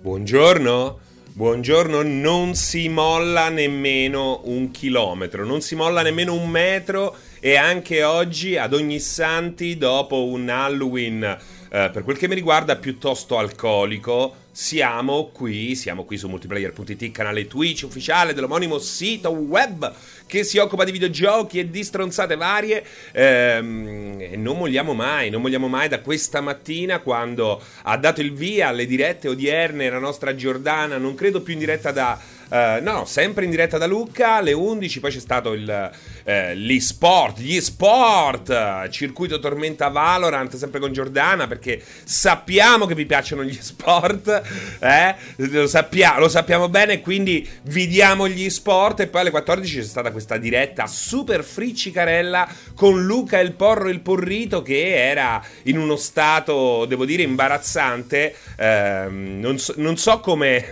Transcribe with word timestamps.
Buongiorno. 0.00 0.98
Buongiorno, 1.32 2.02
non 2.02 2.54
si 2.54 2.88
molla 2.88 3.48
nemmeno 3.48 4.40
un 4.44 4.70
chilometro, 4.70 5.44
non 5.44 5.60
si 5.60 5.74
molla 5.74 6.02
nemmeno 6.02 6.32
un 6.32 6.48
metro 6.48 7.16
e 7.40 7.56
anche 7.56 8.04
oggi 8.04 8.56
ad 8.56 8.72
ogni 8.72 9.00
santi 9.00 9.76
dopo 9.76 10.24
un 10.24 10.48
Halloween 10.48 11.36
eh, 11.76 11.90
per 11.90 12.04
quel 12.04 12.16
che 12.16 12.26
mi 12.26 12.34
riguarda 12.34 12.76
piuttosto 12.76 13.36
alcolico 13.36 14.44
siamo 14.50 15.28
qui, 15.30 15.74
siamo 15.74 16.06
qui 16.06 16.16
su 16.16 16.26
multiplayer.it, 16.26 17.10
canale 17.10 17.46
Twitch 17.46 17.82
ufficiale 17.82 18.32
dell'omonimo 18.32 18.78
sito 18.78 19.28
web 19.28 19.92
che 20.26 20.44
si 20.44 20.56
occupa 20.56 20.84
di 20.84 20.92
videogiochi 20.92 21.58
e 21.58 21.68
di 21.68 21.84
stronzate 21.84 22.36
varie. 22.36 22.82
Ehm, 23.12 24.16
e 24.18 24.36
non 24.36 24.56
molliamo 24.56 24.94
mai, 24.94 25.28
non 25.28 25.42
molliamo 25.42 25.68
mai 25.68 25.88
da 25.88 26.00
questa 26.00 26.40
mattina 26.40 27.00
quando 27.00 27.62
ha 27.82 27.98
dato 27.98 28.22
il 28.22 28.32
via 28.32 28.68
alle 28.68 28.86
dirette 28.86 29.28
odierne 29.28 29.90
la 29.90 29.98
nostra 29.98 30.34
Giordana, 30.34 30.96
non 30.96 31.14
credo 31.14 31.42
più 31.42 31.52
in 31.52 31.58
diretta 31.58 31.90
da 31.90 32.18
Uh, 32.48 32.80
no, 32.80 33.04
sempre 33.06 33.44
in 33.44 33.50
diretta 33.50 33.76
da 33.76 33.86
Lucca 33.86 34.34
alle 34.34 34.52
11. 34.52 35.00
Poi 35.00 35.10
c'è 35.10 35.18
stato 35.18 35.52
il, 35.52 35.90
uh, 36.24 36.30
l'e-sport, 36.54 37.40
gli 37.40 37.60
sport, 37.60 38.88
circuito 38.90 39.40
Tormenta 39.40 39.88
Valorant, 39.88 40.54
sempre 40.54 40.78
con 40.78 40.92
Giordana. 40.92 41.46
Perché 41.46 41.82
sappiamo 42.04 42.86
che 42.86 42.94
vi 42.94 43.06
piacciono 43.06 43.42
gli 43.42 43.56
sport, 43.60 44.42
eh? 44.78 45.14
lo, 45.36 45.66
sappia- 45.66 46.18
lo 46.18 46.28
sappiamo 46.28 46.68
bene. 46.68 47.00
Quindi 47.00 47.48
vi 47.62 47.88
diamo 47.88 48.28
gli 48.28 48.48
sport. 48.48 49.00
E 49.00 49.06
poi 49.08 49.22
alle 49.22 49.30
14 49.30 49.78
c'è 49.78 49.84
stata 49.84 50.12
questa 50.12 50.36
diretta 50.36 50.86
super 50.86 51.42
friccicarella 51.42 52.48
con 52.74 53.04
Luca 53.04 53.40
il 53.40 53.52
porro 53.52 53.88
il 53.88 54.00
porrito 54.00 54.62
che 54.62 54.94
era 54.94 55.42
in 55.64 55.78
uno 55.78 55.96
stato, 55.96 56.84
devo 56.86 57.04
dire, 57.04 57.22
imbarazzante. 57.22 58.34
Uh, 58.56 59.10
non, 59.10 59.58
so, 59.58 59.74
non 59.78 59.96
so 59.96 60.20
come. 60.20 60.64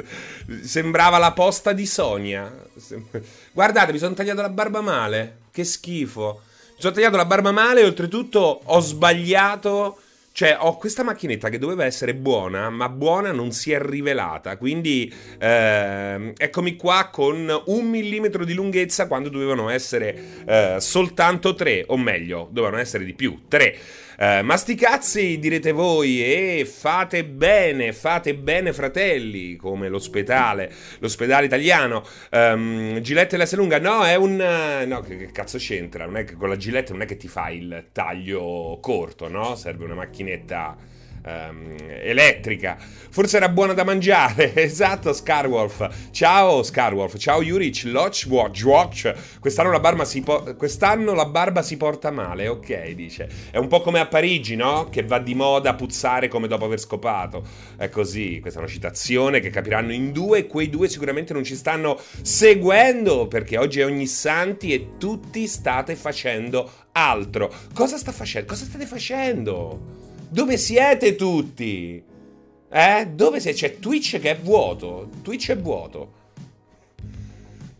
Sembrava 0.62 1.18
la 1.18 1.32
posta 1.32 1.72
di 1.72 1.86
Sonia. 1.86 2.52
Guardate, 3.52 3.92
mi 3.92 3.98
sono 3.98 4.14
tagliato 4.14 4.40
la 4.40 4.48
barba 4.48 4.80
male. 4.80 5.38
Che 5.52 5.64
schifo. 5.64 6.42
Mi 6.74 6.80
sono 6.80 6.92
tagliato 6.92 7.16
la 7.16 7.24
barba 7.24 7.52
male 7.52 7.80
e 7.82 7.84
oltretutto 7.84 8.62
ho 8.64 8.80
sbagliato. 8.80 9.98
Cioè, 10.32 10.56
ho 10.58 10.76
questa 10.76 11.02
macchinetta 11.02 11.48
che 11.48 11.58
doveva 11.58 11.84
essere 11.84 12.14
buona, 12.14 12.70
ma 12.70 12.88
buona 12.88 13.32
non 13.32 13.52
si 13.52 13.72
è 13.72 13.80
rivelata. 13.80 14.56
Quindi, 14.56 15.12
eh, 15.38 16.32
eccomi 16.36 16.76
qua 16.76 17.10
con 17.12 17.62
un 17.66 17.88
millimetro 17.88 18.44
di 18.44 18.54
lunghezza 18.54 19.06
quando 19.06 19.28
dovevano 19.28 19.68
essere 19.68 20.44
eh, 20.46 20.76
soltanto 20.78 21.54
tre, 21.54 21.84
o 21.88 21.96
meglio, 21.96 22.48
dovevano 22.50 22.80
essere 22.80 23.04
di 23.04 23.14
più, 23.14 23.42
tre. 23.48 23.76
Uh, 24.20 24.44
ma 24.44 24.58
direte 25.38 25.72
voi 25.72 26.22
e 26.22 26.66
fate 26.66 27.24
bene, 27.24 27.94
fate 27.94 28.34
bene 28.34 28.74
fratelli, 28.74 29.56
come 29.56 29.88
l'ospedale, 29.88 30.70
l'ospedale 30.98 31.46
italiano. 31.46 32.04
Um, 32.30 33.00
Gillette 33.00 33.38
la 33.38 33.56
lunga, 33.56 33.78
no, 33.78 34.04
è 34.04 34.16
un... 34.16 34.36
No, 34.86 35.00
che, 35.00 35.16
che, 35.16 35.32
cazzo 35.32 35.56
c'entra? 35.56 36.04
Non 36.04 36.18
è 36.18 36.24
che 36.24 36.34
con 36.34 36.50
la 36.50 36.56
Gillette 36.58 36.92
non 36.92 37.00
è 37.00 37.06
che 37.06 37.16
ti 37.16 37.28
fai 37.28 37.56
il 37.56 37.86
taglio 37.92 38.76
corto, 38.82 39.26
no? 39.28 39.56
Serve 39.56 39.84
una 39.84 39.94
macchinetta 39.94 40.76
um, 41.24 41.76
elettrica. 42.02 42.76
Forse 43.10 43.38
era 43.38 43.48
buona 43.48 43.72
da 43.72 43.84
mangiare. 43.84 44.54
esatto, 44.62 45.12
Scarwolf. 45.12 46.10
Ciao 46.10 46.62
Scarwolf. 46.62 47.16
Ciao 47.18 47.42
Juric. 47.42 47.82
Loch 47.84 48.24
Watch 48.28 48.62
Watch. 48.62 49.14
Quest'anno 49.40 49.70
la, 49.70 49.80
barba 49.80 50.04
si 50.04 50.20
po- 50.20 50.54
quest'anno 50.56 51.12
la 51.14 51.26
barba 51.26 51.62
si 51.62 51.76
porta 51.76 52.10
male. 52.10 52.48
Ok, 52.48 52.90
dice. 52.90 53.28
È 53.50 53.58
un 53.58 53.66
po' 53.66 53.80
come 53.80 53.98
a 53.98 54.06
Parigi, 54.06 54.54
no? 54.54 54.88
Che 54.90 55.02
va 55.02 55.18
di 55.18 55.34
moda 55.34 55.74
puzzare 55.74 56.28
come 56.28 56.46
dopo 56.46 56.64
aver 56.66 56.78
scopato. 56.78 57.42
È 57.76 57.88
così. 57.88 58.38
Questa 58.40 58.60
è 58.60 58.62
una 58.62 58.70
citazione 58.70 59.40
che 59.40 59.50
capiranno 59.50 59.92
in 59.92 60.12
due. 60.12 60.46
Quei 60.46 60.70
due 60.70 60.88
sicuramente 60.88 61.32
non 61.32 61.44
ci 61.44 61.56
stanno 61.56 61.98
seguendo 62.22 63.26
perché 63.26 63.58
oggi 63.58 63.80
è 63.80 63.84
ogni 63.84 64.06
santi 64.06 64.72
e 64.72 64.96
tutti 64.98 65.46
state 65.46 65.96
facendo 65.96 66.70
altro. 66.92 67.52
Cosa 67.74 67.96
sta 67.96 68.12
facendo? 68.12 68.48
Cosa 68.48 68.64
state 68.64 68.86
facendo? 68.86 70.09
Dove 70.32 70.56
siete 70.58 71.16
tutti? 71.16 72.00
Eh? 72.70 73.08
Dove 73.12 73.40
siete? 73.40 73.58
C'è 73.58 73.78
Twitch 73.80 74.20
che 74.20 74.30
è 74.30 74.38
vuoto. 74.38 75.10
Twitch 75.22 75.50
è 75.50 75.58
vuoto. 75.58 76.12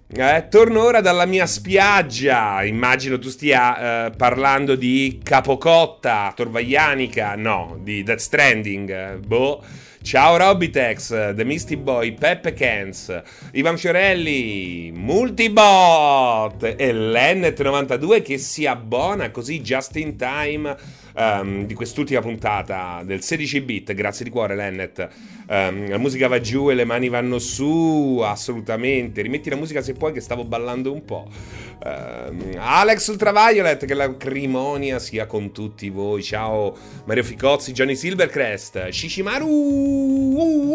Eh, 0.09 0.49
torno 0.51 0.83
ora 0.83 1.01
dalla 1.01 1.27
mia 1.27 1.47
spiaggia. 1.47 2.65
Immagino 2.65 3.21
tu 3.21 3.29
stia 3.29 4.07
eh, 4.07 4.11
parlando 4.17 4.75
di 4.75 5.21
Capocotta, 5.23 6.33
Torvaglianica. 6.35 7.37
No, 7.37 7.79
di 7.85 8.03
Death 8.03 8.19
Stranding. 8.19 9.19
Boh. 9.19 9.63
Ciao 10.03 10.39
Robitex, 10.39 11.35
The 11.35 11.45
Misty 11.45 11.77
Boy, 11.77 12.15
Peppe 12.15 12.55
Cans, 12.55 13.23
Ivan 13.53 13.77
Fiorelli, 13.77 14.91
Multibot 14.95 16.63
e 16.65 16.91
Lennet92 16.91 18.23
che 18.23 18.39
si 18.39 18.65
abbona 18.65 19.31
così 19.31 19.61
just 19.61 19.97
in 19.97 20.17
time 20.17 20.75
um, 21.15 21.67
di 21.67 21.75
quest'ultima 21.75 22.21
puntata 22.21 23.03
del 23.05 23.23
16 23.23 23.61
bit. 23.61 23.93
Grazie 23.95 24.25
di 24.25 24.31
cuore, 24.31 24.55
Lennet. 24.55 25.09
Um, 25.49 25.89
la 25.89 25.99
musica 25.99 26.29
va 26.29 26.41
giù 26.41 26.71
e 26.71 26.75
le 26.75 26.85
mani 26.85 27.09
vanno 27.09 27.39
su, 27.39 28.21
assolutamente. 28.23 29.23
Rimetti 29.23 29.51
la 29.51 29.57
musica 29.57 29.83
se 29.83 29.95
puoi, 29.95 30.13
che 30.13 30.21
stavo 30.21 30.45
ballando 30.45 30.93
un 30.93 31.05
po'. 31.05 31.29
Um, 31.85 32.55
Alex 32.57 33.09
Ultraviolet, 33.09 33.85
che 33.85 33.95
la 33.95 34.17
crimonia 34.17 34.99
sia 34.99 35.27
con 35.27 35.53
tutti 35.53 35.89
voi. 35.91 36.23
Ciao 36.23 36.77
Mario 37.05 37.25
Ficozzi, 37.25 37.73
Johnny 37.73 37.97
Silvercrest, 37.97 38.89
Shishimaru. 38.89 40.69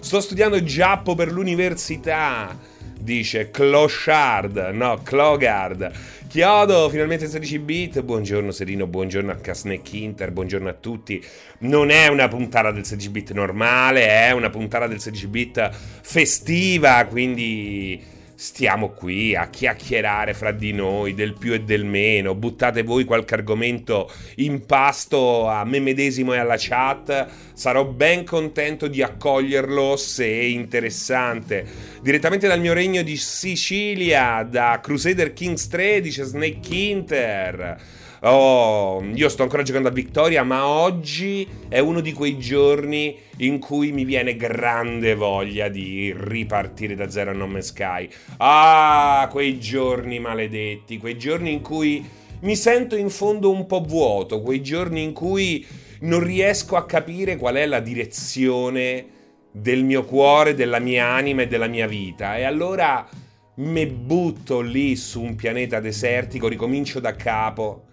Sto 0.00 0.20
studiando 0.20 0.62
Giappo 0.62 1.14
per 1.14 1.30
l'università, 1.30 2.56
dice 2.98 3.50
Clochard, 3.50 4.70
no, 4.72 5.00
Clogard. 5.02 5.92
Chiodo, 6.28 6.90
finalmente 6.90 7.26
16 7.26 7.58
bit. 7.58 8.02
Buongiorno 8.02 8.50
Serino, 8.50 8.86
buongiorno 8.86 9.30
a 9.32 9.36
Casneck 9.36 9.94
Inter, 9.94 10.30
buongiorno 10.30 10.68
a 10.68 10.74
tutti. 10.74 11.24
Non 11.60 11.88
è 11.88 12.08
una 12.08 12.28
puntata 12.28 12.70
del 12.70 12.84
16 12.84 13.08
bit 13.08 13.32
normale, 13.32 14.06
è 14.06 14.30
una 14.32 14.50
puntata 14.50 14.86
del 14.86 15.00
16 15.00 15.26
bit 15.26 15.70
festiva, 16.02 17.06
quindi 17.06 17.98
stiamo 18.40 18.90
qui 18.90 19.34
a 19.34 19.48
chiacchierare 19.48 20.32
fra 20.32 20.52
di 20.52 20.72
noi 20.72 21.12
del 21.12 21.34
più 21.36 21.54
e 21.54 21.62
del 21.62 21.84
meno. 21.84 22.36
Buttate 22.36 22.84
voi 22.84 23.02
qualche 23.02 23.34
argomento 23.34 24.08
in 24.36 24.64
pasto 24.64 25.48
a 25.48 25.64
me 25.64 25.80
medesimo 25.80 26.34
e 26.34 26.38
alla 26.38 26.54
chat. 26.56 27.26
Sarò 27.52 27.84
ben 27.84 28.24
contento 28.24 28.86
di 28.86 29.02
accoglierlo 29.02 29.96
se 29.96 30.24
è 30.24 30.44
interessante. 30.44 31.66
Direttamente 32.00 32.46
dal 32.46 32.60
mio 32.60 32.74
regno 32.74 33.02
di 33.02 33.16
Sicilia, 33.16 34.46
da 34.48 34.78
Crusader 34.80 35.32
Kings 35.32 35.66
3, 35.66 36.00
dice 36.00 36.22
Snake 36.22 36.74
Inter. 36.76 37.76
Oh, 38.22 39.00
io 39.14 39.28
sto 39.28 39.44
ancora 39.44 39.62
giocando 39.62 39.88
a 39.88 39.92
Victoria, 39.92 40.42
ma 40.42 40.66
oggi 40.66 41.46
è 41.68 41.78
uno 41.78 42.00
di 42.00 42.12
quei 42.12 42.36
giorni 42.36 43.16
in 43.38 43.60
cui 43.60 43.92
mi 43.92 44.04
viene 44.04 44.34
grande 44.34 45.14
voglia 45.14 45.68
di 45.68 46.12
ripartire 46.16 46.96
da 46.96 47.08
zero 47.08 47.30
a 47.30 47.34
No 47.34 47.46
Man's 47.46 47.66
Sky. 47.66 48.08
Ah, 48.38 49.28
quei 49.30 49.60
giorni 49.60 50.18
maledetti, 50.18 50.98
quei 50.98 51.16
giorni 51.16 51.52
in 51.52 51.60
cui 51.60 52.04
mi 52.40 52.56
sento 52.56 52.96
in 52.96 53.08
fondo 53.08 53.52
un 53.52 53.66
po' 53.66 53.82
vuoto, 53.82 54.42
quei 54.42 54.62
giorni 54.62 55.04
in 55.04 55.12
cui 55.12 55.64
non 56.00 56.18
riesco 56.18 56.74
a 56.74 56.86
capire 56.86 57.36
qual 57.36 57.54
è 57.54 57.66
la 57.66 57.80
direzione 57.80 59.06
del 59.52 59.84
mio 59.84 60.04
cuore, 60.04 60.54
della 60.54 60.80
mia 60.80 61.06
anima 61.06 61.42
e 61.42 61.46
della 61.46 61.68
mia 61.68 61.86
vita. 61.86 62.36
E 62.36 62.42
allora 62.42 63.08
mi 63.56 63.86
butto 63.86 64.60
lì 64.60 64.96
su 64.96 65.22
un 65.22 65.36
pianeta 65.36 65.78
desertico, 65.78 66.48
ricomincio 66.48 66.98
da 66.98 67.14
capo 67.14 67.84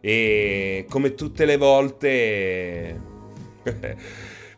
e 0.00 0.86
come 0.88 1.14
tutte 1.14 1.44
le 1.44 1.56
volte 1.56 3.00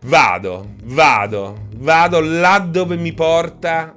vado, 0.03 0.75
vado, 0.85 1.69
vado 1.77 2.21
là 2.21 2.59
dove 2.59 2.97
mi 2.97 3.13
porta 3.13 3.97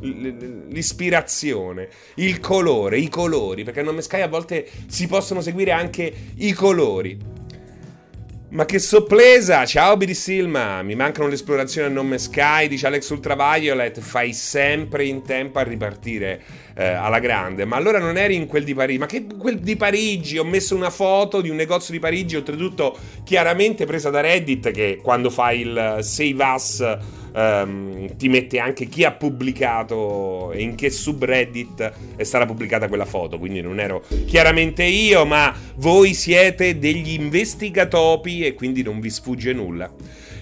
l'ispirazione, 0.00 1.88
il 2.16 2.40
colore, 2.40 2.98
i 2.98 3.08
colori, 3.08 3.64
perché 3.64 3.80
a 3.80 3.84
Nome 3.84 4.02
Sky 4.02 4.20
a 4.20 4.28
volte 4.28 4.68
si 4.86 5.06
possono 5.06 5.40
seguire 5.40 5.72
anche 5.72 6.12
i 6.36 6.52
colori. 6.52 7.36
Ma 8.50 8.64
che 8.64 8.78
sorpresa! 8.78 9.66
Ciao 9.66 9.98
Birisilma! 9.98 10.82
Mi 10.82 10.94
mancano 10.94 11.28
l'esplorazione 11.28 11.88
a 11.88 11.90
nome 11.90 12.16
Sky, 12.16 12.66
dice 12.66 12.86
Alex 12.86 13.10
Ultraviolet. 13.10 14.00
Fai 14.00 14.32
sempre 14.32 15.04
in 15.04 15.22
tempo 15.22 15.58
a 15.58 15.64
ripartire 15.64 16.42
eh, 16.78 16.86
alla 16.86 17.18
grande. 17.18 17.64
Ma 17.64 17.76
allora 17.76 17.98
non 17.98 18.16
eri 18.16 18.36
in 18.36 18.46
quel 18.46 18.62
di 18.62 18.72
Parigi? 18.72 18.98
Ma 18.98 19.06
che 19.06 19.26
quel 19.36 19.58
di 19.58 19.74
Parigi? 19.74 20.38
Ho 20.38 20.44
messo 20.44 20.76
una 20.76 20.90
foto 20.90 21.40
di 21.40 21.50
un 21.50 21.56
negozio 21.56 21.92
di 21.92 21.98
Parigi, 21.98 22.36
oltretutto 22.36 22.96
chiaramente 23.24 23.84
presa 23.84 24.10
da 24.10 24.20
Reddit, 24.20 24.70
che 24.70 25.00
quando 25.02 25.28
fai 25.28 25.62
il 25.62 25.98
Save 26.02 26.44
Us 26.44 26.98
um, 27.32 28.16
ti 28.16 28.28
mette 28.28 28.60
anche 28.60 28.86
chi 28.86 29.02
ha 29.02 29.10
pubblicato 29.10 30.52
e 30.52 30.62
in 30.62 30.76
che 30.76 30.90
subreddit 30.90 31.92
è 32.14 32.22
stata 32.22 32.46
pubblicata 32.46 32.86
quella 32.86 33.04
foto. 33.04 33.40
Quindi 33.40 33.60
non 33.60 33.80
ero 33.80 34.04
chiaramente 34.26 34.84
io, 34.84 35.26
ma 35.26 35.52
voi 35.76 36.14
siete 36.14 36.78
degli 36.78 37.14
investigatopi 37.14 38.46
e 38.46 38.54
quindi 38.54 38.84
non 38.84 39.00
vi 39.00 39.10
sfugge 39.10 39.52
nulla. 39.52 39.90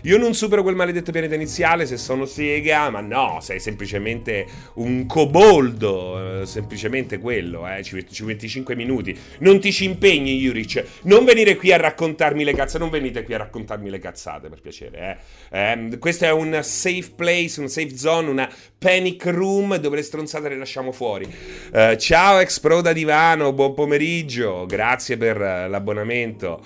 Io 0.07 0.19
non 0.19 0.35
supero 0.35 0.63
quel 0.63 0.77
maledetto 0.77 1.11
pianeta 1.11 1.35
iniziale 1.35 1.85
se 1.85 1.97
sono 1.97 2.27
sega, 2.27 2.91
ma 2.91 3.01
no, 3.01 3.41
sei 3.41 3.59
semplicemente 3.59 4.47
un 4.75 5.05
coboldo, 5.05 6.43
eh, 6.43 6.47
semplicemente 6.47 7.19
quello, 7.19 7.69
eh, 7.69 7.83
ci, 7.83 8.07
ci 8.09 8.23
metti 8.23 8.49
5 8.49 8.77
minuti. 8.77 9.19
Non 9.41 9.59
ti 9.59 9.73
ci 9.73 9.85
impegni, 9.85 10.39
Juric, 10.39 11.01
non 11.03 11.25
venire 11.25 11.57
qui 11.57 11.73
a 11.73 11.77
raccontarmi 11.77 12.45
le 12.45 12.55
cazzate, 12.55 12.79
non 12.79 12.91
venite 12.91 13.25
qui 13.25 13.35
a 13.35 13.39
raccontarmi 13.39 13.91
le 13.91 13.99
cazzate, 13.99 14.49
per 14.49 14.61
piacere, 14.61 15.19
eh. 15.51 15.59
eh 15.61 15.99
questo 15.99 16.25
è 16.25 16.31
un 16.31 16.57
safe 16.63 17.11
place, 17.17 17.61
un 17.61 17.69
safe 17.69 17.97
zone, 17.97 18.31
una 18.31 18.49
panic 18.79 19.27
room 19.27 19.75
dove 19.79 19.97
le 19.97 20.03
stronzate 20.03 20.49
le 20.51 20.57
lasciamo 20.57 20.93
fuori. 20.93 21.25
Uh, 21.73 21.97
ciao 21.97 22.39
ex 22.39 22.61
pro 22.61 22.81
da 22.81 22.93
divano, 22.93 23.53
buon 23.53 23.75
pomeriggio, 23.75 24.67
grazie 24.67 25.17
per 25.17 25.37
l'abbonamento. 25.37 26.63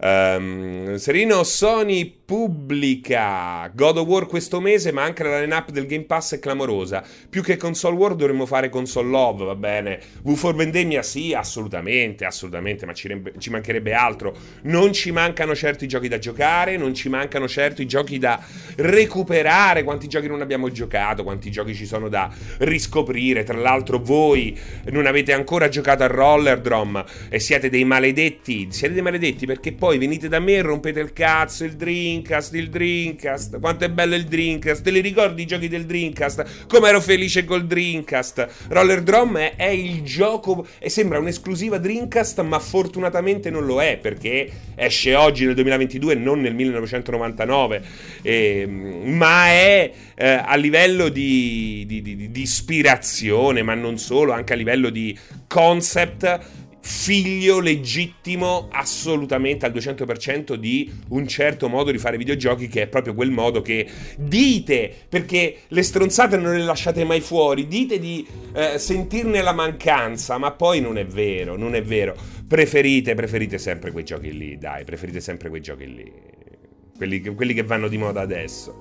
Um, 0.00 0.94
Serino 0.94 1.42
Sony 1.42 2.17
pubblica 2.28 3.70
God 3.72 3.96
of 3.96 4.06
War 4.06 4.26
questo 4.26 4.60
mese, 4.60 4.92
ma 4.92 5.02
anche 5.02 5.22
la 5.22 5.40
line-up 5.40 5.70
del 5.70 5.86
Game 5.86 6.04
Pass 6.04 6.34
è 6.34 6.38
clamorosa. 6.38 7.02
Più 7.26 7.42
che 7.42 7.56
console 7.56 7.96
war 7.96 8.14
dovremmo 8.14 8.44
fare 8.44 8.68
console 8.68 9.08
love, 9.08 9.46
va 9.46 9.54
bene. 9.54 9.98
V 10.20 10.34
for 10.34 10.54
Vendemmia 10.54 11.02
sì, 11.02 11.32
assolutamente, 11.32 12.26
assolutamente, 12.26 12.84
ma 12.84 12.92
ci, 12.92 13.08
re- 13.08 13.32
ci, 13.38 13.48
mancherebbe 13.48 13.94
altro. 13.94 14.36
Non 14.64 14.92
ci 14.92 15.10
mancano 15.10 15.54
certo 15.54 15.84
i 15.84 15.88
giochi 15.88 16.06
da 16.06 16.18
giocare, 16.18 16.76
non 16.76 16.92
ci 16.92 17.08
mancano 17.08 17.48
certo 17.48 17.80
i 17.80 17.86
giochi 17.86 18.18
da 18.18 18.38
recuperare, 18.76 19.82
quanti 19.82 20.06
giochi 20.06 20.26
non 20.26 20.42
abbiamo 20.42 20.70
giocato, 20.70 21.22
quanti 21.22 21.50
giochi 21.50 21.74
ci 21.74 21.86
sono 21.86 22.10
da 22.10 22.30
riscoprire. 22.58 23.42
Tra 23.42 23.56
l'altro 23.56 24.00
voi 24.00 24.54
non 24.90 25.06
avete 25.06 25.32
ancora 25.32 25.70
giocato 25.70 26.02
a 26.02 26.08
Roller 26.08 26.60
Drum 26.60 27.02
e 27.30 27.38
siete 27.38 27.70
dei 27.70 27.84
maledetti, 27.84 28.66
siete 28.68 28.92
dei 28.92 29.02
maledetti 29.02 29.46
perché 29.46 29.72
poi 29.72 29.96
venite 29.96 30.28
da 30.28 30.40
me 30.40 30.56
e 30.56 30.60
rompete 30.60 31.00
il 31.00 31.14
cazzo, 31.14 31.64
il 31.64 31.74
drink 31.74 32.16
Dreamcast, 32.18 32.54
il 32.54 32.68
Dreamcast, 32.68 33.60
quanto 33.60 33.84
è 33.84 33.90
bello 33.90 34.14
il 34.14 34.24
Dreamcast, 34.24 34.82
te 34.82 34.90
li 34.90 35.00
ricordi 35.00 35.42
i 35.42 35.46
giochi 35.46 35.68
del 35.68 35.86
Dreamcast? 35.86 36.66
Come 36.66 36.88
ero 36.88 37.00
felice 37.00 37.44
col 37.44 37.66
Dreamcast. 37.66 38.66
Roller 38.68 39.02
Drum 39.02 39.38
è, 39.38 39.54
è 39.56 39.68
il 39.68 40.02
gioco 40.02 40.66
e 40.78 40.88
sembra 40.88 41.18
un'esclusiva 41.18 41.78
Dreamcast, 41.78 42.40
ma 42.42 42.58
fortunatamente 42.58 43.50
non 43.50 43.64
lo 43.64 43.80
è 43.80 43.98
perché 43.98 44.50
esce 44.74 45.14
oggi 45.14 45.44
nel 45.44 45.54
2022 45.54 46.14
non 46.14 46.40
nel 46.40 46.54
1999, 46.54 47.82
eh, 48.22 48.66
ma 48.66 49.46
è 49.46 49.92
eh, 50.16 50.28
a 50.28 50.56
livello 50.56 51.08
di, 51.08 51.84
di, 51.86 52.02
di, 52.02 52.30
di 52.30 52.40
ispirazione, 52.40 53.62
ma 53.62 53.74
non 53.74 53.98
solo, 53.98 54.32
anche 54.32 54.52
a 54.54 54.56
livello 54.56 54.90
di 54.90 55.16
concept 55.46 56.66
figlio 56.88 57.60
legittimo 57.60 58.68
assolutamente 58.72 59.66
al 59.66 59.72
200% 59.72 60.54
di 60.54 60.90
un 61.08 61.28
certo 61.28 61.68
modo 61.68 61.90
di 61.90 61.98
fare 61.98 62.16
videogiochi 62.16 62.66
che 62.66 62.82
è 62.82 62.86
proprio 62.86 63.12
quel 63.12 63.30
modo 63.30 63.60
che 63.60 63.86
dite, 64.16 64.90
perché 65.06 65.58
le 65.68 65.82
stronzate 65.82 66.38
non 66.38 66.56
le 66.56 66.64
lasciate 66.64 67.04
mai 67.04 67.20
fuori, 67.20 67.66
dite 67.66 67.98
di 67.98 68.26
eh, 68.54 68.78
sentirne 68.78 69.42
la 69.42 69.52
mancanza, 69.52 70.38
ma 70.38 70.50
poi 70.52 70.80
non 70.80 70.96
è 70.96 71.04
vero, 71.04 71.58
non 71.58 71.74
è 71.74 71.82
vero. 71.82 72.16
Preferite, 72.48 73.14
preferite 73.14 73.58
sempre 73.58 73.92
quei 73.92 74.04
giochi 74.04 74.34
lì, 74.34 74.56
dai, 74.56 74.84
preferite 74.84 75.20
sempre 75.20 75.50
quei 75.50 75.60
giochi 75.60 75.94
lì. 75.94 76.12
Quelli, 76.96 77.20
quelli 77.20 77.52
che 77.52 77.64
vanno 77.64 77.88
di 77.88 77.98
moda 77.98 78.22
adesso. 78.22 78.76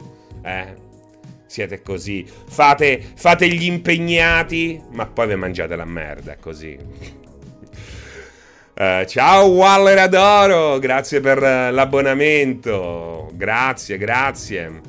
Eh? 0.46 0.74
Siete 1.46 1.82
così. 1.82 2.26
Fate, 2.26 3.04
fate 3.16 3.50
gli 3.50 3.66
impegnati, 3.66 4.82
ma 4.94 5.06
poi 5.06 5.28
vi 5.28 5.36
mangiate 5.36 5.76
la 5.76 5.86
merda, 5.86 6.38
così. 6.38 7.27
Uh, 8.80 9.06
ciao 9.06 9.48
Waller 9.48 9.98
Adoro, 9.98 10.78
grazie 10.78 11.20
per 11.20 11.40
uh, 11.40 11.74
l'abbonamento. 11.74 13.28
Grazie, 13.34 13.98
grazie. 13.98 14.82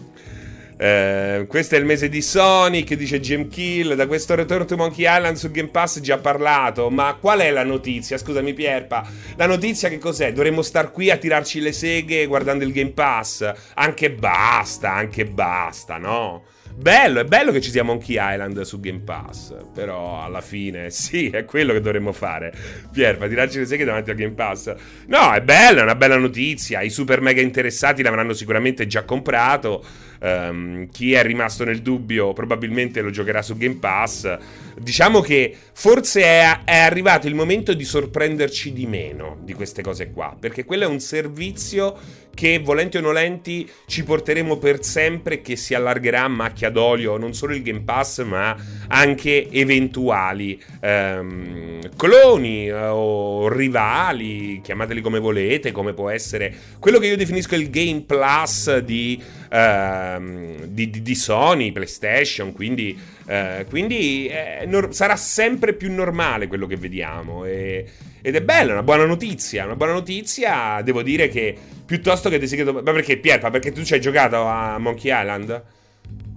Uh, 0.78 1.46
questo 1.46 1.74
è 1.74 1.78
il 1.78 1.86
mese 1.86 2.10
di 2.10 2.20
Sonic, 2.20 2.92
dice 2.92 3.18
Jim 3.18 3.48
Kill. 3.48 3.94
Da 3.94 4.06
questo 4.06 4.34
Return 4.34 4.66
to 4.66 4.76
Monkey 4.76 5.06
Island 5.06 5.36
su 5.36 5.50
Game 5.50 5.70
Pass 5.70 6.00
già 6.00 6.18
parlato. 6.18 6.90
Ma 6.90 7.16
qual 7.18 7.38
è 7.38 7.50
la 7.50 7.64
notizia? 7.64 8.18
Scusami, 8.18 8.52
Pierpa. 8.52 9.08
La 9.36 9.46
notizia 9.46 9.88
che 9.88 9.96
cos'è? 9.96 10.34
Dovremmo 10.34 10.60
star 10.60 10.92
qui 10.92 11.10
a 11.10 11.16
tirarci 11.16 11.58
le 11.58 11.72
seghe 11.72 12.26
guardando 12.26 12.64
il 12.64 12.72
Game 12.72 12.90
Pass? 12.90 13.50
Anche 13.72 14.10
basta, 14.10 14.92
anche 14.92 15.24
basta, 15.24 15.96
no? 15.96 16.42
Bello, 16.78 17.18
è 17.18 17.24
bello 17.24 17.50
che 17.50 17.60
ci 17.60 17.70
sia 17.70 17.82
Monkey 17.82 18.16
Island 18.20 18.60
su 18.60 18.78
Game 18.78 19.00
Pass. 19.00 19.52
Però 19.74 20.22
alla 20.22 20.40
fine, 20.40 20.90
sì, 20.94 21.28
è 21.28 21.44
quello 21.44 21.72
che 21.72 21.80
dovremmo 21.80 22.12
fare. 22.12 22.52
Pier, 22.92 23.16
fa 23.16 23.26
tirarci 23.26 23.58
le 23.58 23.66
seghe 23.66 23.84
davanti 23.84 24.10
al 24.10 24.16
Game 24.16 24.34
Pass. 24.34 24.72
No, 25.08 25.32
è 25.32 25.40
bella, 25.42 25.80
è 25.80 25.82
una 25.82 25.96
bella 25.96 26.16
notizia. 26.16 26.80
I 26.80 26.90
super 26.90 27.20
mega 27.20 27.40
interessati 27.40 28.00
l'avranno 28.00 28.32
sicuramente 28.32 28.86
già 28.86 29.02
comprato. 29.02 29.84
Um, 30.20 30.88
chi 30.90 31.12
è 31.12 31.22
rimasto 31.22 31.64
nel 31.64 31.80
dubbio 31.80 32.32
probabilmente 32.32 33.00
lo 33.00 33.10
giocherà 33.10 33.42
su 33.42 33.56
Game 33.56 33.76
Pass. 33.76 34.36
Diciamo 34.80 35.20
che 35.20 35.54
forse 35.72 36.22
è, 36.22 36.60
è, 36.64 36.78
arrivato 36.78 37.26
il 37.26 37.34
momento 37.34 37.74
di 37.74 37.84
sorprenderci 37.84 38.72
di 38.72 38.86
meno 38.86 39.38
di 39.42 39.54
queste 39.54 39.82
cose 39.82 40.10
qua, 40.10 40.36
perché 40.38 40.64
quello 40.64 40.84
è 40.84 40.86
un 40.86 41.00
servizio 41.00 41.96
che 42.38 42.60
volenti 42.60 42.96
o 42.96 43.00
nolenti 43.00 43.68
ci 43.86 44.04
porteremo 44.04 44.58
per 44.58 44.84
sempre 44.84 45.42
che 45.42 45.56
si 45.56 45.74
allargherà 45.74 46.22
a 46.22 46.28
macchia 46.28 46.70
d'olio 46.70 47.16
non 47.16 47.34
solo 47.34 47.52
il 47.52 47.62
Game 47.62 47.80
Pass 47.80 48.22
ma 48.22 48.56
anche 48.86 49.50
eventuali 49.50 50.62
um, 50.80 51.80
cloni 51.96 52.70
uh, 52.70 52.76
o 52.92 53.48
rivali, 53.48 54.60
chiamateli 54.62 55.00
come 55.00 55.18
volete, 55.18 55.72
come 55.72 55.94
può 55.94 56.10
essere 56.10 56.54
quello 56.78 57.00
che 57.00 57.08
io 57.08 57.16
definisco 57.16 57.56
il 57.56 57.70
Game 57.70 58.02
Plus 58.02 58.78
di 58.78 59.20
Ehm, 59.50 60.64
di, 60.64 60.90
di, 60.90 61.14
Sony, 61.14 61.72
PlayStation, 61.72 62.52
quindi, 62.52 62.98
uh, 63.26 63.64
quindi 63.68 64.26
eh, 64.26 64.64
nor- 64.66 64.94
sarà 64.94 65.16
sempre 65.16 65.72
più 65.72 65.92
normale 65.92 66.46
quello 66.46 66.66
che 66.66 66.76
vediamo. 66.76 67.44
E, 67.44 67.86
ed 68.20 68.34
è 68.34 68.42
bella, 68.42 68.72
una 68.72 68.82
buona 68.82 69.04
notizia. 69.04 69.64
Una 69.64 69.76
buona 69.76 69.92
notizia, 69.92 70.80
devo 70.82 71.02
dire 71.02 71.28
che 71.28 71.56
piuttosto 71.84 72.28
che 72.28 72.38
Designato. 72.38 72.72
Ma 72.74 72.82
perché, 72.82 73.16
Pierpa? 73.18 73.50
Perché 73.50 73.72
tu 73.72 73.82
ci 73.84 73.94
hai 73.94 74.00
giocato 74.00 74.44
a 74.44 74.78
Monkey 74.78 75.10
Island? 75.10 75.64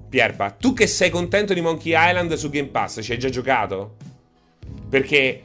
Pierpa, 0.10 0.52
tu 0.52 0.74
che 0.74 0.88
sei 0.88 1.10
contento 1.10 1.54
di 1.54 1.62
Monkey 1.62 1.94
Island 1.96 2.34
su 2.34 2.50
Game 2.50 2.68
Pass, 2.68 3.02
ci 3.02 3.12
hai 3.12 3.20
già 3.20 3.30
giocato? 3.30 3.96
Perché. 4.90 5.44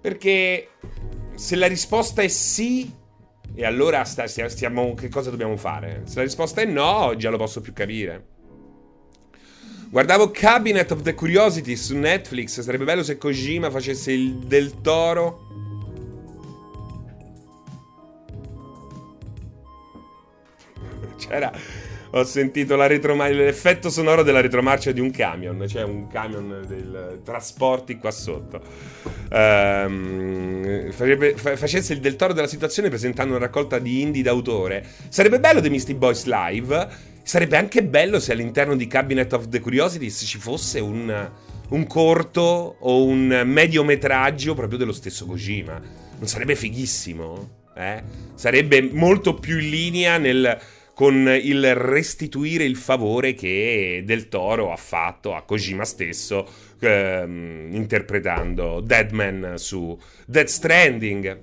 Perché. 0.00 0.68
Se 1.34 1.54
la 1.54 1.68
risposta 1.68 2.22
è 2.22 2.28
sì, 2.28 2.90
e 3.58 3.64
allora 3.64 4.04
sta, 4.04 4.28
stiamo, 4.28 4.94
che 4.94 5.08
cosa 5.08 5.30
dobbiamo 5.30 5.56
fare? 5.56 6.02
Se 6.04 6.14
la 6.14 6.22
risposta 6.22 6.60
è 6.60 6.64
no, 6.64 7.16
già 7.16 7.28
lo 7.28 7.38
posso 7.38 7.60
più 7.60 7.72
capire. 7.72 8.26
Guardavo 9.90 10.30
Cabinet 10.30 10.88
of 10.92 11.02
the 11.02 11.12
Curiosity 11.12 11.74
su 11.74 11.96
Netflix. 11.96 12.60
Sarebbe 12.60 12.84
bello 12.84 13.02
se 13.02 13.18
Kojima 13.18 13.68
facesse 13.68 14.12
il 14.12 14.34
del 14.36 14.80
toro. 14.80 15.48
C'era 21.18 21.50
ho 22.10 22.24
sentito 22.24 22.76
retrom- 22.86 23.28
l'effetto 23.30 23.90
sonoro 23.90 24.22
della 24.22 24.40
retromarcia 24.40 24.92
di 24.92 25.00
un 25.00 25.10
camion, 25.10 25.66
cioè 25.68 25.82
un 25.82 26.08
camion 26.08 26.64
del 26.66 27.20
trasporti 27.24 27.98
qua 27.98 28.10
sotto. 28.10 28.60
Um, 29.30 30.90
farebbe, 30.90 31.34
fa- 31.36 31.56
facesse 31.56 31.92
il 31.92 32.00
del 32.00 32.16
toro 32.16 32.32
della 32.32 32.46
situazione 32.46 32.88
presentando 32.88 33.36
una 33.36 33.44
raccolta 33.44 33.78
di 33.78 34.00
indie 34.00 34.22
d'autore. 34.22 34.84
Sarebbe 35.08 35.38
bello 35.38 35.60
The 35.60 35.70
Misty 35.70 35.94
Boys 35.94 36.24
Live. 36.24 36.88
Sarebbe 37.22 37.58
anche 37.58 37.82
bello 37.82 38.20
se 38.20 38.32
all'interno 38.32 38.74
di 38.74 38.86
Cabinet 38.86 39.32
of 39.34 39.48
the 39.48 39.60
Curiosities 39.60 40.24
ci 40.24 40.38
fosse 40.38 40.80
un, 40.80 41.30
un 41.68 41.86
corto 41.86 42.76
o 42.80 43.04
un 43.04 43.42
mediometraggio 43.44 44.54
proprio 44.54 44.78
dello 44.78 44.92
stesso 44.92 45.26
Kojima. 45.26 45.78
Non 46.18 46.26
sarebbe 46.26 46.54
fighissimo? 46.54 47.56
Eh? 47.76 48.02
Sarebbe 48.34 48.80
molto 48.92 49.34
più 49.34 49.58
in 49.58 49.68
linea 49.68 50.16
nel 50.16 50.58
con 50.98 51.28
il 51.40 51.76
restituire 51.76 52.64
il 52.64 52.74
favore 52.74 53.32
che 53.32 54.02
Del 54.04 54.28
Toro 54.28 54.72
ha 54.72 54.76
fatto 54.76 55.32
a 55.32 55.42
Kojima 55.42 55.84
stesso 55.84 56.44
ehm, 56.80 57.68
interpretando 57.70 58.80
Deadman 58.80 59.52
su 59.58 59.96
Dead 60.26 60.48
Stranding. 60.48 61.38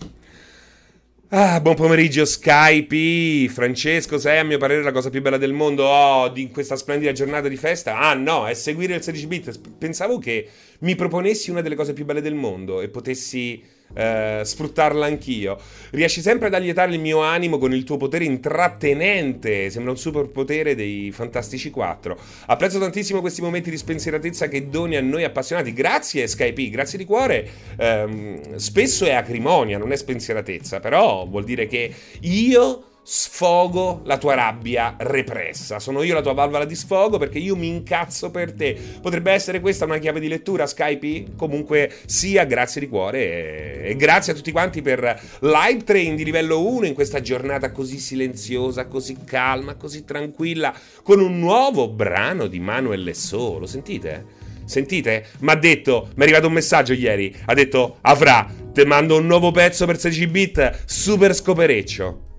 Ah, 1.30 1.62
buon 1.62 1.76
pomeriggio 1.76 2.26
Skype, 2.26 3.50
Francesco, 3.50 4.18
sei 4.18 4.40
a 4.40 4.44
mio 4.44 4.58
parere 4.58 4.84
la 4.84 4.92
cosa 4.92 5.10
più 5.10 5.22
bella 5.22 5.38
del 5.38 5.54
mondo 5.54 5.86
oh, 5.86 6.28
di 6.28 6.50
questa 6.50 6.76
splendida 6.76 7.14
giornata 7.14 7.48
di 7.48 7.56
festa? 7.56 7.98
Ah 7.98 8.14
no, 8.14 8.48
è 8.48 8.54
seguire 8.54 8.96
il 8.96 9.04
16 9.04 9.28
bit. 9.28 9.60
Pensavo 9.78 10.20
che 10.20 10.50
mi 10.80 10.96
proponessi 10.96 11.50
una 11.50 11.62
delle 11.62 11.76
cose 11.76 11.94
più 11.94 12.04
belle 12.04 12.20
del 12.20 12.36
mondo 12.36 12.82
e 12.82 12.90
potessi 12.90 13.64
eh, 13.94 14.42
sfruttarla 14.44 15.06
anch'io. 15.06 15.58
Riesci 15.92 16.22
sempre 16.22 16.48
ad 16.48 16.54
allietare 16.54 16.94
il 16.94 17.00
mio 17.00 17.20
animo 17.22 17.58
con 17.58 17.74
il 17.74 17.84
tuo 17.84 17.98
potere 17.98 18.25
intrattenente. 18.25 19.70
Sembra 19.70 19.92
un 19.92 19.98
superpotere 19.98 20.75
dei 20.75 21.12
Fantastici 21.12 21.70
4. 21.70 22.18
Apprezzo 22.48 22.80
tantissimo 22.80 23.22
questi 23.22 23.42
momenti 23.42 23.70
di 23.70 23.77
spensieratezza 23.77 24.48
che 24.48 24.70
doni 24.70 24.96
a 24.96 25.01
noi 25.01 25.24
appassionati. 25.24 25.74
Grazie 25.74 26.27
Skype, 26.27 26.70
grazie 26.70 26.98
di 26.98 27.06
cuore. 27.06 27.48
Eh, 27.77 28.39
spesso 28.56 29.06
è 29.06 29.13
acrimonia, 29.13 29.77
non 29.77 29.92
è 29.92 29.96
spensieratezza, 29.96 30.80
però 30.80 31.25
vuol 31.25 31.44
dire 31.44 31.68
che 31.68 31.94
io 32.22 32.84
sfogo 33.08 34.02
la 34.06 34.18
tua 34.18 34.34
rabbia 34.34 34.96
repressa. 34.98 35.78
Sono 35.80 36.02
io 36.02 36.16
la 36.16 36.24
tua 36.24 36.34
valvola 36.34 36.66
di 36.66 36.74
sfogo 36.74 37.20
perché 37.20 37.38
io 37.38 37.56
mi 37.56 37.68
incazzo 37.68 38.32
per 38.32 38.54
te. 38.54 38.76
Potrebbe 39.00 39.32
essere 39.32 39.60
questa 39.60 39.86
una 39.86 40.00
chiave 40.00 40.20
di 40.20 40.28
lettura, 40.28 40.66
Skype? 40.66 41.36
Comunque 41.36 41.94
sia, 42.08 42.46
grazie 42.46 42.82
di 42.82 42.90
cuore 42.90 43.84
e, 43.84 43.96
grazie 43.96 44.34
a 44.34 44.36
tutti 44.36 44.52
quanti 44.52 44.82
per 44.82 45.22
Live 45.42 45.84
Train 45.84 46.16
di 46.16 46.24
livello 46.24 46.68
1 46.68 46.88
in 46.88 46.94
questa 46.96 47.22
giornata 47.22 47.72
così 47.72 48.00
silenziosa, 48.00 48.88
così 48.88 49.18
calma, 49.24 49.76
così 49.76 50.04
tranquilla, 50.04 50.74
con 51.04 51.20
un 51.20 51.38
nuovo 51.38 51.88
brano 51.90 52.48
di 52.48 52.60
Manuel 52.60 53.14
So. 53.14 53.60
Lo 53.60 53.68
sentite? 53.68 54.44
Sentite? 54.66 55.28
Mi 55.42 55.52
ha 55.52 55.56
detto, 55.56 56.10
mi 56.16 56.22
è 56.22 56.24
arrivato 56.24 56.48
un 56.48 56.54
messaggio 56.54 56.94
ieri, 56.94 57.36
ha 57.46 57.54
detto, 57.54 57.98
Avrà, 58.02 58.52
te 58.74 58.84
mando 58.84 59.16
un 59.18 59.28
nuovo 59.28 59.52
pezzo 59.52 59.86
per 59.86 60.00
16 60.00 60.28
bit, 60.28 60.84
super 60.86 61.36
scopereccio. 61.36 62.35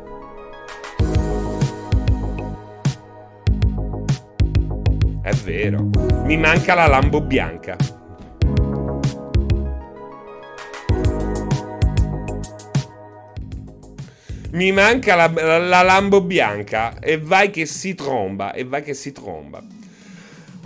È 5.27 5.33
vero. 5.33 5.91
Mi 6.23 6.37
manca 6.37 6.75
la 6.75 6.87
Lambo 6.87 7.21
bianca. 7.21 7.77
Mi 14.53 14.71
manca 14.71 15.17
la, 15.17 15.27
la, 15.27 15.59
la 15.59 15.83
Lambo 15.83 16.21
bianca 16.21 17.01
e 17.01 17.19
vai 17.19 17.51
che 17.51 17.67
si 17.67 17.97
tromba, 17.97 18.53
e 18.53 18.63
vai 18.63 18.85
che 18.85 18.95
si 18.95 19.11
tromba. 19.11 19.61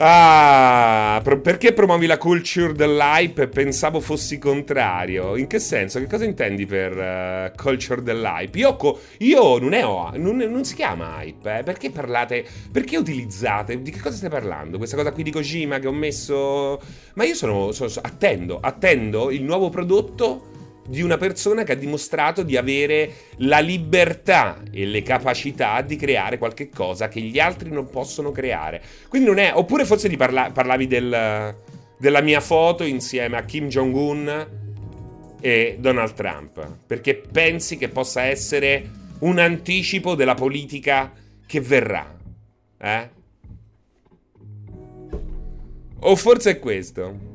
Ah, 0.03 1.21
perché 1.43 1.75
promuovi 1.75 2.07
la 2.07 2.17
culture 2.17 2.73
dell'hype? 2.73 3.49
Pensavo 3.49 4.01
fossi 4.01 4.39
contrario. 4.39 5.37
In 5.37 5.47
che 5.47 5.59
senso? 5.59 5.99
Che 5.99 6.07
cosa 6.07 6.25
intendi 6.25 6.65
per 6.65 6.97
uh, 6.97 7.55
culture 7.55 8.01
dell'hype? 8.03 8.57
Io, 8.57 8.77
co- 8.77 8.99
io 9.19 9.59
non, 9.59 9.75
è, 9.75 9.83
non, 10.17 10.39
non, 10.39 10.65
si 10.65 10.75
chiama 10.75 11.23
hype, 11.23 11.59
eh? 11.59 11.63
Perché 11.65 11.91
parlate? 11.91 12.47
Perché 12.73 12.97
utilizzate? 12.97 13.83
Di 13.83 13.91
che 13.91 14.01
cosa 14.01 14.17
stai 14.17 14.31
parlando? 14.31 14.79
Questa 14.79 14.97
cosa 14.97 15.13
qui 15.13 15.23
di 15.23 15.31
Kojima 15.31 15.79
che 15.79 15.87
ho 15.87 15.93
messo... 15.93 16.81
Ma 17.17 17.25
io 17.25 17.35
sono, 17.35 17.71
sono, 17.73 17.91
sono 17.91 18.07
attendo, 18.07 18.59
attendo 18.59 19.31
il 19.31 19.43
nuovo 19.43 19.69
prodotto 19.69 20.50
di 20.91 21.03
una 21.03 21.17
persona 21.17 21.63
che 21.63 21.73
ha 21.73 21.77
dimostrato 21.77 22.43
di 22.43 22.57
avere 22.57 23.13
la 23.37 23.61
libertà 23.61 24.61
e 24.73 24.85
le 24.87 25.03
capacità 25.03 25.81
di 25.83 25.95
creare 25.95 26.37
qualche 26.37 26.69
cosa 26.69 27.07
che 27.07 27.21
gli 27.21 27.39
altri 27.39 27.71
non 27.71 27.89
possono 27.89 28.33
creare. 28.33 28.83
Quindi 29.09 29.29
non 29.29 29.39
è... 29.39 29.53
Oppure 29.55 29.85
forse 29.85 30.09
ti 30.09 30.17
parla, 30.17 30.51
parlavi 30.51 30.89
del, 30.89 31.55
della 31.97 32.21
mia 32.21 32.41
foto 32.41 32.83
insieme 32.83 33.37
a 33.37 33.45
Kim 33.45 33.69
Jong-un 33.69 34.49
e 35.41 35.77
Donald 35.79 36.13
Trump, 36.15 36.77
perché 36.85 37.15
pensi 37.15 37.77
che 37.77 37.89
possa 37.89 38.23
essere 38.23 38.91
un 39.21 39.39
anticipo 39.39 40.17
della 40.17 40.35
politica 40.35 41.13
che 41.47 41.61
verrà. 41.61 42.17
Eh? 42.79 43.09
O 46.01 46.17
forse 46.17 46.51
è 46.51 46.59
questo. 46.59 47.30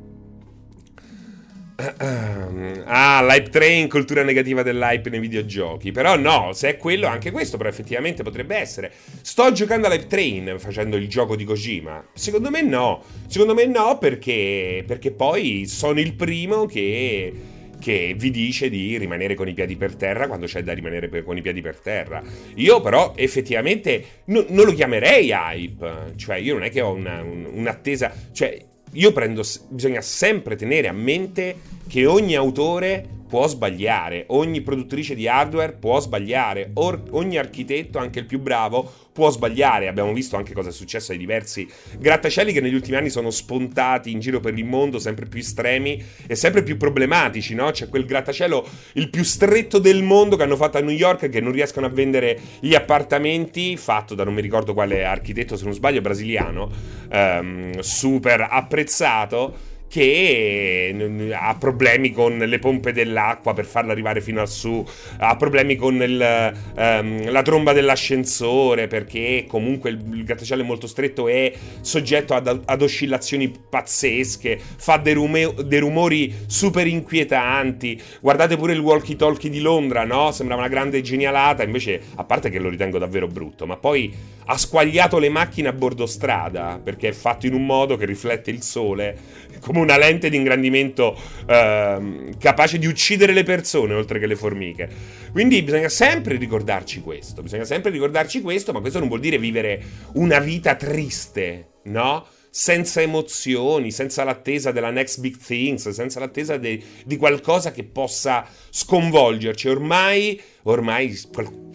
Ah, 2.88 3.26
l'hype 3.28 3.50
train, 3.50 3.90
cultura 3.90 4.24
negativa 4.24 4.62
dell'hype 4.62 5.10
nei 5.10 5.20
videogiochi. 5.20 5.92
Però 5.92 6.16
no, 6.16 6.52
se 6.54 6.70
è 6.70 6.78
quello, 6.78 7.08
anche 7.08 7.32
questo 7.32 7.58
però 7.58 7.68
effettivamente 7.68 8.24
potrebbe 8.24 8.56
essere. 8.56 8.92
Sto 9.22 9.52
giocando 9.52 9.88
all'hype 9.88 10.08
train 10.08 10.56
facendo 10.60 10.96
il 10.96 11.08
gioco 11.10 11.36
di 11.36 11.44
Kojima? 11.44 12.10
Secondo 12.14 12.50
me 12.50 12.62
no. 12.62 13.04
Secondo 13.28 13.54
me 13.54 13.66
no 13.66 13.98
perché, 13.98 14.84
perché 14.86 15.12
poi 15.12 15.66
sono 15.66 16.00
il 16.00 16.14
primo 16.14 16.66
che, 16.66 17.34
che 17.80 18.16
vi 18.16 18.32
dice 18.32 18.70
di 18.70 18.98
rimanere 18.98 19.34
con 19.34 19.48
i 19.48 19.54
piedi 19.54 19.76
per 19.76 19.96
terra 19.96 20.28
quando 20.28 20.46
c'è 20.46 20.64
da 20.64 20.74
rimanere 20.74 21.10
per, 21.10 21.24
con 21.24 21.36
i 21.36 21.42
piedi 21.42 21.62
per 21.62 21.80
terra. 21.80 22.22
Io 22.56 22.82
però 22.82 23.14
effettivamente 23.16 24.04
no, 24.26 24.46
non 24.50 24.66
lo 24.66 24.74
chiamerei 24.74 25.32
hype. 25.32 26.14
Cioè 26.16 26.38
io 26.38 26.54
non 26.54 26.64
è 26.64 26.70
che 26.70 26.82
ho 26.82 26.94
una, 26.94 27.22
un, 27.22 27.50
un'attesa... 27.52 28.14
Cioè 28.32 28.74
io 28.96 29.12
prendo, 29.12 29.44
bisogna 29.70 30.02
sempre 30.02 30.56
tenere 30.56 30.88
a 30.88 30.94
mente 30.94 31.56
che 31.88 32.06
ogni 32.06 32.36
autore 32.36 33.08
può 33.28 33.48
sbagliare, 33.48 34.26
ogni 34.30 34.62
produttrice 34.62 35.16
di 35.16 35.28
hardware 35.28 35.74
può 35.74 36.00
sbagliare, 36.00 36.72
Or- 36.76 37.04
ogni 37.12 37.38
architetto, 37.38 37.98
anche 37.98 38.20
il 38.20 38.26
più 38.26 38.40
bravo, 38.40 38.92
può 39.12 39.30
sbagliare. 39.30 39.88
Abbiamo 39.88 40.12
visto 40.12 40.36
anche 40.36 40.54
cosa 40.54 40.70
è 40.70 40.72
successo 40.74 41.14
ai 41.14 41.18
diversi 41.18 41.68
grattacieli 41.98 42.52
che 42.52 42.60
negli 42.60 42.74
ultimi 42.74 42.98
anni 42.98 43.10
sono 43.10 43.30
spuntati 43.30 44.12
in 44.12 44.20
giro 44.20 44.40
per 44.42 44.58
il 44.58 44.66
mondo, 44.66 45.00
sempre 45.00 45.26
più 45.26 45.40
estremi 45.40 46.04
e 46.28 46.36
sempre 46.36 46.64
più 46.64 46.76
problematici, 46.76 47.56
no? 47.56 47.72
C'è 47.72 47.88
quel 47.88 48.06
grattacielo 48.06 48.68
il 48.94 49.10
più 49.10 49.24
stretto 49.24 49.80
del 49.80 50.04
mondo 50.04 50.36
che 50.36 50.44
hanno 50.44 50.58
fatto 50.58 50.78
a 50.78 50.82
New 50.82 50.96
York 50.96 51.30
che 51.30 51.40
non 51.40 51.54
riescono 51.54 51.86
a 51.86 51.90
vendere 51.90 52.38
gli 52.60 52.76
appartamenti, 52.76 53.78
fatto 53.78 54.16
da 54.16 54.26
non 54.26 54.34
mi 54.34 54.42
ricordo 54.42 54.74
quale 54.74 55.06
architetto, 55.06 55.56
se 55.56 55.64
non 55.64 55.74
sbaglio, 55.74 56.02
brasiliano, 56.02 56.70
um, 57.10 57.80
super 57.80 58.48
apprezzato 58.50 59.74
che 59.88 61.34
ha 61.34 61.56
problemi 61.56 62.12
con 62.12 62.38
le 62.38 62.60
pompe 62.60 62.92
dell'acqua 62.92 63.54
per 63.54 63.66
farla 63.66 63.92
arrivare 63.92 64.22
fino 64.22 64.42
al 64.42 64.50
su, 64.50 64.86
ha 65.18 65.36
problemi 65.36 65.76
con 65.76 66.02
il, 66.02 66.54
um, 66.76 67.32
la 67.32 67.42
tromba 67.42 67.74
dell'ascensore 67.74 68.88
perché 68.88 69.46
comunque 69.48 69.92
il, 69.92 70.02
il 70.14 70.24
grattacielo 70.24 70.62
è 70.62 70.66
molto 70.66 70.88
stretto 70.88 71.28
e 71.28 71.54
soggetto 71.82 72.34
ad, 72.34 72.62
ad 72.66 72.82
oscillazioni 72.82 73.52
pazzesche, 73.70 74.60
fa 74.78 74.98
dei, 74.98 75.14
rume, 75.14 75.54
dei, 75.66 75.80
rumori 75.80 76.34
super 76.48 76.88
inquietanti. 76.88 78.02
Guardate 78.22 78.58
pure 78.58 78.74
il 78.74 78.80
walkie 78.80 79.16
talkie 79.16 79.50
di 79.50 79.60
Londra, 79.60 80.04
no? 80.04 80.32
Sembrava 80.32 80.62
una 80.62 80.70
grande 80.70 81.02
genialata, 81.02 81.64
invece 81.64 82.02
a 82.16 82.24
parte 82.24 82.50
che 82.50 82.60
lo 82.60 82.70
ritengo 82.70 82.98
davvero 82.98 83.28
brutto, 83.28 83.66
ma 83.66 83.78
poi 83.78 84.14
ha 84.48 84.58
squagliato 84.58 85.18
le 85.18 85.30
macchine 85.30 85.70
a 85.70 85.74
bordo 85.74 86.06
strada 86.06 86.80
perché 86.84 87.08
è 87.08 87.12
fatto 87.14 87.48
in 87.48 87.54
un 87.54 87.66
modo 87.66 87.98
che 87.98 88.06
riflette 88.06 88.52
il 88.52 88.62
sole 88.62 89.18
come 89.60 89.75
una 89.80 89.98
lente 89.98 90.30
di 90.30 90.38
ingrandimento 90.38 91.18
eh, 91.48 92.36
capace 92.40 92.78
di 92.78 92.88
uccidere 92.88 93.34
le 93.34 93.44
persone 93.44 93.94
oltre 93.94 94.20
che 94.20 94.28
le 94.28 94.36
formiche. 94.36 94.90
Quindi 95.32 95.62
bisogna 95.64 95.90
sempre 95.90 96.38
ricordarci 96.38 97.02
questo, 97.02 97.42
bisogna 97.42 97.66
sempre 97.66 97.92
ricordarci 97.92 98.42
questo, 98.42 98.72
ma 98.72 98.80
questo 98.80 99.00
non 99.00 99.08
vuol 99.08 99.20
dire 99.20 99.38
vivere 99.38 99.82
una 100.14 100.40
vita 100.40 100.76
triste, 100.76 101.72
no? 101.84 102.26
senza 102.58 103.02
emozioni, 103.02 103.92
senza 103.92 104.24
l'attesa 104.24 104.72
della 104.72 104.90
next 104.90 105.20
big 105.20 105.36
things, 105.36 105.90
senza 105.90 106.22
l'attesa 106.22 106.56
de, 106.56 106.82
di 107.04 107.18
qualcosa 107.18 107.74
che 107.74 107.84
possa 107.84 108.48
sconvolgerci. 108.70 109.68
Ormai, 109.68 110.42
ormai, 110.64 111.20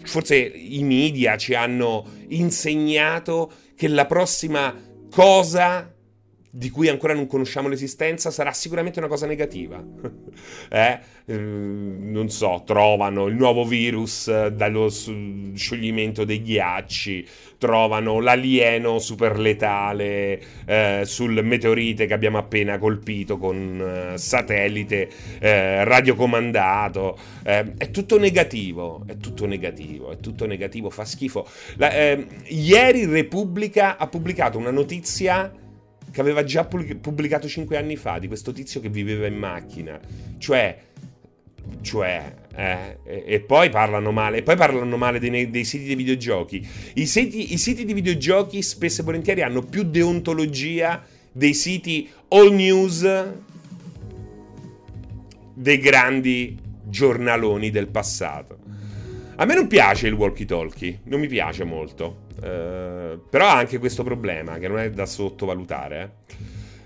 forse 0.03 0.37
i 0.37 0.81
media 0.81 1.37
ci 1.37 1.53
hanno 1.53 2.03
insegnato 2.29 3.51
che 3.75 3.89
la 3.89 4.07
prossima 4.07 4.75
cosa 5.11 5.93
di 6.53 6.69
cui 6.69 6.89
ancora 6.89 7.13
non 7.13 7.27
conosciamo 7.27 7.69
l'esistenza 7.69 8.29
sarà 8.29 8.51
sicuramente 8.51 8.99
una 8.99 9.07
cosa 9.07 9.25
negativa. 9.25 9.81
eh? 10.69 10.99
Ehm, 11.25 12.11
non 12.11 12.29
so, 12.29 12.63
trovano 12.65 13.27
il 13.27 13.35
nuovo 13.35 13.63
virus 13.63 14.27
eh, 14.27 14.51
dallo 14.51 14.89
scioglimento 14.89 16.25
dei 16.25 16.41
ghiacci, 16.41 17.25
trovano 17.57 18.19
l'alieno 18.19 18.99
super 18.99 19.39
letale 19.39 20.41
eh, 20.65 21.01
sul 21.05 21.41
meteorite 21.41 22.05
che 22.05 22.13
abbiamo 22.13 22.37
appena 22.37 22.77
colpito 22.77 23.37
con 23.37 24.11
eh, 24.13 24.17
satellite 24.17 25.09
eh, 25.39 25.85
radiocomandato. 25.85 27.17
Eh, 27.43 27.73
è 27.77 27.91
tutto 27.91 28.19
negativo, 28.19 29.03
è 29.07 29.15
tutto 29.15 29.45
negativo, 29.45 30.11
è 30.11 30.19
tutto 30.19 30.45
negativo, 30.45 30.89
fa 30.89 31.05
schifo. 31.05 31.47
La, 31.77 31.93
ehm, 31.93 32.27
ieri 32.49 33.05
Repubblica 33.05 33.95
ha 33.95 34.07
pubblicato 34.07 34.57
una 34.57 34.71
notizia 34.71 35.53
che 36.11 36.21
aveva 36.21 36.43
già 36.43 36.65
pubblicato 36.65 37.47
5 37.47 37.77
anni 37.77 37.95
fa 37.95 38.19
di 38.19 38.27
questo 38.27 38.51
tizio 38.51 38.79
che 38.81 38.89
viveva 38.89 39.27
in 39.27 39.37
macchina. 39.37 39.99
Cioè, 40.37 40.77
cioè, 41.81 42.33
eh, 42.55 42.97
e, 43.03 43.39
poi 43.39 43.69
parlano 43.69 44.11
male, 44.11 44.37
e 44.37 44.43
poi 44.43 44.55
parlano 44.55 44.97
male 44.97 45.19
dei, 45.19 45.49
dei 45.49 45.63
siti 45.63 45.85
di 45.85 45.95
videogiochi. 45.95 46.67
I 46.95 47.05
siti, 47.05 47.53
I 47.53 47.57
siti 47.57 47.85
di 47.85 47.93
videogiochi 47.93 48.61
spesso 48.61 49.01
e 49.01 49.03
volentieri 49.03 49.41
hanno 49.41 49.61
più 49.61 49.83
deontologia 49.83 51.03
dei 51.31 51.53
siti 51.53 52.09
all 52.29 52.53
news 52.53 53.07
dei 55.53 55.77
grandi 55.77 56.57
giornaloni 56.83 57.69
del 57.69 57.87
passato. 57.87 58.57
A 59.35 59.45
me 59.45 59.55
non 59.55 59.67
piace 59.67 60.07
il 60.07 60.13
walkie 60.13 60.45
talkie, 60.45 60.99
non 61.05 61.19
mi 61.19 61.27
piace 61.27 61.63
molto. 61.63 62.20
Uh, 62.35 63.19
però 63.29 63.47
ha 63.47 63.57
anche 63.57 63.77
questo 63.77 64.03
problema 64.03 64.57
che 64.57 64.67
non 64.67 64.79
è 64.79 64.89
da 64.89 65.05
sottovalutare. 65.05 66.19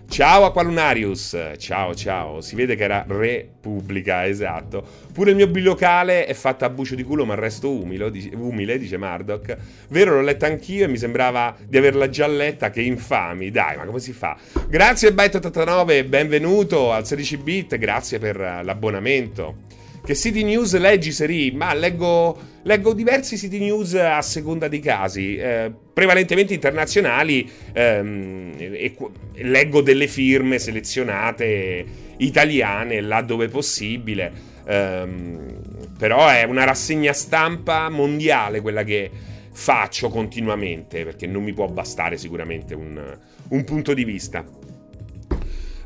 Ciao 0.08 0.46
Aqualunarius, 0.46 1.36
ciao 1.58 1.94
ciao, 1.94 2.40
si 2.40 2.56
vede 2.56 2.76
che 2.76 2.84
era 2.84 3.04
Repubblica, 3.06 4.26
esatto. 4.26 4.86
Pure 5.12 5.32
il 5.32 5.36
mio 5.36 5.48
bilocale 5.48 6.26
è 6.26 6.34
fatto 6.34 6.64
a 6.64 6.70
bucio 6.70 6.96
di 6.96 7.04
culo 7.04 7.26
ma 7.26 7.34
resto 7.36 7.70
umile, 7.70 8.10
dice, 8.12 8.30
umile, 8.34 8.78
dice 8.78 8.98
Murdoch. 8.98 9.58
Vero, 9.90 10.14
l'ho 10.14 10.22
letta 10.22 10.46
anch'io 10.46 10.86
e 10.86 10.88
mi 10.88 10.98
sembrava 10.98 11.56
di 11.68 11.76
averla 11.76 12.08
già 12.08 12.28
letta, 12.28 12.70
che 12.70 12.82
infami, 12.82 13.52
dai, 13.52 13.76
ma 13.78 13.84
come 13.84 14.00
si 14.00 14.14
fa? 14.14 14.38
Grazie 14.70 15.10
Byte89, 15.10 16.08
benvenuto 16.08 16.94
al 16.94 17.06
16 17.06 17.38
bit, 17.38 17.78
grazie 17.78 18.20
per 18.20 18.38
l'abbonamento. 18.38 19.64
Che 20.06 20.14
City 20.14 20.44
News 20.44 20.78
leggi, 20.78 21.12
Seri? 21.12 21.50
Ma 21.52 21.74
leggo, 21.74 22.38
leggo 22.62 22.94
diversi 22.94 23.40
City 23.40 23.58
News 23.58 23.96
a 23.96 24.22
seconda 24.22 24.68
dei 24.68 24.80
casi, 24.80 25.36
eh, 25.36 25.72
prevalentemente 25.92 26.54
internazionali, 26.54 27.50
ehm, 27.74 28.54
e, 28.56 28.96
e 29.34 29.44
leggo 29.44 29.82
delle 29.82 30.08
firme 30.08 30.60
selezionate 30.60 31.84
italiane 32.18 33.02
là 33.02 33.24
dove 33.24 33.48
possibile. 33.48 34.32
Ehm, 34.68 35.60
però 35.98 36.28
è 36.28 36.44
una 36.44 36.66
rassegna 36.66 37.12
stampa 37.12 37.90
mondiale 37.90 38.62
quella 38.62 38.84
che 38.84 39.10
faccio 39.52 40.10
continuamente, 40.10 41.04
perché 41.04 41.26
non 41.26 41.42
mi 41.42 41.54
può 41.54 41.68
bastare 41.68 42.18
sicuramente 42.18 42.76
un, 42.76 43.18
un 43.48 43.64
punto 43.64 43.96
di 43.96 44.04
vista. 44.04 44.46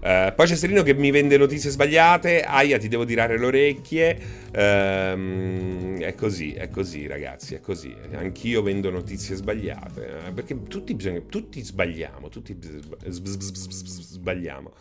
Uh, 0.01 0.33
poi 0.33 0.47
c'è 0.47 0.55
Serino 0.55 0.81
che 0.81 0.93
mi 0.93 1.11
vende 1.11 1.37
notizie 1.37 1.69
sbagliate. 1.69 2.41
Aia, 2.41 2.77
ti 2.77 2.87
devo 2.87 3.03
tirare 3.03 3.37
le 3.37 3.45
orecchie. 3.45 4.17
Uh, 4.49 5.97
è 5.99 6.15
così, 6.15 6.53
è 6.53 6.69
così, 6.69 7.05
ragazzi. 7.05 7.55
È 7.55 7.59
così. 7.59 7.93
Anch'io 8.13 8.61
vendo 8.61 8.89
notizie 8.89 9.35
sbagliate. 9.35 10.21
Uh, 10.27 10.33
perché 10.33 10.61
tutti, 10.63 10.95
bisogna, 10.95 11.21
tutti 11.27 11.61
sbagliamo. 11.61 12.29
Tutti 12.29 12.57
sbagliamo. 13.07 14.71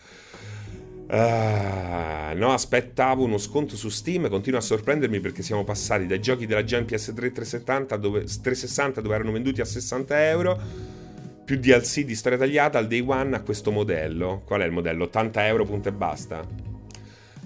Uh, 1.10 2.36
no, 2.36 2.52
aspettavo 2.52 3.24
uno 3.24 3.38
sconto 3.38 3.76
su 3.76 3.88
Steam. 3.88 4.28
Continua 4.28 4.60
a 4.60 4.62
sorprendermi 4.62 5.18
perché 5.18 5.42
siamo 5.42 5.64
passati 5.64 6.06
dai 6.06 6.20
giochi 6.20 6.46
della 6.46 6.62
Gen 6.62 6.84
PS3 6.84 7.14
370 7.14 7.96
dove, 7.96 8.20
360 8.20 9.00
dove 9.00 9.14
erano 9.14 9.32
venduti 9.32 9.60
a 9.60 9.64
60 9.64 10.28
euro 10.28 10.96
più 11.48 11.56
DLC 11.56 12.00
di 12.02 12.14
storia 12.14 12.36
tagliata 12.36 12.76
al 12.76 12.86
day 12.86 13.00
one 13.00 13.34
a 13.34 13.40
questo 13.40 13.70
modello. 13.70 14.42
Qual 14.44 14.60
è 14.60 14.66
il 14.66 14.70
modello? 14.70 15.04
80 15.04 15.46
euro, 15.46 15.64
punto 15.64 15.88
e 15.88 15.92
basta. 15.92 16.46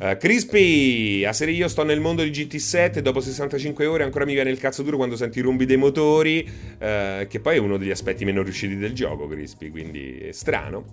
Uh, 0.01 0.17
Crispy, 0.17 1.25
a 1.25 1.33
serie 1.33 1.55
io 1.55 1.69
sto 1.69 1.85
nel 1.85 2.01
mondo 2.01 2.25
di 2.25 2.31
GT7 2.31 2.99
dopo 2.99 3.21
65 3.21 3.87
ore 3.87 4.03
ancora 4.03 4.25
mi 4.25 4.33
viene 4.33 4.51
il 4.51 4.59
cazzo 4.59 4.83
duro 4.83 4.97
quando 4.97 5.15
senti 5.15 5.39
i 5.39 5.43
rumbi 5.43 5.67
dei 5.67 5.77
motori, 5.77 6.45
uh, 6.45 7.29
che 7.29 7.39
poi 7.41 7.55
è 7.55 7.59
uno 7.61 7.77
degli 7.77 7.93
aspetti 7.93 8.25
meno 8.25 8.43
riusciti 8.43 8.77
del 8.77 8.93
gioco, 8.93 9.29
Crispy, 9.29 9.71
quindi 9.71 10.19
è 10.19 10.33
strano. 10.33 10.87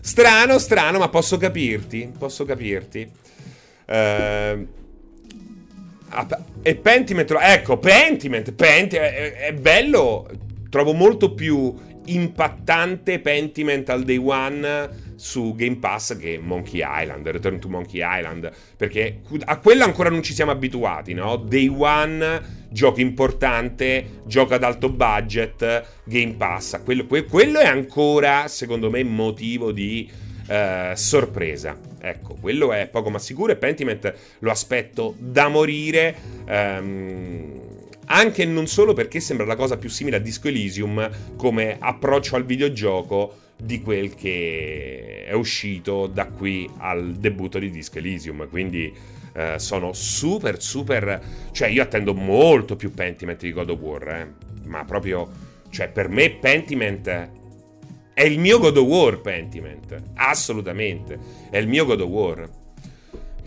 Strano, 0.00 0.58
strano, 0.58 0.98
ma 0.98 1.08
posso 1.08 1.36
capirti, 1.36 2.10
posso 2.18 2.44
capirti. 2.44 3.08
Uh, 3.86 4.66
e 6.62 6.74
Pentiment, 6.74 7.32
ecco, 7.38 7.78
Pentiment, 7.78 8.52
Pentiment 8.52 9.04
è, 9.04 9.34
è 9.34 9.52
bello, 9.52 10.28
trovo 10.68 10.94
molto 10.94 11.32
più 11.32 11.94
impattante 12.06 13.20
Pentiment 13.20 13.88
al 13.88 14.04
day 14.04 14.16
one 14.16 15.04
su 15.16 15.54
Game 15.54 15.76
Pass 15.76 16.16
che 16.16 16.38
Monkey 16.38 16.82
Island, 16.84 17.26
Return 17.26 17.58
to 17.58 17.68
Monkey 17.68 18.00
Island, 18.02 18.50
perché 18.76 19.20
a 19.44 19.58
quello 19.58 19.84
ancora 19.84 20.10
non 20.10 20.22
ci 20.22 20.34
siamo 20.34 20.50
abituati, 20.50 21.14
no? 21.14 21.36
Day 21.36 21.68
one, 21.68 22.40
gioco 22.70 23.00
importante, 23.00 24.20
gioco 24.26 24.54
ad 24.54 24.62
alto 24.62 24.90
budget, 24.90 25.86
Game 26.04 26.34
Pass, 26.34 26.82
quello, 26.84 27.06
quello 27.06 27.58
è 27.58 27.66
ancora, 27.66 28.46
secondo 28.48 28.90
me, 28.90 29.02
motivo 29.02 29.72
di 29.72 30.10
uh, 30.48 30.94
sorpresa. 30.94 31.78
Ecco, 31.98 32.36
quello 32.40 32.72
è 32.72 32.86
poco 32.88 33.10
ma 33.10 33.18
sicuro 33.18 33.52
e 33.52 33.56
Pentiment 33.56 34.14
lo 34.40 34.50
aspetto 34.50 35.14
da 35.18 35.48
morire. 35.48 36.14
Um, 36.46 37.75
anche 38.06 38.42
e 38.42 38.46
non 38.46 38.66
solo 38.66 38.92
perché 38.92 39.20
sembra 39.20 39.46
la 39.46 39.56
cosa 39.56 39.76
più 39.76 39.88
simile 39.88 40.16
a 40.16 40.20
Disco 40.20 40.48
Elysium 40.48 41.10
come 41.36 41.76
approccio 41.78 42.36
al 42.36 42.44
videogioco 42.44 43.44
di 43.56 43.80
quel 43.80 44.14
che 44.14 45.24
è 45.26 45.32
uscito 45.32 46.06
da 46.06 46.26
qui 46.26 46.68
al 46.78 47.14
debutto 47.14 47.58
di 47.58 47.70
Disco 47.70 47.98
Elysium. 47.98 48.48
Quindi 48.48 48.92
eh, 49.34 49.58
sono 49.58 49.92
super, 49.92 50.60
super. 50.62 51.20
Cioè, 51.52 51.68
io 51.68 51.82
attendo 51.82 52.14
molto 52.14 52.76
più 52.76 52.92
Pentiment 52.92 53.40
di 53.40 53.52
God 53.52 53.70
of 53.70 53.78
War, 53.80 54.08
eh. 54.08 54.32
ma 54.64 54.84
proprio. 54.84 55.44
Cioè, 55.68 55.88
per 55.88 56.08
me, 56.08 56.30
Pentiment 56.30 57.30
è 58.14 58.22
il 58.22 58.38
mio 58.38 58.58
God 58.58 58.76
of 58.76 58.86
War. 58.86 59.20
Pentiment 59.20 59.94
assolutamente 60.14 61.18
è 61.50 61.58
il 61.58 61.68
mio 61.68 61.84
God 61.84 62.00
of 62.00 62.08
War. 62.08 62.48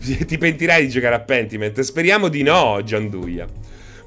Ti 0.00 0.38
pentirai 0.38 0.84
di 0.84 0.90
giocare 0.90 1.14
a 1.14 1.20
Pentiment? 1.20 1.78
Speriamo 1.80 2.28
di 2.28 2.42
no, 2.42 2.80
Gianduia. 2.84 3.46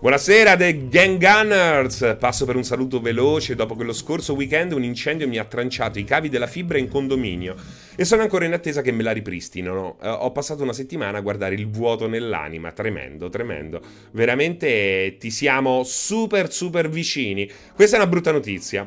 Buonasera 0.03 0.57
The 0.57 0.89
Gang 0.89 1.17
Gunners, 1.17 2.17
passo 2.19 2.43
per 2.43 2.57
un 2.57 2.65
saluto 2.65 2.99
veloce. 2.99 3.55
Dopo 3.55 3.73
che 3.73 3.85
lo 3.85 3.93
scorso 3.93 4.33
weekend 4.33 4.73
un 4.73 4.83
incendio 4.83 5.29
mi 5.29 5.37
ha 5.37 5.45
tranciato 5.45 5.97
i 5.97 6.03
cavi 6.03 6.27
della 6.27 6.45
fibra 6.45 6.77
in 6.77 6.89
condominio 6.89 7.55
e 7.95 8.03
sono 8.03 8.21
ancora 8.21 8.43
in 8.43 8.51
attesa 8.51 8.81
che 8.81 8.91
me 8.91 9.01
la 9.01 9.13
ripristinino. 9.13 9.95
Uh, 10.01 10.07
ho 10.07 10.31
passato 10.33 10.61
una 10.61 10.73
settimana 10.73 11.19
a 11.19 11.21
guardare 11.21 11.55
il 11.55 11.69
vuoto 11.69 12.09
nell'anima, 12.09 12.73
tremendo, 12.73 13.29
tremendo. 13.29 13.81
Veramente 14.11 15.15
ti 15.17 15.31
siamo 15.31 15.83
super 15.85 16.51
super 16.51 16.89
vicini. 16.89 17.49
Questa 17.73 17.95
è 17.95 17.99
una 17.99 18.09
brutta 18.09 18.33
notizia. 18.33 18.85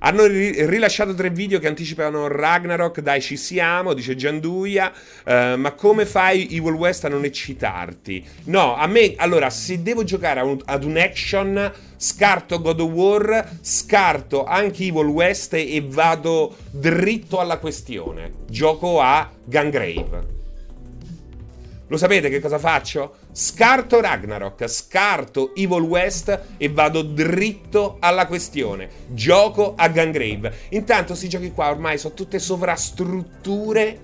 Hanno 0.00 0.26
ri- 0.26 0.66
rilasciato 0.66 1.14
tre 1.14 1.30
video 1.30 1.58
che 1.58 1.66
anticipano 1.66 2.28
Ragnarok, 2.28 3.00
dai 3.00 3.20
ci 3.20 3.36
siamo, 3.36 3.94
dice 3.94 4.14
Gianduia, 4.14 4.92
uh, 5.24 5.56
ma 5.56 5.72
come 5.72 6.06
fai 6.06 6.48
Evil 6.50 6.74
West 6.74 7.04
a 7.04 7.08
non 7.08 7.24
eccitarti? 7.24 8.24
No, 8.44 8.76
a 8.76 8.86
me, 8.86 9.14
allora, 9.16 9.50
se 9.50 9.82
devo 9.82 10.04
giocare 10.04 10.40
un, 10.40 10.58
ad 10.64 10.84
un 10.84 10.96
action, 10.96 11.72
scarto 11.96 12.60
God 12.60 12.80
of 12.80 12.90
War, 12.90 13.50
scarto 13.60 14.44
anche 14.44 14.84
Evil 14.84 15.06
West 15.06 15.54
e 15.54 15.84
vado 15.86 16.56
dritto 16.70 17.40
alla 17.40 17.58
questione. 17.58 18.32
Gioco 18.48 19.00
a 19.00 19.30
Gangrave. 19.44 20.35
Lo 21.88 21.96
sapete 21.96 22.28
che 22.28 22.40
cosa 22.40 22.58
faccio? 22.58 23.18
Scarto 23.30 24.00
Ragnarok, 24.00 24.66
scarto 24.66 25.54
Evil 25.54 25.82
West 25.82 26.40
e 26.56 26.68
vado 26.68 27.02
dritto 27.02 27.98
alla 28.00 28.26
questione. 28.26 28.88
Gioco 29.08 29.74
a 29.76 29.86
Gangrave. 29.88 30.52
Intanto 30.70 31.08
questi 31.08 31.28
giochi 31.28 31.52
qua 31.52 31.70
ormai 31.70 31.96
sono 31.96 32.14
tutte 32.14 32.40
sovrastrutture 32.40 34.00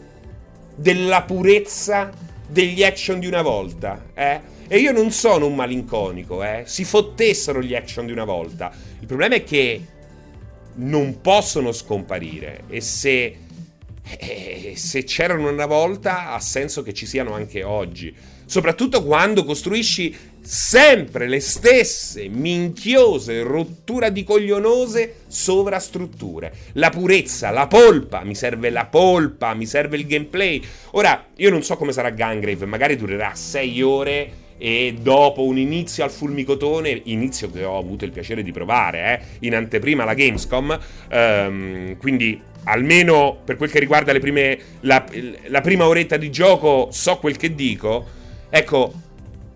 della 0.77 1.23
purezza 1.23 2.11
degli 2.49 2.85
action 2.85 3.19
di 3.19 3.27
una 3.27 3.43
volta, 3.43 4.11
eh? 4.15 4.41
E 4.69 4.79
io 4.79 4.93
non 4.93 5.11
sono 5.11 5.47
un 5.47 5.55
malinconico, 5.55 6.43
eh? 6.45 6.63
Si 6.67 6.85
fottessero 6.85 7.61
gli 7.61 7.75
action 7.75 8.07
di 8.07 8.13
una 8.13 8.25
volta. 8.25 8.71
Il 9.01 9.07
problema 9.07 9.35
è 9.35 9.43
che 9.43 9.87
non 10.75 11.21
possono 11.21 11.73
scomparire 11.73 12.63
e 12.69 12.81
se 12.81 13.39
e 14.19 14.75
se 14.77 15.05
c'erano 15.05 15.51
una 15.51 15.67
volta 15.67 16.33
ha 16.33 16.41
senso 16.41 16.83
che 16.83 16.93
ci 16.93 17.07
siano 17.07 17.35
anche 17.35 17.63
oggi 17.63 18.15
soprattutto 18.53 19.03
quando 19.03 19.45
costruisci 19.45 20.15
sempre 20.43 21.27
le 21.27 21.41
stesse 21.41 22.29
minchiose, 22.29 23.43
rottura 23.43 24.11
di 24.11 24.25
coglionose 24.25 25.21
sovrastrutture. 25.27 26.53
La 26.73 26.91
purezza, 26.91 27.49
la 27.49 27.67
polpa, 27.67 28.25
mi 28.25 28.35
serve 28.35 28.69
la 28.69 28.85
polpa, 28.85 29.55
mi 29.55 29.65
serve 29.65 29.97
il 29.97 30.07
gameplay. 30.07 30.63
Ora, 30.91 31.29
io 31.37 31.49
non 31.49 31.63
so 31.63 31.79
come 31.79 31.93
sarà 31.93 32.11
Gangrave, 32.11 32.67
magari 32.67 32.97
durerà 32.97 33.35
6 33.35 33.83
ore 33.83 34.33
e 34.59 34.97
dopo 35.01 35.45
un 35.45 35.57
inizio 35.57 36.05
al 36.05 36.11
fulmicotone, 36.11 37.01
inizio 37.05 37.51
che 37.51 37.65
ho 37.65 37.79
avuto 37.79 38.05
il 38.05 38.13
piacere 38.13 38.43
di 38.43 38.53
provare 38.53 38.99
eh, 39.39 39.47
in 39.47 39.55
anteprima 39.55 40.03
alla 40.03 40.13
Gamescom, 40.13 40.79
um, 41.11 41.97
quindi 41.97 42.51
almeno 42.65 43.39
per 43.45 43.57
quel 43.57 43.71
che 43.71 43.79
riguarda 43.79 44.13
prime, 44.19 44.59
la, 44.81 45.05
la 45.47 45.61
prima 45.61 45.87
oretta 45.87 46.17
di 46.17 46.31
gioco 46.31 46.89
so 46.91 47.19
quel 47.19 47.37
che 47.37 47.55
dico. 47.55 48.21
Ecco, 48.51 48.93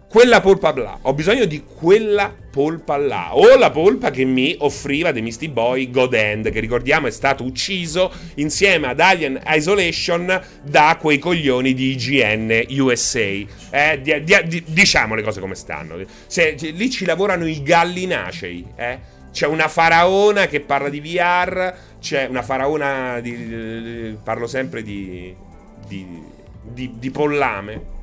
quella 0.08 0.40
polpa 0.40 0.72
là, 0.74 0.98
ho 1.02 1.12
bisogno 1.12 1.44
di 1.44 1.62
quella 1.62 2.34
polpa 2.50 2.96
là, 2.96 3.36
o 3.36 3.54
la 3.58 3.70
polpa 3.70 4.10
che 4.10 4.24
mi 4.24 4.56
offriva 4.60 5.12
The 5.12 5.20
Misty 5.20 5.48
Boy 5.48 5.90
God 5.90 6.14
End, 6.14 6.50
che 6.50 6.60
ricordiamo 6.60 7.06
è 7.06 7.10
stato 7.10 7.44
ucciso 7.44 8.10
insieme 8.36 8.86
ad 8.86 9.00
Alien 9.00 9.38
Isolation 9.46 10.40
da 10.62 10.96
quei 10.98 11.18
coglioni 11.18 11.74
di 11.74 11.90
IGN 11.90 12.64
USA. 12.78 13.20
Eh, 13.20 14.00
di, 14.00 14.24
di, 14.24 14.36
di, 14.46 14.64
diciamo 14.66 15.14
le 15.14 15.22
cose 15.22 15.40
come 15.40 15.54
stanno. 15.54 15.98
Se, 16.26 16.56
lì 16.58 16.88
ci 16.88 17.04
lavorano 17.04 17.46
i 17.46 17.62
gallinacei, 17.62 18.66
eh? 18.74 18.98
C'è 19.32 19.46
una 19.46 19.68
faraona 19.68 20.46
che 20.46 20.60
parla 20.60 20.88
di 20.88 21.00
VR, 21.00 21.74
c'è 22.06 22.26
una 22.26 22.42
faraona 22.42 23.18
di... 23.18 24.16
parlo 24.22 24.46
sempre 24.46 24.82
di... 24.84 25.34
di, 25.88 26.22
di 26.98 27.10
pollame 27.10 27.94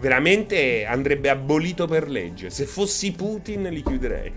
veramente 0.00 0.84
andrebbe 0.84 1.28
abolito 1.28 1.86
per 1.86 2.08
legge. 2.08 2.50
Se 2.50 2.66
fossi 2.66 3.12
Putin 3.12 3.68
li 3.70 3.82
chiuderei. 3.84 4.32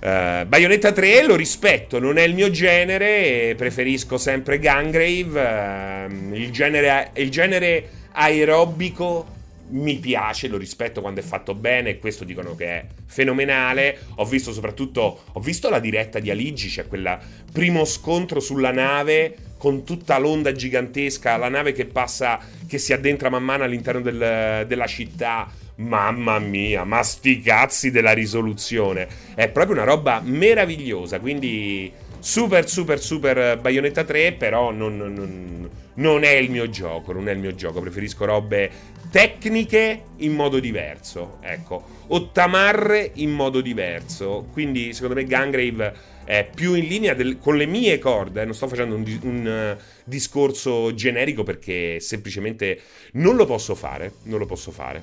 Uh, 0.00 0.46
Bayonetta 0.46 0.92
3 0.92 1.24
lo 1.24 1.34
rispetto, 1.34 1.98
non 1.98 2.18
è 2.18 2.22
il 2.22 2.32
mio 2.32 2.50
genere, 2.50 3.54
preferisco 3.56 4.16
sempre 4.16 4.60
Gungrave, 4.60 6.06
uh, 6.06 6.34
il, 6.34 6.52
genere, 6.52 7.10
il 7.14 7.30
genere 7.30 7.88
aerobico 8.12 9.37
mi 9.70 9.96
piace, 9.96 10.48
lo 10.48 10.56
rispetto 10.56 11.00
quando 11.00 11.20
è 11.20 11.22
fatto 11.22 11.54
bene, 11.54 11.98
questo 11.98 12.24
dicono 12.24 12.54
che 12.54 12.66
è 12.66 12.86
fenomenale. 13.06 13.98
Ho 14.16 14.24
visto 14.24 14.52
soprattutto, 14.52 15.24
ho 15.32 15.40
visto 15.40 15.68
la 15.68 15.80
diretta 15.80 16.18
di 16.18 16.30
Aligi, 16.30 16.68
c'è 16.68 16.86
quel 16.86 17.18
primo 17.52 17.84
scontro 17.84 18.40
sulla 18.40 18.72
nave 18.72 19.34
con 19.58 19.84
tutta 19.84 20.18
l'onda 20.18 20.52
gigantesca, 20.52 21.36
la 21.36 21.48
nave 21.48 21.72
che 21.72 21.86
passa, 21.86 22.38
che 22.66 22.78
si 22.78 22.92
addentra 22.92 23.28
man 23.28 23.42
mano 23.44 23.64
all'interno 23.64 24.00
del, 24.00 24.64
della 24.66 24.86
città 24.86 25.50
Mamma 25.78 26.40
mia, 26.40 26.82
ma 26.82 27.04
sti 27.04 27.40
cazzi 27.40 27.92
della 27.92 28.12
risoluzione. 28.12 29.06
È 29.34 29.48
proprio 29.48 29.76
una 29.76 29.84
roba 29.84 30.20
meravigliosa. 30.24 31.20
Quindi 31.20 31.92
super, 32.28 32.68
super, 32.68 33.00
super 33.00 33.58
Bayonetta 33.58 34.04
3, 34.04 34.32
però 34.32 34.70
non, 34.70 34.98
non, 34.98 35.70
non 35.94 36.24
è 36.24 36.32
il 36.32 36.50
mio 36.50 36.68
gioco. 36.68 37.12
Non 37.12 37.26
è 37.26 37.32
il 37.32 37.38
mio 37.38 37.54
gioco. 37.54 37.80
Preferisco 37.80 38.26
robe 38.26 38.70
tecniche 39.10 40.02
in 40.16 40.34
modo 40.34 40.60
diverso. 40.60 41.38
Ecco, 41.40 41.82
o 42.08 42.30
tamarre 42.30 43.12
in 43.14 43.30
modo 43.30 43.62
diverso. 43.62 44.46
Quindi, 44.52 44.92
secondo 44.92 45.14
me, 45.14 45.24
Gangrave 45.24 45.94
è 46.24 46.46
più 46.54 46.74
in 46.74 46.86
linea 46.86 47.14
del, 47.14 47.38
con 47.38 47.56
le 47.56 47.64
mie 47.64 47.98
corde. 47.98 48.44
Non 48.44 48.54
sto 48.54 48.68
facendo 48.68 48.94
un, 48.94 49.18
un 49.22 49.76
uh, 49.78 49.82
discorso 50.04 50.92
generico 50.92 51.44
perché 51.44 51.98
semplicemente 51.98 52.78
non 53.12 53.36
lo 53.36 53.46
posso 53.46 53.74
fare. 53.74 54.12
Non 54.24 54.38
lo 54.38 54.44
posso 54.44 54.70
fare. 54.70 55.02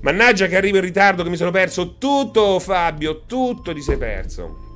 Mannaggia 0.00 0.48
che 0.48 0.56
arrivo 0.56 0.78
in 0.78 0.82
ritardo, 0.82 1.22
che 1.22 1.30
mi 1.30 1.36
sono 1.36 1.52
perso 1.52 1.96
tutto, 1.96 2.58
Fabio, 2.58 3.22
tutto 3.24 3.72
ti 3.72 3.80
sei 3.80 3.96
perso. 3.96 4.71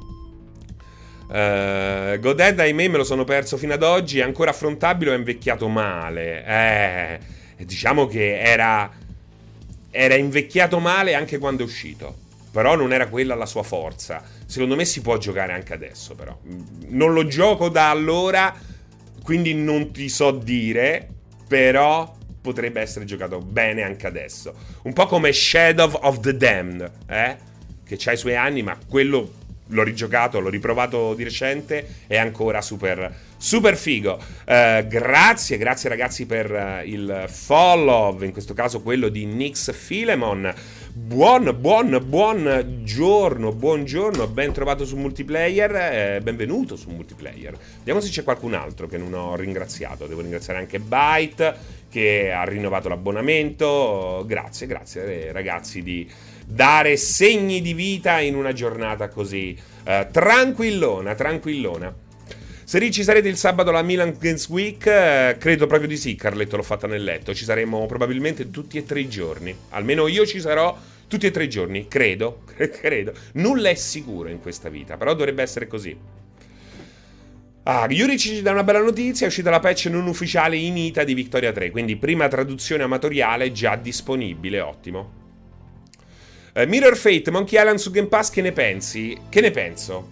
Uh, 1.28 2.18
Goded, 2.20 2.60
ahimè, 2.60 2.88
me 2.88 2.98
lo 2.98 3.04
sono 3.04 3.24
perso 3.24 3.56
fino 3.56 3.74
ad 3.74 3.82
oggi. 3.82 4.20
È 4.20 4.22
ancora 4.22 4.50
affrontabile 4.50 5.10
o 5.10 5.14
è 5.14 5.16
invecchiato 5.16 5.68
male? 5.68 6.44
Eh, 6.44 7.64
diciamo 7.64 8.06
che 8.06 8.38
era, 8.40 8.90
era 9.90 10.14
invecchiato 10.14 10.78
male 10.78 11.14
anche 11.14 11.38
quando 11.38 11.62
è 11.62 11.66
uscito. 11.66 12.24
Però 12.52 12.74
non 12.74 12.92
era 12.92 13.08
quella 13.08 13.34
la 13.34 13.46
sua 13.46 13.62
forza. 13.62 14.22
Secondo 14.46 14.76
me 14.76 14.84
si 14.84 15.02
può 15.02 15.18
giocare 15.18 15.52
anche 15.52 15.74
adesso, 15.74 16.14
però. 16.14 16.38
Non 16.88 17.12
lo 17.12 17.26
gioco 17.26 17.68
da 17.68 17.90
allora, 17.90 18.54
quindi 19.22 19.52
non 19.52 19.92
ti 19.92 20.08
so 20.08 20.30
dire. 20.30 21.08
Però 21.46 22.14
potrebbe 22.40 22.80
essere 22.80 23.04
giocato 23.04 23.40
bene 23.40 23.82
anche 23.82 24.06
adesso. 24.06 24.54
Un 24.82 24.92
po' 24.92 25.06
come 25.06 25.32
Shadow 25.32 25.90
of 26.02 26.20
the 26.20 26.36
Damned, 26.36 26.90
eh? 27.08 27.36
Che 27.84 27.98
ha 28.04 28.12
i 28.12 28.16
suoi 28.16 28.36
anni, 28.36 28.62
ma 28.62 28.78
quello 28.88 29.44
l'ho 29.68 29.82
rigiocato, 29.82 30.40
l'ho 30.40 30.48
riprovato 30.48 31.14
di 31.14 31.24
recente, 31.24 31.86
è 32.06 32.16
ancora 32.16 32.60
super, 32.60 33.12
super 33.36 33.76
figo. 33.76 34.18
Uh, 34.46 34.86
grazie, 34.86 35.56
grazie 35.56 35.88
ragazzi 35.88 36.26
per 36.26 36.50
uh, 36.50 36.86
il 36.86 37.24
follow, 37.28 38.22
in 38.22 38.32
questo 38.32 38.54
caso 38.54 38.82
quello 38.82 39.08
di 39.08 39.24
Nix 39.24 39.72
Philemon. 39.72 40.54
Buon, 40.98 41.54
buon, 41.60 42.02
buon 42.06 42.80
giorno, 42.82 43.52
buongiorno, 43.52 44.28
ben 44.28 44.52
trovato 44.52 44.86
su 44.86 44.96
multiplayer, 44.96 45.76
eh, 45.76 46.20
benvenuto 46.22 46.74
su 46.74 46.88
multiplayer. 46.88 47.54
Vediamo 47.78 48.00
se 48.00 48.08
c'è 48.08 48.22
qualcun 48.22 48.54
altro 48.54 48.86
che 48.86 48.96
non 48.96 49.12
ho 49.12 49.36
ringraziato. 49.36 50.06
Devo 50.06 50.22
ringraziare 50.22 50.58
anche 50.58 50.78
Byte 50.78 51.54
che 51.90 52.32
ha 52.32 52.44
rinnovato 52.44 52.88
l'abbonamento. 52.88 54.24
Grazie, 54.26 54.66
grazie 54.66 55.32
ragazzi 55.32 55.82
di 55.82 56.08
dare 56.46 56.96
segni 56.96 57.60
di 57.60 57.74
vita 57.74 58.20
in 58.20 58.36
una 58.36 58.52
giornata 58.52 59.08
così 59.08 59.58
eh, 59.84 60.06
tranquillona, 60.10 61.14
tranquillona. 61.14 61.94
Se 62.64 62.90
ci 62.90 63.04
sarete 63.04 63.28
il 63.28 63.36
sabato 63.36 63.70
alla 63.70 63.82
Milan 63.82 64.16
Games 64.18 64.48
Week, 64.48 64.84
eh, 64.86 65.36
credo 65.38 65.66
proprio 65.66 65.88
di 65.88 65.96
sì, 65.96 66.16
Carletto 66.16 66.56
l'ho 66.56 66.64
fatta 66.64 66.86
nel 66.88 67.04
letto. 67.04 67.32
Ci 67.32 67.44
saremo 67.44 67.86
probabilmente 67.86 68.50
tutti 68.50 68.78
e 68.78 68.84
tre 68.84 69.00
i 69.00 69.08
giorni. 69.08 69.56
Almeno 69.70 70.08
io 70.08 70.26
ci 70.26 70.40
sarò 70.40 70.76
tutti 71.06 71.26
e 71.26 71.30
tre 71.30 71.44
i 71.44 71.48
giorni, 71.48 71.86
credo, 71.86 72.42
credo. 72.56 73.12
Nulla 73.34 73.68
è 73.68 73.74
sicuro 73.74 74.28
in 74.28 74.40
questa 74.40 74.68
vita, 74.68 74.96
però 74.96 75.14
dovrebbe 75.14 75.42
essere 75.42 75.68
così. 75.68 75.96
Ah, 77.62 77.86
Yuri 77.88 78.18
ci 78.18 78.42
dà 78.42 78.52
una 78.52 78.64
bella 78.64 78.80
notizia, 78.80 79.26
è 79.26 79.28
uscita 79.28 79.50
la 79.50 79.60
patch 79.60 79.86
non 79.86 80.06
ufficiale 80.06 80.56
in 80.56 80.76
ITA 80.76 81.02
di 81.04 81.14
Victoria 81.14 81.52
3, 81.52 81.70
quindi 81.70 81.96
prima 81.96 82.28
traduzione 82.28 82.84
amatoriale 82.84 83.50
già 83.52 83.76
disponibile, 83.76 84.60
ottimo. 84.60 85.25
Uh, 86.56 86.66
Mirror 86.66 86.96
Fate, 86.96 87.30
Monkey 87.30 87.58
Island 87.58 87.78
su 87.78 87.90
Game 87.90 88.08
Pass, 88.08 88.30
che 88.30 88.40
ne 88.40 88.50
pensi? 88.50 89.14
Che 89.28 89.42
ne 89.42 89.50
penso? 89.50 90.10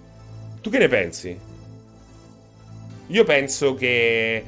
Tu 0.61 0.68
che 0.68 0.76
ne 0.76 0.88
pensi? 0.88 1.38
Io 3.07 3.24
penso 3.24 3.74
che 3.74 4.44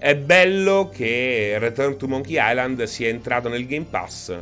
è 0.00 0.16
bello 0.16 0.90
che 0.92 1.58
Return 1.60 1.96
to 1.96 2.08
Monkey 2.08 2.36
Island 2.40 2.82
sia 2.84 3.06
entrato 3.06 3.48
nel 3.48 3.66
Game 3.66 3.86
Pass. 3.88 4.36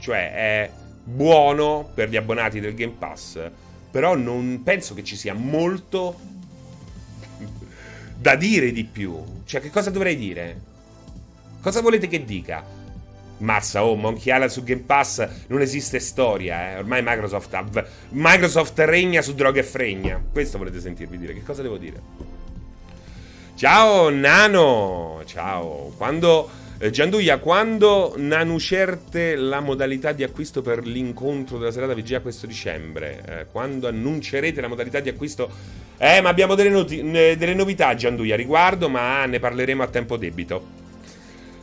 Cioè 0.00 0.32
è 0.32 0.70
buono 1.04 1.88
per 1.94 2.08
gli 2.08 2.16
abbonati 2.16 2.58
del 2.58 2.74
Game 2.74 2.96
Pass. 2.98 3.38
Però 3.88 4.16
non 4.16 4.62
penso 4.64 4.94
che 4.94 5.04
ci 5.04 5.14
sia 5.14 5.34
molto 5.34 6.18
da 8.18 8.34
dire 8.34 8.72
di 8.72 8.82
più. 8.82 9.22
Cioè, 9.44 9.60
che 9.60 9.70
cosa 9.70 9.90
dovrei 9.90 10.16
dire? 10.16 10.60
Cosa 11.60 11.80
volete 11.80 12.08
che 12.08 12.24
dica? 12.24 12.64
Massa, 13.42 13.84
oh, 13.84 13.94
Monkey 13.96 14.32
Island 14.32 14.50
su 14.50 14.62
Game 14.62 14.82
Pass 14.86 15.28
non 15.48 15.60
esiste 15.60 15.98
storia, 15.98 16.72
eh. 16.72 16.78
Ormai 16.78 17.02
Microsoft, 17.04 17.84
Microsoft 18.10 18.78
regna 18.80 19.20
su 19.20 19.34
droga 19.34 19.60
e 19.60 19.64
fregna. 19.64 20.22
Questo 20.32 20.58
volete 20.58 20.80
sentirvi 20.80 21.18
dire? 21.18 21.34
Che 21.34 21.42
cosa 21.42 21.62
devo 21.62 21.76
dire? 21.76 22.00
Ciao 23.54 24.10
Nano, 24.10 25.22
ciao. 25.26 25.92
Quando 25.96 26.48
eh, 26.78 26.90
Gianduia, 26.90 27.38
quando 27.38 28.14
annuncerte 28.16 29.36
la 29.36 29.60
modalità 29.60 30.10
di 30.10 30.24
acquisto 30.24 30.62
per 30.62 30.84
l'incontro 30.84 31.58
della 31.58 31.70
serata 31.70 31.94
VGA 31.94 32.20
questo 32.20 32.46
dicembre? 32.46 33.22
Eh, 33.24 33.46
quando 33.52 33.86
annuncerete 33.86 34.60
la 34.60 34.66
modalità 34.66 34.98
di 34.98 35.08
acquisto? 35.08 35.48
Eh, 35.96 36.20
ma 36.20 36.30
abbiamo 36.30 36.56
delle, 36.56 36.70
noti- 36.70 37.08
delle 37.08 37.54
novità 37.54 37.94
Gianduia 37.94 38.34
riguardo, 38.34 38.88
ma 38.88 39.24
ne 39.26 39.38
parleremo 39.38 39.82
a 39.82 39.86
tempo 39.86 40.16
debito. 40.16 40.81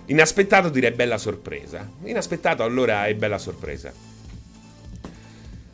Inaspettato 0.10 0.70
direi 0.70 0.92
bella 0.92 1.20
sorpresa. 1.20 1.88
Inaspettato 2.04 2.64
allora 2.64 3.06
è 3.06 3.14
bella 3.14 3.38
sorpresa. 3.38 3.94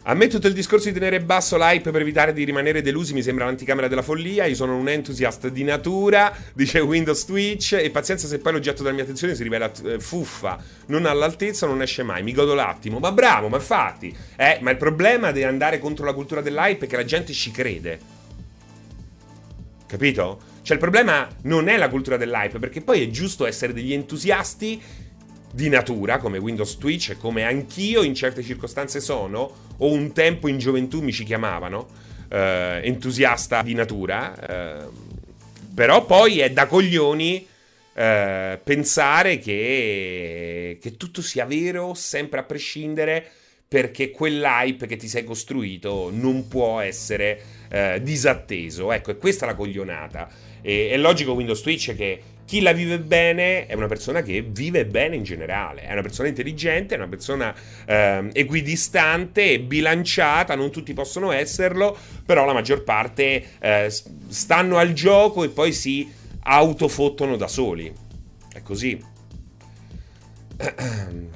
A 0.07 0.13
me 0.13 0.27
tutto 0.27 0.47
il 0.47 0.53
discorso 0.53 0.87
di 0.89 0.93
tenere 0.93 1.21
basso 1.21 1.57
l'hype 1.57 1.89
per 1.89 2.01
evitare 2.01 2.31
di 2.31 2.43
rimanere 2.43 2.81
delusi 2.81 3.13
mi 3.13 3.23
sembra 3.23 3.45
l'anticamera 3.45 3.87
della 3.87 4.01
follia. 4.01 4.45
Io 4.45 4.53
sono 4.53 4.75
un 4.75 4.89
entusiasta 4.89 5.47
di 5.47 5.63
natura, 5.63 6.35
dice 6.53 6.79
Windows 6.79 7.25
Twitch, 7.25 7.73
e 7.73 7.89
pazienza 7.91 8.27
se 8.27 8.39
poi 8.39 8.51
l'oggetto 8.51 8.83
della 8.83 8.93
mia 8.93 9.03
attenzione 9.03 9.35
si 9.35 9.41
rivela 9.41 9.71
eh, 9.83 9.99
fuffa, 9.99 10.61
non 10.87 11.05
all'altezza, 11.05 11.65
non 11.65 11.81
esce 11.81 12.03
mai. 12.03 12.21
Mi 12.21 12.33
godo 12.33 12.53
l'attimo. 12.53 12.99
Ma 12.99 13.13
bravo, 13.13 13.47
ma 13.47 13.55
infatti. 13.55 14.15
Eh, 14.35 14.59
ma 14.61 14.69
il 14.69 14.77
problema 14.77 15.31
di 15.31 15.43
andare 15.43 15.79
contro 15.79 16.05
la 16.05 16.13
cultura 16.13 16.41
dell'hype 16.41 16.85
è 16.85 16.89
che 16.89 16.97
la 16.97 17.05
gente 17.05 17.31
ci 17.31 17.51
crede. 17.51 17.99
Capito? 19.87 20.53
Cioè 20.65 20.73
il 20.73 20.81
problema 20.81 21.29
non 21.43 21.67
è 21.67 21.77
la 21.77 21.89
cultura 21.89 22.17
dell'hype, 22.17 22.57
perché 22.57 22.81
poi 22.81 23.03
è 23.03 23.09
giusto 23.11 23.45
essere 23.45 23.71
degli 23.71 23.93
entusiasti 23.93 24.81
di 25.53 25.69
natura, 25.69 26.17
come 26.17 26.39
Windows 26.39 26.79
Twitch 26.79 27.11
e 27.11 27.17
come 27.17 27.43
anch'io 27.43 28.01
in 28.01 28.15
certe 28.15 28.41
circostanze 28.41 28.99
sono, 28.99 29.75
o 29.77 29.91
un 29.91 30.11
tempo 30.11 30.47
in 30.47 30.57
gioventù 30.57 31.01
mi 31.01 31.11
ci 31.11 31.23
chiamavano, 31.23 31.87
eh, 32.29 32.81
entusiasta 32.83 33.61
di 33.61 33.75
natura, 33.75 34.79
eh, 34.83 34.87
però 35.71 36.03
poi 36.03 36.39
è 36.39 36.49
da 36.49 36.65
coglioni 36.65 37.45
eh, 37.93 38.59
pensare 38.63 39.37
che, 39.37 40.79
che 40.81 40.97
tutto 40.97 41.21
sia 41.21 41.45
vero 41.45 41.93
sempre 41.93 42.39
a 42.39 42.43
prescindere 42.43 43.23
perché 43.67 44.09
quell'hype 44.09 44.87
che 44.87 44.95
ti 44.95 45.07
sei 45.07 45.23
costruito 45.23 46.09
non 46.11 46.47
può 46.47 46.79
essere 46.79 47.39
eh, 47.69 47.99
disatteso. 48.01 48.91
Ecco, 48.91 49.11
è 49.11 49.17
questa 49.17 49.45
la 49.45 49.53
coglionata. 49.53 50.44
E, 50.65 50.89
è 50.89 50.97
logico 50.97 51.33
Windows 51.33 51.61
Twitch 51.61 51.95
che 51.95 52.19
chi 52.43 52.61
la 52.61 52.71
vive 52.73 52.99
bene 52.99 53.67
è 53.67 53.75
una 53.75 53.85
persona 53.85 54.23
che 54.23 54.41
vive 54.41 54.85
bene 54.85 55.15
in 55.15 55.23
generale, 55.23 55.83
è 55.83 55.91
una 55.91 56.01
persona 56.01 56.27
intelligente, 56.27 56.95
è 56.95 56.97
una 56.97 57.07
persona 57.07 57.53
eh, 57.85 58.29
equidistante 58.33 59.51
e 59.51 59.59
bilanciata, 59.59 60.55
non 60.55 60.71
tutti 60.71 60.93
possono 60.93 61.31
esserlo, 61.31 61.95
però 62.25 62.45
la 62.45 62.53
maggior 62.53 62.83
parte 62.83 63.43
eh, 63.59 63.93
stanno 64.27 64.77
al 64.77 64.93
gioco 64.93 65.43
e 65.43 65.49
poi 65.49 65.71
si 65.71 66.11
autofottono 66.41 67.35
da 67.35 67.47
soli. 67.47 67.91
È 68.51 68.61
così. 68.61 68.99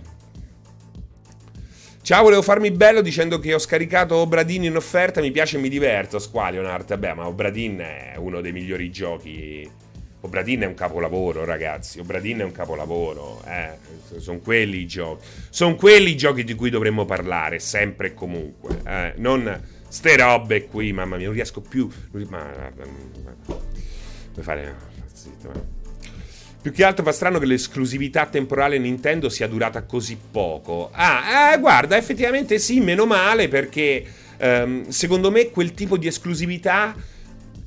Ciao, 2.10 2.24
volevo 2.24 2.42
farmi 2.42 2.72
bello 2.72 3.02
dicendo 3.02 3.38
che 3.38 3.54
ho 3.54 3.60
scaricato 3.60 4.16
Obradin 4.16 4.64
in 4.64 4.76
offerta, 4.76 5.22
mi 5.22 5.30
piace 5.30 5.58
e 5.58 5.60
mi 5.60 5.70
diverto. 5.70 6.18
Squalionart, 6.18 6.88
vabbè, 6.88 7.14
ma 7.14 7.28
Obradin 7.28 7.78
è 7.78 8.16
uno 8.18 8.42
dei 8.42 8.52
migliori 8.52 8.90
giochi 8.90 9.70
Obradin 10.22 10.62
è 10.62 10.66
un 10.66 10.74
capolavoro, 10.74 11.46
ragazzi. 11.46 12.00
Obradin 12.00 12.40
è 12.40 12.44
un 12.44 12.52
capolavoro. 12.52 13.44
Eh. 13.46 13.78
Sono 14.18 14.40
quelli 14.40 14.80
i 14.80 14.88
giochi. 14.88 15.24
Sono 15.52 15.76
quelli 15.76 16.10
i 16.10 16.18
giochi 16.18 16.44
di 16.44 16.56
cui 16.56 16.72
dovremmo 16.72 17.06
parlare, 17.06 17.60
sempre 17.60 18.08
e 18.08 18.14
comunque. 18.16 18.82
Eh. 18.88 19.14
Non 19.18 19.62
ste 19.88 20.18
robe 20.18 20.66
qui, 20.66 20.92
mamma 20.92 21.16
mia, 21.16 21.28
non 21.28 21.36
riesco 21.36 21.62
più. 21.62 21.88
Ma. 22.28 22.72
Vuoi 23.46 24.44
fare. 24.44 24.76
Zitto, 25.14 25.52
eh. 25.52 25.79
Più 26.62 26.74
che 26.74 26.84
altro 26.84 27.06
fa 27.06 27.14
strano 27.14 27.40
che 27.40 27.46
l'esclusività 27.46 28.26
temporale 28.26 28.78
Nintendo 28.78 29.30
sia 29.30 29.48
durata 29.48 29.84
così 29.84 30.18
poco. 30.32 30.90
Ah, 30.92 31.54
eh, 31.54 31.60
guarda, 31.60 31.96
effettivamente 31.96 32.60
sì, 32.60 32.82
meno 32.82 33.06
male 33.06 33.48
perché 33.48 34.06
ehm, 34.38 34.90
secondo 34.90 35.32
me 35.32 35.52
quel 35.52 35.74
tipo 35.74 35.98
di 35.98 36.08
esclusività 36.08 36.94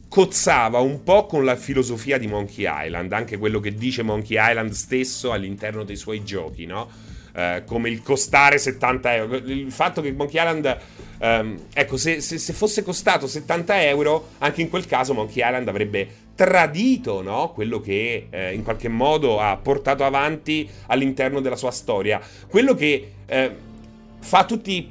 cozzava 0.09 0.78
un 0.81 1.02
po' 1.02 1.24
con 1.24 1.42
la 1.42 1.57
filosofia 1.57 2.18
di 2.18 2.26
Monkey 2.26 2.66
Island, 2.68 3.11
anche 3.12 3.38
quello 3.38 3.61
che 3.61 3.74
dice 3.74 4.02
Monkey 4.02 4.37
Island 4.38 4.72
stesso 4.72 5.33
all'interno 5.33 5.85
dei 5.85 5.96
suoi 5.96 6.22
giochi, 6.22 6.66
no? 6.66 6.90
Eh, 7.35 7.62
come 7.66 7.88
il 7.88 8.03
costare 8.03 8.59
70 8.59 9.14
euro. 9.14 9.37
Il 9.37 9.73
fatto 9.73 10.03
che 10.03 10.12
Monkey 10.12 10.38
Island, 10.38 10.79
ehm, 11.18 11.61
ecco, 11.73 11.97
se, 11.97 12.21
se, 12.21 12.37
se, 12.37 12.53
fosse 12.53 12.83
costato 12.83 13.27
70 13.27 13.83
euro, 13.85 14.29
anche 14.38 14.61
in 14.61 14.68
quel 14.68 14.87
caso 14.87 15.14
Monkey 15.14 15.42
Island 15.42 15.66
avrebbe 15.68 16.21
tradito 16.35 17.23
no? 17.23 17.53
quello 17.53 17.81
che 17.81 18.27
eh, 18.29 18.53
in 18.53 18.62
qualche 18.62 18.88
modo 18.88 19.40
ha 19.40 19.57
portato 19.57 20.05
avanti 20.05 20.68
all'interno 20.87 21.40
della 21.40 21.57
sua 21.57 21.71
storia. 21.71 22.21
Quello 22.49 22.75
che. 22.75 23.12
Eh, 23.27 23.71
fa 24.23 24.45
tutti, 24.45 24.89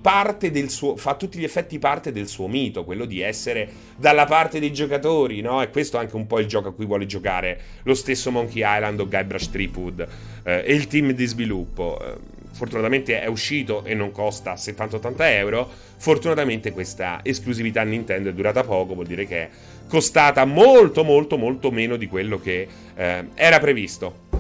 suo, 0.68 0.98
fa 0.98 1.16
tutti 1.16 1.40
gli 1.40 1.44
effetti 1.44 1.80
parte 1.80 2.12
del 2.12 2.28
suo 2.28 2.48
mito, 2.48 2.84
quello 2.84 3.06
di 3.06 3.22
essere 3.22 3.68
dalla 3.96 4.26
parte 4.26 4.60
dei 4.60 4.74
giocatori, 4.74 5.42
no? 5.42 5.62
E 5.62 5.70
questo 5.70 5.98
è 5.98 6.02
anche 6.02 6.16
un 6.16 6.28
po' 6.28 6.40
il 6.40 6.48
gioco 6.48 6.70
a 6.70 6.74
cui 6.74 6.86
vuole 6.86 7.06
giocare 7.06 7.60
lo 7.84 7.94
stesso 7.94 8.30
Monkey 8.30 8.62
Island 8.64 9.00
o 9.00 9.08
Guybrush 9.08 9.50
Threepwood 9.50 10.08
eh, 10.44 10.64
e 10.66 10.74
il 10.74 10.88
team 10.88 11.12
di 11.12 11.26
sviluppo. 11.26 12.00
Eh, 12.00 12.40
fortunatamente 12.52 13.22
è 13.22 13.28
uscito 13.28 13.86
e 13.86 13.96
non 13.96 14.12
costa 14.12 14.54
70-80 14.54 15.16
euro. 15.20 15.70
Fortunatamente 15.98 16.72
questa 16.72 17.22
esclusività 17.24 17.84
Nintendo 17.84 18.30
è 18.30 18.34
durata 18.34 18.64
poco, 18.64 18.94
vuol 18.94 19.08
dire 19.08 19.26
che 19.26 19.38
è 19.38 19.50
costata 19.88 20.46
molto 20.46 21.04
molto 21.04 21.38
molto 21.38 21.72
meno 21.72 21.96
di 21.96 22.08
quello 22.08 22.40
che 22.40 22.68
eh, 22.96 23.26
era 23.34 23.60
previsto. 23.60 24.31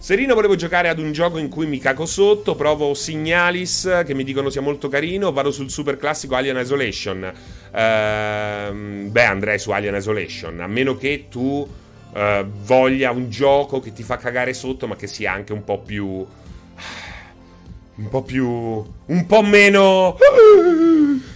Serino 0.00 0.34
volevo 0.34 0.56
giocare 0.56 0.88
ad 0.88 0.98
un 0.98 1.12
gioco 1.12 1.36
in 1.36 1.50
cui 1.50 1.66
mi 1.66 1.78
caco 1.78 2.06
sotto, 2.06 2.54
provo 2.54 2.94
Signalis 2.94 4.00
che 4.06 4.14
mi 4.14 4.24
dicono 4.24 4.48
sia 4.48 4.62
molto 4.62 4.88
carino, 4.88 5.30
vado 5.30 5.50
sul 5.50 5.70
super 5.70 5.98
classico 5.98 6.36
Alien 6.36 6.56
Isolation. 6.56 7.30
Ehm, 7.70 9.12
beh, 9.12 9.24
andrei 9.24 9.58
su 9.58 9.72
Alien 9.72 9.96
Isolation, 9.96 10.60
a 10.60 10.66
meno 10.66 10.96
che 10.96 11.26
tu 11.28 11.68
uh, 12.12 12.44
voglia 12.64 13.10
un 13.10 13.28
gioco 13.28 13.80
che 13.80 13.92
ti 13.92 14.02
fa 14.02 14.16
cagare 14.16 14.54
sotto, 14.54 14.86
ma 14.86 14.96
che 14.96 15.06
sia 15.06 15.32
anche 15.32 15.52
un 15.52 15.64
po' 15.64 15.80
più... 15.80 16.06
un 16.06 18.08
po' 18.08 18.22
più... 18.22 18.48
un 18.48 19.26
po' 19.26 19.42
meno... 19.42 20.16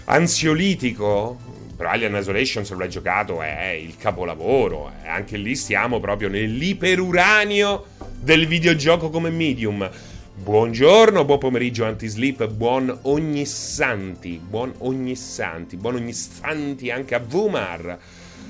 ansiolitico. 0.06 1.52
Però 1.76 1.90
Alien 1.90 2.14
Isolation, 2.14 2.64
se 2.64 2.74
lo 2.74 2.84
hai 2.84 2.88
giocato, 2.88 3.42
è 3.42 3.76
il 3.78 3.96
capolavoro. 3.98 4.92
Anche 5.04 5.36
lì 5.36 5.56
stiamo 5.56 5.98
proprio 5.98 6.28
nell'iperuranio 6.28 7.86
del 8.24 8.46
videogioco 8.46 9.10
come 9.10 9.28
medium. 9.28 9.88
Buongiorno, 10.34 11.26
buon 11.26 11.38
pomeriggio 11.38 11.84
anti-sleep, 11.84 12.48
buon 12.48 13.00
ogni 13.02 13.44
santi, 13.44 14.40
buon 14.42 14.72
ogni 14.78 15.14
santi, 15.14 15.76
buon 15.76 15.96
ogni 15.96 16.14
santi 16.14 16.90
anche 16.90 17.14
a 17.14 17.18
Vumar. 17.18 17.98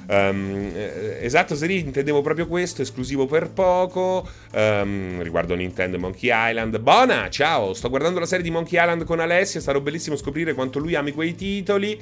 Um, 0.07 0.71
esatto, 1.21 1.57
Seri, 1.57 1.81
intendevo 1.81 2.23
proprio 2.23 2.47
questo, 2.47 2.83
esclusivo 2.83 3.27
per 3.27 3.51
poco, 3.51 4.29
um, 4.53 5.21
riguardo 5.21 5.57
Nintendo 5.57 5.99
Monkey 5.99 6.31
Island. 6.33 6.79
Bona, 6.79 7.29
ciao, 7.29 7.75
sto 7.75 7.89
guardando 7.91 8.21
la 8.21 8.27
serie 8.27 8.45
di 8.45 8.53
Monkey 8.53 8.81
Island 8.81 9.03
con 9.03 9.19
Alessia, 9.19 9.61
sarà 9.61 9.81
bellissimo 9.81 10.15
scoprire 10.15 10.55
quanto 10.55 10.79
lui 10.79 10.95
ami 10.95 11.11
quei 11.11 11.35
titoli. 11.35 12.01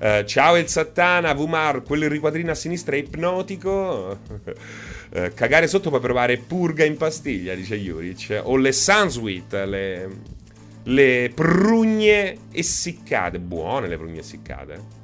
Uh, 0.00 0.24
ciao 0.24 0.56
El 0.56 0.66
Sattana, 0.66 1.34
Vumar, 1.34 1.82
quel 1.82 2.08
riquadrino 2.08 2.50
a 2.50 2.54
sinistra 2.54 2.96
è 2.96 3.00
ipnotico. 3.00 4.16
Eh, 5.12 5.34
cagare 5.34 5.66
sotto 5.66 5.88
puoi 5.88 6.00
provare 6.00 6.36
purga 6.36 6.84
in 6.84 6.96
pastiglia, 6.96 7.54
dice 7.54 7.76
Juric. 7.76 8.40
O 8.44 8.56
le 8.56 8.72
Sunsweet, 8.72 9.52
le, 9.64 10.08
le 10.84 11.32
prugne 11.34 12.36
essiccate. 12.52 13.38
Buone 13.40 13.88
le 13.88 13.96
prugne 13.96 14.20
essiccate. 14.20 14.98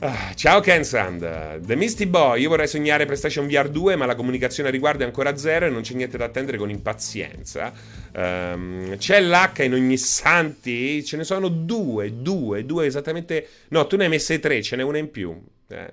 Ah, 0.00 0.32
ciao 0.36 0.60
Kensand, 0.60 1.58
The 1.66 1.74
Misty 1.74 2.06
Boy, 2.06 2.42
io 2.42 2.50
vorrei 2.50 2.68
sognare 2.68 3.04
PlayStation 3.04 3.48
VR 3.48 3.68
2 3.68 3.96
ma 3.96 4.06
la 4.06 4.14
comunicazione 4.14 4.68
a 4.68 4.72
riguardo 4.72 5.02
è 5.02 5.06
ancora 5.06 5.36
zero 5.36 5.66
e 5.66 5.70
non 5.70 5.82
c'è 5.82 5.94
niente 5.94 6.16
da 6.16 6.26
attendere 6.26 6.56
con 6.56 6.70
impazienza. 6.70 7.72
Um, 8.14 8.96
c'è 8.96 9.20
l'H 9.20 9.64
in 9.64 9.72
ogni 9.72 9.96
santi, 9.96 11.04
ce 11.04 11.16
ne 11.16 11.24
sono 11.24 11.48
due, 11.48 12.22
due, 12.22 12.64
due 12.64 12.86
esattamente... 12.86 13.48
No, 13.70 13.88
tu 13.88 13.96
ne 13.96 14.04
hai 14.04 14.08
messe 14.08 14.38
tre, 14.38 14.62
ce 14.62 14.76
n'è 14.76 14.84
una 14.84 14.98
in 14.98 15.10
più. 15.10 15.36
Eh, 15.68 15.90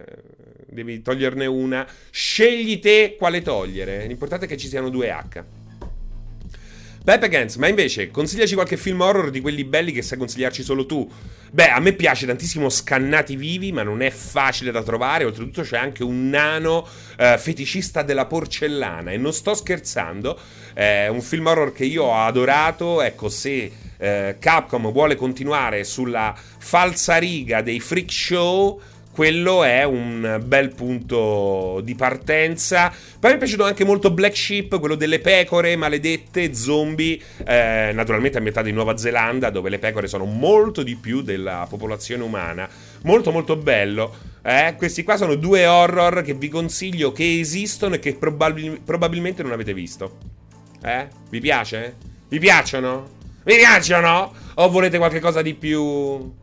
devi 0.75 1.01
toglierne 1.01 1.47
una. 1.47 1.87
Scegli 2.11 2.79
te 2.79 3.15
quale 3.17 3.41
togliere. 3.41 4.05
L'importante 4.05 4.45
è 4.45 4.47
che 4.47 4.57
ci 4.57 4.67
siano 4.67 4.89
due 4.89 5.09
H. 5.09 5.43
Beppe 7.05 7.29
Gens, 7.29 7.57
ma 7.57 7.67
invece 7.67 8.09
consigliaci 8.09 8.55
qualche 8.55 8.77
film 8.77 9.01
horror 9.01 9.29
di 9.29 9.39
quelli 9.39 9.63
belli 9.63 9.91
che 9.91 10.01
sai 10.01 10.17
consigliarci 10.17 10.63
solo 10.63 10.87
tu. 10.87 11.07
Beh, 11.51 11.69
a 11.69 11.79
me 11.79 11.93
piace 11.93 12.25
tantissimo 12.25 12.67
Scannati 12.67 13.35
Vivi, 13.35 13.71
ma 13.71 13.83
non 13.83 14.01
è 14.01 14.09
facile 14.09 14.71
da 14.71 14.81
trovare. 14.81 15.23
Oltretutto 15.23 15.61
c'è 15.61 15.77
anche 15.77 16.03
un 16.03 16.29
nano 16.29 16.87
eh, 17.17 17.37
feticista 17.37 18.01
della 18.01 18.25
porcellana. 18.25 19.11
E 19.11 19.17
non 19.17 19.33
sto 19.33 19.53
scherzando. 19.53 20.35
È 20.73 21.05
un 21.07 21.21
film 21.21 21.45
horror 21.45 21.73
che 21.73 21.85
io 21.85 22.05
ho 22.05 22.15
adorato. 22.15 23.03
Ecco, 23.03 23.29
se 23.29 23.71
eh, 23.97 24.37
Capcom 24.39 24.91
vuole 24.91 25.15
continuare 25.15 25.83
sulla 25.83 26.35
falsa 26.35 27.17
riga 27.17 27.61
dei 27.61 27.79
freak 27.79 28.11
show 28.11 28.81
quello 29.15 29.63
è 29.63 29.85
un 29.85 30.41
bel 30.43 30.75
punto 30.75 31.79
di 31.81 31.95
partenza. 31.95 32.91
Poi 33.17 33.29
mi 33.29 33.37
è 33.37 33.39
piaciuto 33.39 33.63
anche 33.63 33.85
molto 33.85 34.11
Black 34.11 34.35
Sheep, 34.35 34.77
quello 34.77 34.95
delle 34.95 35.19
pecore 35.19 35.77
maledette, 35.77 36.53
zombie, 36.53 37.17
eh, 37.45 37.91
naturalmente 37.93 38.35
ambientato 38.35 38.67
in 38.67 38.75
Nuova 38.75 38.97
Zelanda, 38.97 39.49
dove 39.51 39.69
le 39.69 39.79
pecore 39.79 40.07
sono 40.07 40.25
molto 40.25 40.83
di 40.83 40.97
più 40.97 41.21
della 41.21 41.65
popolazione 41.69 42.23
umana. 42.23 42.67
Molto 43.03 43.31
molto 43.31 43.55
bello. 43.55 44.13
Eh, 44.43 44.75
questi 44.77 45.03
qua 45.03 45.15
sono 45.15 45.35
due 45.35 45.65
horror 45.65 46.21
che 46.21 46.33
vi 46.33 46.49
consiglio 46.49 47.13
che 47.13 47.39
esistono 47.39 47.95
e 47.95 47.99
che 47.99 48.15
probabil- 48.15 48.81
probabilmente 48.83 49.43
non 49.43 49.53
avete 49.53 49.73
visto. 49.73 50.17
Eh? 50.83 51.07
Vi 51.29 51.39
piace? 51.39 51.95
Vi 52.27 52.37
piacciono? 52.37 53.11
Vi 53.45 53.55
piacciono? 53.55 54.33
O 54.55 54.69
volete 54.69 54.97
qualcosa 54.97 55.41
di 55.41 55.53
più... 55.53 56.33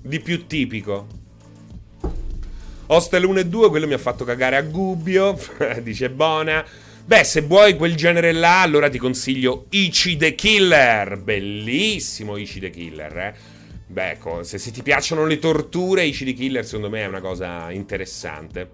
di 0.00 0.20
più 0.20 0.46
tipico? 0.46 1.22
Hostel 2.86 3.24
1 3.24 3.38
e 3.38 3.46
2, 3.46 3.68
quello 3.70 3.86
mi 3.86 3.94
ha 3.94 3.98
fatto 3.98 4.24
cagare 4.24 4.56
a 4.56 4.62
Gubbio, 4.62 5.38
dice 5.82 6.10
Bona. 6.10 6.64
Beh, 7.06 7.24
se 7.24 7.40
vuoi 7.40 7.76
quel 7.76 7.94
genere 7.94 8.32
là, 8.32 8.60
allora 8.60 8.90
ti 8.90 8.98
consiglio 8.98 9.66
Ichi 9.70 10.16
the 10.16 10.34
Killer. 10.34 11.18
Bellissimo 11.18 12.36
Ichi 12.36 12.60
the 12.60 12.70
Killer, 12.70 13.16
eh. 13.18 13.34
Beh, 13.86 14.10
ecco, 14.10 14.42
se, 14.42 14.58
se 14.58 14.70
ti 14.70 14.82
piacciono 14.82 15.24
le 15.24 15.38
torture, 15.38 16.04
Ichi 16.04 16.26
the 16.26 16.32
Killer 16.34 16.64
secondo 16.64 16.90
me 16.90 17.00
è 17.00 17.06
una 17.06 17.20
cosa 17.20 17.70
interessante. 17.70 18.68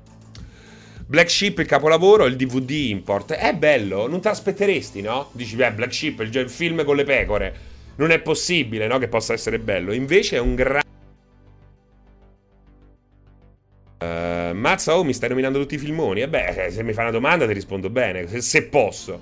Black 1.07 1.31
Sheep 1.31 1.59
il 1.59 1.67
capolavoro, 1.67 2.27
il 2.27 2.37
DVD 2.37 2.71
import. 2.71 3.33
È 3.33 3.53
bello, 3.55 4.09
non 4.09 4.21
te 4.21 4.29
l'aspetteresti, 4.29 5.03
no? 5.03 5.31
Dici, 5.33 5.55
beh, 5.55 5.73
Black 5.73 5.93
Sheep, 5.93 6.21
il, 6.21 6.35
il 6.35 6.51
film 6.51 6.85
con 6.85 6.97
le 6.97 7.05
pecore. 7.05 7.55
Non 7.97 8.11
è 8.11 8.19
possibile, 8.21 8.89
no? 8.89 8.99
Che 8.99 9.09
possa 9.09 9.33
essere 9.33 9.59
bello. 9.59 9.93
Invece 9.93 10.37
è 10.37 10.41
un 10.41 10.55
grande 10.55 10.90
Uh, 14.03 14.55
Mazza, 14.55 14.97
oh, 14.97 15.05
mi 15.05 15.13
stai 15.13 15.29
nominando 15.29 15.59
tutti 15.59 15.75
i 15.75 15.79
filmoni? 15.79 16.23
E 16.23 16.29
beh, 16.29 16.71
se 16.71 16.83
mi 16.83 16.95
fai 16.95 17.05
una 17.05 17.13
domanda 17.13 17.47
ti 17.47 17.53
rispondo 17.53 17.91
bene, 17.91 18.27
se, 18.29 18.41
se 18.41 18.63
posso. 18.63 19.21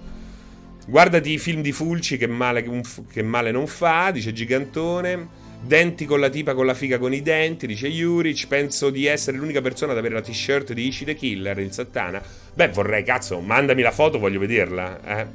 Guardati 0.86 1.32
i 1.32 1.38
film 1.38 1.62
di 1.62 1.72
Fulci 1.72 2.16
che 2.16 2.28
male, 2.28 2.64
che 3.12 3.22
male, 3.22 3.50
non 3.50 3.66
fa, 3.66 4.10
dice 4.12 4.32
Gigantone. 4.32 5.46
Denti 5.60 6.04
con 6.04 6.20
la 6.20 6.28
tipa 6.28 6.54
con 6.54 6.64
la 6.66 6.74
figa 6.74 6.98
con 6.98 7.12
i 7.12 7.20
denti, 7.20 7.66
dice 7.66 7.88
Juric. 7.88 8.46
Penso 8.46 8.90
di 8.90 9.06
essere 9.06 9.36
l'unica 9.36 9.60
persona 9.60 9.90
ad 9.90 9.98
avere 9.98 10.14
la 10.14 10.20
t-shirt 10.20 10.72
di 10.72 10.86
Ichi 10.86 11.04
the 11.04 11.16
Killer, 11.16 11.58
il 11.58 11.72
Satana. 11.72 12.22
Beh, 12.54 12.68
vorrei, 12.68 13.02
cazzo, 13.02 13.40
mandami 13.40 13.82
la 13.82 13.90
foto, 13.90 14.20
voglio 14.20 14.38
vederla. 14.38 15.00
Eh. 15.04 15.26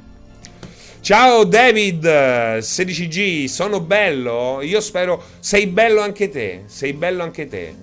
Ciao 1.02 1.44
David, 1.44 2.06
16G, 2.06 3.44
sono 3.44 3.80
bello? 3.80 4.60
Io 4.62 4.80
spero... 4.80 5.22
Sei 5.38 5.66
bello 5.66 6.00
anche 6.00 6.30
te, 6.30 6.62
sei 6.64 6.94
bello 6.94 7.22
anche 7.22 7.46
te. 7.46 7.74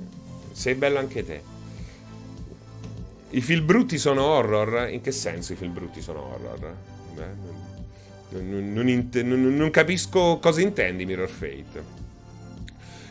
Sei 0.51 0.73
bello 0.73 0.97
anche 0.97 1.23
te. 1.23 1.50
I 3.33 3.41
film 3.41 3.65
brutti 3.65 3.97
sono 3.97 4.23
horror? 4.23 4.89
In 4.89 5.01
che 5.01 5.11
senso 5.11 5.53
i 5.53 5.55
film 5.55 5.73
brutti 5.73 6.01
sono 6.01 6.33
horror? 6.33 6.75
Beh, 7.13 8.39
non, 8.39 8.73
non, 8.73 8.89
int- 8.89 9.21
non, 9.21 9.55
non, 9.55 9.69
capisco 9.69 10.37
cosa 10.39 10.61
intendi 10.61 11.05
Mirror 11.05 11.29
Fate. 11.29 11.99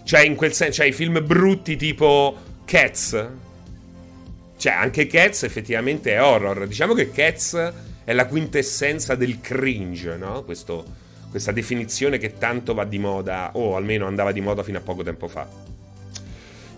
Cioè, 0.05 0.21
in 0.21 0.35
quel 0.35 0.53
senso, 0.53 0.75
cioè 0.75 0.87
i 0.87 0.93
film 0.93 1.25
brutti 1.25 1.77
tipo 1.77 2.37
Cats? 2.65 3.29
Cioè, 4.57 4.73
anche 4.73 5.07
Cats 5.07 5.43
effettivamente 5.45 6.13
è 6.13 6.23
horror. 6.23 6.67
Diciamo 6.67 6.93
che 6.93 7.11
Cats 7.11 7.73
è 8.05 8.13
la 8.13 8.27
quintessenza 8.27 9.15
del 9.15 9.41
cringe, 9.41 10.17
no? 10.17 10.43
Questo, 10.45 10.85
questa 11.31 11.53
definizione 11.53 12.19
che 12.19 12.37
tanto 12.37 12.75
va 12.75 12.85
di 12.85 12.99
moda, 12.99 13.53
o 13.55 13.77
almeno 13.77 14.07
andava 14.07 14.33
di 14.33 14.41
moda 14.43 14.63
fino 14.63 14.79
a 14.79 14.83
poco 14.83 15.03
tempo 15.03 15.29
fa. 15.29 15.49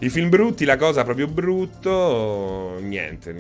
I 0.03 0.11
film 0.11 0.31
brutti, 0.31 0.65
la 0.65 0.77
cosa 0.77 1.05
proprio 1.05 1.29
brutto, 1.29 2.77
niente. 2.81 3.33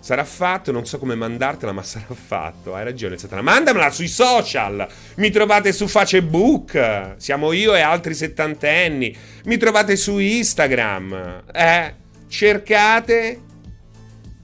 Sarà 0.00 0.24
fatto, 0.24 0.72
non 0.72 0.86
so 0.86 0.98
come 0.98 1.14
mandartela, 1.14 1.70
ma 1.70 1.84
sarà 1.84 2.12
fatto. 2.14 2.74
Hai 2.74 2.82
ragione, 2.82 3.16
Satana. 3.16 3.42
Mandamela 3.42 3.90
sui 3.90 4.08
social. 4.08 4.84
Mi 5.16 5.30
trovate 5.30 5.72
su 5.72 5.86
Facebook. 5.86 7.14
Siamo 7.18 7.52
io 7.52 7.76
e 7.76 7.80
altri 7.80 8.14
settantenni. 8.14 9.16
Mi 9.44 9.56
trovate 9.56 9.94
su 9.94 10.18
Instagram. 10.18 11.42
Eh 11.52 11.94
cercate 12.26 13.40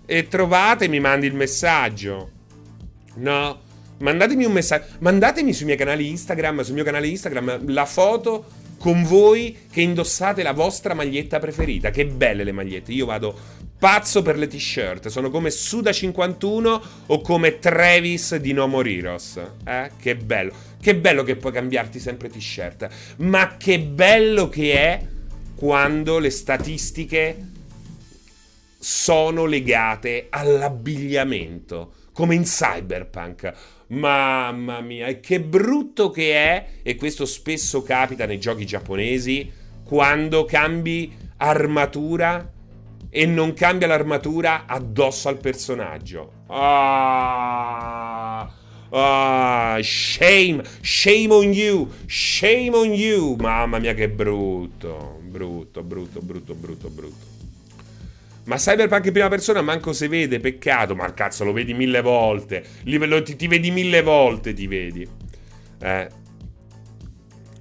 e 0.06 0.28
trovate, 0.28 0.86
mi 0.86 1.00
mandi 1.00 1.26
il 1.26 1.34
messaggio. 1.34 2.30
No, 3.16 3.60
mandatemi 3.98 4.44
un 4.44 4.52
messaggio. 4.52 4.84
Mandatemi 5.00 5.52
sui 5.52 5.66
miei 5.66 5.76
canali 5.76 6.08
Instagram, 6.08 6.60
sul 6.62 6.74
mio 6.74 6.84
canale 6.84 7.08
Instagram, 7.08 7.72
la 7.72 7.86
foto 7.86 8.62
con 8.84 9.02
voi 9.02 9.56
che 9.72 9.80
indossate 9.80 10.42
la 10.42 10.52
vostra 10.52 10.92
maglietta 10.92 11.38
preferita. 11.38 11.88
Che 11.88 12.04
belle 12.04 12.44
le 12.44 12.52
magliette. 12.52 12.92
Io 12.92 13.06
vado 13.06 13.34
pazzo 13.78 14.20
per 14.20 14.36
le 14.36 14.46
t-shirt. 14.46 15.08
Sono 15.08 15.30
come 15.30 15.48
Suda 15.48 15.90
51 15.90 16.82
o 17.06 17.20
come 17.22 17.58
Travis 17.60 18.36
di 18.36 18.52
No 18.52 18.66
More 18.66 18.90
Heroes. 18.90 19.40
Eh? 19.64 19.90
Che 19.98 20.16
bello. 20.16 20.52
Che 20.78 20.94
bello 20.96 21.22
che 21.22 21.36
puoi 21.36 21.52
cambiarti 21.52 21.98
sempre 21.98 22.28
t-shirt. 22.28 22.86
Ma 23.20 23.56
che 23.56 23.80
bello 23.80 24.50
che 24.50 24.74
è 24.74 25.06
quando 25.54 26.18
le 26.18 26.28
statistiche 26.28 27.52
sono 28.78 29.46
legate 29.46 30.26
all'abbigliamento, 30.28 31.94
come 32.12 32.34
in 32.34 32.42
cyberpunk. 32.42 33.50
Mamma 33.88 34.80
mia, 34.80 35.06
e 35.06 35.20
che 35.20 35.40
brutto 35.40 36.10
che 36.10 36.32
è, 36.34 36.66
e 36.82 36.96
questo 36.96 37.26
spesso 37.26 37.82
capita 37.82 38.26
nei 38.26 38.38
giochi 38.38 38.64
giapponesi, 38.64 39.50
quando 39.84 40.44
cambi 40.44 41.12
armatura 41.36 42.50
e 43.10 43.26
non 43.26 43.52
cambia 43.52 43.86
l'armatura 43.86 44.64
addosso 44.66 45.28
al 45.28 45.38
personaggio. 45.38 46.32
Ah, 46.48 47.60
ah, 48.90 49.78
shame, 49.80 50.62
shame 50.80 51.32
on 51.32 51.52
you, 51.52 51.88
shame 52.06 52.74
on 52.74 52.92
you. 52.92 53.36
Mamma 53.36 53.78
mia 53.78 53.94
che 53.94 54.08
brutto, 54.08 55.20
brutto, 55.22 55.82
brutto, 55.82 56.20
brutto, 56.20 56.54
brutto, 56.54 56.88
brutto. 56.88 57.33
Ma 58.46 58.56
Cyberpunk 58.56 59.06
in 59.06 59.12
prima 59.12 59.28
persona 59.28 59.62
manco 59.62 59.92
si 59.92 60.06
vede, 60.06 60.38
peccato. 60.40 60.94
Ma 60.94 61.12
cazzo, 61.14 61.44
lo 61.44 61.52
vedi 61.52 61.72
mille 61.72 62.00
volte. 62.02 62.64
Ti, 62.84 63.36
ti 63.36 63.46
vedi 63.46 63.70
mille 63.70 64.02
volte, 64.02 64.52
ti 64.52 64.66
vedi. 64.66 65.06
Eh. 65.80 66.22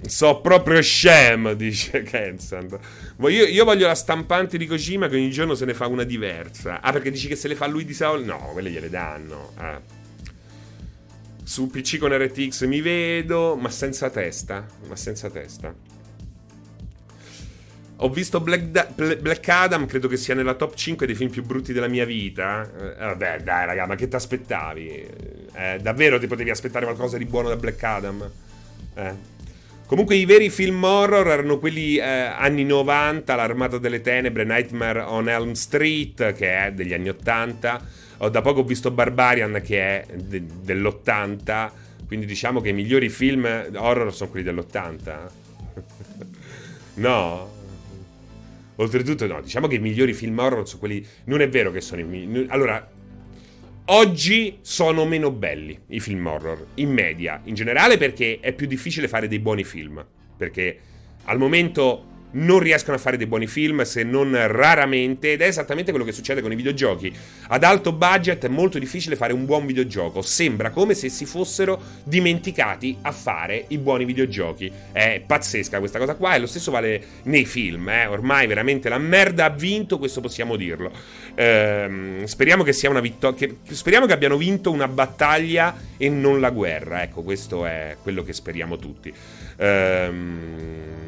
So 0.06 0.42
proprio 0.42 0.82
sham, 0.82 1.54
dice 1.56 2.04
Kensand. 2.04 2.78
Io, 3.20 3.46
io, 3.46 3.64
voglio 3.64 3.88
la 3.88 3.96
stampante 3.96 4.58
di 4.58 4.68
Kojima 4.68 5.08
che 5.08 5.16
ogni 5.16 5.32
giorno 5.32 5.56
se 5.56 5.64
ne 5.66 5.74
fa 5.74 5.88
una 5.88 6.04
diversa. 6.04 6.82
Ah, 6.82 6.92
perché 6.92 7.10
dici 7.10 7.28
che 7.30 7.38
se 7.38 7.48
le 7.48 7.56
fa 7.56 7.68
lui 7.68 7.86
di 7.86 7.94
Saul? 7.94 8.26
No, 8.26 8.50
quelle 8.52 8.70
gliele 8.70 8.90
danno. 8.90 9.54
Eh. 9.60 10.02
Su 11.44 11.68
PC 11.68 11.98
con 11.98 12.12
RTX 12.12 12.66
mi 12.66 12.82
vedo, 12.82 13.56
ma 13.56 13.70
senza 13.70 14.10
testa. 14.10 14.66
Ma 14.88 14.96
senza 14.98 15.30
testa. 15.30 15.93
Ho 17.98 18.10
visto 18.10 18.42
Black, 18.42 18.64
da- 18.66 18.88
Black, 18.96 19.48
Adam, 19.48 19.86
credo 19.86 20.08
che 20.08 20.18
sia 20.18 20.34
nella 20.34 20.56
top 20.56 20.76
5 20.76 21.06
dei 21.06 21.16
film 21.16 21.30
più 21.30 21.44
brutti 21.44 21.74
della 21.74 21.88
mia 21.88 22.06
vita. 22.06 22.64
Eh, 22.64 22.96
vabbè, 23.00 23.42
dai, 23.44 23.66
raga, 23.66 23.86
ma 23.86 23.96
che 23.96 24.08
ti 24.08 24.16
aspettavi? 24.16 25.08
Eh, 25.54 25.80
davvero 25.82 26.20
ti 26.20 26.28
potevi 26.28 26.50
aspettare 26.50 26.86
qualcosa 26.86 27.18
di 27.18 27.26
buono 27.26 27.50
da 27.50 27.56
Black 27.56 27.82
Adam? 27.84 28.30
Eh. 28.96 29.32
Comunque 29.86 30.16
i 30.16 30.26
veri 30.26 30.50
film 30.50 30.84
horror 30.84 31.28
erano 31.28 31.60
quelli 31.60 31.98
eh, 31.98 32.02
anni 32.02 32.64
90, 32.64 33.36
L'Armata 33.36 33.78
delle 33.78 34.02
Tenebre, 34.02 34.44
Nightmare 34.44 35.02
on 35.02 35.30
Elm 35.30 35.52
Street, 35.52 36.34
che 36.34 36.66
è 36.66 36.72
degli 36.72 36.94
anni 36.94 37.10
80. 37.10 37.82
Ho 38.18 38.30
da 38.30 38.42
poco 38.42 38.64
visto 38.64 38.90
Barbarian, 38.90 39.62
che 39.64 39.80
è 39.80 40.06
de- 40.16 40.46
dell'80. 40.62 41.70
Quindi 42.08 42.26
diciamo 42.26 42.60
che 42.60 42.70
i 42.70 42.74
migliori 42.74 43.10
film 43.10 43.46
horror 43.76 44.14
sono 44.14 44.32
quelli 44.32 44.46
dell'80. 44.46 45.18
no? 46.96 47.53
Oltretutto, 48.76 49.28
no, 49.28 49.42
diciamo 49.42 49.68
che 49.68 49.76
i 49.76 49.80
migliori 49.80 50.14
film 50.14 50.38
horror 50.40 50.68
sono 50.68 50.80
quelli. 50.80 51.06
Non 51.26 51.42
è 51.42 51.50
vero 51.50 51.72
che 51.72 51.82
sono 51.82 52.02
i 52.02 52.04
migliori. 52.04 52.48
Allora, 52.50 52.90
oggi 53.86 54.58
sono 54.62 55.06
meno 55.06 55.32
belli 55.32 55.78
i 55.88 56.00
film 56.00 56.26
horror, 56.26 56.68
in 56.76 56.92
media, 56.92 57.42
in 57.44 57.54
generale 57.54 57.98
perché 57.98 58.40
è 58.40 58.54
più 58.54 58.68
difficile 58.68 59.08
fare 59.08 59.28
dei 59.28 59.40
buoni 59.40 59.64
film. 59.64 60.04
Perché 60.36 60.80
al 61.26 61.38
momento 61.38 62.12
non 62.34 62.60
riescono 62.60 62.96
a 62.96 63.00
fare 63.00 63.18
dei 63.18 63.28
buoni 63.28 63.48
film 63.48 63.82
se 63.84 64.04
non 64.04 64.32
raramente 64.48 65.34
ed 65.34 65.42
è 65.42 65.48
esattamente 65.48 65.92
quello 65.92 66.06
che 66.06 66.12
succede 66.12 66.42
con 66.42 66.52
i 66.52 66.56
videogiochi. 66.56 67.14
Ad 67.48 67.64
alto 67.64 67.92
budget 67.92 68.46
è 68.46 68.50
molto 68.50 68.80
difficile 68.80 69.16
fare 69.16 69.34
un 69.34 69.46
buon 69.46 69.66
videogioco, 69.66 70.22
sembra 70.22 70.70
come 70.72 70.94
se 70.94 71.10
si 71.10 71.26
fossero 71.26 71.82
dimenticati 72.04 72.98
a 73.02 73.12
fare 73.12 73.66
i 73.70 73.78
buoni 73.78 74.06
videogiochi. 74.06 74.72
È 74.92 75.22
pazzesca 75.26 75.80
questa 75.80 76.00
cosa 76.00 76.16
qua 76.16 76.36
e 76.36 76.40
lo 76.40 76.48
stesso 76.48 76.72
vale 76.72 77.04
nei 77.24 77.46
film, 77.46 77.90
eh? 77.90 78.06
ormai 78.06 78.48
veramente 78.48 78.90
la 78.90 78.98
merda 78.98 79.46
ha 79.46 79.50
vinto, 79.50 79.98
questo 79.98 80.22
possiamo 80.22 80.56
dirlo. 80.56 80.92
Ehm, 81.36 82.26
speriamo 82.26 82.64
che 82.64 82.74
sia 82.74 82.90
una 82.90 83.00
vittoria 83.00 83.22
speriamo 83.70 84.06
che 84.06 84.14
abbiano 84.14 84.38
vinto 84.38 84.72
una 84.72 84.88
battaglia 84.88 85.76
e 85.98 86.10
non 86.10 86.40
la 86.40 86.50
guerra, 86.50 87.04
ecco, 87.04 87.22
questo 87.22 87.66
è 87.66 87.98
quello 88.02 88.24
che 88.24 88.34
speriamo 88.34 88.78
tutti. 88.78 89.14
Ehm 89.58 91.04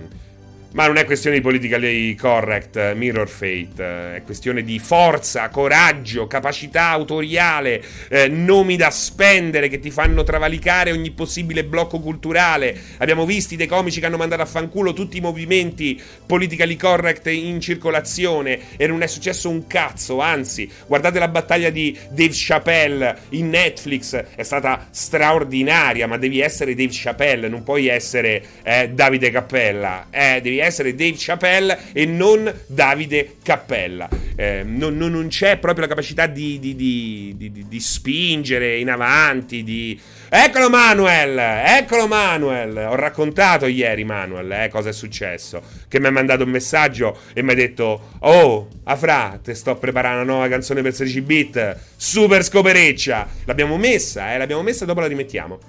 ma 0.76 0.88
non 0.88 0.98
è 0.98 1.06
questione 1.06 1.38
di 1.38 1.42
politically 1.42 2.16
correct, 2.16 2.94
mirror 2.96 3.30
fate, 3.30 4.16
è 4.16 4.22
questione 4.26 4.62
di 4.62 4.78
forza, 4.78 5.48
coraggio, 5.48 6.28
capacità 6.28 6.90
autoriale, 6.90 7.82
eh, 8.10 8.28
nomi 8.28 8.76
da 8.76 8.90
spendere 8.90 9.70
che 9.70 9.80
ti 9.80 9.90
fanno 9.90 10.24
travalicare 10.24 10.92
ogni 10.92 11.12
possibile 11.12 11.64
blocco 11.64 12.02
culturale. 12.02 12.78
Abbiamo 12.98 13.26
visto 13.26 13.56
dei 13.56 13.68
comici 13.68 14.02
che 14.02 14.06
hanno 14.06 14.18
mandato 14.18 14.42
a 14.42 14.46
fanculo 14.46 14.92
tutti 14.92 15.16
i 15.16 15.22
movimenti 15.22 16.02
politically 16.26 16.76
correct 16.76 17.28
in 17.28 17.62
circolazione 17.62 18.76
e 18.76 18.86
non 18.86 19.02
è 19.02 19.08
successo 19.08 19.50
un 19.50 19.68
cazzo, 19.68 20.20
anzi, 20.20 20.70
guardate 20.88 21.20
la 21.20 21.30
battaglia 21.30 21.70
di 21.70 21.98
Dave 22.10 22.34
Chappelle 22.34 23.18
in 23.30 23.48
Netflix, 23.48 24.14
è 24.36 24.44
stata 24.44 24.90
straordinaria, 24.92 26.06
ma 26.06 26.18
devi 26.18 26.42
essere 26.42 26.76
Dave 26.76 26.92
Chappelle, 26.92 27.48
non 27.48 27.64
puoi 27.64 27.88
essere 27.88 28.44
eh, 28.62 28.90
Davide 28.90 29.32
Cappella, 29.32 30.08
eh, 30.10 30.42
devi 30.42 30.58
essere 30.58 30.64
essere 30.66 30.96
Dave 30.96 31.16
Chappelle 31.18 31.78
e 31.94 32.06
non 32.06 32.54
Davide 32.68 33.38
Cappella. 33.42 34.10
Eh, 34.36 34.64
non, 34.66 34.98
non, 34.98 35.12
non, 35.12 35.28
c'è 35.28 35.58
proprio 35.58 35.84
la 35.84 35.90
capacità 35.90 36.28
di, 36.28 36.60
di, 36.60 36.76
di, 36.76 37.66
di, 37.68 37.80
spingere 37.80 38.78
in 38.78 38.90
avanti, 38.90 39.64
di... 39.64 40.00
Eccolo 40.28 40.70
Manuel, 40.70 41.38
eccolo 41.38 42.08
Manuel. 42.08 42.76
Ho 42.90 42.96
raccontato 42.96 43.68
ieri 43.68 44.04
Manuel 44.04 44.52
eh, 44.52 44.70
cosa 44.70 44.90
è 44.90 44.94
successo. 44.94 45.62
Che 45.88 46.00
mi 46.00 46.08
ha 46.08 46.12
mandato 46.12 46.44
un 46.44 46.50
messaggio 46.50 47.18
e 47.34 47.42
mi 47.42 47.52
ha 47.52 47.56
detto, 47.56 48.18
oh, 48.20 48.68
Afra, 48.88 49.40
te 49.42 49.56
sto 49.56 49.76
preparando 49.78 50.22
una 50.22 50.32
nuova 50.32 50.48
canzone 50.48 50.84
per 50.84 50.94
16 50.94 51.22
bit, 51.22 51.78
super 51.96 52.44
scopereccia. 52.44 53.28
L'abbiamo 53.46 53.78
messa, 53.78 54.34
eh, 54.34 54.38
l'abbiamo 54.38 54.62
messa 54.62 54.84
e 54.84 54.88
dopo 54.88 55.00
la 55.00 55.08
rimettiamo. 55.08 55.60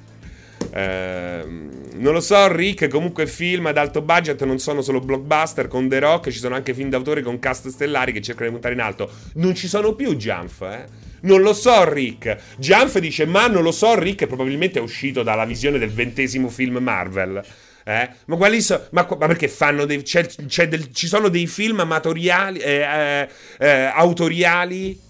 Ehm, 0.77 1.71
non 1.95 2.13
lo 2.13 2.21
so, 2.21 2.53
Rick. 2.53 2.89
Comunque, 2.89 3.27
film 3.27 3.67
ad 3.67 3.79
alto 3.79 4.03
budget 4.03 4.45
non 4.45 4.59
sono 4.59 4.83
solo 4.83 5.01
blockbuster. 5.01 5.69
Con 5.69 5.89
The 5.89 5.99
Rock 5.99 6.31
ci 6.31 6.39
sono 6.39 6.55
anche 6.55 6.75
film 6.75 6.91
d'autore 6.91 7.23
con 7.23 7.39
cast 7.39 7.69
stellari 7.69 8.13
che 8.13 8.21
cercano 8.21 8.47
di 8.47 8.53
puntare 8.53 8.75
in 8.75 8.81
alto. 8.81 9.11
Non 9.35 9.55
ci 9.55 9.69
sono 9.69 9.95
più 9.95 10.15
Jump, 10.17 10.63
eh. 10.63 10.85
Non 11.23 11.41
lo 11.41 11.55
so, 11.55 11.91
Rick. 11.91 12.37
Jump 12.59 12.99
dice: 12.99 13.25
Ma 13.25 13.47
non 13.47 13.63
lo 13.63 13.73
so, 13.73 13.99
Rick. 13.99 14.27
Probabilmente 14.27 14.79
è 14.79 14.83
uscito 14.83 15.23
dalla 15.23 15.47
visione 15.47 15.79
del 15.79 15.91
ventesimo 15.91 16.49
film 16.49 16.77
Marvel. 16.77 17.43
Eh? 17.85 18.11
Ma 18.27 18.37
quali 18.37 18.61
sono? 18.61 18.83
Ma, 18.91 19.07
ma, 19.09 19.27
perché 19.27 19.49
fanno 19.49 19.87
dei. 19.87 20.03
C'è, 20.03 20.27
c'è 20.27 20.69
del, 20.69 20.93
ci 20.93 21.07
sono 21.07 21.29
dei 21.29 21.47
film 21.47 21.81
amatoriali, 21.81 22.59
eh, 22.59 22.81
eh, 22.81 23.29
eh, 23.59 23.91
autoriali 23.95 25.01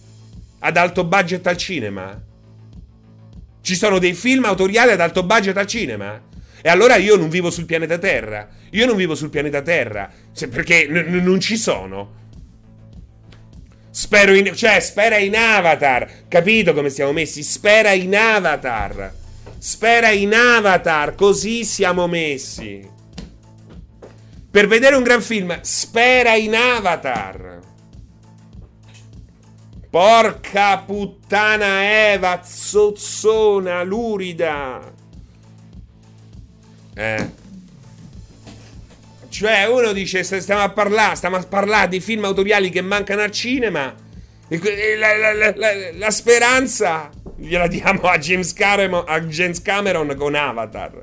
ad 0.60 0.76
alto 0.76 1.04
budget 1.04 1.44
al 1.46 1.56
cinema? 1.56 2.22
Ci 3.66 3.74
sono 3.74 3.98
dei 3.98 4.14
film 4.14 4.44
autoriali 4.44 4.92
ad 4.92 5.00
alto 5.00 5.24
budget 5.24 5.56
al 5.56 5.66
cinema? 5.66 6.22
E 6.62 6.68
allora 6.68 6.94
io 6.94 7.16
non 7.16 7.28
vivo 7.28 7.50
sul 7.50 7.64
pianeta 7.64 7.98
Terra. 7.98 8.48
Io 8.70 8.86
non 8.86 8.94
vivo 8.94 9.16
sul 9.16 9.28
pianeta 9.28 9.60
Terra. 9.60 10.08
Cioè, 10.32 10.46
perché 10.46 10.86
n- 10.88 11.20
non 11.24 11.40
ci 11.40 11.56
sono. 11.56 12.14
Spero 13.90 14.34
in. 14.34 14.54
Cioè, 14.54 14.78
spera 14.78 15.16
in 15.16 15.34
Avatar. 15.34 16.28
Capito 16.28 16.74
come 16.74 16.90
siamo 16.90 17.10
messi? 17.10 17.42
Spera 17.42 17.90
in 17.90 18.14
Avatar. 18.14 19.12
Spera 19.58 20.10
in 20.10 20.32
Avatar. 20.32 21.16
Così 21.16 21.64
siamo 21.64 22.06
messi. 22.06 22.88
Per 24.48 24.68
vedere 24.68 24.94
un 24.94 25.02
gran 25.02 25.20
film, 25.20 25.58
spera 25.62 26.36
in 26.36 26.54
Avatar. 26.54 27.65
Porca 29.96 30.76
puttana 30.84 32.12
Eva, 32.12 32.42
zozzona, 32.44 33.82
lurida. 33.82 34.92
Eh. 36.94 37.30
Cioè, 39.30 39.64
uno 39.64 39.92
dice: 39.92 40.22
Stiamo 40.22 40.60
a 40.60 40.68
parlare, 40.68 41.16
stiamo 41.16 41.36
a 41.36 41.42
parlare 41.44 41.88
di 41.88 42.00
film 42.00 42.26
autoriali 42.26 42.68
che 42.68 42.82
mancano 42.82 43.22
al 43.22 43.30
cinema. 43.30 43.94
E 44.48 44.96
la, 44.98 45.16
la, 45.16 45.54
la, 45.56 45.70
la 45.94 46.10
speranza 46.10 47.08
gliela 47.34 47.66
diamo 47.66 48.02
a 48.02 48.18
James, 48.18 48.52
Cameron, 48.52 49.02
a 49.06 49.18
James 49.22 49.62
Cameron 49.62 50.14
con 50.14 50.34
Avatar. 50.34 51.00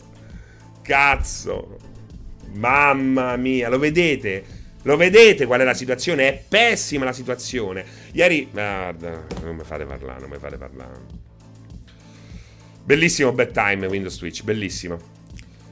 Cazzo. 0.83 1.79
Mamma 2.51 3.37
mia, 3.37 3.69
lo 3.69 3.79
vedete? 3.79 4.61
Lo 4.83 4.97
vedete 4.97 5.47
qual 5.47 5.61
è 5.61 5.63
la 5.63 5.73
situazione? 5.73 6.27
È 6.27 6.43
pessima 6.47 7.05
la 7.05 7.13
situazione. 7.13 8.02
Ieri. 8.13 8.47
Guarda, 8.51 9.25
non 9.41 9.55
mi 9.55 9.63
fate 9.63 9.85
parlare, 9.85 10.21
non 10.21 10.29
mi 10.29 10.37
fate 10.37 10.57
parlare. 10.57 11.21
Bellissimo 12.83 13.31
bedtime 13.31 13.87
Windows 13.87 14.17
Switch, 14.17 14.43
bellissimo. 14.43 14.99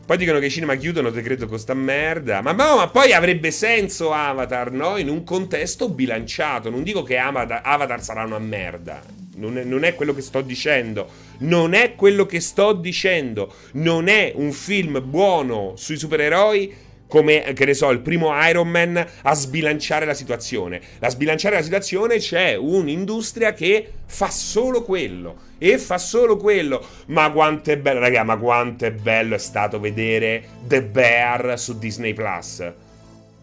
Poi 0.05 0.17
dicono 0.17 0.39
che 0.39 0.47
i 0.47 0.49
cinema 0.49 0.75
chiudono, 0.75 1.11
te 1.11 1.21
credo 1.21 1.47
con 1.47 1.59
sta 1.59 1.73
merda. 1.75 2.41
Ma, 2.41 2.51
no, 2.51 2.77
ma 2.77 2.87
poi 2.89 3.13
avrebbe 3.13 3.51
senso 3.51 4.11
Avatar, 4.11 4.71
no? 4.71 4.97
In 4.97 5.07
un 5.07 5.23
contesto 5.23 5.87
bilanciato. 5.89 6.69
Non 6.69 6.83
dico 6.83 7.03
che 7.03 7.17
Avatar, 7.17 7.61
Avatar 7.63 8.03
sarà 8.03 8.23
una 8.23 8.39
merda. 8.39 9.01
Non 9.35 9.57
è, 9.57 9.63
non 9.63 9.83
è, 9.83 9.93
quello 9.93 10.13
che 10.13 10.21
sto 10.21 10.41
dicendo. 10.41 11.07
Non 11.39 11.73
è 11.73 11.95
quello 11.95 12.25
che 12.25 12.39
sto 12.39 12.73
dicendo. 12.73 13.53
Non 13.73 14.07
è 14.07 14.33
un 14.35 14.51
film 14.51 15.01
buono 15.05 15.73
sui 15.75 15.97
supereroi 15.97 16.73
come, 17.11 17.51
che 17.53 17.65
ne 17.65 17.73
so, 17.73 17.89
il 17.89 17.99
primo 17.99 18.31
Iron 18.47 18.69
Man 18.69 19.05
a 19.23 19.33
sbilanciare 19.33 20.05
la 20.05 20.13
situazione. 20.13 20.79
A 20.99 21.09
sbilanciare 21.09 21.55
la 21.55 21.61
situazione 21.61 22.19
c'è 22.19 22.55
un'industria 22.55 23.51
che 23.51 23.91
fa 24.05 24.29
solo 24.29 24.81
quello. 24.81 25.49
E 25.57 25.77
fa 25.77 25.97
solo 25.97 26.37
quello. 26.37 26.81
Ma 27.07 27.29
quanto 27.31 27.69
è 27.69 27.77
bello, 27.77 27.99
raga, 27.99 28.23
ma 28.23 28.37
quanto 28.37 28.85
è 28.85 28.91
bello 28.91 29.35
è 29.35 29.39
stato 29.39 29.77
vedere 29.77 30.41
The 30.65 30.83
Bear 30.83 31.59
su 31.59 31.77
Disney 31.77 32.13
Plus. 32.13 32.63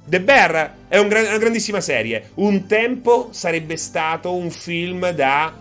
The 0.07 0.21
Bear 0.23 0.75
è 0.89 0.97
un 0.97 1.09
gran, 1.09 1.27
una 1.27 1.37
grandissima 1.37 1.83
serie. 1.83 2.31
Un 2.37 2.67
tempo 2.67 3.29
sarebbe 3.33 3.77
stato 3.77 4.35
un 4.35 4.51
film 4.51 5.11
da 5.11 5.55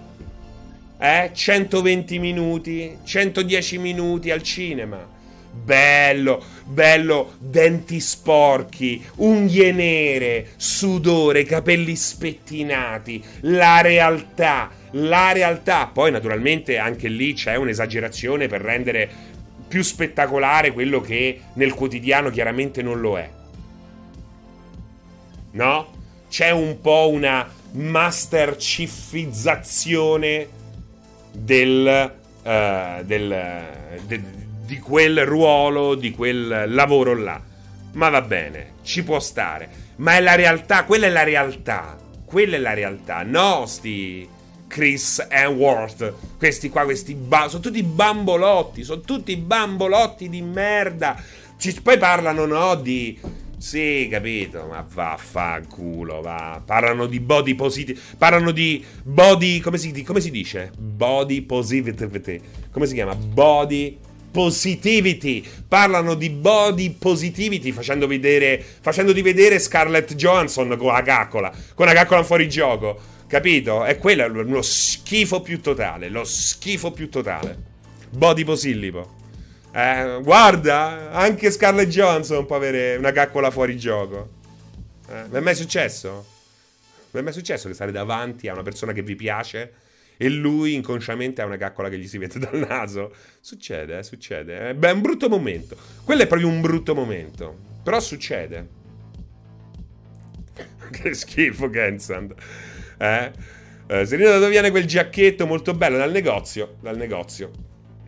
eh, 0.97 1.31
120 1.33 2.19
minuti, 2.19 2.99
110 3.03 3.77
minuti 3.79 4.31
al 4.31 4.41
cinema 4.41 5.15
Bello, 5.63 6.43
bello, 6.65 7.33
denti 7.39 7.99
sporchi, 7.99 9.03
unghie 9.15 9.71
nere, 9.71 10.49
sudore, 10.55 11.43
capelli 11.43 11.95
spettinati, 11.95 13.23
la 13.41 13.81
realtà, 13.81 14.69
la 14.91 15.31
realtà. 15.33 15.87
Poi 15.87 16.11
naturalmente 16.11 16.77
anche 16.77 17.09
lì 17.09 17.33
c'è 17.33 17.55
un'esagerazione 17.55 18.47
per 18.47 18.61
rendere 18.61 19.35
più 19.67 19.81
spettacolare 19.81 20.71
quello 20.71 21.01
che 21.01 21.41
nel 21.53 21.73
quotidiano 21.73 22.29
chiaramente 22.29 22.81
non 22.81 23.01
lo 23.01 23.17
è. 23.17 23.29
No? 25.51 25.95
C'è 26.29 26.51
un 26.51 26.79
po' 26.81 27.09
una 27.09 27.49
mastercifizzazione 27.71 30.47
del, 31.31 32.13
uh, 32.43 33.03
del, 33.03 33.65
de, 34.05 34.21
di 34.67 34.79
quel 34.79 35.25
ruolo, 35.25 35.95
di 35.95 36.11
quel 36.11 36.65
lavoro 36.67 37.15
là. 37.15 37.41
Ma 37.93 38.09
va 38.09 38.21
bene, 38.21 38.73
ci 38.83 39.01
può 39.03 39.19
stare. 39.19 39.85
Ma 39.97 40.17
è 40.17 40.19
la 40.19 40.35
realtà, 40.35 40.83
quella 40.83 41.07
è 41.07 41.09
la 41.09 41.23
realtà. 41.23 41.97
Quella 42.25 42.57
è 42.57 42.59
la 42.59 42.73
realtà. 42.73 43.23
No, 43.23 43.65
sti 43.65 44.27
Chris 44.67 45.25
Worth. 45.55 46.13
Questi 46.37 46.69
qua, 46.69 46.83
questi 46.83 47.15
ba- 47.15 47.47
sono 47.47 47.61
tutti 47.61 47.81
bambolotti, 47.81 48.83
sono 48.83 48.99
tutti 48.99 49.37
bambolotti 49.37 50.27
di 50.27 50.41
merda. 50.41 51.15
Ci, 51.57 51.81
poi 51.81 51.97
parlano, 51.97 52.45
no, 52.45 52.75
di 52.75 53.17
sì, 53.57 54.07
capito, 54.11 54.67
ma 54.69 54.85
vaffanculo, 54.87 56.21
va. 56.21 56.61
Parlano 56.63 57.07
di 57.07 57.21
body 57.21 57.55
positive. 57.55 57.99
Parlano 58.17 58.51
di 58.51 58.85
body. 59.01 59.59
Come 59.61 59.77
si, 59.77 60.03
come 60.03 60.19
si, 60.19 60.29
dice? 60.29 60.71
Body 60.77 61.41
positivity. 61.41 62.39
Come 62.69 62.85
si 62.85 62.93
chiama? 62.93 63.15
Body 63.15 63.97
positivity. 64.31 65.45
Parlano 65.67 66.13
di 66.13 66.29
body 66.29 66.91
positivity 66.91 67.71
facendo 67.71 68.07
vedere, 68.07 68.63
facendoti 68.81 69.21
vedere 69.21 69.59
Scarlett 69.59 70.15
Johansson 70.15 70.75
con 70.77 70.93
la 70.93 71.01
caccola, 71.01 71.53
con 71.73 71.85
la 71.85 71.93
caccola 71.93 72.23
fuori 72.23 72.47
gioco. 72.47 73.15
Capito? 73.27 73.83
È 73.83 73.97
quello 73.97 74.27
lo 74.27 74.61
schifo 74.61 75.41
più 75.41 75.61
totale. 75.61 76.09
Lo 76.09 76.23
schifo 76.23 76.91
più 76.91 77.09
totale. 77.09 77.57
Body 78.09 78.43
posillipo. 78.43 79.15
Eh, 79.73 80.19
guarda, 80.23 81.11
anche 81.11 81.51
Scarlett 81.51 81.89
Johansson 81.89 82.45
può 82.45 82.55
avere 82.55 82.95
una 82.95 83.11
caccola 83.11 83.51
fuori 83.51 83.77
gioco. 83.77 84.29
Eh, 85.09 85.23
mi 85.29 85.37
è 85.37 85.39
mai 85.41 85.55
successo? 85.55 86.25
Mi 87.11 87.19
è 87.19 87.23
mai 87.23 87.33
successo 87.33 87.67
che 87.67 87.73
stare 87.73 87.91
davanti 87.91 88.47
a 88.47 88.53
una 88.53 88.63
persona 88.63 88.93
che 88.93 89.01
vi 89.01 89.15
piace 89.15 89.73
e 90.17 90.29
lui 90.29 90.73
inconsciamente 90.73 91.41
ha 91.41 91.45
una 91.45 91.57
caccola 91.57 91.89
che 91.89 91.97
gli 91.97 92.07
si 92.07 92.17
vede 92.17 92.39
dal 92.39 92.65
naso. 92.67 93.13
Succede, 93.39 93.99
eh, 93.99 94.03
succede. 94.03 94.69
Eh, 94.69 94.75
beh, 94.75 94.89
è 94.89 94.93
un 94.93 95.01
brutto 95.01 95.29
momento. 95.29 95.77
Quello 96.03 96.23
è 96.23 96.27
proprio 96.27 96.49
un 96.49 96.61
brutto 96.61 96.95
momento. 96.95 97.57
Però 97.83 97.99
succede. 97.99 98.67
che 100.91 101.13
schifo, 101.13 101.69
Gensand. 101.69 102.33
Eh? 102.97 103.31
Eh, 103.87 104.05
Serena, 104.05 104.31
da 104.31 104.39
dove 104.39 104.49
viene 104.49 104.71
quel 104.71 104.85
giacchetto 104.85 105.45
molto 105.45 105.73
bello? 105.73 105.97
Dal 105.97 106.11
negozio. 106.11 106.77
Dal 106.81 106.97
negozio. 106.97 107.51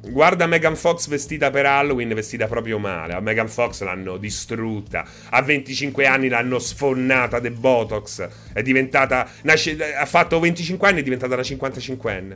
Guarda 0.01 0.47
Megan 0.47 0.77
Fox 0.77 1.07
vestita 1.07 1.49
per 1.49 1.65
Halloween, 1.65 2.13
vestita 2.13 2.47
proprio 2.47 2.79
male. 2.79 3.13
A 3.13 3.19
Megan 3.19 3.49
Fox 3.49 3.81
l'hanno 3.81 4.17
distrutta. 4.17 5.05
A 5.29 5.41
25 5.41 6.05
anni 6.05 6.29
l'hanno 6.29 6.57
sfonnata 6.57 7.39
de 7.39 7.51
Botox. 7.51 8.27
È 8.53 8.61
diventata. 8.61 9.29
Nasce, 9.43 9.77
ha 9.93 10.05
fatto 10.05 10.39
25 10.39 10.87
anni 10.87 10.97
e 10.97 11.01
è 11.01 11.03
diventata 11.03 11.33
una 11.33 11.43
55enne. 11.43 12.33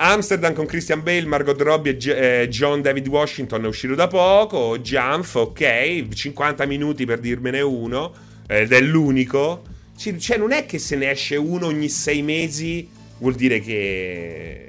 Amsterdam 0.00 0.54
con 0.54 0.66
Christian 0.66 1.02
Bale, 1.02 1.24
Margot 1.24 1.60
Robbie 1.60 1.92
e 1.92 1.96
G- 1.96 2.08
eh, 2.08 2.48
John 2.48 2.82
David 2.82 3.08
Washington 3.08 3.64
è 3.64 3.68
uscito 3.68 3.94
da 3.94 4.08
poco. 4.08 4.78
Jump, 4.78 5.34
ok. 5.34 6.08
50 6.08 6.66
minuti 6.66 7.04
per 7.04 7.20
dirmene 7.20 7.60
uno. 7.60 8.12
Ed 8.46 8.72
è 8.72 8.80
l'unico. 8.80 9.62
Cioè, 9.96 10.36
non 10.36 10.52
è 10.52 10.66
che 10.66 10.78
se 10.78 10.96
ne 10.96 11.10
esce 11.10 11.36
uno 11.36 11.66
ogni 11.66 11.88
6 11.88 12.22
mesi, 12.22 12.88
vuol 13.18 13.34
dire 13.34 13.60
che 13.60 14.67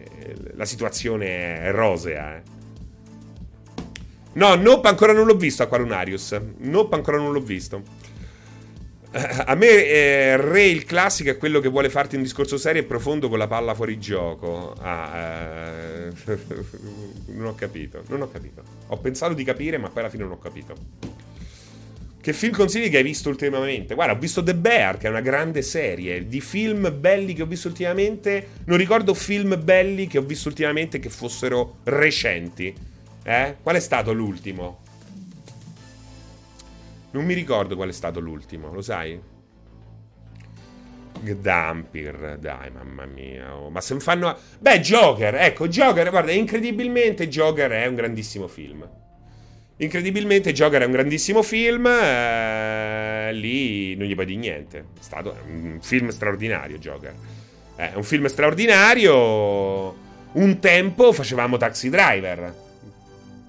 la 0.56 0.66
situazione 0.66 1.62
è 1.62 1.72
rosea. 1.72 2.38
Eh. 2.38 2.42
No, 4.34 4.56
Nope 4.56 4.88
ancora 4.88 5.14
non 5.14 5.26
l'ho 5.26 5.36
visto 5.36 5.64
Aqualunarius. 5.64 6.40
Nope 6.58 6.96
ancora 6.96 7.18
non 7.18 7.32
l'ho 7.32 7.42
visto. 7.42 7.84
A 9.12 9.56
me 9.56 9.88
eh, 9.88 10.38
Ray 10.38 10.72
il 10.72 10.86
classico 10.86 11.32
è 11.32 11.38
quello 11.38 11.60
che 11.60 11.68
vuole 11.68 11.90
farti 11.90 12.16
un 12.16 12.22
discorso 12.22 12.58
serio 12.58 12.84
e 12.84 12.86
profondo 12.86 13.28
con 13.28 13.40
la 13.40 13.48
palla 13.48 13.74
fuori 13.74 13.98
gioco. 13.98 14.76
Ah, 14.80 15.18
eh, 15.18 16.14
non 17.34 17.48
ho 17.48 17.56
capito, 17.56 18.04
non 18.10 18.22
ho 18.22 18.30
capito. 18.30 18.62
Ho 18.88 18.98
pensato 18.98 19.34
di 19.34 19.44
capire, 19.44 19.80
ma 19.80 19.90
poi 19.90 20.02
alla 20.02 20.12
fine 20.12 20.24
non 20.24 20.34
ho 20.34 20.38
capito. 20.38 20.76
Che 22.22 22.34
film 22.34 22.54
consigli 22.54 22.90
che 22.90 22.98
hai 22.98 23.04
visto 23.04 23.30
ultimamente? 23.30 23.96
Guarda, 23.96 24.14
ho 24.14 24.20
visto 24.20 24.44
The 24.44 24.54
Bear, 24.54 24.98
che 24.98 25.08
è 25.08 25.10
una 25.10 25.22
grande 25.22 25.62
serie 25.62 26.28
di 26.28 26.42
film 26.42 26.94
belli 27.00 27.34
che 27.34 27.44
ho 27.44 27.46
visto 27.46 27.70
ultimamente. 27.70 28.48
Non 28.66 28.78
ricordo 28.78 29.14
film 29.14 29.58
belli 29.64 30.06
che 30.08 30.18
ho 30.18 30.24
visto 30.24 30.50
ultimamente 30.50 31.00
che 31.00 31.10
fossero 31.10 31.78
recenti. 31.84 32.76
Eh? 33.24 33.56
Qual 33.62 33.76
è 33.76 33.80
stato 33.80 34.12
l'ultimo? 34.12 34.82
Non 37.12 37.24
mi 37.24 37.34
ricordo 37.34 37.78
qual 37.78 37.88
è 37.88 37.94
stato 37.94 38.20
l'ultimo, 38.20 38.74
lo 38.74 38.82
sai? 38.82 39.18
Dampir, 41.22 42.38
dai, 42.38 42.70
mamma 42.70 43.06
mia. 43.06 43.56
Oh, 43.56 43.70
ma 43.70 43.80
se 43.80 43.94
mi 43.94 44.02
fanno. 44.02 44.38
Beh, 44.60 44.82
Joker, 44.82 45.36
ecco, 45.36 45.70
Joker, 45.70 46.10
guarda, 46.10 46.32
incredibilmente 46.32 47.30
Joker 47.30 47.72
è 47.72 47.86
un 47.86 47.96
grandissimo 47.96 48.50
film. 48.50 48.88
Incredibilmente 49.82 50.52
Joker 50.52 50.82
è 50.82 50.86
un 50.86 50.92
grandissimo 50.92 51.42
film, 51.42 51.86
eh, 51.86 53.32
lì 53.32 53.96
non 53.96 54.08
gli 54.08 54.14
puoi 54.14 54.26
dire 54.26 54.38
niente. 54.38 54.78
È 54.80 54.84
stato 55.00 55.38
un 55.48 55.80
film 55.82 56.10
straordinario 56.10 56.78
Joker. 56.78 57.14
È 57.76 57.92
un 57.96 58.04
film 58.04 58.26
straordinario. 58.26 59.96
Un 60.34 60.60
tempo 60.60 61.14
facevamo 61.14 61.56
Taxi 61.56 61.90
Driver. 61.90 62.54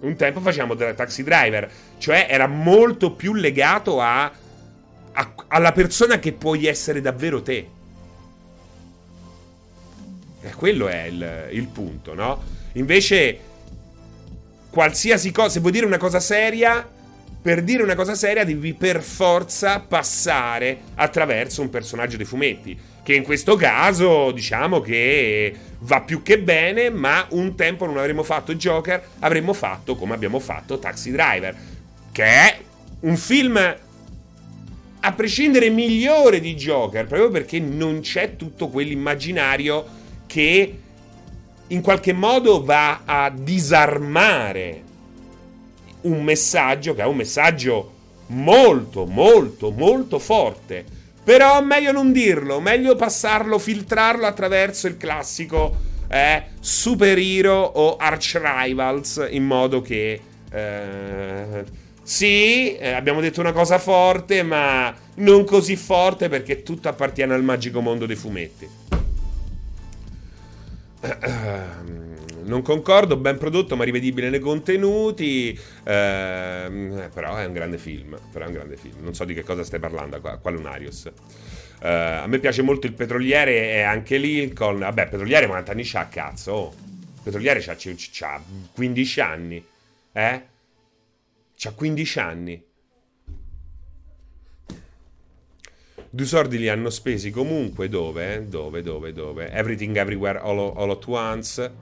Un 0.02 0.14
tempo 0.14 0.38
facevamo 0.40 0.76
Taxi 0.76 1.24
Driver. 1.24 1.68
Cioè 1.98 2.28
era 2.30 2.46
molto 2.46 3.10
più 3.10 3.34
legato 3.34 4.00
a, 4.00 4.30
a, 5.12 5.34
alla 5.48 5.72
persona 5.72 6.20
che 6.20 6.32
puoi 6.32 6.66
essere 6.66 7.00
davvero 7.00 7.42
te. 7.42 7.68
E 10.42 10.54
quello 10.54 10.86
è 10.86 11.06
il, 11.06 11.48
il 11.50 11.66
punto, 11.66 12.14
no? 12.14 12.40
Invece 12.74 13.49
qualsiasi 14.70 15.32
cosa, 15.32 15.50
se 15.50 15.60
vuoi 15.60 15.72
dire 15.72 15.86
una 15.86 15.98
cosa 15.98 16.20
seria, 16.20 16.88
per 17.42 17.62
dire 17.62 17.82
una 17.82 17.94
cosa 17.94 18.14
seria 18.14 18.44
devi 18.44 18.74
per 18.74 19.02
forza 19.02 19.80
passare 19.80 20.80
attraverso 20.94 21.62
un 21.62 21.70
personaggio 21.70 22.16
dei 22.16 22.26
fumetti. 22.26 22.78
Che 23.02 23.14
in 23.14 23.22
questo 23.22 23.56
caso 23.56 24.30
diciamo 24.30 24.80
che 24.80 25.54
va 25.80 26.02
più 26.02 26.22
che 26.22 26.38
bene, 26.38 26.90
ma 26.90 27.26
un 27.30 27.54
tempo 27.56 27.86
non 27.86 27.96
avremmo 27.96 28.22
fatto 28.22 28.54
Joker, 28.54 29.02
avremmo 29.20 29.52
fatto 29.54 29.96
come 29.96 30.14
abbiamo 30.14 30.38
fatto 30.38 30.78
Taxi 30.78 31.10
Driver, 31.10 31.56
che 32.12 32.24
è 32.24 32.58
un 33.00 33.16
film 33.16 33.76
a 35.02 35.12
prescindere 35.12 35.70
migliore 35.70 36.40
di 36.40 36.54
Joker, 36.54 37.06
proprio 37.06 37.30
perché 37.30 37.58
non 37.58 38.00
c'è 38.00 38.36
tutto 38.36 38.68
quell'immaginario 38.68 39.98
che 40.26 40.78
in 41.70 41.80
qualche 41.82 42.12
modo 42.12 42.62
va 42.64 43.02
a 43.04 43.30
disarmare 43.30 44.82
un 46.02 46.22
messaggio 46.22 46.94
che 46.94 47.02
è 47.02 47.06
un 47.06 47.16
messaggio 47.16 47.92
molto, 48.28 49.06
molto, 49.06 49.70
molto 49.70 50.18
forte. 50.18 50.84
Però 51.22 51.62
meglio 51.62 51.92
non 51.92 52.12
dirlo, 52.12 52.60
meglio 52.60 52.96
passarlo, 52.96 53.58
filtrarlo 53.58 54.26
attraverso 54.26 54.86
il 54.86 54.96
classico 54.96 55.88
eh, 56.08 56.44
super 56.58 57.18
hero 57.18 57.60
o 57.60 57.96
arch 57.96 58.40
rivals 58.42 59.26
in 59.30 59.44
modo 59.44 59.80
che... 59.80 60.20
Eh, 60.50 61.78
sì, 62.02 62.76
eh, 62.76 62.90
abbiamo 62.90 63.20
detto 63.20 63.40
una 63.40 63.52
cosa 63.52 63.78
forte, 63.78 64.42
ma 64.42 64.92
non 65.16 65.44
così 65.44 65.76
forte 65.76 66.28
perché 66.28 66.64
tutto 66.64 66.88
appartiene 66.88 67.34
al 67.34 67.44
magico 67.44 67.80
mondo 67.80 68.04
dei 68.04 68.16
fumetti. 68.16 68.68
Non 72.42 72.62
concordo, 72.62 73.16
ben 73.16 73.38
prodotto 73.38 73.76
ma 73.76 73.84
rivedibile 73.84 74.28
nei 74.28 74.40
contenuti, 74.40 75.56
ehm, 75.84 77.10
però 77.14 77.36
è 77.36 77.44
un 77.44 77.52
grande 77.52 77.78
film, 77.78 78.18
però 78.32 78.46
è 78.46 78.48
un 78.48 78.54
grande 78.54 78.76
film. 78.76 78.96
Non 79.02 79.14
so 79.14 79.24
di 79.24 79.34
che 79.34 79.44
cosa 79.44 79.62
stai 79.62 79.78
parlando, 79.78 80.20
qua 80.20 80.50
Lunarius. 80.50 81.12
Uh, 81.82 81.86
a 82.22 82.26
me 82.26 82.38
piace 82.40 82.60
molto 82.60 82.86
il 82.86 82.92
petroliere 82.92 83.72
e 83.72 83.80
anche 83.82 84.18
Lincoln. 84.18 84.80
Vabbè, 84.80 85.08
petroliere 85.08 85.46
quanti 85.46 85.70
anni 85.70 85.82
c'ha, 85.84 86.08
cazzo? 86.08 86.52
Oh. 86.52 86.74
Petroliere 87.22 87.60
c'ha, 87.60 87.74
c'ha 87.76 88.42
15 88.72 89.20
anni, 89.20 89.64
eh? 90.12 90.42
C'ha 91.56 91.72
15 91.72 92.18
anni. 92.18 92.64
Due 96.12 96.26
soldi 96.26 96.58
li 96.58 96.68
hanno 96.68 96.90
spesi 96.90 97.30
comunque 97.30 97.88
dove? 97.88 98.44
Dove, 98.48 98.82
dove, 98.82 99.12
dove? 99.12 99.48
Everything 99.52 99.96
Everywhere 99.96 100.40
All, 100.40 100.72
all 100.74 100.90
at 100.90 101.06
Once. 101.06 101.72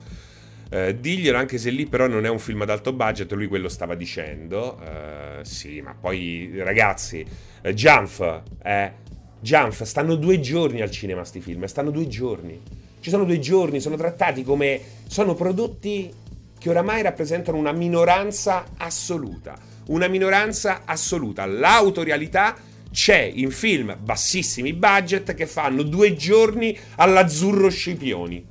Eh, 0.69 0.99
diglielo 0.99 1.35
anche 1.35 1.57
se 1.57 1.71
lì 1.71 1.87
però 1.87 2.05
non 2.05 2.25
è 2.25 2.29
un 2.29 2.37
film 2.37 2.61
ad 2.61 2.69
alto 2.69 2.93
budget, 2.93 3.31
lui 3.31 3.47
quello 3.47 3.67
stava 3.69 3.95
dicendo. 3.95 4.79
Eh, 4.83 5.43
sì, 5.43 5.81
ma 5.81 5.95
poi 5.99 6.51
ragazzi, 6.57 7.25
eh, 7.63 7.73
Jump, 7.73 8.43
eh, 8.61 8.91
Jump, 9.39 9.81
stanno 9.83 10.13
due 10.13 10.39
giorni 10.39 10.81
al 10.81 10.91
cinema 10.91 11.23
sti 11.23 11.41
film, 11.41 11.65
stanno 11.65 11.89
due 11.89 12.07
giorni. 12.07 12.61
Ci 12.99 13.09
sono 13.09 13.23
due 13.23 13.39
giorni, 13.39 13.79
sono 13.79 13.95
trattati 13.95 14.43
come... 14.43 14.79
sono 15.07 15.33
prodotti 15.33 16.13
che 16.59 16.69
oramai 16.69 17.01
rappresentano 17.01 17.57
una 17.57 17.71
minoranza 17.71 18.63
assoluta 18.77 19.57
una 19.89 20.07
minoranza 20.07 20.81
assoluta. 20.85 21.47
L'autorialità 21.47 22.55
c'è 22.91 23.31
in 23.33 23.51
film 23.51 23.97
bassissimi 24.01 24.73
budget 24.73 25.33
che 25.33 25.45
fanno 25.45 25.83
due 25.83 26.15
giorni 26.15 26.77
all'azzurro 26.95 27.69
Scipioni. 27.69 28.45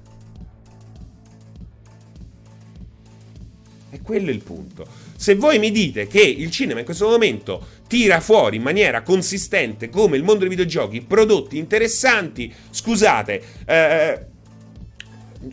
E 3.91 4.03
quello 4.03 4.28
è 4.28 4.32
il 4.32 4.43
punto. 4.43 4.86
Se 5.16 5.34
voi 5.34 5.59
mi 5.59 5.70
dite 5.70 6.07
che 6.07 6.20
il 6.20 6.51
cinema 6.51 6.80
in 6.80 6.84
questo 6.84 7.09
momento 7.09 7.66
tira 7.89 8.20
fuori 8.20 8.57
in 8.57 8.62
maniera 8.62 9.03
consistente 9.03 9.89
come 9.89 10.16
il 10.16 10.22
mondo 10.22 10.41
dei 10.41 10.49
videogiochi 10.49 11.01
prodotti 11.01 11.57
interessanti, 11.57 12.53
scusate, 12.70 13.43
eh, 13.66 14.26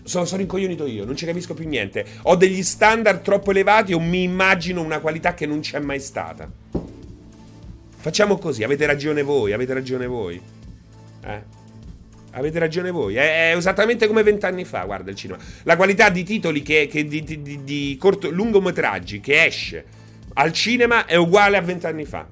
sono, 0.03 0.25
sono 0.25 0.41
incoglionito 0.41 0.85
io, 0.85 1.05
non 1.05 1.15
ci 1.15 1.25
capisco 1.25 1.53
più 1.53 1.67
niente. 1.67 2.05
Ho 2.23 2.35
degli 2.35 2.61
standard 2.61 3.21
troppo 3.21 3.51
elevati 3.51 3.93
o 3.93 3.99
mi 3.99 4.23
immagino 4.23 4.81
una 4.81 4.99
qualità 4.99 5.33
che 5.33 5.45
non 5.45 5.61
c'è 5.61 5.79
mai 5.79 5.99
stata. 5.99 6.51
Facciamo 8.05 8.37
così, 8.37 8.63
avete 8.63 8.85
ragione 8.85 9.23
voi, 9.23 9.51
avete 9.51 9.73
ragione 9.73 10.05
voi. 10.05 10.39
Eh? 11.23 11.41
Avete 12.33 12.59
ragione 12.59 12.91
voi. 12.91 13.15
È, 13.15 13.49
è 13.49 13.57
esattamente 13.57 14.05
come 14.05 14.21
vent'anni 14.21 14.63
fa, 14.63 14.83
guarda 14.83 15.09
il 15.09 15.15
cinema. 15.15 15.39
La 15.63 15.75
qualità 15.75 16.09
di 16.11 16.23
titoli 16.23 16.61
che, 16.61 16.85
che 16.85 17.03
di, 17.03 17.23
di, 17.23 17.41
di, 17.41 17.63
di 17.63 17.97
corto, 17.99 18.29
lungometraggi 18.29 19.19
che 19.21 19.45
esce 19.45 19.85
al 20.33 20.53
cinema 20.53 21.07
è 21.07 21.15
uguale 21.15 21.57
a 21.57 21.61
vent'anni 21.61 22.05
fa. 22.05 22.27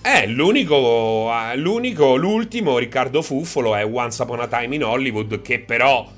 Eh, 0.00 0.26
l'unico, 0.26 1.30
l'unico, 1.56 2.16
l'ultimo, 2.16 2.78
Riccardo 2.78 3.20
Fuffolo, 3.20 3.76
è 3.76 3.84
Once 3.84 4.22
Upon 4.22 4.40
a 4.40 4.48
Time 4.48 4.74
in 4.74 4.84
Hollywood, 4.84 5.42
che 5.42 5.58
però 5.58 6.10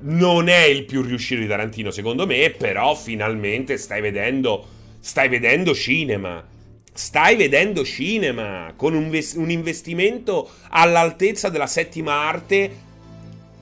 non 0.00 0.48
è 0.48 0.64
il 0.64 0.84
più 0.84 1.02
riuscito 1.02 1.40
di 1.40 1.46
Tarantino, 1.46 1.90
secondo 1.90 2.26
me, 2.26 2.50
però 2.50 2.94
finalmente 2.94 3.76
stai 3.76 4.00
vedendo, 4.00 4.66
stai 5.00 5.28
vedendo 5.28 5.74
cinema. 5.74 6.54
Stai 6.92 7.36
vedendo 7.36 7.84
cinema 7.84 8.72
con 8.74 8.94
un, 8.94 9.10
ves- 9.10 9.34
un 9.34 9.50
investimento 9.50 10.48
all'altezza 10.70 11.50
della 11.50 11.66
settima 11.66 12.12
arte 12.12 12.84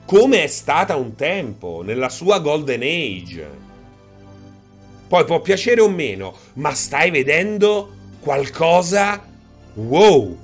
come 0.05 0.43
è 0.43 0.47
stata 0.47 0.95
un 0.95 1.15
tempo, 1.15 1.81
nella 1.83 2.09
sua 2.09 2.39
golden 2.39 2.81
age. 2.81 3.49
Poi 5.07 5.25
può 5.25 5.41
piacere 5.41 5.81
o 5.81 5.89
meno, 5.89 6.33
ma 6.53 6.73
stai 6.73 7.11
vedendo 7.11 7.93
qualcosa 8.21 9.33
Wow! 9.75 10.37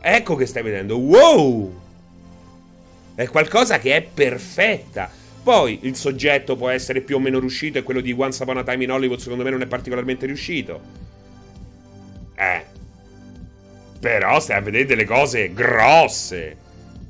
Ecco 0.00 0.34
che 0.34 0.46
stai 0.46 0.62
vedendo. 0.62 0.96
Wow! 0.96 1.80
È 3.18 3.26
qualcosa 3.26 3.80
che 3.80 3.96
è 3.96 4.02
perfetta. 4.02 5.10
Poi 5.42 5.80
il 5.82 5.96
soggetto 5.96 6.54
può 6.54 6.68
essere 6.68 7.00
più 7.00 7.16
o 7.16 7.18
meno 7.18 7.40
riuscito 7.40 7.76
e 7.76 7.82
quello 7.82 8.00
di 8.00 8.14
Once 8.16 8.40
Upon 8.40 8.58
a 8.58 8.62
Time 8.62 8.84
in 8.84 8.92
Hollywood 8.92 9.18
secondo 9.18 9.42
me 9.42 9.50
non 9.50 9.60
è 9.60 9.66
particolarmente 9.66 10.24
riuscito. 10.24 10.80
Eh. 12.36 12.64
Però 13.98 14.38
stai 14.38 14.58
a 14.58 14.60
vedere 14.60 14.84
delle 14.84 15.04
cose 15.04 15.52
grosse. 15.52 16.56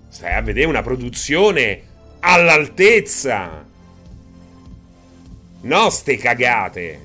Stai 0.09 0.32
a 0.32 0.40
vedere 0.40 0.66
una 0.66 0.80
produzione 0.80 1.82
all'altezza. 2.20 3.66
No, 5.61 5.90
ste 5.90 6.16
cagate. 6.16 7.00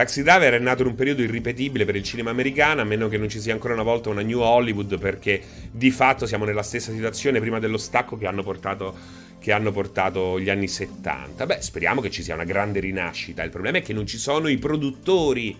Taxi 0.00 0.22
Driver 0.22 0.54
è 0.54 0.58
nato 0.58 0.80
in 0.80 0.88
un 0.88 0.94
periodo 0.94 1.20
irripetibile 1.20 1.84
per 1.84 1.94
il 1.94 2.02
cinema 2.02 2.30
americano, 2.30 2.80
a 2.80 2.84
meno 2.84 3.08
che 3.08 3.18
non 3.18 3.28
ci 3.28 3.38
sia 3.38 3.52
ancora 3.52 3.74
una 3.74 3.82
volta 3.82 4.08
una 4.08 4.22
New 4.22 4.40
Hollywood, 4.40 4.98
perché 4.98 5.42
di 5.70 5.90
fatto 5.90 6.24
siamo 6.24 6.46
nella 6.46 6.62
stessa 6.62 6.90
situazione 6.90 7.38
prima 7.38 7.58
dello 7.58 7.76
stacco 7.76 8.16
che 8.16 8.26
hanno 8.26 8.42
portato, 8.42 8.96
che 9.38 9.52
hanno 9.52 9.72
portato 9.72 10.40
gli 10.40 10.48
anni 10.48 10.68
70. 10.68 11.44
Beh, 11.44 11.58
speriamo 11.60 12.00
che 12.00 12.08
ci 12.08 12.22
sia 12.22 12.32
una 12.32 12.44
grande 12.44 12.80
rinascita. 12.80 13.42
Il 13.42 13.50
problema 13.50 13.76
è 13.76 13.82
che 13.82 13.92
non 13.92 14.06
ci 14.06 14.16
sono 14.16 14.48
i 14.48 14.56
produttori. 14.56 15.54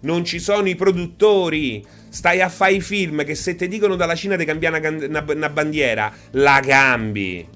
Non 0.00 0.26
ci 0.26 0.40
sono 0.40 0.68
i 0.68 0.74
produttori. 0.74 1.82
Stai 2.10 2.42
a 2.42 2.50
fare 2.50 2.74
i 2.74 2.82
film 2.82 3.24
che 3.24 3.34
se 3.34 3.54
ti 3.54 3.66
dicono 3.66 3.96
dalla 3.96 4.14
Cina 4.14 4.36
di 4.36 4.44
cambiare 4.44 4.86
una, 4.86 5.06
una, 5.06 5.24
una 5.26 5.48
bandiera, 5.48 6.12
la 6.32 6.60
cambi. 6.62 7.48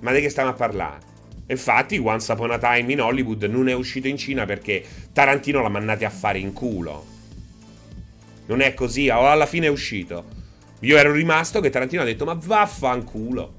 Ma 0.00 0.12
di 0.12 0.20
che 0.20 0.28
stiamo 0.28 0.50
a 0.50 0.54
parlare? 0.54 1.13
Infatti, 1.46 1.98
Once 1.98 2.30
Upon 2.32 2.52
a 2.52 2.58
Time 2.58 2.92
in 2.92 3.00
Hollywood 3.00 3.42
non 3.44 3.68
è 3.68 3.74
uscito 3.74 4.08
in 4.08 4.16
Cina 4.16 4.46
perché 4.46 4.84
Tarantino 5.12 5.60
l'ha 5.60 5.68
mandato 5.68 6.04
a 6.04 6.10
fare 6.10 6.38
in 6.38 6.52
culo. 6.52 7.04
Non 8.46 8.60
è 8.60 8.74
così, 8.74 9.08
alla 9.08 9.46
fine 9.46 9.66
è 9.66 9.70
uscito. 9.70 10.42
Io 10.80 10.96
ero 10.96 11.12
rimasto 11.12 11.60
che 11.60 11.70
Tarantino 11.70 12.02
ha 12.02 12.04
detto: 12.04 12.24
Ma 12.24 12.34
vaffanculo. 12.34 13.54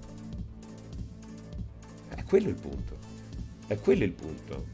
È 2.16 2.24
quello 2.24 2.50
il 2.50 2.56
punto. 2.56 2.98
È 3.68 3.78
quello 3.80 4.04
il 4.04 4.12
punto. 4.12 4.66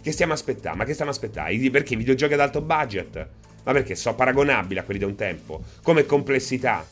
Che 0.00 0.12
stiamo 0.12 0.32
aspettando? 0.32 0.78
Ma 0.78 0.84
che 0.84 0.92
stiamo 0.92 1.10
aspettando? 1.10 1.70
Perché 1.70 1.94
i 1.94 1.96
videogiochi 1.96 2.34
ad 2.34 2.40
alto 2.40 2.60
budget? 2.60 3.28
Ma 3.64 3.72
perché 3.72 3.96
sono 3.96 4.14
paragonabili 4.14 4.78
a 4.78 4.84
quelli 4.84 5.00
di 5.00 5.04
un 5.04 5.16
tempo? 5.16 5.64
Come 5.82 6.06
complessità? 6.06 6.86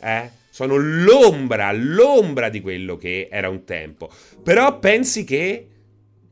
Eh? 0.00 0.30
Sono 0.50 0.76
l'ombra, 0.76 1.72
l'ombra 1.72 2.48
di 2.48 2.60
quello 2.60 2.96
che 2.96 3.28
era 3.30 3.48
un 3.48 3.64
tempo. 3.64 4.10
Però 4.42 4.78
pensi 4.78 5.24
che 5.24 5.68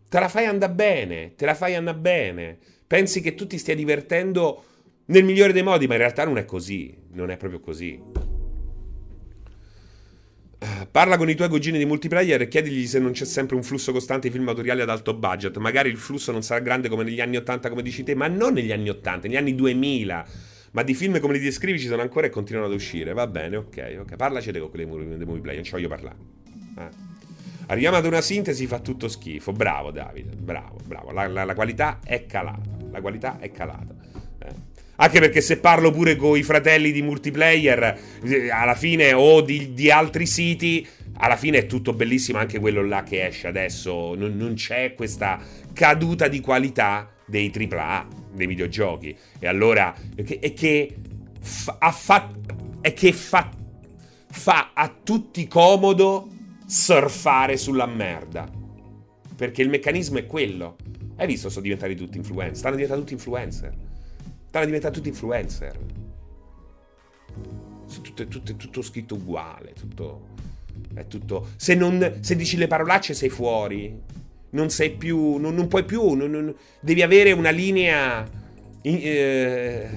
te 0.08 0.18
la 0.18 0.28
fai 0.28 0.46
andare 0.46 0.72
bene, 0.72 1.34
te 1.36 1.46
la 1.46 1.54
fai 1.54 1.76
andare 1.76 1.96
bene. 1.96 2.58
Pensi 2.86 3.20
che 3.20 3.34
tu 3.34 3.46
ti 3.46 3.58
stia 3.58 3.74
divertendo 3.74 4.64
nel 5.06 5.24
migliore 5.24 5.52
dei 5.52 5.62
modi, 5.62 5.86
ma 5.86 5.94
in 5.94 6.00
realtà 6.00 6.24
non 6.24 6.36
è 6.36 6.44
così. 6.44 6.96
Non 7.12 7.30
è 7.30 7.36
proprio 7.36 7.60
così. 7.60 8.00
Parla 10.90 11.16
con 11.16 11.30
i 11.30 11.36
tuoi 11.36 11.48
cugini 11.48 11.78
di 11.78 11.84
multiplayer 11.84 12.42
e 12.42 12.48
chiedigli 12.48 12.86
se 12.86 12.98
non 12.98 13.12
c'è 13.12 13.24
sempre 13.24 13.54
un 13.54 13.62
flusso 13.62 13.92
costante 13.92 14.26
di 14.26 14.34
film 14.34 14.48
autoriali 14.48 14.80
ad 14.80 14.90
alto 14.90 15.14
budget. 15.14 15.56
Magari 15.58 15.88
il 15.88 15.96
flusso 15.96 16.32
non 16.32 16.42
sarà 16.42 16.58
grande 16.60 16.88
come 16.88 17.04
negli 17.04 17.20
anni 17.20 17.36
80, 17.36 17.68
come 17.68 17.82
dici 17.82 18.02
te, 18.02 18.16
ma 18.16 18.26
non 18.26 18.54
negli 18.54 18.72
anni 18.72 18.88
80, 18.88 19.28
negli 19.28 19.36
anni 19.36 19.54
2000 19.54 20.26
ma 20.72 20.82
di 20.82 20.94
film 20.94 21.18
come 21.20 21.34
li 21.34 21.40
descrivi 21.40 21.78
ci 21.78 21.86
sono 21.86 22.02
ancora 22.02 22.26
e 22.26 22.30
continuano 22.30 22.68
ad 22.68 22.74
uscire. 22.74 23.12
Va 23.12 23.26
bene, 23.26 23.56
ok, 23.56 23.98
ok. 24.00 24.16
Parlacete 24.16 24.58
con 24.58 24.70
quelli 24.70 24.86
dei 25.16 25.26
movie 25.26 25.40
play, 25.40 25.54
non 25.56 25.64
ci 25.64 25.72
voglio 25.72 25.88
parlare. 25.88 26.16
Eh. 26.78 27.06
Arriviamo 27.66 27.96
ad 27.96 28.06
una 28.06 28.20
sintesi, 28.20 28.66
fa 28.66 28.78
tutto 28.78 29.08
schifo. 29.08 29.52
Bravo 29.52 29.90
Davide, 29.90 30.30
bravo, 30.36 30.78
bravo. 30.84 31.12
La, 31.12 31.26
la, 31.26 31.44
la 31.44 31.54
qualità 31.54 32.00
è 32.04 32.24
calata. 32.26 32.70
La 32.90 33.00
qualità 33.00 33.38
è 33.38 33.50
calata. 33.50 33.94
Eh. 34.38 34.54
Anche 34.96 35.20
perché 35.20 35.40
se 35.40 35.58
parlo 35.58 35.90
pure 35.90 36.16
con 36.16 36.36
i 36.36 36.42
fratelli 36.42 36.92
di 36.92 37.02
multiplayer, 37.02 38.00
eh, 38.24 38.50
alla 38.50 38.74
fine, 38.74 39.12
o 39.12 39.42
di, 39.42 39.74
di 39.74 39.90
altri 39.90 40.26
siti, 40.26 40.86
alla 41.18 41.36
fine 41.36 41.58
è 41.58 41.66
tutto 41.66 41.92
bellissimo 41.92 42.38
anche 42.38 42.58
quello 42.58 42.82
là 42.82 43.02
che 43.02 43.26
esce 43.26 43.48
adesso. 43.48 44.14
Non, 44.14 44.36
non 44.36 44.54
c'è 44.54 44.94
questa 44.94 45.38
caduta 45.72 46.26
di 46.26 46.40
qualità 46.40 47.12
dei 47.26 47.52
AAA, 47.54 48.08
dei 48.38 48.46
videogiochi. 48.46 49.14
E 49.38 49.46
allora, 49.46 49.94
è 50.14 50.22
che, 50.22 50.38
è 50.38 50.54
che 50.54 50.96
fa, 51.40 51.76
fa, 51.90 52.30
è 52.80 52.92
che 52.94 53.12
fa, 53.12 53.50
fa 54.30 54.70
a 54.72 54.88
tutti 55.02 55.46
comodo 55.46 56.28
surfare 56.66 57.56
sulla 57.56 57.86
merda. 57.86 58.48
Perché 59.36 59.62
il 59.62 59.68
meccanismo 59.68 60.18
è 60.18 60.26
quello. 60.26 60.76
Hai 61.16 61.26
visto? 61.26 61.48
Sono 61.48 61.62
diventati 61.62 61.94
tutti 61.94 62.16
influencer. 62.16 62.56
Stanno 62.56 62.74
diventando 62.74 63.02
tutti 63.04 63.14
influencer. 63.14 63.74
Stanno 64.48 64.64
diventando 64.64 64.96
tutti 64.96 65.08
influencer. 65.08 65.78
Tutto, 68.02 68.26
tutto, 68.26 68.56
tutto 68.56 68.82
scritto 68.82 69.14
uguale. 69.14 69.72
Tutto. 69.72 70.28
È 70.94 71.06
tutto. 71.06 71.48
Se, 71.56 71.74
non, 71.74 72.18
se 72.20 72.36
dici 72.36 72.56
le 72.56 72.66
parolacce 72.66 73.14
sei 73.14 73.28
fuori. 73.28 73.96
Non 74.50 74.70
sei 74.70 74.90
più. 74.90 75.36
Non, 75.36 75.54
non 75.54 75.68
puoi 75.68 75.84
più. 75.84 76.12
Non, 76.12 76.54
devi 76.80 77.02
avere 77.02 77.32
una 77.32 77.50
linea. 77.50 78.26
Eh, 78.82 79.88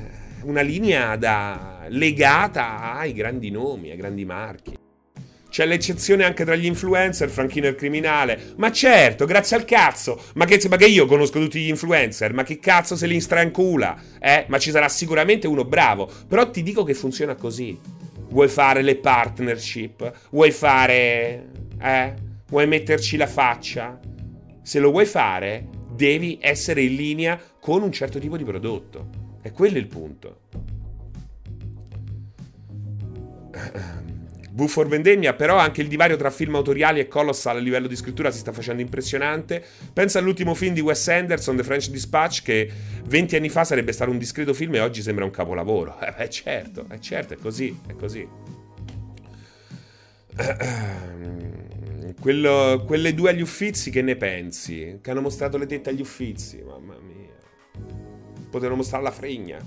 una 0.44 0.62
linea 0.62 1.16
da, 1.18 1.86
legata 1.90 2.94
ai 2.94 3.14
grandi 3.14 3.52
nomi, 3.52 3.92
ai 3.92 3.98
grandi 3.98 4.26
marchi. 4.26 4.78
C'è 5.52 5.66
l'eccezione 5.66 6.24
anche 6.24 6.46
tra 6.46 6.56
gli 6.56 6.66
influencer, 6.66 7.30
Franchino 7.30 7.68
il 7.68 7.76
criminale. 7.76 8.54
Ma 8.56 8.72
certo, 8.72 9.26
grazie 9.26 9.58
al 9.58 9.66
cazzo. 9.66 10.22
Ma 10.36 10.46
che, 10.46 10.62
ma 10.70 10.78
che 10.78 10.86
io 10.86 11.06
conosco 11.06 11.40
tutti 11.40 11.60
gli 11.60 11.68
influencer. 11.68 12.34
Ma 12.34 12.44
che 12.44 12.58
cazzo 12.58 12.96
se 12.96 13.06
li 13.06 13.20
strancula? 13.20 14.02
Eh? 14.18 14.46
Ma 14.48 14.58
ci 14.60 14.72
sarà 14.72 14.88
sicuramente 14.88 15.48
uno 15.48 15.66
bravo. 15.66 16.10
Però 16.26 16.50
ti 16.50 16.64
dico 16.64 16.84
che 16.84 16.94
funziona 16.94 17.36
così. 17.36 17.78
Vuoi 18.30 18.48
fare 18.48 18.82
le 18.82 18.96
partnership? 18.96 20.30
Vuoi 20.30 20.52
fare... 20.52 21.50
Eh? 21.82 22.14
Vuoi 22.48 22.68
metterci 22.68 23.18
la 23.18 23.28
faccia? 23.28 24.00
Se 24.62 24.80
lo 24.80 24.92
vuoi 24.92 25.06
fare, 25.06 25.68
devi 25.94 26.38
essere 26.42 26.82
in 26.82 26.96
linea 26.96 27.40
con 27.60 27.82
un 27.82 27.92
certo 27.92 28.20
tipo 28.20 28.38
di 28.38 28.44
prodotto. 28.44 29.10
E 29.42 29.52
quello 29.52 29.78
è 29.78 29.80
il 29.80 29.88
punto. 29.88 30.40
V 34.54 34.68
for 34.68 34.88
Vendemmia, 34.88 35.34
però 35.34 35.58
anche 35.58 35.82
il 35.82 35.88
divario 35.88 36.18
tra 36.18 36.30
film 36.30 36.56
autoriali 36.56 37.00
e 37.00 37.08
colossal 37.08 37.56
a 37.56 37.60
livello 37.60 37.88
di 37.88 37.96
scrittura 37.96 38.32
si 38.32 38.40
sta 38.40 38.52
facendo 38.52 38.82
impressionante. 38.82 39.64
Pensa 39.94 40.20
all'ultimo 40.20 40.54
film 40.54 40.74
di 40.74 40.82
Wes 40.82 41.08
Anderson, 41.08 41.56
The 41.56 41.64
French 41.64 41.90
Dispatch, 41.90 42.44
che 42.44 42.70
20 43.06 43.38
anni 43.38 43.50
fa 43.50 43.64
sarebbe 43.64 43.94
stato 43.94 44.12
un 44.12 44.18
discreto 44.18 44.54
film 44.54 44.76
e 44.76 44.82
oggi 44.82 45.02
sembra 45.02 45.24
un 45.24 45.32
capolavoro. 45.32 45.98
Eh, 46.22 46.30
certo, 46.30 46.86
è 46.90 47.00
certo, 47.00 47.34
è 47.34 47.38
così, 47.38 47.80
è 47.88 47.96
così. 47.96 48.28
Quello, 52.20 52.84
quelle 52.86 53.14
due 53.14 53.30
agli 53.30 53.42
Uffizi, 53.42 53.90
che 53.92 54.02
ne 54.02 54.16
pensi? 54.16 55.00
Che 55.02 55.12
hanno 55.12 55.22
mostrato 55.22 55.58
le 55.58 55.66
tette 55.66 55.90
agli 55.90 56.02
Uffizi, 56.02 56.62
mamma 56.66 56.96
mia. 57.00 57.30
Potevano 58.50 58.78
mostrare 58.78 59.04
la 59.04 59.12
fregna. 59.12 59.60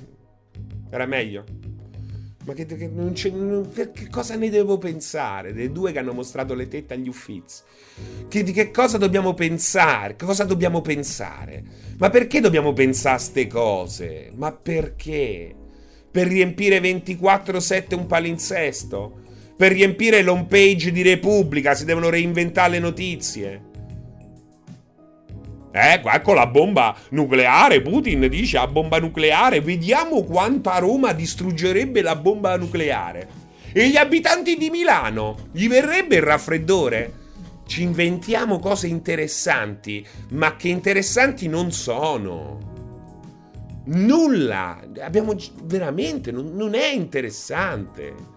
Era 0.90 1.06
meglio. 1.06 1.44
Ma 2.44 2.52
che, 2.52 2.66
che, 2.66 2.88
non 2.88 3.14
non, 3.32 3.70
che, 3.72 4.08
cosa 4.10 4.36
ne 4.36 4.50
devo 4.50 4.76
pensare? 4.76 5.54
Dei 5.54 5.72
due 5.72 5.92
che 5.92 5.98
hanno 5.98 6.12
mostrato 6.12 6.54
le 6.54 6.68
tette 6.68 6.94
agli 6.94 7.08
Uffizi. 7.08 7.62
Che, 8.28 8.42
di 8.42 8.52
che 8.52 8.70
cosa 8.70 8.98
dobbiamo 8.98 9.32
pensare? 9.32 10.16
Cosa 10.16 10.44
dobbiamo 10.44 10.82
pensare? 10.82 11.64
Ma 11.96 12.10
perché 12.10 12.40
dobbiamo 12.40 12.74
pensare 12.74 13.16
a 13.16 13.18
ste 13.18 13.46
cose? 13.46 14.30
Ma 14.34 14.52
perché? 14.52 15.54
Per 16.10 16.26
riempire 16.26 16.80
24-7 16.80 17.94
un 17.94 18.06
palinsesto? 18.06 19.22
Per 19.56 19.70
riempire 19.70 20.22
l'home 20.22 20.46
page 20.48 20.90
di 20.90 21.02
Repubblica 21.02 21.74
si 21.74 21.84
devono 21.84 22.10
reinventare 22.10 22.72
le 22.72 22.78
notizie? 22.80 23.62
Eh, 25.70 26.00
con 26.22 26.34
la 26.34 26.46
bomba 26.48 26.96
nucleare, 27.10 27.80
Putin 27.80 28.28
dice 28.28 28.58
a 28.58 28.66
bomba 28.66 28.98
nucleare, 28.98 29.60
vediamo 29.60 30.24
quanta 30.24 30.78
Roma 30.78 31.12
distruggerebbe 31.12 32.02
la 32.02 32.16
bomba 32.16 32.56
nucleare. 32.56 33.28
E 33.72 33.88
gli 33.88 33.96
abitanti 33.96 34.56
di 34.56 34.70
Milano, 34.70 35.48
gli 35.52 35.68
verrebbe 35.68 36.16
il 36.16 36.22
raffreddore? 36.22 37.22
Ci 37.66 37.82
inventiamo 37.82 38.58
cose 38.58 38.88
interessanti, 38.88 40.04
ma 40.30 40.56
che 40.56 40.68
interessanti 40.68 41.48
non 41.48 41.70
sono. 41.70 42.72
Nulla. 43.86 44.80
Abbiamo 45.00 45.34
veramente, 45.64 46.32
non, 46.32 46.54
non 46.54 46.74
è 46.74 46.88
interessante 46.88 48.33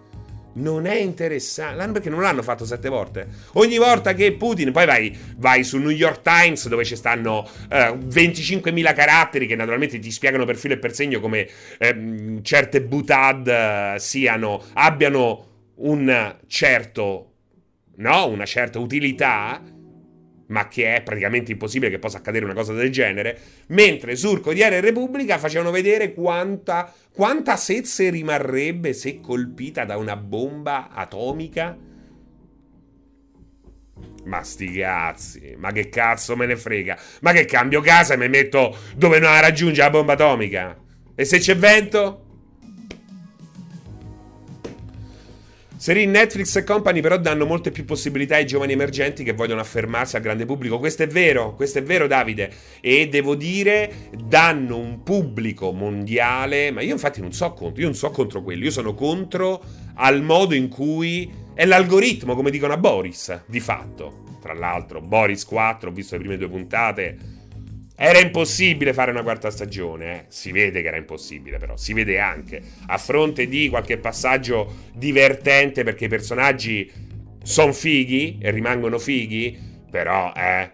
non 0.58 0.86
è 0.86 0.94
interessante. 0.94 1.90
Perché 1.92 2.10
non 2.10 2.20
l'hanno 2.20 2.42
fatto 2.42 2.64
sette 2.64 2.88
volte. 2.88 3.26
Ogni 3.54 3.78
volta 3.78 4.14
che 4.14 4.32
Putin. 4.32 4.72
Poi 4.72 4.86
vai, 4.86 5.16
vai 5.36 5.64
su 5.64 5.78
New 5.78 5.90
York 5.90 6.22
Times 6.22 6.68
dove 6.68 6.84
ci 6.84 6.96
stanno 6.96 7.48
eh, 7.70 7.90
25.000 7.90 8.94
caratteri 8.94 9.46
che 9.46 9.56
naturalmente 9.56 9.98
ti 9.98 10.10
spiegano 10.10 10.44
per 10.44 10.56
filo 10.56 10.74
e 10.74 10.78
per 10.78 10.94
segno 10.94 11.20
come 11.20 11.48
eh, 11.78 12.38
certe 12.42 12.82
butad 12.82 13.46
eh, 13.46 13.94
siano. 13.98 14.62
abbiano 14.74 15.46
un 15.76 16.36
certo. 16.46 17.24
No, 17.96 18.28
una 18.28 18.44
certa 18.44 18.78
utilità 18.78 19.60
ma 20.48 20.68
che 20.68 20.94
è 20.94 21.02
praticamente 21.02 21.52
impossibile 21.52 21.90
che 21.90 21.98
possa 21.98 22.18
accadere 22.18 22.44
una 22.44 22.54
cosa 22.54 22.72
del 22.72 22.90
genere, 22.90 23.38
mentre 23.68 24.16
sul 24.16 24.40
Corriere 24.40 24.80
Repubblica 24.80 25.38
facevano 25.38 25.70
vedere 25.70 26.12
quanta, 26.12 26.92
quanta 27.12 27.56
sezze 27.56 28.10
rimarrebbe 28.10 28.92
se 28.92 29.20
colpita 29.20 29.84
da 29.84 29.96
una 29.96 30.16
bomba 30.16 30.88
atomica. 30.90 31.76
Ma 34.24 34.42
sti 34.42 34.72
cazzi, 34.72 35.54
ma 35.56 35.72
che 35.72 35.88
cazzo 35.88 36.36
me 36.36 36.46
ne 36.46 36.56
frega? 36.56 36.98
Ma 37.22 37.32
che 37.32 37.44
cambio 37.44 37.80
casa 37.80 38.14
e 38.14 38.16
mi 38.18 38.28
metto 38.28 38.76
dove 38.94 39.18
non 39.18 39.30
la 39.30 39.40
raggiunge 39.40 39.80
la 39.80 39.90
bomba 39.90 40.12
atomica? 40.12 40.76
E 41.14 41.24
se 41.24 41.38
c'è 41.38 41.56
vento? 41.56 42.27
Serie 45.78 46.06
Netflix 46.06 46.56
e 46.56 46.64
company 46.64 47.00
però 47.00 47.16
danno 47.18 47.46
molte 47.46 47.70
più 47.70 47.84
possibilità 47.84 48.34
ai 48.34 48.46
giovani 48.46 48.72
emergenti 48.72 49.22
che 49.22 49.32
vogliono 49.32 49.60
affermarsi 49.60 50.16
al 50.16 50.22
grande 50.22 50.44
pubblico. 50.44 50.80
Questo 50.80 51.04
è 51.04 51.06
vero, 51.06 51.54
questo 51.54 51.78
è 51.78 51.84
vero 51.84 52.08
Davide. 52.08 52.50
E 52.80 53.08
devo 53.08 53.36
dire, 53.36 54.10
danno 54.12 54.76
un 54.76 55.04
pubblico 55.04 55.70
mondiale, 55.70 56.72
ma 56.72 56.80
io 56.80 56.90
infatti 56.90 57.20
non 57.20 57.32
so 57.32 57.52
contro, 57.52 57.80
io 57.80 57.86
non 57.86 57.94
so 57.94 58.10
contro 58.10 58.42
quelli, 58.42 58.64
io 58.64 58.72
sono 58.72 58.92
contro 58.92 59.62
al 59.94 60.20
modo 60.20 60.56
in 60.56 60.66
cui 60.68 61.30
è 61.54 61.64
l'algoritmo, 61.64 62.34
come 62.34 62.50
dicono 62.50 62.72
a 62.72 62.76
Boris, 62.76 63.42
di 63.46 63.60
fatto. 63.60 64.24
Tra 64.42 64.54
l'altro, 64.54 65.00
Boris 65.00 65.44
4, 65.44 65.90
ho 65.90 65.92
visto 65.92 66.16
le 66.16 66.22
prime 66.22 66.38
due 66.38 66.48
puntate, 66.48 67.37
era 68.00 68.20
impossibile 68.20 68.92
fare 68.92 69.10
una 69.10 69.24
quarta 69.24 69.50
stagione, 69.50 70.12
eh? 70.12 70.24
si 70.28 70.52
vede 70.52 70.82
che 70.82 70.86
era 70.86 70.96
impossibile 70.96 71.58
però, 71.58 71.76
si 71.76 71.92
vede 71.94 72.20
anche, 72.20 72.62
a 72.86 72.96
fronte 72.96 73.48
di 73.48 73.68
qualche 73.68 73.98
passaggio 73.98 74.72
divertente 74.94 75.82
perché 75.82 76.04
i 76.04 76.08
personaggi 76.08 76.88
sono 77.42 77.72
fighi 77.72 78.38
e 78.40 78.52
rimangono 78.52 79.00
fighi, 79.00 79.58
però 79.90 80.32
è 80.32 80.70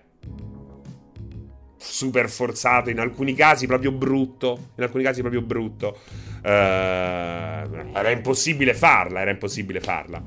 super 1.78 2.28
forzato, 2.28 2.90
in 2.90 2.98
alcuni 2.98 3.32
casi 3.32 3.66
proprio 3.66 3.92
brutto, 3.92 4.72
in 4.76 4.82
alcuni 4.82 5.02
casi 5.02 5.22
proprio 5.22 5.40
brutto. 5.40 6.00
Uh, 6.42 6.46
era 6.46 8.10
impossibile 8.10 8.74
farla, 8.74 9.20
era 9.22 9.30
impossibile 9.30 9.80
farla. 9.80 10.22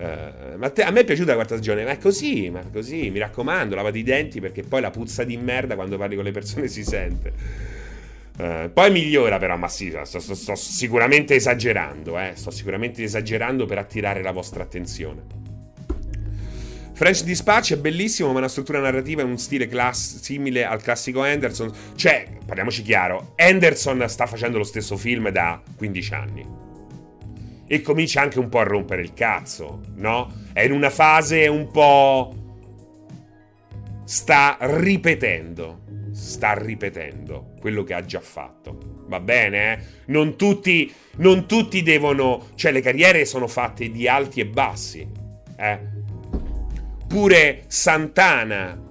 Uh, 0.00 0.56
ma 0.56 0.70
te, 0.70 0.82
a 0.82 0.92
me 0.92 1.00
è 1.00 1.04
piaciuta 1.04 1.30
la 1.30 1.34
quarta 1.34 1.56
stagione, 1.56 1.82
ma 1.82 1.90
è 1.90 1.98
così, 1.98 2.50
ma 2.50 2.60
è 2.60 2.70
così, 2.72 3.10
mi 3.10 3.18
raccomando, 3.18 3.74
lavati 3.74 3.98
i 3.98 4.02
denti 4.04 4.40
perché 4.40 4.62
poi 4.62 4.80
la 4.80 4.90
puzza 4.90 5.24
di 5.24 5.36
merda 5.36 5.74
quando 5.74 5.98
parli 5.98 6.14
con 6.14 6.24
le 6.24 6.30
persone 6.30 6.68
si 6.68 6.84
sente. 6.84 7.32
Uh, 8.38 8.72
poi 8.72 8.92
migliora 8.92 9.38
però, 9.38 9.56
ma 9.56 9.66
sì, 9.66 9.92
sto, 10.04 10.20
sto, 10.20 10.36
sto 10.36 10.54
sicuramente 10.54 11.34
esagerando, 11.34 12.16
eh, 12.16 12.32
sto 12.34 12.52
sicuramente 12.52 13.02
esagerando 13.02 13.66
per 13.66 13.78
attirare 13.78 14.22
la 14.22 14.30
vostra 14.30 14.62
attenzione. 14.62 15.22
French 16.92 17.24
Dispatch 17.24 17.72
è 17.72 17.76
bellissimo, 17.78 18.30
ma 18.32 18.38
una 18.38 18.48
struttura 18.48 18.78
narrativa 18.78 19.22
in 19.22 19.28
un 19.28 19.38
stile 19.38 19.66
class- 19.66 20.20
simile 20.20 20.64
al 20.64 20.80
classico 20.80 21.22
Anderson. 21.22 21.72
Cioè, 21.96 22.26
parliamoci 22.46 22.82
chiaro, 22.82 23.32
Anderson 23.36 24.04
sta 24.08 24.26
facendo 24.26 24.58
lo 24.58 24.64
stesso 24.64 24.96
film 24.96 25.28
da 25.30 25.60
15 25.76 26.14
anni 26.14 26.66
e 27.68 27.82
comincia 27.82 28.22
anche 28.22 28.40
un 28.40 28.48
po' 28.48 28.58
a 28.58 28.64
rompere 28.64 29.02
il 29.02 29.12
cazzo, 29.14 29.82
no? 29.96 30.32
È 30.52 30.62
in 30.62 30.72
una 30.72 30.90
fase 30.90 31.46
un 31.46 31.70
po'... 31.70 32.34
sta 34.04 34.56
ripetendo. 34.60 35.82
sta 36.12 36.54
ripetendo 36.54 37.54
quello 37.60 37.84
che 37.84 37.94
ha 37.94 38.04
già 38.04 38.20
fatto. 38.20 39.04
Va 39.06 39.20
bene? 39.20 39.72
Eh? 39.72 39.78
Non 40.06 40.36
tutti, 40.36 40.92
non 41.16 41.46
tutti 41.46 41.82
devono... 41.82 42.48
Cioè 42.54 42.72
le 42.72 42.80
carriere 42.80 43.24
sono 43.24 43.46
fatte 43.46 43.90
di 43.90 44.08
alti 44.08 44.40
e 44.40 44.46
bassi. 44.46 45.06
Eh? 45.56 45.78
Pure 47.06 47.64
Santana, 47.68 48.82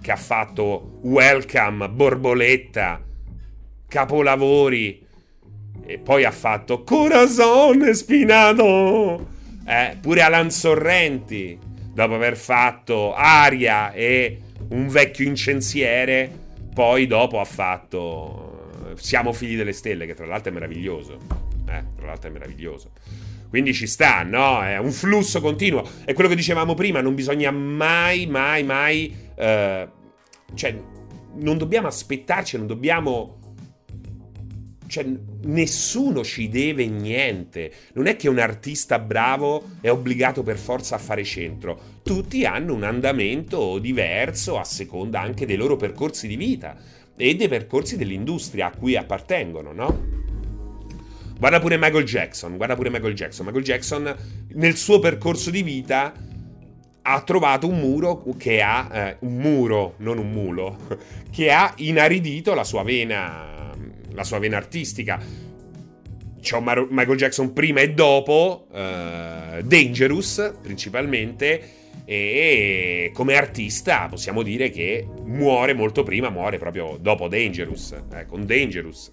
che 0.00 0.10
ha 0.10 0.16
fatto 0.16 0.98
Welcome, 1.02 1.88
Borboletta, 1.88 3.02
Capolavori, 3.86 5.03
e 5.86 5.98
poi 5.98 6.24
ha 6.24 6.30
fatto 6.30 6.82
Corazon 6.82 7.94
Spinato. 7.94 9.28
Eh? 9.66 9.96
Pure 10.00 10.22
Alan 10.22 10.50
Sorrenti, 10.50 11.58
dopo 11.92 12.14
aver 12.14 12.36
fatto 12.36 13.14
Aria 13.14 13.92
e 13.92 14.40
un 14.68 14.88
vecchio 14.88 15.26
incensiere, 15.26 16.30
poi 16.74 17.06
dopo 17.06 17.40
ha 17.40 17.44
fatto 17.44 18.54
Siamo 18.96 19.32
figli 19.32 19.56
delle 19.56 19.72
stelle, 19.72 20.06
che 20.06 20.14
tra 20.14 20.26
l'altro 20.26 20.50
è 20.50 20.54
meraviglioso. 20.54 21.18
Eh, 21.68 21.84
tra 21.96 22.06
l'altro 22.06 22.30
è 22.30 22.32
meraviglioso. 22.32 22.90
Quindi 23.48 23.72
ci 23.72 23.86
sta, 23.86 24.22
no? 24.22 24.62
È 24.62 24.78
un 24.78 24.90
flusso 24.90 25.40
continuo. 25.40 25.88
È 26.04 26.12
quello 26.12 26.28
che 26.28 26.36
dicevamo 26.36 26.74
prima, 26.74 27.00
non 27.00 27.14
bisogna 27.14 27.50
mai, 27.50 28.26
mai, 28.26 28.62
mai... 28.64 29.16
Eh, 29.34 29.88
cioè, 30.54 30.78
non 31.36 31.58
dobbiamo 31.58 31.86
aspettarci, 31.86 32.56
non 32.56 32.66
dobbiamo 32.66 33.38
cioè, 34.86 35.06
nessuno 35.42 36.22
ci 36.22 36.48
deve 36.48 36.86
niente. 36.86 37.72
Non 37.94 38.06
è 38.06 38.16
che 38.16 38.28
un 38.28 38.38
artista 38.38 38.98
bravo 38.98 39.70
è 39.80 39.90
obbligato 39.90 40.42
per 40.42 40.58
forza 40.58 40.96
a 40.96 40.98
fare 40.98 41.24
centro. 41.24 42.00
Tutti 42.02 42.44
hanno 42.44 42.74
un 42.74 42.82
andamento 42.82 43.78
diverso 43.78 44.58
a 44.58 44.64
seconda 44.64 45.20
anche 45.20 45.46
dei 45.46 45.56
loro 45.56 45.76
percorsi 45.76 46.26
di 46.26 46.36
vita 46.36 46.76
e 47.16 47.34
dei 47.34 47.48
percorsi 47.48 47.96
dell'industria 47.96 48.66
a 48.66 48.76
cui 48.76 48.96
appartengono, 48.96 49.72
no? 49.72 50.12
Guarda 51.38 51.60
pure 51.60 51.76
Michael 51.76 52.04
Jackson, 52.04 52.56
guarda 52.56 52.76
pure 52.76 52.90
Michael 52.90 53.14
Jackson. 53.14 53.46
Michael 53.46 53.64
Jackson 53.64 54.16
nel 54.54 54.76
suo 54.76 54.98
percorso 54.98 55.50
di 55.50 55.62
vita 55.62 56.12
ha 57.06 57.20
trovato 57.22 57.68
un 57.68 57.80
muro 57.80 58.24
che 58.38 58.62
ha 58.62 58.88
eh, 58.90 59.16
un 59.20 59.36
muro, 59.36 59.94
non 59.98 60.18
un 60.18 60.30
mulo, 60.30 60.78
che 61.30 61.50
ha 61.50 61.72
inaridito 61.76 62.54
la 62.54 62.64
sua 62.64 62.82
vena 62.82 63.73
la 64.14 64.24
sua 64.24 64.38
vena 64.38 64.56
artistica. 64.56 65.20
C'è 66.40 66.60
Mar- 66.60 66.88
Michael 66.90 67.16
Jackson 67.16 67.52
prima 67.52 67.80
e 67.80 67.92
dopo, 67.92 68.66
uh, 68.70 69.62
Dangerous 69.62 70.54
principalmente, 70.62 71.82
e 72.04 73.10
come 73.14 73.34
artista 73.34 74.08
possiamo 74.08 74.42
dire 74.42 74.68
che 74.68 75.06
muore 75.24 75.72
molto 75.72 76.02
prima, 76.02 76.28
muore 76.28 76.58
proprio 76.58 76.98
dopo 77.00 77.28
Dangerous, 77.28 77.92
eh, 78.12 78.26
con 78.26 78.44
Dangerous. 78.44 79.12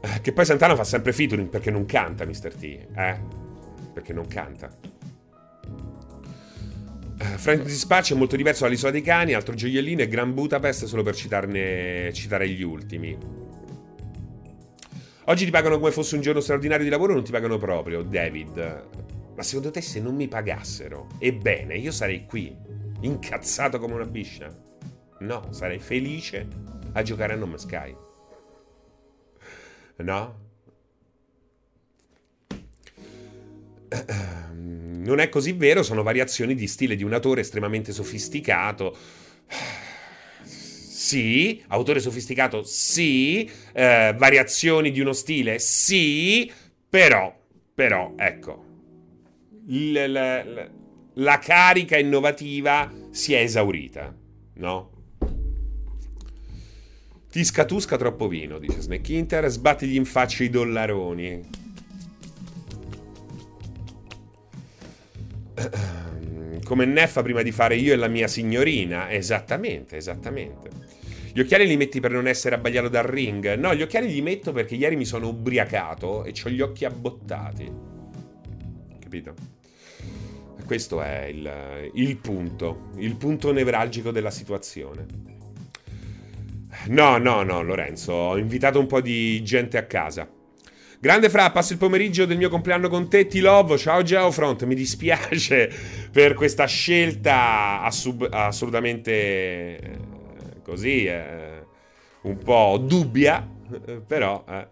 Eh, 0.00 0.20
che 0.20 0.32
poi 0.32 0.44
Santana 0.44 0.76
fa 0.76 0.84
sempre 0.84 1.12
featuring 1.12 1.48
perché 1.48 1.70
non 1.70 1.86
canta 1.86 2.24
Mr. 2.26 2.54
T, 2.54 2.62
eh? 2.94 3.18
Perché 3.92 4.12
non 4.12 4.26
canta. 4.26 4.70
Eh, 7.20 7.36
Frank 7.36 7.64
Dispatch 7.64 8.12
è 8.12 8.16
molto 8.16 8.36
diverso 8.36 8.62
dall'Isola 8.62 8.92
dei 8.92 9.02
Cani, 9.02 9.34
altro 9.34 9.54
gioiellino 9.54 10.02
e 10.02 10.08
Gran 10.08 10.34
Budapest 10.34 10.84
solo 10.84 11.02
per 11.02 11.16
citarne, 11.16 12.12
citare 12.12 12.48
gli 12.48 12.62
ultimi. 12.62 13.18
Oggi 15.24 15.44
ti 15.44 15.50
pagano 15.50 15.78
come 15.78 15.90
fosse 15.90 16.14
un 16.14 16.20
giorno 16.20 16.40
straordinario 16.40 16.84
di 16.84 16.90
lavoro 16.90 17.12
non 17.14 17.24
ti 17.24 17.32
pagano 17.32 17.58
proprio, 17.58 18.02
David? 18.02 18.86
Ma 19.34 19.42
secondo 19.42 19.70
te 19.70 19.80
se 19.80 20.00
non 20.00 20.14
mi 20.14 20.28
pagassero, 20.28 21.08
ebbene, 21.18 21.76
io 21.76 21.90
sarei 21.90 22.24
qui, 22.24 22.56
incazzato 23.00 23.80
come 23.80 23.94
una 23.94 24.06
biscia? 24.06 24.54
No, 25.18 25.48
sarei 25.50 25.80
felice 25.80 26.46
a 26.92 27.02
giocare 27.02 27.32
a 27.32 27.36
Nome 27.36 27.58
Sky. 27.58 27.96
No? 29.96 30.47
Non 34.54 35.18
è 35.20 35.28
così 35.28 35.52
vero, 35.52 35.82
sono 35.82 36.02
variazioni 36.02 36.54
di 36.54 36.66
stile 36.66 36.96
di 36.96 37.04
un 37.04 37.12
autore 37.14 37.40
estremamente 37.40 37.92
sofisticato. 37.92 38.96
Sì, 40.44 41.62
autore 41.68 42.00
sofisticato, 42.00 42.62
sì, 42.64 43.48
eh, 43.72 44.14
variazioni 44.16 44.90
di 44.90 45.00
uno 45.00 45.12
stile, 45.12 45.58
sì, 45.58 46.50
però, 46.88 47.34
però, 47.74 48.12
ecco, 48.16 48.64
l- 49.68 49.92
l- 49.92 50.12
l- 50.12 50.70
la 51.14 51.38
carica 51.38 51.96
innovativa 51.96 52.92
si 53.10 53.32
è 53.32 53.40
esaurita, 53.40 54.14
no? 54.54 54.90
Ti 57.30 57.44
scatusca 57.44 57.96
troppo 57.96 58.26
vino, 58.26 58.58
dice 58.58 58.80
Snake 58.80 59.12
Inter, 59.12 59.48
sbattigli 59.48 59.94
in 59.96 60.04
faccia 60.04 60.44
i 60.44 60.50
dollaroni. 60.50 61.48
Come 66.64 66.84
Neffa 66.84 67.22
prima 67.22 67.42
di 67.42 67.52
fare 67.52 67.76
io 67.76 67.92
e 67.92 67.96
la 67.96 68.08
mia 68.08 68.28
signorina. 68.28 69.10
Esattamente, 69.10 69.96
esattamente. 69.96 70.70
Gli 71.32 71.40
occhiali 71.40 71.66
li 71.66 71.76
metti 71.76 72.00
per 72.00 72.10
non 72.10 72.26
essere 72.26 72.54
abbagliato 72.54 72.88
dal 72.88 73.04
ring? 73.04 73.54
No, 73.54 73.74
gli 73.74 73.82
occhiali 73.82 74.12
li 74.12 74.20
metto 74.22 74.52
perché 74.52 74.74
ieri 74.74 74.96
mi 74.96 75.04
sono 75.04 75.28
ubriacato 75.28 76.24
e 76.24 76.34
ho 76.44 76.50
gli 76.50 76.60
occhi 76.60 76.84
abbottati. 76.84 77.70
Capito? 78.98 79.34
Questo 80.64 81.00
è 81.00 81.24
il, 81.24 81.90
il 81.94 82.16
punto, 82.16 82.90
il 82.96 83.16
punto 83.16 83.52
nevralgico 83.52 84.10
della 84.10 84.30
situazione. 84.30 85.06
No, 86.88 87.16
no, 87.18 87.42
no, 87.42 87.62
Lorenzo, 87.62 88.12
ho 88.12 88.36
invitato 88.36 88.78
un 88.78 88.86
po' 88.86 89.00
di 89.00 89.42
gente 89.42 89.78
a 89.78 89.84
casa. 89.84 90.28
Grande 91.00 91.30
Fra, 91.30 91.52
passo 91.52 91.74
il 91.74 91.78
pomeriggio 91.78 92.26
del 92.26 92.38
mio 92.38 92.48
compleanno 92.48 92.88
con 92.88 93.08
te, 93.08 93.28
ti 93.28 93.38
love, 93.38 93.78
ciao 93.78 94.02
Geofront, 94.02 94.64
mi 94.64 94.74
dispiace 94.74 95.70
per 96.10 96.34
questa 96.34 96.64
scelta 96.64 97.82
assub- 97.82 98.26
assolutamente 98.28 99.12
eh, 99.12 99.98
così, 100.64 101.04
eh, 101.04 101.62
un 102.22 102.38
po' 102.38 102.82
dubbia, 102.84 103.48
eh, 103.86 104.00
però... 104.04 104.44
Eh. 104.48 104.66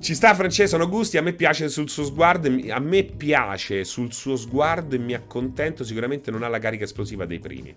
Ci 0.00 0.14
sta 0.14 0.34
Francesco 0.34 0.76
Augusti, 0.76 1.16
a 1.16 1.22
me 1.22 1.32
piace 1.32 1.68
sul 1.68 1.88
suo 1.88 2.02
sguardo, 2.02 2.48
a 2.48 2.80
me 2.80 3.04
piace 3.04 3.84
sul 3.84 4.12
suo 4.12 4.34
sguardo 4.34 4.96
e 4.96 4.98
mi 4.98 5.14
accontento, 5.14 5.84
sicuramente 5.84 6.32
non 6.32 6.42
ha 6.42 6.48
la 6.48 6.58
carica 6.58 6.82
esplosiva 6.82 7.26
dei 7.26 7.38
primi. 7.38 7.76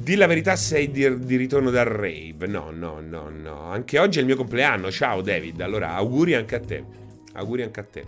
Di 0.00 0.14
la 0.14 0.28
verità 0.28 0.54
sei 0.54 0.92
di, 0.92 1.24
di, 1.24 1.34
ritorno 1.34 1.70
dal 1.70 1.84
rave. 1.86 2.46
No, 2.46 2.70
no, 2.70 3.00
no, 3.00 3.28
no. 3.30 3.62
Anche 3.62 3.98
oggi 3.98 4.18
è 4.18 4.20
il 4.20 4.26
mio 4.26 4.36
compleanno. 4.36 4.92
Ciao 4.92 5.20
David. 5.22 5.60
Allora, 5.60 5.94
auguri 5.94 6.34
anche 6.34 6.54
a 6.54 6.60
te. 6.60 6.84
Auguri 7.32 7.62
anche 7.62 7.80
a 7.80 7.82
te. 7.82 8.04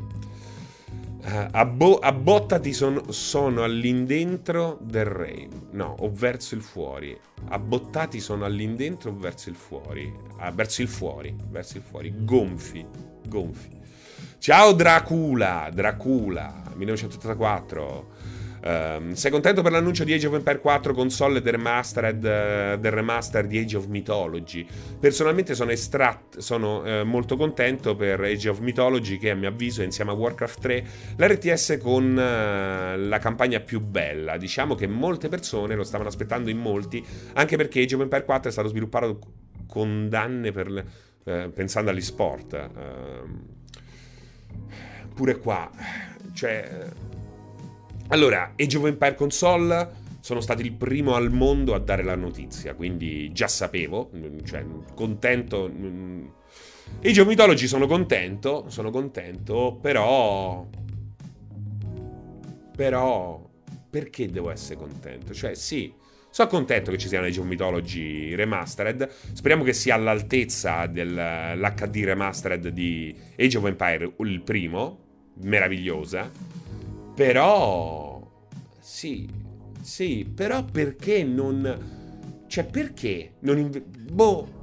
Uh, 1.23 1.49
abbo- 1.51 1.99
abbottati 1.99 2.73
son- 2.73 3.13
sono 3.13 3.65
all'indentro 3.65 4.79
del 4.81 5.05
rave. 5.05 5.49
No, 5.73 5.97
o 5.99 6.11
verso 6.13 6.55
il 6.55 6.63
fuori. 6.63 7.19
Abbottati 7.49 8.21
sono 8.21 8.45
all'indentro 8.45 9.11
o 9.11 9.17
verso 9.17 9.49
il 9.49 9.57
fuori. 9.57 10.15
Ah, 10.39 10.53
verso 10.53 10.83
il 10.83 10.89
fuori. 10.89 11.35
Verso 11.51 11.77
il 11.77 11.83
fuori. 11.83 12.15
Gonfi. 12.25 12.87
Gonfi. 13.27 13.69
Ciao 14.39 14.73
Dracula. 14.73 15.69
Dracula. 15.73 16.63
1984. 16.77 18.20
Um, 18.63 19.13
sei 19.15 19.31
contento 19.31 19.63
per 19.63 19.73
l'annuncio 19.73 20.05
di 20.05 20.13
Age 20.13 20.27
of 20.27 20.35
Empire 20.35 20.61
4 20.61 20.93
console 20.93 21.41
del, 21.41 21.53
remastered, 21.53 22.19
uh, 22.19 22.79
del 22.79 22.93
remaster 22.93 23.47
di 23.47 23.59
Age 23.59 23.77
of 23.79 23.87
Mythology? 23.87 24.67
Personalmente 24.99 25.55
sono, 25.55 25.71
estrat- 25.71 26.39
sono 26.39 26.83
uh, 26.83 27.05
molto 27.05 27.37
contento 27.37 27.97
per 27.97 28.21
Age 28.21 28.51
of 28.51 28.59
Mythology 28.59 29.17
che 29.17 29.31
a 29.31 29.35
mio 29.35 29.49
avviso 29.49 29.81
è 29.81 29.85
insieme 29.85 30.11
a 30.11 30.15
Warcraft 30.15 30.61
3 30.61 30.85
l'RTS 31.17 31.79
con 31.81 32.11
uh, 32.11 33.09
la 33.09 33.19
campagna 33.19 33.61
più 33.61 33.81
bella. 33.81 34.37
Diciamo 34.37 34.75
che 34.75 34.87
molte 34.87 35.29
persone 35.29 35.75
lo 35.75 35.85
stavano 35.85 36.11
aspettando 36.11 36.51
in 36.51 36.59
molti, 36.59 37.03
anche 37.35 37.57
perché 37.57 37.81
Age 37.81 37.95
of 37.95 38.03
Empire 38.03 38.25
4 38.25 38.49
è 38.51 38.53
stato 38.53 38.69
sviluppato 38.69 39.19
con 39.67 40.09
danne 40.09 40.53
per 40.53 40.71
le, 40.71 40.85
pensando 41.23 41.91
agli 41.91 42.01
sport. 42.01 42.53
Ehm, 42.55 43.43
pure 45.15 45.39
qua, 45.39 45.71
cioè 46.33 46.89
allora, 48.11 48.55
Age 48.57 48.77
of 48.77 48.87
Empire 48.87 49.15
Console 49.15 49.91
sono 50.21 50.41
stati 50.41 50.63
il 50.63 50.73
primo 50.73 51.15
al 51.15 51.31
mondo 51.31 51.75
a 51.75 51.79
dare 51.79 52.03
la 52.03 52.15
notizia, 52.15 52.75
quindi 52.75 53.33
già 53.33 53.49
sapevo, 53.49 54.11
cioè 54.45 54.65
contento. 54.95 55.71
Mm, 55.71 56.27
Age 57.03 57.21
of 57.21 57.27
Mythology 57.27 57.67
sono 57.67 57.87
contento, 57.87 58.65
sono 58.69 58.91
contento, 58.91 59.79
però... 59.81 60.67
Però... 62.77 63.49
Perché 63.91 64.31
devo 64.31 64.51
essere 64.51 64.77
contento? 64.77 65.33
Cioè, 65.33 65.55
sì, 65.55 65.93
sono 66.31 66.49
contento 66.49 66.91
che 66.91 66.99
ci 66.99 67.09
sia 67.09 67.19
un 67.19 67.27
Age 67.27 67.41
of 67.41 67.47
Mythology 67.47 68.35
Remastered. 68.35 69.09
Speriamo 69.33 69.65
che 69.65 69.73
sia 69.73 69.95
all'altezza 69.95 70.87
dell'HD 70.87 72.05
Remastered 72.05 72.69
di 72.69 73.15
Age 73.37 73.59
of 73.59 73.67
Empire, 73.67 74.13
il 74.19 74.41
primo, 74.43 74.99
meravigliosa. 75.43 76.31
Però, 77.15 78.21
sì, 78.81 79.29
sì, 79.81 80.31
però 80.33 80.65
perché 80.65 81.25
non... 81.25 81.99
Cioè, 82.47 82.65
perché? 82.65 83.33
Non 83.41 83.59
inve- 83.59 83.83
boh, 83.83 84.61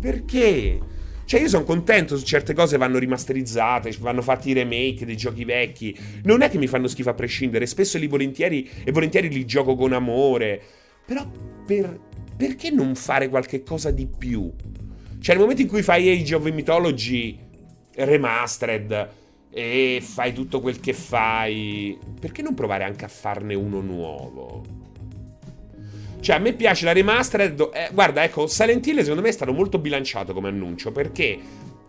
perché? 0.00 0.80
Cioè, 1.24 1.40
io 1.40 1.48
sono 1.48 1.64
contento 1.64 2.18
se 2.18 2.24
certe 2.24 2.52
cose 2.52 2.76
vanno 2.76 2.98
rimasterizzate, 2.98 3.94
vanno 4.00 4.20
fatti 4.20 4.50
i 4.50 4.52
remake 4.52 5.06
dei 5.06 5.16
giochi 5.16 5.44
vecchi. 5.44 5.96
Non 6.24 6.42
è 6.42 6.50
che 6.50 6.58
mi 6.58 6.66
fanno 6.66 6.86
schifo 6.86 7.10
a 7.10 7.14
prescindere, 7.14 7.66
spesso 7.66 7.96
li 7.96 8.06
volentieri 8.06 8.68
e 8.84 8.92
volentieri 8.92 9.30
li 9.30 9.46
gioco 9.46 9.74
con 9.74 9.92
amore. 9.92 10.60
Però 11.06 11.26
per, 11.66 11.98
perché 12.36 12.70
non 12.70 12.94
fare 12.94 13.28
qualche 13.28 13.62
cosa 13.62 13.90
di 13.90 14.06
più? 14.06 14.52
Cioè, 15.18 15.34
nel 15.34 15.42
momento 15.42 15.62
in 15.62 15.68
cui 15.68 15.82
fai 15.82 16.10
Age 16.10 16.34
of 16.34 16.50
Mythology 16.50 17.38
remastered 17.94 19.08
e 19.54 20.02
fai 20.02 20.32
tutto 20.32 20.60
quel 20.60 20.80
che 20.80 20.92
fai, 20.92 21.96
perché 22.20 22.42
non 22.42 22.54
provare 22.54 22.82
anche 22.82 23.04
a 23.04 23.08
farne 23.08 23.54
uno 23.54 23.80
nuovo? 23.80 24.62
Cioè, 26.18 26.36
a 26.36 26.38
me 26.38 26.54
piace 26.54 26.86
la 26.86 26.92
remastered. 26.92 27.70
Eh, 27.72 27.90
guarda, 27.92 28.24
ecco, 28.24 28.46
Silent 28.46 28.84
Hill 28.86 29.00
secondo 29.00 29.20
me 29.22 29.28
è 29.28 29.32
stato 29.32 29.52
molto 29.52 29.78
bilanciato 29.78 30.32
come 30.32 30.48
annuncio 30.48 30.90
perché 30.90 31.38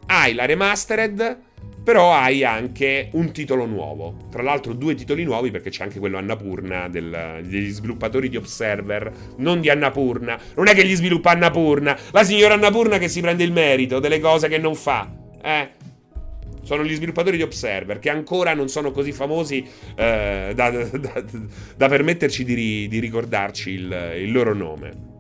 hai 0.08 0.34
la 0.36 0.46
remastered, 0.46 1.40
però 1.84 2.14
hai 2.14 2.44
anche 2.44 3.10
un 3.14 3.32
titolo 3.32 3.66
nuovo. 3.66 4.28
Tra 4.30 4.44
l'altro, 4.44 4.74
due 4.74 4.94
titoli 4.94 5.24
nuovi 5.24 5.50
perché 5.52 5.70
c'è 5.70 5.84
anche 5.84 6.00
quello 6.00 6.18
Annapurna 6.18 6.88
del, 6.90 7.40
degli 7.48 7.70
sviluppatori 7.70 8.30
di 8.30 8.36
Observer, 8.36 9.12
non 9.38 9.62
di 9.62 9.70
Annapurna. 9.70 10.38
Non 10.56 10.68
è 10.68 10.76
che 10.76 10.86
gli 10.86 10.96
sviluppa 10.96 11.32
Annapurna, 11.32 11.98
la 12.12 12.24
signora 12.24 12.56
Annapurna 12.56 12.98
che 12.98 13.08
si 13.08 13.22
prende 13.22 13.44
il 13.44 13.54
merito 13.54 14.00
delle 14.00 14.20
cose 14.20 14.50
che 14.50 14.58
non 14.58 14.76
fa. 14.76 15.10
Eh, 15.42 15.70
sono 16.66 16.84
gli 16.84 16.96
sviluppatori 16.96 17.38
di 17.38 17.44
Observer, 17.44 18.00
che 18.00 18.10
ancora 18.10 18.54
non 18.54 18.68
sono 18.68 18.92
così 18.92 19.12
famosi 19.12 19.66
eh, 19.96 20.52
da, 20.54 20.70
da, 20.70 21.24
da, 21.78 21.88
permetterci 21.88 22.44
di, 22.44 22.88
di 22.88 23.00
ricordarci 23.00 23.70
il, 23.70 24.14
il, 24.18 24.32
loro 24.32 24.54
nome. 24.54 25.14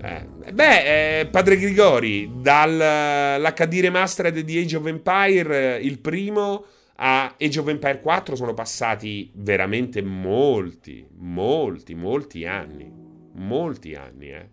Eh, 0.00 0.52
beh, 0.52 1.20
eh, 1.20 1.26
Padre 1.26 1.58
Grigori, 1.58 2.30
dall'HD 2.36 3.80
Remastered 3.80 4.38
di 4.38 4.58
Age 4.58 4.76
of 4.76 4.86
Empire, 4.86 5.78
il 5.82 5.98
primo 5.98 6.64
a 6.94 7.34
Age 7.38 7.58
of 7.58 7.68
Empire 7.68 8.00
4 8.00 8.36
sono 8.36 8.54
passati 8.54 9.30
veramente 9.34 10.00
molti, 10.00 11.04
molti, 11.18 11.94
molti 11.94 12.46
anni. 12.46 12.98
Molti 13.32 13.94
anni, 13.94 14.28
eh 14.28 14.48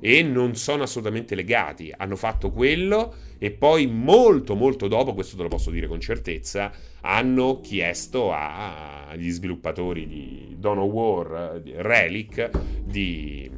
e 0.00 0.22
non 0.22 0.54
sono 0.54 0.82
assolutamente 0.82 1.34
legati. 1.34 1.92
Hanno 1.96 2.16
fatto 2.16 2.50
quello 2.50 3.14
e 3.38 3.50
poi 3.50 3.86
molto 3.86 4.54
molto 4.54 4.88
dopo, 4.88 5.14
questo 5.14 5.36
te 5.36 5.42
lo 5.42 5.48
posso 5.48 5.70
dire 5.70 5.86
con 5.86 6.00
certezza, 6.00 6.72
hanno 7.00 7.60
chiesto 7.60 8.32
agli 8.32 9.30
sviluppatori 9.30 10.06
di 10.06 10.56
Dawn 10.58 10.78
of 10.78 10.90
War, 10.90 11.60
di 11.60 11.72
Relic, 11.76 12.50
di, 12.84 13.50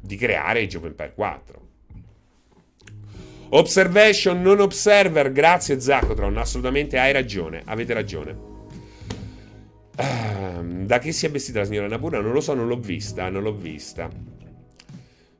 di 0.00 0.16
creare 0.16 0.62
Age 0.62 0.76
of 0.76 0.84
Empire 0.84 1.12
4. 1.14 1.66
Observation, 3.50 4.42
non 4.42 4.60
observer, 4.60 5.32
grazie 5.32 5.80
Zacotron, 5.80 6.36
assolutamente 6.36 6.98
hai 6.98 7.12
ragione, 7.12 7.62
avete 7.64 7.94
ragione. 7.94 8.46
Uh, 9.98 10.84
da 10.84 10.98
che 10.98 11.12
si 11.12 11.26
è 11.26 11.30
vestita 11.30 11.60
la 11.60 11.64
signora 11.64 11.88
Napura? 11.88 12.20
Non 12.20 12.32
lo 12.32 12.40
so, 12.40 12.54
non 12.54 12.68
l'ho 12.68 12.78
vista, 12.78 13.28
non 13.30 13.42
l'ho 13.42 13.54
vista. 13.54 14.08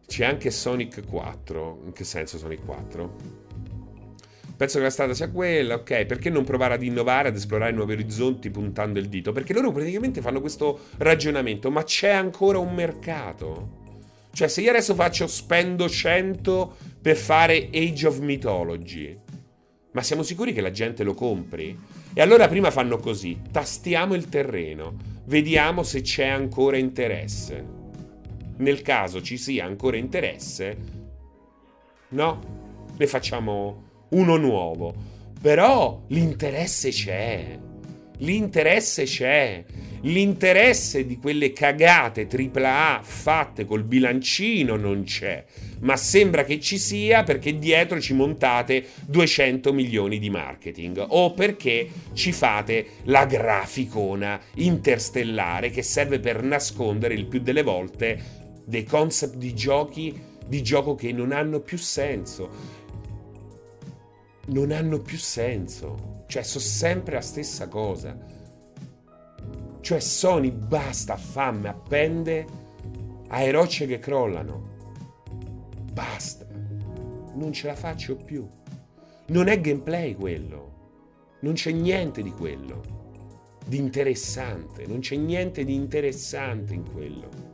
C'è 0.09 0.25
anche 0.25 0.51
Sonic 0.51 1.05
4. 1.07 1.83
In 1.85 1.93
che 1.93 2.03
senso 2.03 2.39
Sonic 2.39 2.65
4? 2.65 3.17
Penso 4.57 4.79
che 4.79 4.85
la 4.85 4.91
strada 4.91 5.13
sia 5.13 5.31
quella, 5.31 5.75
ok. 5.75 6.07
Perché 6.07 6.31
non 6.31 6.45
provare 6.45 6.75
ad 6.75 6.83
innovare, 6.83 7.29
ad 7.29 7.37
esplorare 7.37 7.73
nuovi 7.73 7.93
orizzonti 7.93 8.49
puntando 8.49 8.99
il 8.99 9.11
dito? 9.11 9.33
Perché 9.33 9.53
loro 9.53 9.71
praticamente 9.71 10.23
fanno 10.23 10.41
questo 10.41 10.87
ragionamento, 10.97 11.71
ma 11.71 11.85
c'è 11.85 12.09
ancora 12.09 12.59
un 12.59 12.75
mercato. 12.75 13.77
Cioè, 14.33 14.49
se 14.49 14.63
io 14.63 14.71
adesso 14.71 14.95
faccio 14.95 15.27
spendo 15.27 15.87
100 15.91 16.77
per 17.03 17.17
fare 17.17 17.69
Age 17.71 18.07
of 18.07 18.19
Mythology, 18.21 19.15
ma 19.93 20.03
siamo 20.03 20.23
sicuri 20.23 20.55
che 20.55 20.63
la 20.63 20.71
gente 20.71 21.05
lo 21.05 21.13
compri? 21.13 21.79
E 22.15 22.21
allora 22.23 22.49
prima 22.49 22.71
fanno 22.71 22.97
così, 22.97 23.43
tastiamo 23.53 24.15
il 24.15 24.31
terreno, 24.31 24.97
vediamo 25.27 25.83
se 25.83 26.01
c'è 26.01 26.27
ancora 26.27 26.79
interesse 26.79 27.77
nel 28.59 28.83
caso 28.83 29.23
ci 29.23 29.37
sia 29.37 29.65
ancora 29.65 29.97
interesse, 29.97 30.77
no, 32.11 32.93
ne 32.97 33.07
facciamo 33.07 34.07
uno 34.11 34.37
nuovo. 34.37 35.17
Però 35.41 36.03
l'interesse 36.09 36.91
c'è. 36.91 37.59
L'interesse 38.19 39.05
c'è. 39.05 39.65
L'interesse 40.03 41.07
di 41.07 41.17
quelle 41.19 41.53
cagate 41.53 42.29
AAA 42.31 43.01
fatte 43.03 43.65
col 43.65 43.85
bilancino 43.85 44.77
non 44.77 45.05
c'è. 45.05 45.45
Ma 45.81 45.97
sembra 45.97 46.45
che 46.45 46.59
ci 46.59 46.79
sia 46.79 47.23
perché 47.23 47.57
dietro 47.57 48.01
ci 48.01 48.15
montate 48.15 48.87
200 49.07 49.73
milioni 49.73 50.19
di 50.19 50.31
marketing. 50.31 51.05
O 51.09 51.33
perché 51.33 51.89
ci 52.15 52.33
fate 52.33 52.87
la 53.05 53.25
graficona 53.27 54.41
interstellare 54.55 55.71
che 55.71 55.83
serve 55.83 56.19
per 56.19 56.43
nascondere 56.43 57.15
il 57.15 57.27
più 57.27 57.41
delle 57.41 57.63
volte 57.63 58.39
dei 58.69 58.85
concept 58.85 59.37
di 59.37 59.55
giochi 59.55 60.23
di 60.47 60.63
gioco 60.63 60.95
che 60.95 61.11
non 61.11 61.33
hanno 61.33 61.61
più 61.61 61.79
senso. 61.79 62.51
Non 64.49 64.73
hanno 64.73 65.01
più 65.01 65.17
senso. 65.17 66.25
Cioè, 66.27 66.43
sono 66.43 66.65
sempre 66.65 67.15
la 67.15 67.23
stessa 67.23 67.67
cosa. 67.69 68.17
Cioè, 69.81 70.01
Sony 70.01 70.51
basta, 70.51 71.17
fame, 71.17 71.69
appende 71.69 72.47
a 73.29 73.51
rocce 73.51 73.87
che 73.87 73.99
crollano. 73.99 74.77
Basta. 75.91 76.47
Non 77.35 77.53
ce 77.53 77.69
la 77.69 77.75
faccio 77.75 78.17
più. 78.17 78.47
Non 79.29 79.49
è 79.49 79.59
gameplay 79.63 80.15
quello. 80.15 81.37
Non 81.41 81.55
c'è 81.55 81.73
niente 81.73 82.23
di 82.23 82.33
quello. 82.33 82.83
Di 83.67 83.79
interessante. 83.79 84.87
Non 84.87 85.01
c'è 85.01 85.17
niente 85.17 85.65
di 85.65 85.73
interessante 85.75 86.75
in 86.75 86.91
quello. 86.91 87.48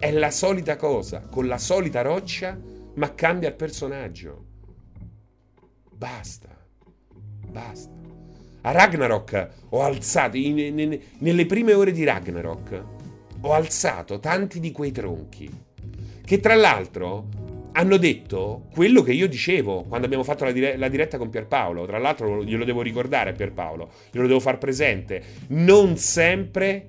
È 0.00 0.10
la 0.12 0.30
solita 0.30 0.76
cosa, 0.76 1.20
con 1.30 1.46
la 1.46 1.58
solita 1.58 2.00
roccia, 2.00 2.58
ma 2.94 3.14
cambia 3.14 3.50
il 3.50 3.54
personaggio. 3.54 4.44
Basta. 5.92 6.48
Basta. 7.46 7.92
A 8.62 8.70
Ragnarok 8.70 9.48
ho 9.68 9.82
alzato, 9.82 10.38
in, 10.38 10.58
in, 10.58 11.00
nelle 11.18 11.44
prime 11.44 11.74
ore 11.74 11.92
di 11.92 12.04
Ragnarok, 12.04 12.84
ho 13.42 13.52
alzato 13.52 14.18
tanti 14.20 14.58
di 14.58 14.72
quei 14.72 14.90
tronchi. 14.90 15.50
Che 16.24 16.40
tra 16.40 16.54
l'altro 16.54 17.28
hanno 17.72 17.98
detto 17.98 18.68
quello 18.72 19.02
che 19.02 19.12
io 19.12 19.28
dicevo 19.28 19.82
quando 19.82 20.06
abbiamo 20.06 20.24
fatto 20.24 20.44
la, 20.44 20.52
dire- 20.52 20.78
la, 20.78 20.88
diretta 20.88 21.18
con 21.18 21.28
Pierpaolo. 21.28 21.84
Tra 21.84 21.98
l'altro 21.98 22.42
glielo 22.42 22.64
devo 22.64 22.80
ricordare 22.80 23.28
a 23.28 23.34
Pierpaolo, 23.34 23.90
glielo 24.10 24.26
devo 24.26 24.40
far 24.40 24.56
presente. 24.56 25.22
Non 25.48 25.98
sempre 25.98 26.88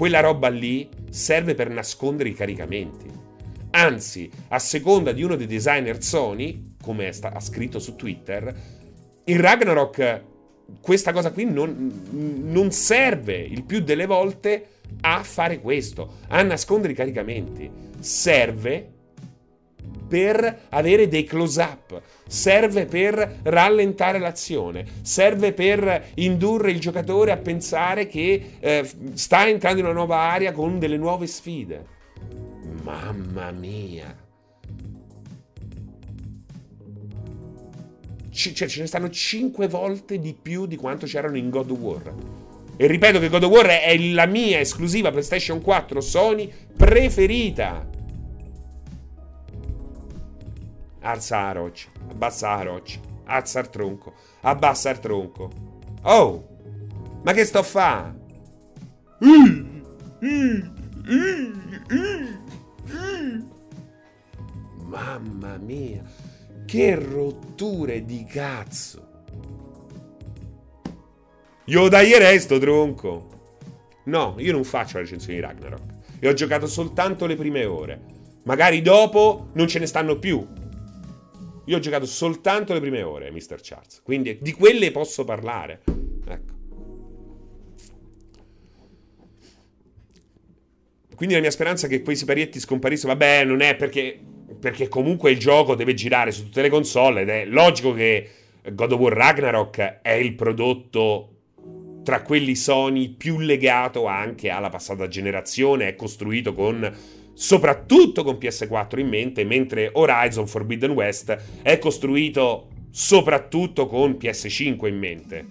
quella 0.00 0.20
roba 0.20 0.48
lì 0.48 0.88
serve 1.10 1.54
per 1.54 1.68
nascondere 1.68 2.30
i 2.30 2.32
caricamenti. 2.32 3.06
Anzi, 3.72 4.30
a 4.48 4.58
seconda 4.58 5.12
di 5.12 5.22
uno 5.22 5.36
dei 5.36 5.46
designer 5.46 6.02
Sony, 6.02 6.76
come 6.82 7.12
sta- 7.12 7.32
ha 7.34 7.40
scritto 7.40 7.78
su 7.78 7.96
Twitter, 7.96 8.50
il 9.24 9.38
Ragnarok 9.38 10.22
questa 10.80 11.12
cosa 11.12 11.32
qui 11.32 11.44
non, 11.44 12.00
non, 12.12 12.72
serve 12.72 13.36
il 13.36 13.62
più 13.64 13.82
delle 13.82 14.06
volte 14.06 14.68
a 15.02 15.22
fare 15.22 15.60
questo, 15.60 16.20
a 16.28 16.40
nascondere 16.40 16.94
i 16.94 16.96
caricamenti. 16.96 17.70
Serve 17.98 18.90
per 20.08 20.60
avere 20.70 21.08
dei 21.08 21.24
close 21.24 21.60
up, 21.60 22.02
serve 22.30 22.84
per 22.84 23.40
rallentare 23.42 24.20
l'azione, 24.20 24.84
serve 25.02 25.52
per 25.52 26.10
indurre 26.14 26.70
il 26.70 26.78
giocatore 26.78 27.32
a 27.32 27.36
pensare 27.36 28.06
che 28.06 28.52
eh, 28.60 28.88
sta 29.14 29.48
entrando 29.48 29.80
in 29.80 29.86
una 29.86 29.94
nuova 29.94 30.18
area 30.18 30.52
con 30.52 30.78
delle 30.78 30.96
nuove 30.96 31.26
sfide. 31.26 31.84
Mamma 32.84 33.50
mia. 33.50 34.28
C- 38.30 38.52
cioè, 38.52 38.68
ce 38.68 38.80
ne 38.80 38.86
stanno 38.86 39.10
5 39.10 39.66
volte 39.66 40.20
di 40.20 40.32
più 40.40 40.66
di 40.66 40.76
quanto 40.76 41.06
c'erano 41.06 41.36
in 41.36 41.50
God 41.50 41.70
of 41.72 41.78
War. 41.78 42.14
E 42.76 42.86
ripeto 42.86 43.18
che 43.18 43.28
God 43.28 43.42
of 43.42 43.50
War 43.50 43.66
è 43.66 43.98
la 43.98 44.26
mia 44.26 44.60
esclusiva 44.60 45.10
PlayStation 45.10 45.60
4 45.60 46.00
Sony 46.00 46.50
preferita. 46.76 47.98
Alza 51.02 51.42
la 51.42 51.52
roccia, 51.52 51.88
abbassa 52.10 52.56
la 52.56 52.62
roccia, 52.62 53.00
alza 53.24 53.60
il 53.60 53.70
tronco, 53.70 54.12
abbassa 54.42 54.90
il 54.90 54.98
tronco. 54.98 55.50
Oh, 56.02 56.48
ma 57.22 57.32
che 57.32 57.44
sto 57.44 57.58
a 57.58 57.62
fare? 57.62 58.18
Mamma 64.84 65.56
mia, 65.56 66.02
che 66.66 66.94
rotture 66.96 68.04
di 68.04 68.24
cazzo. 68.24 69.08
Io 71.64 71.88
taglierei 71.88 72.38
sto 72.40 72.58
tronco. 72.58 73.28
No, 74.04 74.34
io 74.38 74.52
non 74.52 74.64
faccio 74.64 74.96
la 74.96 75.04
recensione 75.04 75.38
di 75.38 75.40
Ragnarok. 75.44 75.82
E 76.18 76.28
ho 76.28 76.32
giocato 76.34 76.66
soltanto 76.66 77.24
le 77.26 77.36
prime 77.36 77.64
ore. 77.64 78.00
Magari 78.44 78.82
dopo 78.82 79.48
non 79.52 79.68
ce 79.68 79.78
ne 79.78 79.86
stanno 79.86 80.18
più. 80.18 80.46
Io 81.70 81.76
ho 81.76 81.80
giocato 81.80 82.04
soltanto 82.04 82.72
le 82.72 82.80
prime 82.80 83.00
ore, 83.02 83.30
Mr. 83.30 83.60
Charles. 83.62 84.00
Quindi 84.02 84.38
di 84.40 84.50
quelle 84.50 84.90
posso 84.90 85.22
parlare. 85.22 85.82
Ecco. 86.26 86.58
Quindi 91.14 91.36
la 91.36 91.40
mia 91.40 91.52
speranza 91.52 91.86
è 91.86 91.88
che 91.88 92.02
quei 92.02 92.16
siparietti 92.16 92.58
scomparissero. 92.58 93.12
Vabbè, 93.12 93.44
non 93.44 93.60
è 93.60 93.76
perché, 93.76 94.18
perché 94.58 94.88
comunque 94.88 95.30
il 95.30 95.38
gioco 95.38 95.76
deve 95.76 95.94
girare 95.94 96.32
su 96.32 96.42
tutte 96.42 96.60
le 96.60 96.70
console 96.70 97.20
ed 97.20 97.28
è 97.28 97.44
logico 97.44 97.92
che 97.92 98.28
God 98.72 98.90
of 98.90 98.98
War 98.98 99.12
Ragnarok 99.12 100.00
è 100.02 100.10
il 100.10 100.34
prodotto 100.34 101.36
tra 102.02 102.22
quelli 102.22 102.56
Sony 102.56 103.10
più 103.10 103.38
legato 103.38 104.06
anche 104.06 104.50
alla 104.50 104.70
passata 104.70 105.06
generazione, 105.06 105.86
è 105.86 105.94
costruito 105.94 106.52
con 106.52 107.19
soprattutto 107.40 108.22
con 108.22 108.36
PS4 108.38 108.98
in 108.98 109.08
mente, 109.08 109.44
mentre 109.44 109.88
Horizon 109.94 110.46
Forbidden 110.46 110.90
West 110.90 111.34
è 111.62 111.78
costruito 111.78 112.68
soprattutto 112.90 113.86
con 113.86 114.18
PS5 114.20 114.86
in 114.86 114.98
mente. 114.98 115.46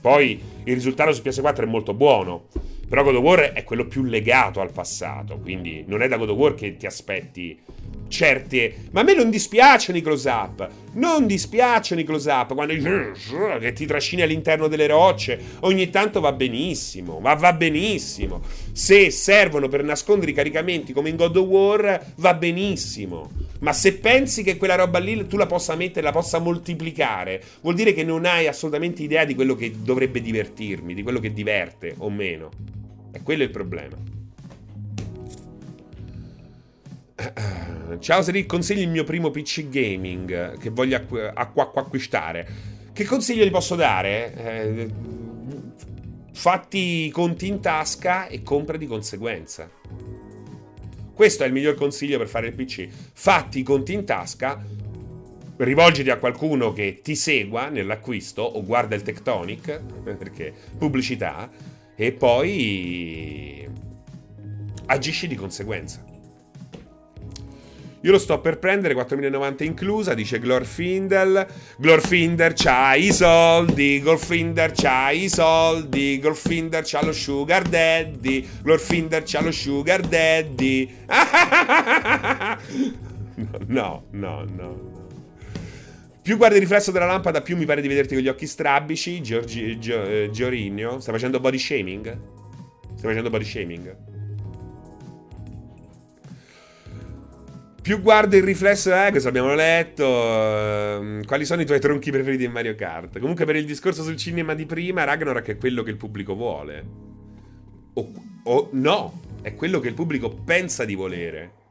Poi 0.00 0.40
il 0.62 0.74
risultato 0.74 1.12
su 1.12 1.22
PS4 1.22 1.62
è 1.62 1.66
molto 1.66 1.92
buono, 1.92 2.46
però 2.88 3.02
God 3.02 3.16
of 3.16 3.22
War 3.22 3.40
è 3.52 3.64
quello 3.64 3.86
più 3.86 4.02
legato 4.02 4.60
al 4.60 4.72
passato, 4.72 5.38
quindi 5.38 5.84
non 5.86 6.02
è 6.02 6.08
da 6.08 6.16
God 6.16 6.30
of 6.30 6.36
War 6.36 6.54
che 6.54 6.76
ti 6.76 6.86
aspetti 6.86 7.58
certe... 8.08 8.74
Ma 8.92 9.00
a 9.00 9.02
me 9.02 9.14
non 9.14 9.30
dispiacciono 9.30 9.98
i 9.98 10.02
close-up, 10.02 10.68
non 10.92 11.26
dispiacciono 11.26 12.00
i 12.00 12.04
close-up, 12.04 12.54
quando 12.54 12.74
che 13.58 13.72
ti 13.72 13.86
trascini 13.86 14.22
all'interno 14.22 14.68
delle 14.68 14.86
rocce, 14.86 15.38
ogni 15.60 15.90
tanto 15.90 16.20
va 16.20 16.32
benissimo, 16.32 17.18
ma 17.18 17.34
va 17.34 17.52
benissimo. 17.52 18.42
Se 18.72 19.10
servono 19.10 19.68
per 19.68 19.82
nascondere 19.82 20.30
i 20.30 20.34
caricamenti 20.34 20.92
come 20.92 21.08
in 21.08 21.16
God 21.16 21.36
of 21.36 21.46
War, 21.46 22.12
va 22.16 22.34
benissimo. 22.34 23.30
Ma 23.60 23.72
se 23.72 23.94
pensi 23.94 24.42
che 24.42 24.56
quella 24.56 24.74
roba 24.74 24.98
lì 24.98 25.26
tu 25.26 25.36
la 25.36 25.46
possa 25.46 25.74
mettere, 25.74 26.02
la 26.02 26.12
possa 26.12 26.38
moltiplicare, 26.38 27.42
vuol 27.62 27.74
dire 27.74 27.92
che 27.92 28.04
non 28.04 28.26
hai 28.26 28.46
assolutamente 28.46 29.02
idea 29.02 29.24
di 29.24 29.34
quello 29.34 29.56
che 29.56 29.72
dovrebbe 29.76 30.20
divertirmi, 30.20 30.94
di 30.94 31.02
quello 31.02 31.18
che 31.18 31.32
diverte 31.32 31.94
o 31.98 32.10
meno. 32.10 32.50
E 33.14 33.22
quello 33.22 33.42
è 33.42 33.44
il 33.46 33.50
problema. 33.50 33.96
Ciao 38.00 38.22
Seri, 38.22 38.44
consigli 38.44 38.80
il 38.80 38.88
mio 38.88 39.04
primo 39.04 39.30
PC 39.30 39.68
gaming 39.68 40.58
che 40.58 40.70
voglio 40.70 40.96
acqu- 40.96 41.30
acqu- 41.32 41.76
acquistare. 41.76 42.46
Che 42.92 43.04
consiglio 43.04 43.44
gli 43.44 43.50
posso 43.50 43.76
dare? 43.76 44.34
Eh, 44.34 44.90
fatti 46.32 47.06
i 47.06 47.10
conti 47.10 47.46
in 47.46 47.60
tasca 47.60 48.26
e 48.26 48.42
compra 48.42 48.76
di 48.76 48.86
conseguenza. 48.86 49.70
Questo 51.14 51.44
è 51.44 51.46
il 51.46 51.52
miglior 51.52 51.74
consiglio 51.74 52.18
per 52.18 52.26
fare 52.26 52.48
il 52.48 52.54
PC. 52.54 52.88
Fatti 53.12 53.60
i 53.60 53.62
conti 53.62 53.92
in 53.92 54.04
tasca, 54.04 54.60
rivolgiti 55.58 56.10
a 56.10 56.18
qualcuno 56.18 56.72
che 56.72 57.00
ti 57.00 57.14
segua 57.14 57.68
nell'acquisto 57.68 58.42
o 58.42 58.64
guarda 58.64 58.96
il 58.96 59.02
Tectonic, 59.02 59.80
perché 60.02 60.52
pubblicità, 60.76 61.48
e 61.96 62.12
poi 62.12 63.68
agisci 64.86 65.26
di 65.26 65.34
conseguenza. 65.34 66.04
Io 68.04 68.10
lo 68.10 68.18
sto 68.18 68.38
per 68.38 68.58
prendere, 68.58 68.94
4.090 68.94 69.64
inclusa, 69.64 70.12
dice 70.12 70.38
Glorfindel. 70.38 71.46
Glorfinder 71.78 72.52
c'ha 72.52 72.94
i 72.96 73.10
soldi, 73.10 73.98
Glorfinder 73.98 74.72
c'ha 74.72 75.10
i 75.10 75.26
soldi, 75.30 76.18
Glorfinder 76.18 76.82
c'ha 76.84 77.02
lo 77.02 77.12
sugar 77.12 77.62
daddy, 77.62 78.46
Glorfinder 78.60 79.22
c'ha 79.22 79.40
lo 79.40 79.50
sugar 79.50 80.02
daddy. 80.02 80.94
no, 83.68 84.04
no, 84.10 84.44
no, 84.44 84.44
no. 84.54 84.92
Più 86.24 86.38
guardi 86.38 86.54
il 86.54 86.62
riflesso 86.62 86.90
della 86.90 87.04
lampada, 87.04 87.42
più 87.42 87.54
mi 87.54 87.66
pare 87.66 87.82
di 87.82 87.86
vederti 87.86 88.14
con 88.14 88.22
gli 88.22 88.28
occhi 88.28 88.46
strabici. 88.46 89.20
Giorgi, 89.20 89.78
Gio, 89.78 90.02
eh, 90.04 90.30
Giorigno. 90.32 90.98
Stai 90.98 91.12
facendo 91.12 91.38
body 91.38 91.58
shaming? 91.58 92.18
Stai 92.96 93.10
facendo 93.10 93.28
body 93.28 93.44
shaming? 93.44 93.96
Più 97.82 98.00
guardo 98.00 98.36
il 98.36 98.42
riflesso, 98.42 98.90
eh, 98.94 99.10
questo 99.10 99.28
abbiamo 99.28 99.54
letto. 99.54 100.06
Uh, 100.06 101.20
quali 101.26 101.44
sono 101.44 101.60
i 101.60 101.66
tuoi 101.66 101.78
tronchi 101.78 102.10
preferiti 102.10 102.44
in 102.44 102.52
Mario 102.52 102.74
Kart? 102.74 103.18
Comunque, 103.18 103.44
per 103.44 103.56
il 103.56 103.66
discorso 103.66 104.02
sul 104.02 104.16
cinema 104.16 104.54
di 104.54 104.64
prima, 104.64 105.04
Ragnarok 105.04 105.48
è 105.48 105.58
quello 105.58 105.82
che 105.82 105.90
il 105.90 105.98
pubblico 105.98 106.34
vuole. 106.34 106.86
O, 107.92 108.12
o 108.44 108.68
no, 108.72 109.20
è 109.42 109.54
quello 109.54 109.78
che 109.78 109.88
il 109.88 109.94
pubblico 109.94 110.30
pensa 110.30 110.86
di 110.86 110.94
volere. 110.94 111.63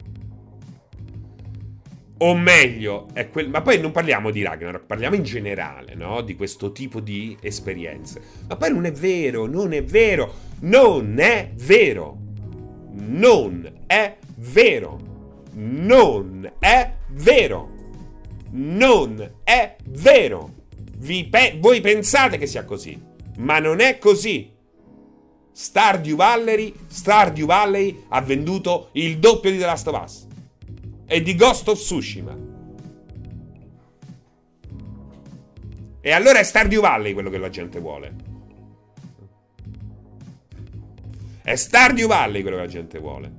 O 2.24 2.36
meglio, 2.36 3.08
è 3.12 3.30
quel... 3.30 3.50
ma 3.50 3.62
poi 3.62 3.82
non 3.82 3.92
parliamo 3.92 4.32
di 4.32 4.44
Ragnarok, 4.44 4.86
parliamo 4.86 5.16
in 5.16 5.24
generale, 5.24 5.94
no? 5.94 6.22
Di 6.22 6.36
questo 6.36 6.72
tipo 6.72 7.02
di 7.02 7.36
esperienze. 7.42 8.22
Ma 8.48 8.56
poi 8.56 8.72
non 8.72 8.86
è 8.86 8.94
vero, 8.94 9.46
non 9.46 9.74
è 9.74 9.84
vero, 9.84 10.34
non 10.62 11.20
è 11.20 11.52
vero. 11.54 12.18
Non 12.94 13.70
è 13.86 14.16
vero. 14.38 15.00
Non 15.52 16.50
è 16.60 16.94
vero. 17.10 17.70
Non 18.52 19.32
è 19.44 19.76
vero. 19.84 20.54
Pe- 21.30 21.58
voi 21.60 21.82
pensate 21.82 22.38
che 22.38 22.48
sia 22.48 22.64
così, 22.64 22.98
ma 23.40 23.60
non 23.60 23.82
è 23.82 23.98
così. 23.98 24.50
Stardew 25.52 26.16
Valley, 26.16 26.74
Stardew 26.88 27.46
Valley 27.46 28.06
ha 28.08 28.22
venduto 28.22 28.92
il 28.94 29.20
doppio 29.20 29.52
di 29.52 29.58
The 29.58 29.66
Last 29.66 29.88
of 29.88 30.02
Us 30.02 30.32
e 31.14 31.22
di 31.22 31.36
Ghost 31.36 31.68
of 31.68 31.78
Tsushima. 31.78 32.36
E 36.02 36.12
allora 36.12 36.40
è 36.40 36.44
Stardew 36.44 36.82
Valley 36.82 37.14
quello 37.14 37.30
che 37.30 37.38
la 37.38 37.52
gente 37.52 37.80
vuole. 37.80 38.16
È 41.44 41.54
Stardew 41.54 42.08
Valley 42.08 42.42
quello 42.42 42.56
che 42.56 42.64
la 42.64 42.68
gente 42.68 42.98
vuole. 42.98 43.32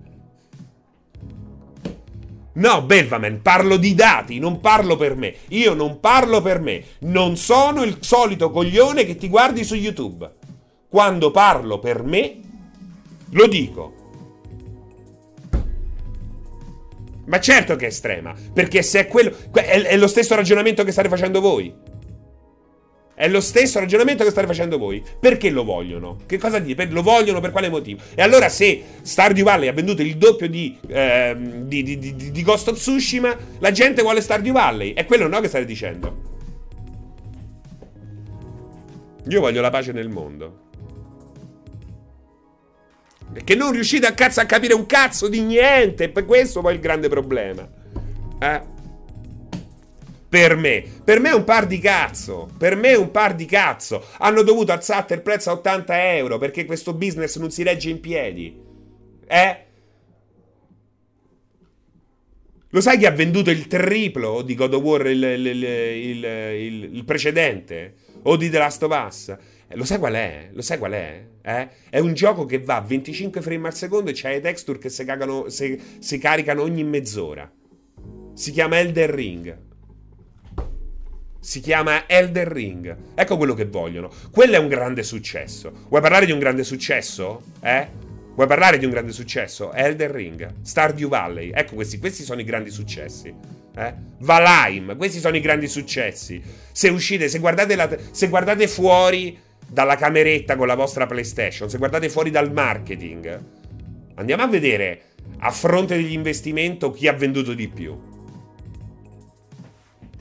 No, 2.53 2.83
Belvaman, 2.83 3.43
parlo 3.43 3.77
di 3.77 3.93
dati, 3.97 4.39
non 4.39 4.61
parlo 4.61 4.95
per 4.95 5.17
me. 5.17 5.35
Io 5.49 5.75
non 5.75 5.99
parlo 5.99 6.41
per 6.41 6.61
me. 6.61 6.85
Non 7.01 7.37
sono 7.37 7.83
il 7.83 7.97
solito 8.03 8.53
coglione 8.53 9.05
che 9.05 9.17
ti 9.17 9.29
guardi 9.29 9.65
su 9.65 9.75
YouTube. 9.75 10.33
Quando 10.89 11.33
parlo 11.33 11.81
per 11.81 12.05
me, 12.05 12.39
lo 13.31 13.49
dico. 13.49 14.04
Ma 17.27 17.41
certo 17.41 17.77
che 17.77 17.87
è 17.87 17.89
estrema, 17.89 18.35
perché 18.53 18.83
se 18.83 19.01
è 19.01 19.07
quello... 19.07 19.35
È, 19.53 19.63
è 19.63 19.97
lo 19.97 20.07
stesso 20.07 20.35
ragionamento 20.35 20.85
che 20.85 20.93
state 20.93 21.09
facendo 21.09 21.41
voi. 21.41 21.93
È 23.15 23.29
lo 23.29 23.41
stesso 23.41 23.79
ragionamento 23.79 24.25
che 24.25 24.31
state 24.31 24.47
facendo 24.47 24.77
voi. 24.77 25.03
Perché 25.21 25.49
lo 25.51 25.63
vogliono? 25.63 26.19
Che 26.27 26.37
cosa 26.37 26.59
dite? 26.59 26.87
Lo 26.87 27.03
vogliono 27.03 27.41
per 27.41 27.53
quale 27.53 27.69
motivo? 27.69 28.03
E 28.15 28.23
allora 28.23 28.49
se 28.49 28.83
Stardew 29.03 29.45
Valley 29.45 29.69
ha 29.69 29.73
venduto 29.73 30.03
il 30.03 30.17
doppio 30.17 30.49
di, 30.49 30.77
eh, 30.89 31.37
di, 31.39 31.83
di, 31.83 32.15
di, 32.17 32.43
Ghost 32.43 32.69
of 32.69 32.77
Tsushima, 32.77 33.37
la 33.61 33.71
gente 33.71 34.03
vuole 34.03 34.21
Stardew 34.21 34.53
Valley. 34.53 34.95
È 34.95 35.05
quello 35.05 35.29
no 35.29 35.41
che 35.41 35.49
state 35.49 35.65
dicendo? 35.65 36.33
Io 39.29 39.41
voglio 39.41 39.61
la 39.61 39.71
pace 39.71 39.93
nel 39.93 40.09
mondo. 40.09 40.64
Perché 43.33 43.55
non 43.55 43.73
riuscite 43.73 44.07
a 44.07 44.13
cazzo 44.13 44.41
a 44.41 44.45
capire 44.45 44.75
un 44.75 44.87
cazzo 44.87 45.29
di 45.29 45.41
niente. 45.41 46.09
Per 46.09 46.25
questo 46.25 46.61
poi 46.61 46.75
il 46.75 46.81
grande 46.81 47.09
problema. 47.09 47.69
Eh? 48.39 48.63
Per 50.29 50.57
me. 50.57 50.85
Per 51.05 51.21
me 51.21 51.31
è 51.31 51.35
un 51.35 51.45
par 51.45 51.67
di 51.67 51.79
cazzo. 51.79 52.49
Per 52.59 52.77
me 52.77 52.91
è 52.91 52.97
un 52.97 53.11
par 53.11 53.35
di 53.35 53.45
cazzo. 53.45 54.05
Hanno 54.19 54.43
dovuto 54.43 54.73
alzare 54.73 55.15
il 55.15 55.23
prezzo 55.23 55.51
a 55.51 55.55
80 55.55 56.15
euro 56.15 56.39
perché 56.39 56.65
questo 56.65 56.93
business 56.95 57.37
non 57.39 57.51
si 57.51 57.63
regge 57.63 57.91
in 57.91 58.01
piedi. 58.01 58.57
Eh? 59.27 59.65
Lo 62.71 62.81
sai 62.81 62.99
che 62.99 63.07
ha 63.07 63.13
venduto 63.13 63.53
il 63.53 63.69
triplo 63.69 64.43
di 64.43 64.57
God 64.57 64.75
of 64.75 64.83
War 64.83 65.07
il, 65.07 65.23
il, 65.23 65.47
il, 65.47 66.89
il 66.93 67.05
precedente? 67.05 67.95
O 68.23 68.37
di 68.37 68.51
The 68.51 68.59
Last 68.59 68.83
of 68.83 69.05
Us? 69.07 69.37
Eh, 69.75 69.77
lo 69.77 69.85
sai 69.85 69.99
qual 69.99 70.15
è? 70.15 70.51
Lo 70.53 70.63
sai 70.63 70.79
qual 70.79 70.93
è? 70.93 71.25
Eh? 71.43 71.69
È 71.91 71.99
un 71.99 72.15
gioco 72.15 72.47
che 72.47 72.61
va 72.61 72.77
a 72.77 72.81
25 72.81 73.43
frame 73.43 73.67
al 73.67 73.75
secondo 73.75 74.11
e 74.11 74.13
c'ha 74.15 74.31
le 74.31 74.41
texture 74.41 74.79
che 74.79 74.89
si, 74.89 75.05
cagano, 75.05 75.49
si, 75.49 75.81
si 75.99 76.19
caricano 76.19 76.63
ogni 76.63 76.85
mezz'ora. 76.85 77.51
Si 78.35 78.53
chiama 78.53 78.79
Elder 78.79 79.11
Ring. 79.11 79.59
Si 81.41 81.61
chiama 81.61 82.09
Elder 82.09 82.49
Ring. 82.49 82.97
Ecco 83.15 83.37
quello 83.37 83.55
che 83.55 83.67
vogliono. 83.67 84.11
Quello 84.31 84.55
è 84.55 84.59
un 84.59 84.69
grande 84.69 85.03
successo. 85.03 85.87
Vuoi 85.89 86.01
parlare 86.01 86.25
di 86.25 86.33
un 86.33 86.39
grande 86.39 86.65
successo? 86.65 87.43
Eh? 87.61 87.89
Vuoi 88.35 88.47
parlare 88.47 88.79
di 88.79 88.85
un 88.85 88.91
grande 88.91 89.13
successo? 89.13 89.73
Elder 89.73 90.11
Ring, 90.11 90.55
Stardew 90.63 91.09
Valley. 91.09 91.51
Ecco 91.53 91.75
questi, 91.75 91.99
questi 91.99 92.23
sono 92.23 92.41
i 92.41 92.45
grandi 92.45 92.71
successi. 92.71 93.33
Eh? 93.77 93.95
Valheim, 94.19 94.97
questi 94.97 95.19
sono 95.19 95.37
i 95.37 95.41
grandi 95.41 95.69
successi. 95.69 96.41
Se 96.73 96.89
uscite, 96.89 97.29
se 97.29 97.39
guardate, 97.41 97.77
la, 97.77 97.89
se 98.11 98.29
guardate 98.29 98.67
fuori 98.67 99.39
dalla 99.75 99.97
cameretta 99.97 100.55
con 100.55 100.69
la 100.69 100.77
vostra 100.77 101.05
PlayStation, 101.05 101.69
se 101.69 101.79
guardate 101.79 102.09
fuori 102.09 102.31
dal 102.31 102.53
marketing, 102.53 103.45
andiamo 104.15 104.45
a 104.45 104.47
vedere 104.47 105.03
a 105.39 105.51
fronte 105.51 105.97
degli 105.97 106.13
investimenti 106.13 106.89
chi 106.93 107.09
ha 107.09 107.13
venduto 107.13 107.55
di 107.55 107.67
più. 107.67 108.01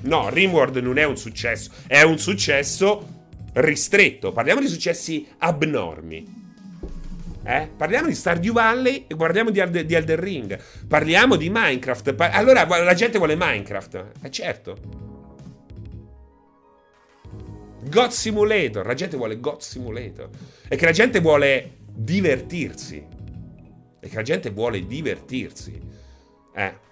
No, 0.01 0.29
Rimworld 0.29 0.77
non 0.77 0.97
è 0.97 1.03
un 1.03 1.17
successo, 1.17 1.69
è 1.85 2.01
un 2.01 2.17
successo 2.17 3.27
ristretto. 3.53 4.31
Parliamo 4.31 4.59
di 4.59 4.67
successi 4.67 5.27
abnormi. 5.37 6.41
Eh? 7.45 7.69
Parliamo 7.77 8.07
di 8.07 8.15
Stardew 8.15 8.53
Valley 8.53 9.05
e 9.07 9.13
guardiamo 9.13 9.51
di, 9.51 9.59
Alde- 9.59 9.85
di 9.85 9.93
Elden 9.93 10.19
Ring. 10.19 10.59
Parliamo 10.87 11.35
di 11.35 11.51
Minecraft. 11.51 12.13
Pa- 12.15 12.31
allora 12.31 12.65
la 12.65 12.93
gente 12.95 13.19
vuole 13.19 13.35
Minecraft. 13.37 14.05
Eh 14.23 14.31
certo. 14.31 15.02
God 17.89 18.09
Simulator. 18.09 18.85
La 18.85 18.93
gente 18.93 19.17
vuole 19.17 19.39
God 19.39 19.59
Simulator. 19.59 20.29
E 20.67 20.75
che 20.75 20.85
la 20.85 20.91
gente 20.91 21.19
vuole 21.19 21.77
divertirsi. 21.87 23.05
E 23.99 24.09
che 24.09 24.15
la 24.15 24.21
gente 24.21 24.49
vuole 24.49 24.85
divertirsi. 24.85 25.79
Eh. 26.55 26.91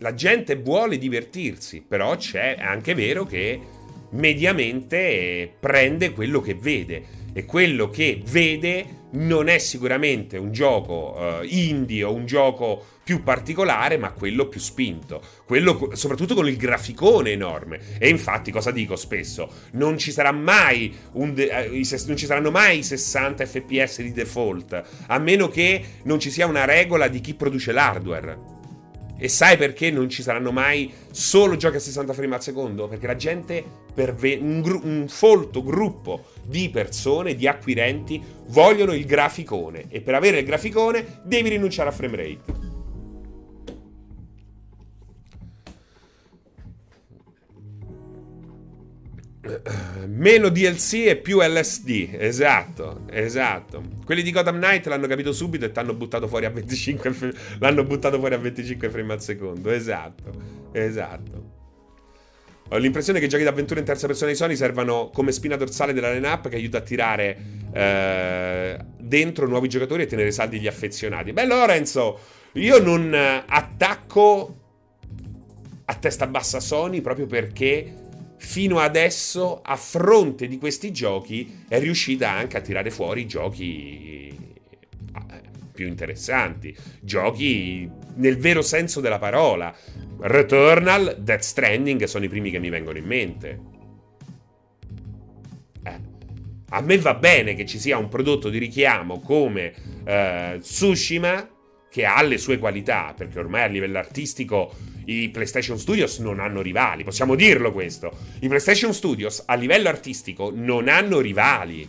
la 0.00 0.14
gente 0.14 0.56
vuole 0.56 0.98
divertirsi, 0.98 1.82
però 1.86 2.16
c'è 2.16 2.56
anche 2.58 2.94
vero 2.94 3.24
che 3.24 3.60
mediamente 4.10 5.52
prende 5.58 6.12
quello 6.12 6.40
che 6.40 6.54
vede 6.54 7.04
e 7.32 7.44
quello 7.44 7.88
che 7.88 8.22
vede 8.24 9.04
non 9.12 9.48
è 9.48 9.58
sicuramente 9.58 10.36
un 10.38 10.52
gioco 10.52 11.16
uh, 11.18 11.44
indie 11.44 12.04
o 12.04 12.12
un 12.12 12.26
gioco 12.26 12.84
più 13.06 13.22
particolare, 13.22 13.98
ma 13.98 14.10
quello 14.10 14.48
più 14.48 14.58
spinto, 14.58 15.22
quello 15.44 15.90
soprattutto 15.92 16.34
con 16.34 16.48
il 16.48 16.56
graficone 16.56 17.30
enorme. 17.30 17.78
E 17.98 18.08
infatti, 18.08 18.50
cosa 18.50 18.72
dico 18.72 18.96
spesso? 18.96 19.48
Non 19.74 19.96
ci 19.96 20.10
de- 21.32 21.44
uh, 21.70 22.06
non 22.08 22.16
ci 22.16 22.26
saranno 22.26 22.50
mai 22.50 22.82
60 22.82 23.46
fps 23.46 24.02
di 24.02 24.10
default, 24.10 24.82
a 25.06 25.18
meno 25.20 25.46
che 25.46 25.84
non 26.02 26.18
ci 26.18 26.32
sia 26.32 26.46
una 26.46 26.64
regola 26.64 27.06
di 27.06 27.20
chi 27.20 27.34
produce 27.34 27.70
l'hardware. 27.70 28.54
E 29.16 29.28
sai 29.28 29.56
perché 29.56 29.92
non 29.92 30.08
ci 30.08 30.24
saranno 30.24 30.50
mai 30.50 30.92
solo 31.12 31.54
giochi 31.54 31.76
a 31.76 31.80
60 31.80 32.12
frame 32.12 32.34
al 32.34 32.42
secondo? 32.42 32.88
Perché 32.88 33.06
la 33.06 33.14
gente, 33.14 33.62
per 33.94 34.16
ve- 34.16 34.40
un, 34.42 34.60
gru- 34.60 34.82
un 34.84 35.06
folto 35.06 35.62
gruppo 35.62 36.24
di 36.42 36.70
persone, 36.70 37.36
di 37.36 37.46
acquirenti, 37.46 38.20
vogliono 38.48 38.94
il 38.94 39.06
graficone. 39.06 39.84
E 39.90 40.00
per 40.00 40.16
avere 40.16 40.40
il 40.40 40.44
graficone 40.44 41.20
devi 41.22 41.50
rinunciare 41.50 41.88
a 41.88 41.92
frame 41.92 42.16
rate. 42.16 42.74
Meno 50.06 50.48
DLC 50.48 51.04
e 51.06 51.16
più 51.16 51.40
LSD, 51.40 52.16
esatto, 52.18 53.02
esatto. 53.10 53.82
Quelli 54.04 54.22
di 54.22 54.32
Gotham 54.32 54.56
Knight 54.56 54.86
l'hanno 54.86 55.06
capito 55.06 55.32
subito 55.32 55.64
e 55.64 55.72
t'hanno 55.72 55.94
buttato 55.94 56.28
fuori 56.28 56.46
a 56.46 56.50
25 56.50 57.32
l'hanno 57.58 57.84
buttato 57.84 58.18
fuori 58.18 58.34
a 58.34 58.38
25 58.38 58.88
frame 58.90 59.12
al 59.12 59.22
secondo, 59.22 59.70
esatto, 59.70 60.32
esatto. 60.72 61.54
Ho 62.70 62.78
l'impressione 62.78 63.20
che 63.20 63.26
i 63.26 63.28
giochi 63.28 63.44
d'avventura 63.44 63.78
in 63.78 63.86
terza 63.86 64.08
persona 64.08 64.30
di 64.32 64.36
Sony 64.36 64.56
servano 64.56 65.10
come 65.12 65.30
spina 65.30 65.54
dorsale 65.54 65.92
della 65.92 66.12
line-up 66.12 66.48
che 66.48 66.56
aiuta 66.56 66.78
a 66.78 66.80
tirare 66.80 67.38
eh, 67.72 68.76
dentro 68.98 69.46
nuovi 69.46 69.68
giocatori 69.68 70.02
e 70.02 70.06
tenere 70.06 70.32
saldi 70.32 70.58
gli 70.58 70.66
affezionati. 70.66 71.32
Beh, 71.32 71.46
Lorenzo, 71.46 72.18
io 72.54 72.82
non 72.82 73.14
attacco 73.14 74.56
a 75.84 75.94
testa 75.94 76.26
bassa 76.26 76.58
Sony 76.58 77.00
proprio 77.00 77.26
perché 77.26 78.05
fino 78.38 78.78
adesso, 78.78 79.60
a 79.62 79.76
fronte 79.76 80.46
di 80.46 80.58
questi 80.58 80.92
giochi, 80.92 81.64
è 81.68 81.78
riuscita 81.78 82.30
anche 82.30 82.56
a 82.56 82.60
tirare 82.60 82.90
fuori 82.90 83.26
giochi 83.26 84.28
eh, 84.28 85.40
più 85.72 85.86
interessanti, 85.86 86.74
giochi 87.00 87.90
nel 88.16 88.38
vero 88.38 88.62
senso 88.62 89.00
della 89.00 89.18
parola. 89.18 89.74
Returnal, 90.18 91.16
Death 91.18 91.42
Stranding 91.42 92.04
sono 92.04 92.24
i 92.24 92.28
primi 92.28 92.50
che 92.50 92.58
mi 92.58 92.70
vengono 92.70 92.98
in 92.98 93.04
mente. 93.04 93.60
Eh. 95.82 96.00
A 96.70 96.80
me 96.80 96.98
va 96.98 97.14
bene 97.14 97.54
che 97.54 97.66
ci 97.66 97.78
sia 97.78 97.98
un 97.98 98.08
prodotto 98.08 98.48
di 98.48 98.58
richiamo 98.58 99.20
come 99.20 99.74
eh, 100.04 100.56
Tsushima 100.60 101.50
che 101.88 102.04
ha 102.04 102.22
le 102.22 102.36
sue 102.38 102.58
qualità, 102.58 103.14
perché 103.16 103.38
ormai 103.38 103.62
a 103.62 103.66
livello 103.66 103.98
artistico 103.98 104.74
i 105.06 105.28
PlayStation 105.30 105.78
Studios 105.78 106.18
non 106.18 106.40
hanno 106.40 106.62
rivali, 106.62 107.04
possiamo 107.04 107.34
dirlo 107.34 107.72
questo. 107.72 108.10
I 108.40 108.48
PlayStation 108.48 108.92
Studios 108.92 109.42
a 109.46 109.54
livello 109.54 109.88
artistico 109.88 110.50
non 110.54 110.88
hanno 110.88 111.20
rivali. 111.20 111.88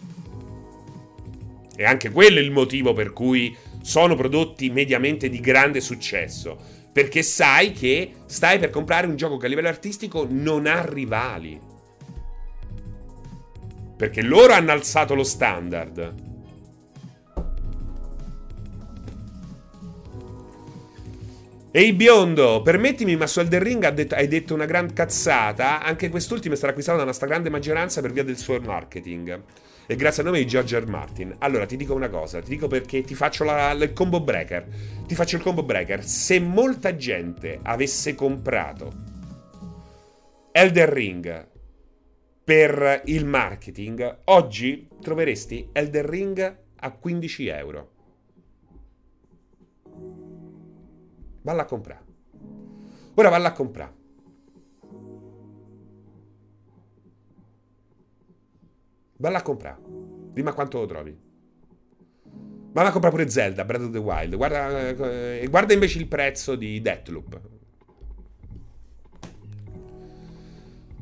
E 1.75 1.83
anche 1.83 2.11
quello 2.11 2.39
è 2.39 2.41
il 2.41 2.51
motivo 2.51 2.93
per 2.93 3.13
cui 3.13 3.55
sono 3.81 4.15
prodotti 4.15 4.69
mediamente 4.69 5.29
di 5.29 5.39
grande 5.39 5.81
successo. 5.81 6.75
Perché 6.91 7.21
sai 7.21 7.71
che 7.71 8.13
stai 8.25 8.59
per 8.59 8.69
comprare 8.69 9.07
un 9.07 9.15
gioco 9.15 9.37
che 9.37 9.45
a 9.45 9.49
livello 9.49 9.67
artistico 9.67 10.27
non 10.29 10.65
ha 10.65 10.83
rivali. 10.85 11.59
Perché 13.95 14.21
loro 14.21 14.53
hanno 14.53 14.71
alzato 14.71 15.15
lo 15.15 15.23
standard. 15.23 16.36
Ehi 21.69 21.91
biondo, 21.91 22.61
permettimi, 22.61 23.17
ma 23.17 23.27
su 23.27 23.41
Elden 23.41 23.61
Ring 23.61 24.13
hai 24.13 24.27
detto 24.29 24.53
una 24.53 24.65
gran 24.65 24.93
cazzata. 24.93 25.83
Anche 25.83 26.07
quest'ultimo 26.07 26.53
è 26.53 26.55
stato 26.55 26.71
acquistato 26.71 26.97
da 26.97 27.03
una 27.03 27.13
stragrande 27.13 27.49
maggioranza 27.49 27.99
per 27.99 28.13
via 28.13 28.23
del 28.23 28.37
suo 28.37 28.57
marketing. 28.61 29.41
E 29.85 29.95
grazie 29.97 30.21
al 30.21 30.29
nome 30.29 30.39
di 30.39 30.47
George 30.47 30.79
R. 30.79 30.87
Martin. 30.87 31.35
Allora, 31.39 31.65
ti 31.65 31.75
dico 31.75 31.93
una 31.93 32.07
cosa, 32.07 32.41
ti 32.41 32.49
dico 32.51 32.67
perché 32.67 33.01
ti 33.03 33.15
faccio 33.15 33.43
la, 33.43 33.71
il 33.71 33.91
combo 33.91 34.21
breaker. 34.21 34.65
Ti 35.05 35.13
faccio 35.13 35.35
il 35.35 35.41
combo 35.41 35.63
breaker. 35.63 36.05
Se 36.05 36.39
molta 36.39 36.95
gente 36.95 37.59
avesse 37.61 38.15
comprato 38.15 38.93
Elden 40.53 40.89
Ring 40.89 41.47
per 42.45 43.01
il 43.05 43.25
marketing, 43.25 44.19
oggi 44.25 44.87
troveresti 45.01 45.67
Elden 45.73 46.09
Ring 46.09 46.57
a 46.79 46.91
15 46.91 47.47
euro. 47.47 47.91
Valla 51.47 51.61
a 51.61 51.65
comprare. 51.65 52.03
Ora 53.13 53.29
valla 53.29 53.47
a 53.47 53.51
comprare. 53.53 53.93
Valla 59.15 59.37
a 59.37 59.41
comprare. 59.41 59.77
Dimmi 60.33 60.51
quanto 60.51 60.79
lo 60.79 60.85
trovi. 60.85 61.17
Valla 62.73 62.89
a 62.89 62.91
comprare 62.91 63.15
pure 63.15 63.29
Zelda, 63.29 63.63
Breath 63.63 63.83
of 63.83 63.91
the 63.91 63.97
Wild. 63.97 64.35
Guarda, 64.35 64.89
eh, 64.89 65.47
guarda 65.49 65.71
invece 65.71 65.99
il 65.99 66.07
prezzo 66.07 66.55
di 66.57 66.81
Deathloop. 66.81 67.39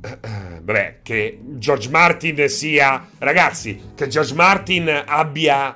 Vabbè, 0.61 0.99
che 1.01 1.39
George 1.41 1.89
Martin 1.89 2.47
sia... 2.49 3.09
Ragazzi, 3.17 3.93
che 3.95 4.07
George 4.07 4.35
Martin 4.35 4.89
abbia... 5.07 5.75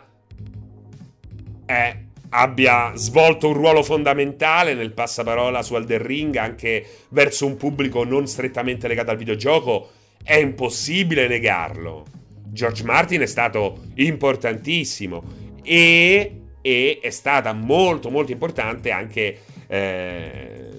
Eh, 1.65 2.08
abbia 2.29 2.91
svolto 2.95 3.47
un 3.47 3.53
ruolo 3.53 3.83
fondamentale 3.83 4.73
nel 4.73 4.93
passaparola 4.93 5.61
su 5.63 5.75
Elden 5.75 6.01
Ring 6.01 6.35
anche 6.35 6.85
verso 7.09 7.45
un 7.45 7.57
pubblico 7.57 8.03
non 8.03 8.27
strettamente 8.27 8.87
legato 8.87 9.11
al 9.11 9.17
videogioco, 9.17 9.89
è 10.23 10.35
impossibile 10.35 11.27
negarlo. 11.27 12.05
George 12.51 12.83
Martin 12.83 13.21
è 13.21 13.25
stato 13.25 13.85
importantissimo 13.95 15.23
e, 15.63 16.41
e 16.61 16.99
è 17.01 17.09
stata 17.09 17.53
molto 17.53 18.09
molto 18.09 18.31
importante 18.31 18.91
anche 18.91 19.39
eh, 19.67 20.69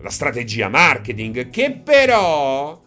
la 0.00 0.10
strategia 0.10 0.68
marketing 0.68 1.50
che 1.50 1.70
però 1.72 2.82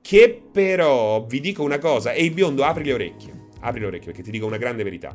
che 0.00 0.42
però 0.50 1.24
vi 1.26 1.40
dico 1.40 1.62
una 1.62 1.78
cosa 1.78 2.12
e 2.12 2.24
il 2.24 2.32
biondo 2.32 2.64
apri 2.64 2.84
le 2.84 2.94
orecchie 2.94 3.32
apri 3.60 3.80
le 3.80 3.86
orecchie 3.86 4.06
perché 4.06 4.22
ti 4.22 4.30
dico 4.30 4.46
una 4.46 4.56
grande 4.56 4.82
verità 4.82 5.14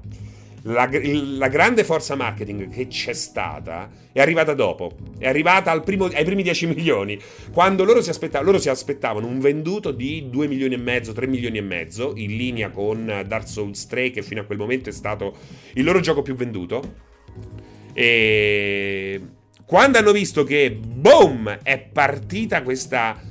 la, 0.68 0.90
la, 0.92 1.48
grande 1.48 1.84
forza 1.84 2.16
marketing 2.16 2.70
che 2.70 2.88
c'è 2.88 3.14
stata 3.14 3.90
è 4.12 4.20
arrivata 4.20 4.54
dopo, 4.54 4.92
è 5.20 5.28
arrivata 5.28 5.80
primo, 5.82 6.06
ai 6.06 6.24
primi 6.24 6.42
10 6.42 6.68
milioni, 6.68 7.20
quando 7.52 7.84
loro 7.84 8.02
si, 8.02 8.12
loro 8.42 8.58
si, 8.58 8.70
aspettavano 8.70 9.28
un 9.28 9.40
venduto 9.40 9.92
di 9.92 10.28
2 10.30 10.48
milioni 10.48 10.74
e 10.74 10.78
mezzo, 10.78 11.14
3 11.14 11.28
milioni 11.28 11.60
e 11.60 11.62
mezzo, 11.62 12.14
in 12.16 12.36
linea 12.36 12.70
con 12.70 13.06
Dark 13.28 13.48
Souls 13.48 13.86
3 13.86 14.10
che 14.10 14.24
fino 14.24 14.42
a 14.42 14.46
quel 14.46 14.58
momento 14.58 14.90
è 14.90 14.94
stato 14.94 15.36
il 15.74 15.84
loro 15.84 16.00
gioco 16.00 16.22
più 16.22 16.36
venduto. 16.36 17.14
E 17.94 19.22
quando 19.66 20.00
hanno 20.00 20.12
visto 20.12 20.44
che, 20.44 20.72
boom, 20.72 21.60
è 21.62 21.80
partita 21.80 22.64
questa, 22.64 23.22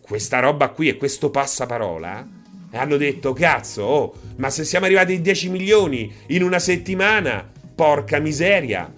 questa 0.00 0.38
roba 0.38 0.68
qui 0.68 0.88
e 0.88 0.96
questo 0.96 1.30
passaparola 1.30 2.38
e 2.70 2.78
hanno 2.78 2.96
detto, 2.96 3.32
cazzo, 3.32 3.82
oh, 3.82 4.14
ma 4.36 4.48
se 4.48 4.64
siamo 4.64 4.86
arrivati 4.86 5.12
ai 5.12 5.20
10 5.20 5.48
milioni 5.50 6.12
in 6.28 6.42
una 6.42 6.58
settimana, 6.58 7.48
porca 7.74 8.18
miseria. 8.18 8.92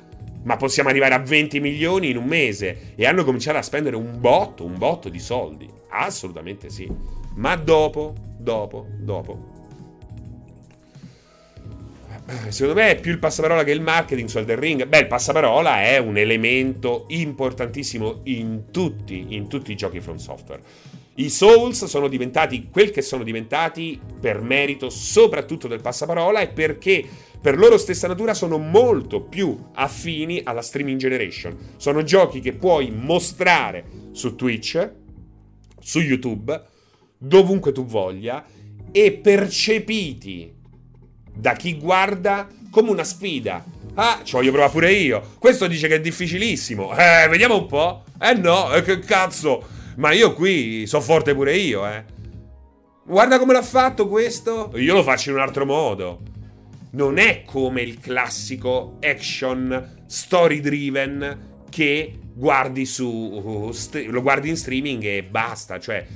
ma 0.44 0.56
possiamo 0.56 0.88
arrivare 0.88 1.14
a 1.14 1.20
20 1.20 1.60
milioni 1.60 2.10
in 2.10 2.16
un 2.16 2.24
mese. 2.24 2.94
E 2.96 3.06
hanno 3.06 3.22
cominciato 3.24 3.58
a 3.58 3.62
spendere 3.62 3.94
un 3.94 4.18
botto, 4.18 4.64
un 4.64 4.76
botto 4.76 5.08
di 5.08 5.20
soldi. 5.20 5.68
Assolutamente 5.88 6.68
sì. 6.68 6.90
Ma 7.36 7.54
dopo, 7.54 8.14
dopo, 8.38 8.86
dopo. 8.98 9.50
Secondo 12.48 12.80
me 12.80 12.90
è 12.90 13.00
più 13.00 13.12
il 13.12 13.18
passaparola 13.18 13.64
che 13.64 13.70
il 13.72 13.80
marketing 13.80 14.28
su 14.28 14.38
Elden 14.38 14.58
Ring. 14.58 14.86
Beh, 14.86 14.98
il 14.98 15.06
passaparola 15.06 15.82
è 15.82 15.98
un 15.98 16.16
elemento 16.16 17.04
importantissimo 17.08 18.20
in 18.24 18.64
tutti, 18.70 19.26
in 19.30 19.48
tutti 19.48 19.72
i 19.72 19.76
giochi 19.76 20.00
From 20.00 20.16
Software. 20.16 20.62
I 21.14 21.28
Souls 21.28 21.84
sono 21.84 22.08
diventati 22.08 22.68
quel 22.70 22.90
che 22.90 23.02
sono 23.02 23.22
diventati 23.22 24.00
per 24.20 24.40
merito 24.40 24.88
soprattutto 24.88 25.68
del 25.68 25.82
passaparola 25.82 26.40
e 26.40 26.48
perché 26.48 27.06
per 27.40 27.58
loro 27.58 27.76
stessa 27.76 28.06
natura 28.06 28.34
sono 28.34 28.56
molto 28.56 29.20
più 29.20 29.58
affini 29.74 30.40
alla 30.44 30.62
streaming 30.62 30.98
generation. 30.98 31.74
Sono 31.76 32.02
giochi 32.02 32.40
che 32.40 32.52
puoi 32.52 32.90
mostrare 32.90 33.84
su 34.12 34.36
Twitch, 34.36 34.90
su 35.80 36.00
YouTube, 36.00 36.62
dovunque 37.18 37.72
tu 37.72 37.84
voglia 37.84 38.44
e 38.90 39.12
percepiti 39.12 40.54
da 41.34 41.54
chi 41.54 41.76
guarda 41.76 42.48
come 42.70 42.90
una 42.90 43.04
sfida. 43.04 43.64
Ah, 43.94 44.20
ci 44.22 44.32
voglio 44.32 44.50
provare 44.50 44.72
pure 44.72 44.92
io. 44.92 45.34
Questo 45.38 45.66
dice 45.66 45.88
che 45.88 45.96
è 45.96 46.00
difficilissimo. 46.00 46.96
Eh, 46.96 47.28
vediamo 47.28 47.56
un 47.56 47.66
po'. 47.66 48.04
Eh 48.18 48.34
no, 48.34 48.72
eh, 48.72 48.82
che 48.82 49.00
cazzo. 49.00 49.80
Ma 49.96 50.12
io 50.12 50.32
qui 50.32 50.86
so 50.86 51.00
forte 51.00 51.34
pure 51.34 51.56
io, 51.56 51.86
eh. 51.86 52.04
Guarda 53.04 53.38
come 53.38 53.52
l'ha 53.52 53.62
fatto 53.62 54.08
questo. 54.08 54.72
Io 54.76 54.94
lo 54.94 55.02
faccio 55.02 55.30
in 55.30 55.36
un 55.36 55.42
altro 55.42 55.66
modo. 55.66 56.20
Non 56.92 57.18
è 57.18 57.42
come 57.44 57.82
il 57.82 57.98
classico 57.98 58.98
action 59.00 60.04
story 60.06 60.60
driven 60.60 61.64
che 61.68 62.18
guardi 62.34 62.84
su 62.84 63.72
lo 64.06 64.22
guardi 64.22 64.48
in 64.48 64.56
streaming 64.56 65.02
e 65.04 65.22
basta, 65.22 65.78
cioè 65.78 66.06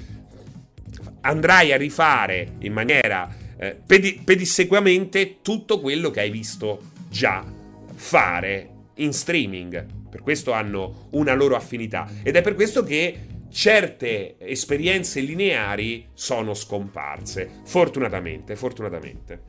andrai 1.23 1.73
a 1.73 1.77
rifare 1.77 2.53
in 2.61 2.73
maniera 2.73 3.35
eh, 3.59 3.77
pedi- 3.87 4.21
pedissequamente 4.23 5.39
tutto 5.43 5.81
quello 5.81 6.11
che 6.11 6.21
hai 6.21 6.31
visto 6.31 6.81
già 7.09 7.45
fare 7.95 8.69
in 8.97 9.13
streaming. 9.13 9.87
Per 10.09 10.21
questo 10.23 10.53
hanno 10.53 11.09
una 11.11 11.35
loro 11.35 11.57
affinità 11.57 12.09
ed 12.23 12.37
è 12.37 12.43
per 12.43 12.55
questo 12.55 12.85
che 12.85 13.19
certe 13.57 14.37
esperienze 14.39 15.21
lineari 15.21 16.09
sono 16.13 16.53
scomparse. 16.53 17.63
Fortunatamente, 17.65 18.55
fortunatamente. 18.55 19.43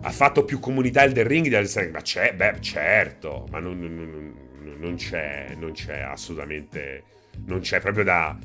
Ha 0.00 0.10
fatto 0.10 0.46
più 0.46 0.58
comunità 0.58 1.02
il 1.02 1.12
The 1.12 1.26
Ring 1.26 1.46
di 1.46 1.54
Elden 1.54 1.90
Ma 1.90 2.00
c'è, 2.00 2.32
beh, 2.32 2.60
certo, 2.60 3.46
ma 3.50 3.58
non, 3.58 3.78
non, 3.78 4.78
non, 4.78 4.94
c'è, 4.94 5.54
non 5.58 5.72
c'è 5.72 6.00
assolutamente, 6.00 7.02
non 7.44 7.60
c'è 7.60 7.80
proprio 7.80 8.04
da, 8.04 8.38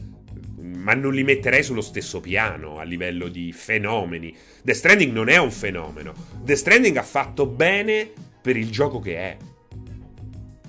ma 0.57 0.93
non 0.93 1.13
li 1.13 1.23
metterei 1.23 1.63
sullo 1.63 1.79
stesso 1.79 2.19
piano 2.19 2.77
a 2.77 2.83
livello 2.83 3.29
di 3.29 3.53
fenomeni. 3.53 4.35
The 4.63 4.73
Stranding 4.73 5.13
non 5.13 5.29
è 5.29 5.37
un 5.37 5.51
fenomeno. 5.51 6.13
The 6.43 6.57
Stranding 6.57 6.97
ha 6.97 7.03
fatto 7.03 7.45
bene 7.45 8.11
per 8.41 8.57
il 8.57 8.69
gioco 8.69 8.99
che 8.99 9.15
è. 9.15 9.37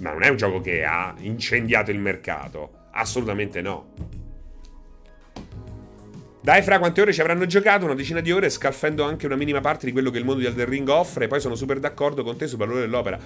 Ma 0.00 0.12
non 0.12 0.22
è 0.22 0.28
un 0.28 0.36
gioco 0.36 0.60
che 0.60 0.84
ha 0.84 1.14
incendiato 1.18 1.90
il 1.90 1.98
mercato. 1.98 2.88
Assolutamente 2.92 3.60
no. 3.60 4.20
Dai, 6.42 6.60
fra 6.62 6.80
quante 6.80 7.00
ore 7.00 7.12
ci 7.12 7.20
avranno 7.20 7.46
giocato? 7.46 7.84
Una 7.84 7.94
decina 7.94 8.20
di 8.20 8.32
ore, 8.32 8.50
scalfendo 8.50 9.04
anche 9.04 9.26
una 9.26 9.36
minima 9.36 9.60
parte 9.60 9.86
di 9.86 9.92
quello 9.92 10.10
che 10.10 10.18
il 10.18 10.24
mondo 10.24 10.40
di 10.40 10.46
Elden 10.46 10.68
Ring 10.68 10.88
offre. 10.88 11.28
Poi 11.28 11.40
sono 11.40 11.54
super 11.54 11.78
d'accordo 11.78 12.24
con 12.24 12.36
te 12.36 12.48
sul 12.48 12.58
valore 12.58 12.80
dell'opera. 12.80 13.18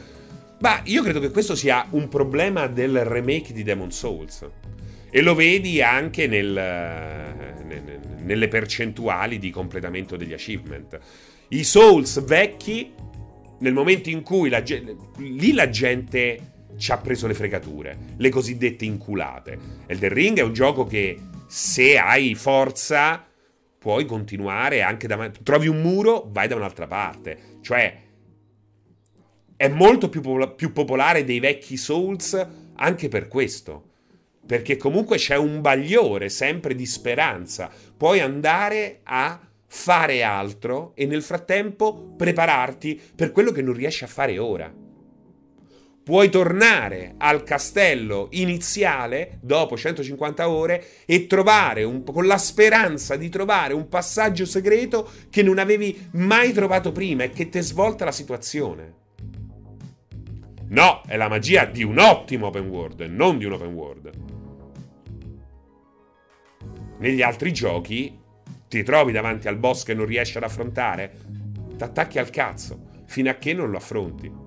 Ma 0.59 0.81
io 0.85 1.03
credo 1.03 1.19
che 1.21 1.31
questo 1.31 1.55
sia 1.55 1.87
un 1.91 2.09
problema 2.09 2.67
del 2.67 3.05
remake 3.05 3.55
di 3.55 3.63
Demon 3.63 3.91
Souls. 3.91 4.47
E 5.11 5.23
lo 5.23 5.35
vedi 5.35 5.81
anche 5.81 6.27
nel, 6.27 6.53
nelle 8.23 8.49
percentuali 8.49 9.39
di 9.39 9.51
completamento 9.51 10.17
degli 10.17 10.35
achievement. 10.35 10.99
I 11.49 11.65
Souls 11.65 12.23
vecchi, 12.23 12.93
nel 13.61 13.73
momento 13.73 14.11
in 14.11 14.23
cui 14.23 14.51
la, 14.51 14.63
lì 15.17 15.53
la 15.55 15.71
gente 15.71 16.56
ci 16.77 16.93
ha 16.93 16.99
preso 16.99 17.27
le 17.27 17.35
fregature, 17.35 17.99
le 18.17 18.29
cosiddette 18.29 18.85
inculate. 18.85 19.59
Elden 19.87 20.13
Ring 20.13 20.39
è 20.39 20.43
un 20.43 20.53
gioco 20.53 20.85
che 20.85 21.19
se 21.47 21.99
hai 21.99 22.35
forza 22.35 23.25
puoi 23.79 24.05
continuare 24.05 24.83
anche 24.83 25.07
da... 25.07 25.31
Trovi 25.43 25.69
un 25.69 25.81
muro, 25.81 26.29
vai 26.31 26.49
da 26.49 26.57
un'altra 26.57 26.87
parte. 26.87 27.59
Cioè, 27.61 28.03
è 29.57 29.69
molto 29.69 30.09
più, 30.09 30.21
più 30.55 30.73
popolare 30.73 31.25
dei 31.25 31.41
vecchi 31.41 31.77
Souls 31.77 32.47
anche 32.75 33.09
per 33.09 33.29
questo 33.29 33.95
perché 34.47 34.77
comunque 34.77 35.17
c'è 35.17 35.37
un 35.37 35.61
bagliore 35.61 36.29
sempre 36.29 36.75
di 36.75 36.87
speranza. 36.87 37.69
Puoi 37.97 38.21
andare 38.21 39.01
a 39.03 39.41
fare 39.67 40.23
altro 40.23 40.93
e 40.95 41.05
nel 41.07 41.23
frattempo 41.23 42.15
prepararti 42.17 43.01
per 43.15 43.33
quello 43.33 43.51
che 43.51 43.63
non 43.63 43.75
riesci 43.75 44.05
a 44.05 44.09
fare 44.09 44.39
ora. 44.39 44.73
Puoi 46.07 46.29
tornare 46.29 47.15
al 47.19 47.43
castello 47.43 48.29
iniziale 48.31 49.39
dopo 49.41 49.77
150 49.77 50.49
ore 50.49 50.85
e 51.05 51.27
trovare 51.27 51.83
un, 51.83 52.05
con 52.05 52.29
la 52.29 52.39
speranza 52.39 53.17
di 53.17 53.29
trovare 53.29 53.75
un 53.75 53.89
passaggio 53.89 54.47
segreto 54.47 55.11
che 55.31 55.43
non 55.43 55.59
avevi 55.59 56.11
mai 56.13 56.53
trovato 56.53 56.93
prima 56.93 57.25
e 57.25 57.31
che 57.31 57.49
ti 57.49 57.61
svolta 57.61 58.05
la 58.05 58.13
situazione. 58.13 58.95
No, 60.69 61.03
è 61.09 61.17
la 61.17 61.27
magia 61.27 61.65
di 61.65 61.83
un 61.83 61.99
ottimo 61.99 62.47
open 62.47 62.69
world 62.69 63.01
non 63.01 63.37
di 63.37 63.45
un 63.45 63.55
open 63.55 63.73
world. 63.73 64.11
Negli 67.01 67.23
altri 67.23 67.53
giochi 67.53 68.17
ti 68.69 68.85
trovi 68.85 69.11
davanti 69.11 69.49
al 69.49 69.57
boss 69.57 69.83
che 69.83 69.95
non 69.95 70.07
riesci 70.07 70.37
ad 70.37 70.45
affrontare, 70.45 71.17
ti 71.77 71.83
attacchi 71.83 72.21
al 72.21 72.31
cazzo 72.31 73.03
fino 73.07 73.29
a 73.29 73.35
che 73.35 73.53
non 73.53 73.73
lo 73.73 73.79
affronti. 73.79 74.46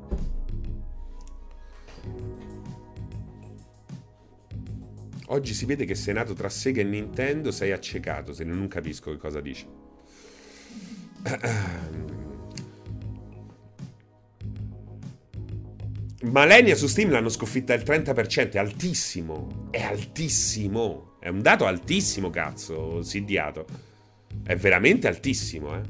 Oggi 5.32 5.54
si 5.54 5.66
vede 5.66 5.86
che 5.86 5.94
sei 5.94 6.16
nato 6.16 6.34
tra 6.34 6.50
Sega 6.50 6.82
e 6.82 6.84
Nintendo, 6.84 7.52
sei 7.52 7.72
accecato, 7.72 8.34
se 8.34 8.44
non 8.44 8.68
capisco 8.68 9.12
che 9.12 9.18
cosa 9.18 9.40
dici. 9.42 9.68
Malenia 16.22 16.76
su 16.76 16.88
Steam 16.88 17.12
l'hanno 17.12 17.30
sconfitta 17.30 17.76
il 17.76 17.84
30%, 17.84 18.54
è 18.54 18.58
altissimo, 18.58 19.68
è 19.70 19.84
altissimo. 19.84 21.18
È 21.20 21.28
un 21.28 21.42
dato 21.42 21.68
altissimo, 21.68 22.32
cazzo, 22.32 23.04
Sidiato. 23.04 23.66
È 24.44 24.56
veramente 24.56 25.08
altissimo, 25.08 25.76
eh. 25.76 25.82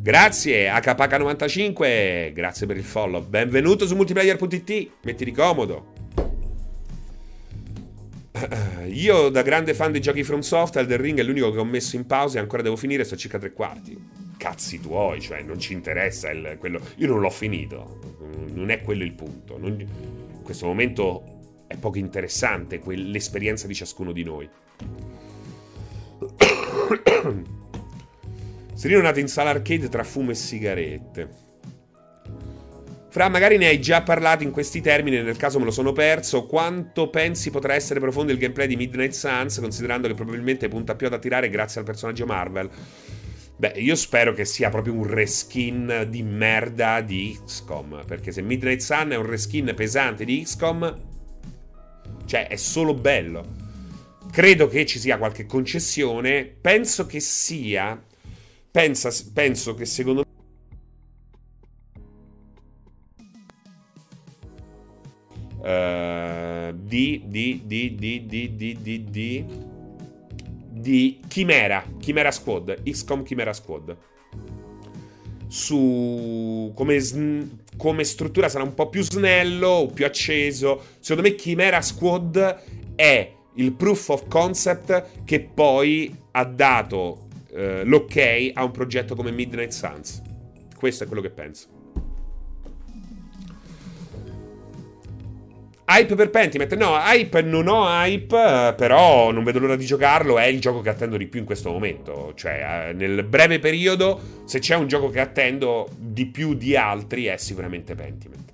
Grazie 0.00 0.70
HPK95, 0.70 2.32
grazie 2.34 2.66
per 2.66 2.76
il 2.76 2.84
follow. 2.84 3.26
Benvenuto 3.26 3.86
su 3.86 3.96
multiplayer.it, 3.96 4.90
mettiti 5.02 5.32
comodo. 5.32 5.99
Io 8.86 9.28
da 9.28 9.42
grande 9.42 9.74
fan 9.74 9.92
dei 9.92 10.00
giochi 10.00 10.24
From 10.24 10.40
Soft, 10.40 10.76
Elden 10.76 11.00
Ring 11.00 11.18
è 11.18 11.22
l'unico 11.22 11.50
che 11.50 11.58
ho 11.58 11.64
messo 11.64 11.96
in 11.96 12.06
pausa 12.06 12.38
e 12.38 12.40
ancora 12.40 12.62
devo 12.62 12.76
finire, 12.76 13.04
sto 13.04 13.16
circa 13.16 13.38
tre 13.38 13.52
quarti. 13.52 14.28
Cazzi 14.36 14.80
tuoi, 14.80 15.20
cioè 15.20 15.42
non 15.42 15.58
ci 15.58 15.72
interessa 15.72 16.30
il, 16.30 16.56
quello. 16.58 16.80
Io 16.96 17.06
non 17.08 17.20
l'ho 17.20 17.30
finito. 17.30 17.98
Non 18.52 18.70
è 18.70 18.80
quello 18.80 19.04
il 19.04 19.12
punto. 19.12 19.58
Non, 19.58 19.78
in 19.80 20.42
questo 20.42 20.66
momento 20.66 21.64
è 21.66 21.76
poco 21.76 21.98
interessante 21.98 22.78
quell'esperienza 22.78 23.66
di 23.66 23.74
ciascuno 23.74 24.12
di 24.12 24.24
noi. 24.24 24.48
Serino 28.74 29.00
nato 29.02 29.20
in 29.20 29.28
sala 29.28 29.50
arcade 29.50 29.88
tra 29.88 30.02
fumo 30.04 30.30
e 30.30 30.34
sigarette. 30.34 31.49
Fra, 33.10 33.28
magari 33.28 33.56
ne 33.56 33.66
hai 33.66 33.80
già 33.80 34.02
parlato 34.02 34.44
in 34.44 34.52
questi 34.52 34.80
termini, 34.80 35.20
nel 35.20 35.36
caso 35.36 35.58
me 35.58 35.64
lo 35.64 35.72
sono 35.72 35.90
perso. 35.90 36.46
Quanto 36.46 37.10
pensi 37.10 37.50
potrà 37.50 37.74
essere 37.74 37.98
profondo 37.98 38.30
il 38.30 38.38
gameplay 38.38 38.68
di 38.68 38.76
Midnight 38.76 39.10
Suns, 39.10 39.58
considerando 39.58 40.06
che 40.06 40.14
probabilmente 40.14 40.68
punta 40.68 40.94
più 40.94 41.08
ad 41.08 41.14
attirare 41.14 41.50
grazie 41.50 41.80
al 41.80 41.86
personaggio 41.86 42.24
Marvel? 42.24 42.70
Beh, 43.56 43.72
io 43.78 43.96
spero 43.96 44.32
che 44.32 44.44
sia 44.44 44.70
proprio 44.70 44.94
un 44.94 45.08
reskin 45.08 46.06
di 46.08 46.22
merda 46.22 47.00
di 47.00 47.36
XCOM. 47.44 48.04
Perché 48.06 48.30
se 48.30 48.42
Midnight 48.42 48.80
Sun 48.80 49.10
è 49.10 49.16
un 49.16 49.26
reskin 49.26 49.72
pesante 49.74 50.24
di 50.24 50.42
XCOM, 50.42 50.98
cioè, 52.26 52.46
è 52.46 52.56
solo 52.56 52.94
bello. 52.94 53.44
Credo 54.30 54.68
che 54.68 54.86
ci 54.86 55.00
sia 55.00 55.18
qualche 55.18 55.46
concessione. 55.46 56.44
Penso 56.44 57.06
che 57.06 57.18
sia. 57.18 58.00
Pensa, 58.70 59.10
penso 59.34 59.74
che 59.74 59.84
secondo 59.84 60.20
me. 60.20 60.39
Di, 65.62 67.22
di, 67.26 67.62
di, 67.64 67.94
di, 67.94 68.26
di, 68.26 68.56
di, 68.56 68.78
di, 68.80 69.04
di, 69.10 69.44
di 70.70 71.20
Chimera, 71.28 71.84
Chimera 71.98 72.30
Squad, 72.30 72.82
XCOM 72.82 73.22
Chimera 73.22 73.52
Squad. 73.52 73.96
su 75.48 76.70
come, 76.74 77.58
come 77.76 78.04
struttura 78.04 78.48
sarà 78.48 78.62
un 78.62 78.74
po' 78.74 78.88
più 78.88 79.02
snello 79.02 79.90
più 79.92 80.04
acceso. 80.04 80.82
Secondo 81.00 81.28
me 81.28 81.34
Chimera 81.34 81.82
Squad 81.82 82.62
è 82.94 83.32
il 83.54 83.72
proof 83.72 84.08
of 84.10 84.28
concept 84.28 85.24
che 85.24 85.40
poi 85.40 86.14
ha 86.30 86.44
dato 86.44 87.26
eh, 87.52 87.84
l'ok 87.84 88.52
a 88.54 88.64
un 88.64 88.70
progetto 88.70 89.14
come 89.14 89.32
Midnight 89.32 89.72
Suns. 89.72 90.22
Questo 90.76 91.04
è 91.04 91.06
quello 91.06 91.22
che 91.22 91.30
penso. 91.30 91.79
Hype 95.92 96.14
per 96.14 96.30
Pentiment? 96.30 96.72
No, 96.76 96.96
hype 96.96 97.42
non 97.42 97.66
ho 97.66 97.84
hype, 97.84 98.74
però 98.76 99.32
non 99.32 99.42
vedo 99.42 99.58
l'ora 99.58 99.74
di 99.74 99.84
giocarlo. 99.84 100.38
È 100.38 100.44
il 100.44 100.60
gioco 100.60 100.82
che 100.82 100.88
attendo 100.88 101.16
di 101.16 101.26
più 101.26 101.40
in 101.40 101.46
questo 101.46 101.72
momento. 101.72 102.32
Cioè, 102.36 102.90
eh, 102.90 102.92
nel 102.92 103.24
breve 103.24 103.58
periodo, 103.58 104.44
se 104.44 104.60
c'è 104.60 104.76
un 104.76 104.86
gioco 104.86 105.10
che 105.10 105.18
attendo 105.18 105.88
di 105.98 106.26
più 106.26 106.54
di 106.54 106.76
altri, 106.76 107.24
è 107.24 107.36
sicuramente 107.38 107.96
Pentiment. 107.96 108.52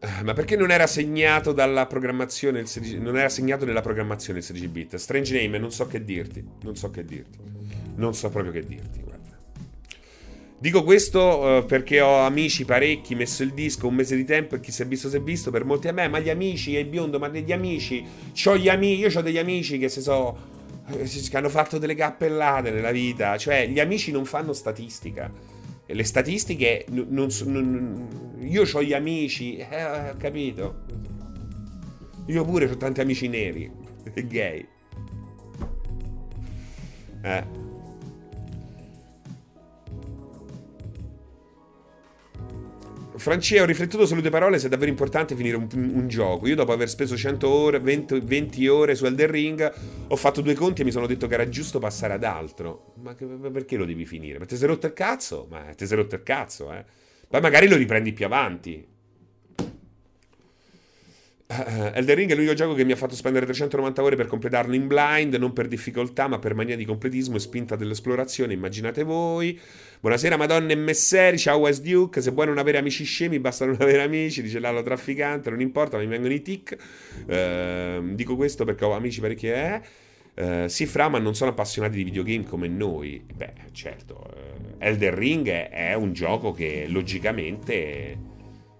Eh, 0.00 0.22
ma 0.24 0.32
perché 0.32 0.56
non 0.56 0.72
era 0.72 0.88
segnato 0.88 1.52
dalla 1.52 1.86
programmazione 1.86 2.58
il 2.58 2.66
16, 2.66 2.98
non 2.98 3.16
era 3.16 3.28
segnato 3.28 3.64
nella 3.64 3.80
programmazione 3.80 4.40
il 4.40 4.44
16 4.44 4.68
bit? 4.68 4.96
Strange 4.96 5.40
name, 5.40 5.56
non 5.56 5.70
so 5.70 5.86
che 5.86 6.04
dirti. 6.04 6.44
Non 6.62 6.74
so 6.74 6.90
che 6.90 7.04
dirti. 7.04 7.38
Non 7.94 8.12
so 8.12 8.28
proprio 8.28 8.50
che 8.50 8.64
dirti. 8.66 9.03
Dico 10.64 10.82
questo 10.82 11.20
uh, 11.20 11.66
perché 11.66 12.00
ho 12.00 12.20
amici 12.20 12.64
parecchi, 12.64 13.14
messo 13.14 13.42
il 13.42 13.52
disco 13.52 13.86
un 13.86 13.96
mese 13.96 14.16
di 14.16 14.24
tempo 14.24 14.54
e 14.54 14.60
chi 14.60 14.72
si 14.72 14.80
è 14.80 14.86
visto 14.86 15.10
si 15.10 15.16
è 15.16 15.20
visto, 15.20 15.50
per 15.50 15.66
molti 15.66 15.88
a 15.88 15.92
me, 15.92 16.08
ma 16.08 16.20
gli 16.20 16.30
amici, 16.30 16.74
è 16.74 16.78
il 16.78 16.86
biondo, 16.86 17.18
ma 17.18 17.28
degli 17.28 17.52
amici, 17.52 18.02
c'ho 18.32 18.56
gli 18.56 18.70
amici, 18.70 19.00
io 19.02 19.10
ho 19.14 19.20
degli 19.20 19.36
amici 19.36 19.76
che 19.76 19.90
si 19.90 20.00
so, 20.00 20.34
eh, 20.88 21.04
che 21.04 21.36
hanno 21.36 21.50
fatto 21.50 21.76
delle 21.76 21.94
cappellate 21.94 22.70
nella 22.70 22.92
vita, 22.92 23.36
cioè 23.36 23.68
gli 23.68 23.78
amici 23.78 24.10
non 24.10 24.24
fanno 24.24 24.54
statistica. 24.54 25.30
Le 25.84 26.04
statistiche 26.04 26.86
non, 26.88 27.08
non, 27.10 27.28
non 27.44 28.08
io 28.40 28.62
ho 28.62 28.82
gli 28.82 28.94
amici, 28.94 29.58
eh, 29.58 29.84
ho 29.84 30.16
capito. 30.16 30.84
Io 32.28 32.42
pure 32.42 32.70
ho 32.70 32.76
tanti 32.78 33.02
amici 33.02 33.28
neri, 33.28 33.70
gay. 34.14 34.66
Eh. 37.22 37.63
Francia, 43.24 43.62
ho 43.62 43.64
riflettuto 43.64 44.04
sulle 44.04 44.20
tue 44.20 44.28
parole 44.28 44.58
se 44.58 44.66
è 44.66 44.68
davvero 44.68 44.90
importante 44.90 45.34
finire 45.34 45.56
un, 45.56 45.66
un, 45.72 46.08
gioco. 46.08 46.46
Io 46.46 46.54
dopo 46.54 46.72
aver 46.72 46.90
speso 46.90 47.16
100 47.16 47.48
ore, 47.48 47.80
20, 47.80 48.20
20, 48.20 48.68
ore 48.68 48.94
su 48.94 49.06
Elden 49.06 49.30
Ring, 49.30 49.72
ho 50.08 50.16
fatto 50.16 50.42
due 50.42 50.52
conti 50.52 50.82
e 50.82 50.84
mi 50.84 50.90
sono 50.90 51.06
detto 51.06 51.26
che 51.26 51.32
era 51.32 51.48
giusto 51.48 51.78
passare 51.78 52.12
ad 52.12 52.22
altro. 52.22 52.92
Ma 53.00 53.14
che, 53.14 53.24
perché 53.24 53.78
lo 53.78 53.86
devi 53.86 54.04
finire? 54.04 54.38
Ma 54.38 54.44
ti 54.44 54.58
sei 54.58 54.68
rotto 54.68 54.84
il 54.84 54.92
cazzo? 54.92 55.46
Ma 55.48 55.72
ti 55.74 55.86
sei 55.86 55.96
rotto 55.96 56.16
il 56.16 56.22
cazzo, 56.22 56.70
eh. 56.70 56.84
Poi 57.26 57.40
magari 57.40 57.66
lo 57.66 57.76
riprendi 57.76 58.12
più 58.12 58.26
avanti. 58.26 58.86
Uh, 61.54 61.90
Elden 61.94 62.16
Ring 62.16 62.30
è 62.32 62.34
l'unico 62.34 62.54
gioco 62.54 62.74
che 62.74 62.84
mi 62.84 62.90
ha 62.90 62.96
fatto 62.96 63.14
spendere 63.14 63.44
390 63.44 64.02
ore 64.02 64.16
per 64.16 64.26
completarlo 64.26 64.74
in 64.74 64.88
blind, 64.88 65.34
non 65.34 65.52
per 65.52 65.68
difficoltà, 65.68 66.26
ma 66.26 66.40
per 66.40 66.54
mania 66.54 66.74
di 66.74 66.84
completismo 66.84 67.36
e 67.36 67.38
spinta 67.38 67.76
dell'esplorazione. 67.76 68.54
Immaginate 68.54 69.04
voi. 69.04 69.58
Buonasera, 70.00 70.36
madonne 70.36 70.72
e 70.72 70.76
messeri. 70.76 71.38
Ciao, 71.38 71.58
West 71.58 71.82
Duke. 71.82 72.20
Se 72.20 72.32
vuoi 72.32 72.46
non 72.46 72.58
avere 72.58 72.78
amici 72.78 73.04
scemi, 73.04 73.38
basta 73.38 73.66
non 73.66 73.76
avere 73.78 74.02
amici. 74.02 74.42
Dice 74.42 74.58
Lalo 74.58 74.82
Trafficante. 74.82 75.50
Non 75.50 75.60
importa, 75.60 75.96
mi 75.98 76.06
vengono 76.06 76.34
i 76.34 76.42
tic. 76.42 76.76
Uh, 77.26 78.14
dico 78.14 78.34
questo 78.34 78.64
perché 78.64 78.84
ho 78.84 78.92
amici 78.92 79.20
parecchi. 79.20 79.46
Eh. 79.46 79.80
Uh, 80.34 80.66
sì, 80.66 80.86
fra, 80.86 81.08
ma 81.08 81.18
non 81.18 81.36
sono 81.36 81.50
appassionati 81.50 81.96
di 81.96 82.02
videogame 82.02 82.44
come 82.44 82.66
noi. 82.66 83.24
Beh, 83.32 83.52
certo. 83.70 84.26
Uh, 84.34 84.74
Elden 84.78 85.14
Ring 85.14 85.48
è, 85.48 85.68
è 85.70 85.94
un 85.94 86.12
gioco 86.12 86.50
che 86.50 86.86
logicamente 86.88 88.32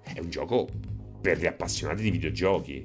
è 0.03 0.19
un 0.19 0.29
gioco 0.29 0.69
per 1.25 1.39
gli 1.39 1.47
appassionati 1.47 2.03
di 2.03 2.11
videogiochi. 2.11 2.85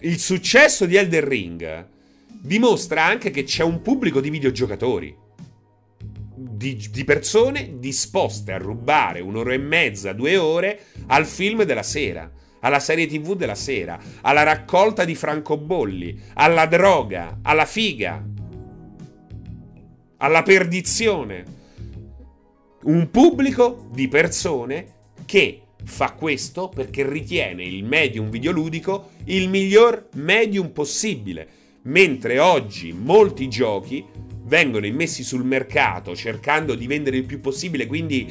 Il 0.00 0.18
successo 0.18 0.84
di 0.84 0.96
Elden 0.96 1.26
Ring 1.26 1.86
dimostra 2.26 3.02
anche 3.02 3.30
che 3.30 3.44
c'è 3.44 3.62
un 3.62 3.80
pubblico 3.80 4.20
di 4.20 4.28
videogiocatori. 4.28 5.16
Di, 6.34 6.76
di, 6.90 7.04
persone 7.04 7.78
disposte 7.78 8.52
a 8.52 8.58
rubare 8.58 9.20
un'ora 9.20 9.54
e 9.54 9.58
mezza, 9.58 10.12
due 10.12 10.36
ore 10.36 10.80
al 11.06 11.24
film 11.24 11.62
della 11.62 11.82
sera, 11.82 12.30
alla 12.60 12.78
serie 12.78 13.06
tv 13.06 13.34
della 13.34 13.54
sera, 13.54 13.98
alla 14.20 14.42
raccolta 14.42 15.06
di 15.06 15.14
francobolli, 15.14 16.20
alla 16.34 16.66
droga, 16.66 17.38
alla 17.40 17.64
figa, 17.64 18.22
alla 20.18 20.42
perdizione. 20.42 21.44
Un 22.82 23.08
pubblico 23.10 23.88
di 23.92 24.08
persone 24.08 24.92
che 25.24 25.65
Fa 25.84 26.12
questo 26.12 26.68
perché 26.68 27.08
ritiene 27.08 27.64
il 27.64 27.84
medium 27.84 28.28
videoludico 28.30 29.10
il 29.26 29.48
miglior 29.48 30.08
medium 30.14 30.70
possibile, 30.70 31.48
mentre 31.82 32.38
oggi 32.38 32.92
molti 32.92 33.48
giochi 33.48 34.04
vengono 34.44 34.86
immessi 34.86 35.22
sul 35.22 35.44
mercato 35.44 36.14
cercando 36.14 36.74
di 36.74 36.86
vendere 36.86 37.16
il 37.16 37.24
più 37.24 37.40
possibile, 37.40 37.86
quindi 37.86 38.30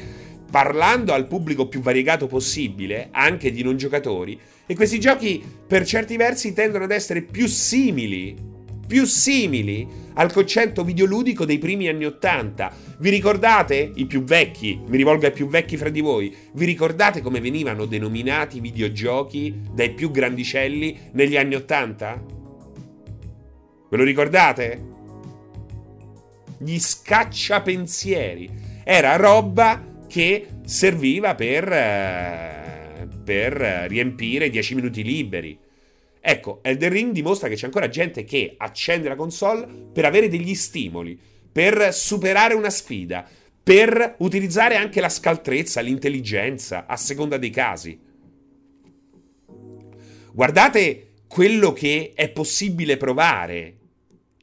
parlando 0.50 1.12
al 1.12 1.26
pubblico 1.26 1.66
più 1.66 1.80
variegato 1.80 2.26
possibile, 2.26 3.08
anche 3.10 3.50
di 3.50 3.62
non 3.62 3.76
giocatori, 3.76 4.38
e 4.66 4.74
questi 4.74 4.98
giochi 5.00 5.42
per 5.66 5.84
certi 5.84 6.16
versi 6.16 6.52
tendono 6.52 6.84
ad 6.84 6.90
essere 6.90 7.22
più 7.22 7.46
simili, 7.46 8.34
più 8.86 9.04
simili 9.04 10.04
al 10.14 10.32
concetto 10.32 10.84
videoludico 10.84 11.44
dei 11.44 11.58
primi 11.58 11.88
anni 11.88 12.04
Ottanta. 12.04 12.72
Vi 12.98 13.10
ricordate? 13.10 13.92
I 13.94 14.06
più 14.06 14.22
vecchi, 14.22 14.80
mi 14.86 14.96
rivolgo 14.96 15.26
ai 15.26 15.32
più 15.32 15.48
vecchi 15.48 15.76
fra 15.76 15.88
di 15.88 16.00
voi, 16.00 16.34
vi 16.52 16.64
ricordate 16.64 17.20
come 17.20 17.40
venivano 17.40 17.84
denominati 17.84 18.58
i 18.58 18.60
videogiochi 18.60 19.54
dai 19.72 19.90
più 19.90 20.10
grandicelli 20.10 20.98
negli 21.12 21.36
anni 21.36 21.54
Ottanta? 21.54 22.22
Ve 23.88 23.96
lo 23.96 24.04
ricordate? 24.04 24.94
Gli 26.58 26.78
scacciapensieri. 26.78 28.50
Era 28.84 29.16
roba 29.16 29.94
che 30.08 30.46
serviva 30.64 31.34
per, 31.34 31.70
eh, 31.70 33.08
per 33.22 33.86
riempire 33.88 34.48
10 34.48 34.74
minuti 34.74 35.02
liberi. 35.02 35.58
Ecco, 36.28 36.58
Elden 36.62 36.90
Ring 36.90 37.12
dimostra 37.12 37.46
che 37.46 37.54
c'è 37.54 37.66
ancora 37.66 37.88
gente 37.88 38.24
che 38.24 38.56
accende 38.58 39.06
la 39.08 39.14
console 39.14 39.64
per 39.92 40.04
avere 40.04 40.28
degli 40.28 40.56
stimoli, 40.56 41.16
per 41.52 41.94
superare 41.94 42.54
una 42.54 42.68
sfida, 42.68 43.24
per 43.62 44.16
utilizzare 44.18 44.74
anche 44.74 45.00
la 45.00 45.08
scaltrezza, 45.08 45.80
l'intelligenza, 45.80 46.86
a 46.86 46.96
seconda 46.96 47.36
dei 47.36 47.50
casi. 47.50 47.96
Guardate 50.32 51.12
quello 51.28 51.72
che 51.72 52.10
è 52.16 52.28
possibile 52.30 52.96
provare, 52.96 53.76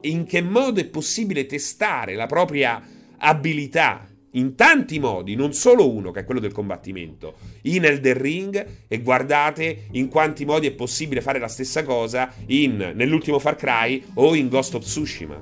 in 0.04 0.24
che 0.24 0.42
modo 0.42 0.80
è 0.80 0.86
possibile 0.86 1.46
testare 1.46 2.16
la 2.16 2.28
propria 2.28 2.82
abilità 3.18 4.08
in 4.34 4.56
tanti 4.56 5.00
modi, 5.00 5.36
non 5.36 5.54
solo 5.54 5.92
uno, 5.92 6.12
che 6.12 6.22
è 6.22 6.26
quello 6.26 6.40
del 6.40 6.52
combattimento, 6.52 7.36
in 7.64 7.86
Elden 7.86 8.18
Ring 8.18 8.68
e 8.88 9.02
guardate 9.02 9.88
in 9.92 10.08
quanti 10.08 10.46
modi 10.46 10.68
è 10.68 10.72
possibile 10.72 11.22
fare 11.22 11.40
la 11.40 11.48
stessa 11.48 11.84
cosa 11.84 12.34
in, 12.48 12.94
nell'ultimo 12.96 13.40
Far 13.40 13.56
Cry 13.56 14.04
o 14.16 14.36
in 14.36 14.50
Ghost 14.50 14.76
of 14.76 14.84
Tsushima. 14.84 15.42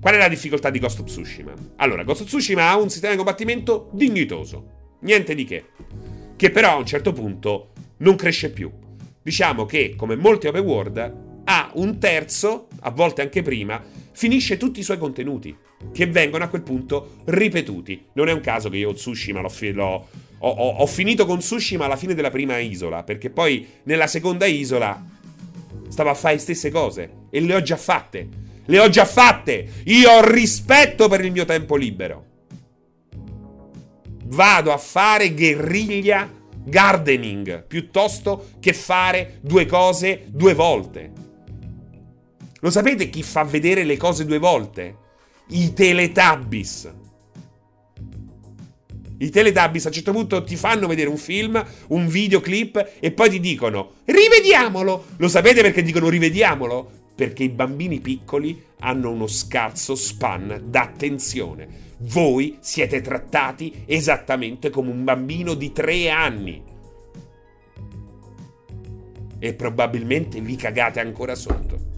Qual 0.00 0.14
è 0.14 0.16
la 0.16 0.28
difficoltà 0.28 0.70
di 0.70 0.78
Ghost 0.78 1.00
of 1.00 1.06
Tsushima? 1.06 1.52
Allora, 1.76 2.04
Ghost 2.04 2.22
of 2.22 2.26
Tsushima 2.28 2.70
ha 2.70 2.78
un 2.78 2.88
sistema 2.88 3.12
di 3.12 3.18
combattimento 3.18 3.90
dignitoso, 3.92 4.96
niente 5.00 5.34
di 5.34 5.44
che, 5.44 5.64
che 6.36 6.50
però 6.50 6.70
a 6.70 6.76
un 6.76 6.86
certo 6.86 7.12
punto 7.12 7.72
non 7.98 8.16
cresce 8.16 8.50
più. 8.50 8.70
Diciamo 9.22 9.66
che, 9.66 9.94
come 9.96 10.16
molti 10.16 10.46
open 10.46 10.64
world, 10.64 11.14
ha 11.44 11.70
un 11.74 11.98
terzo, 11.98 12.68
a 12.80 12.90
volte 12.90 13.20
anche 13.20 13.42
prima, 13.42 13.82
finisce 14.20 14.58
tutti 14.58 14.80
i 14.80 14.82
suoi 14.82 14.98
contenuti, 14.98 15.56
che 15.94 16.04
vengono 16.04 16.44
a 16.44 16.48
quel 16.48 16.60
punto 16.60 17.22
ripetuti. 17.24 18.08
Non 18.12 18.28
è 18.28 18.32
un 18.32 18.40
caso 18.40 18.68
che 18.68 18.76
io 18.76 18.92
Tsushima 18.92 19.40
l'ho, 19.40 19.48
fi- 19.48 19.72
l'ho 19.72 20.08
ho, 20.36 20.48
ho, 20.48 20.68
ho, 20.76 20.86
finito 20.86 21.24
con 21.24 21.38
Tsushima 21.38 21.86
alla 21.86 21.96
fine 21.96 22.12
della 22.12 22.28
prima 22.28 22.58
isola, 22.58 23.02
perché 23.02 23.30
poi 23.30 23.66
nella 23.84 24.06
seconda 24.06 24.44
isola 24.44 25.02
stavo 25.88 26.10
a 26.10 26.14
fare 26.14 26.34
le 26.34 26.40
stesse 26.40 26.70
cose 26.70 27.12
e 27.30 27.40
le 27.40 27.54
ho 27.54 27.62
già 27.62 27.78
fatte. 27.78 28.28
Le 28.66 28.78
ho 28.78 28.90
già 28.90 29.06
fatte! 29.06 29.66
Io 29.84 30.10
ho 30.10 30.30
rispetto 30.30 31.08
per 31.08 31.24
il 31.24 31.32
mio 31.32 31.46
tempo 31.46 31.76
libero. 31.76 32.24
Vado 34.26 34.70
a 34.70 34.76
fare 34.76 35.32
guerriglia 35.32 36.30
gardening 36.62 37.64
piuttosto 37.66 38.50
che 38.60 38.74
fare 38.74 39.38
due 39.40 39.64
cose 39.64 40.24
due 40.26 40.52
volte. 40.52 41.28
Lo 42.60 42.70
sapete 42.70 43.10
chi 43.10 43.22
fa 43.22 43.44
vedere 43.44 43.84
le 43.84 43.96
cose 43.96 44.24
due 44.24 44.38
volte? 44.38 44.96
I 45.48 45.72
Teletubbies. 45.72 46.92
I 49.18 49.28
Teletubbies 49.30 49.84
a 49.84 49.88
un 49.88 49.94
certo 49.94 50.12
punto 50.12 50.44
ti 50.44 50.56
fanno 50.56 50.86
vedere 50.86 51.08
un 51.08 51.16
film, 51.16 51.62
un 51.88 52.06
videoclip 52.06 52.92
e 53.00 53.12
poi 53.12 53.30
ti 53.30 53.40
dicono 53.40 53.92
rivediamolo. 54.04 55.04
Lo 55.16 55.28
sapete 55.28 55.62
perché 55.62 55.82
dicono 55.82 56.08
rivediamolo? 56.08 56.98
perché 57.20 57.44
i 57.44 57.50
bambini 57.50 58.00
piccoli 58.00 58.64
hanno 58.78 59.10
uno 59.10 59.26
scarso 59.26 59.94
span 59.94 60.62
d'attenzione. 60.64 61.68
Voi 61.98 62.56
siete 62.60 63.02
trattati 63.02 63.82
esattamente 63.84 64.70
come 64.70 64.90
un 64.90 65.04
bambino 65.04 65.52
di 65.52 65.70
tre 65.70 66.08
anni. 66.08 66.62
E 69.38 69.52
probabilmente 69.52 70.40
vi 70.40 70.56
cagate 70.56 71.00
ancora 71.00 71.34
sotto. 71.34 71.89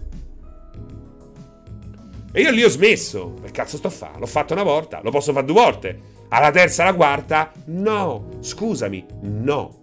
E 2.35 2.41
io 2.41 2.49
lì 2.49 2.63
ho 2.63 2.69
smesso. 2.69 3.35
Che 3.43 3.51
cazzo 3.51 3.77
sto 3.77 3.87
a 3.87 3.91
fare? 3.91 4.17
L'ho 4.17 4.25
fatto 4.25 4.53
una 4.53 4.63
volta, 4.63 5.01
lo 5.03 5.11
posso 5.11 5.31
fare 5.31 5.45
due 5.45 5.61
volte. 5.61 5.99
Alla 6.29 6.49
terza, 6.49 6.81
alla 6.81 6.95
quarta? 6.95 7.51
No, 7.65 8.39
scusami, 8.39 9.05
no. 9.21 9.81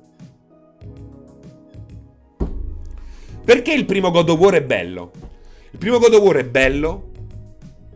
Perché 3.45 3.73
il 3.73 3.85
primo 3.85 4.11
God 4.11 4.29
of 4.31 4.39
War 4.39 4.55
è 4.55 4.63
bello? 4.63 5.13
Il 5.71 5.79
primo 5.79 5.99
God 5.99 6.15
of 6.15 6.21
War 6.21 6.37
è 6.37 6.45
bello 6.45 7.11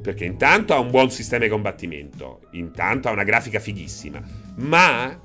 perché 0.01 0.24
intanto 0.24 0.74
ha 0.74 0.78
un 0.78 0.90
buon 0.90 1.10
sistema 1.10 1.44
di 1.44 1.51
combattimento, 1.51 2.40
intanto 2.52 3.09
ha 3.09 3.12
una 3.12 3.24
grafica 3.24 3.59
fighissima, 3.59 4.22
ma 4.56 5.18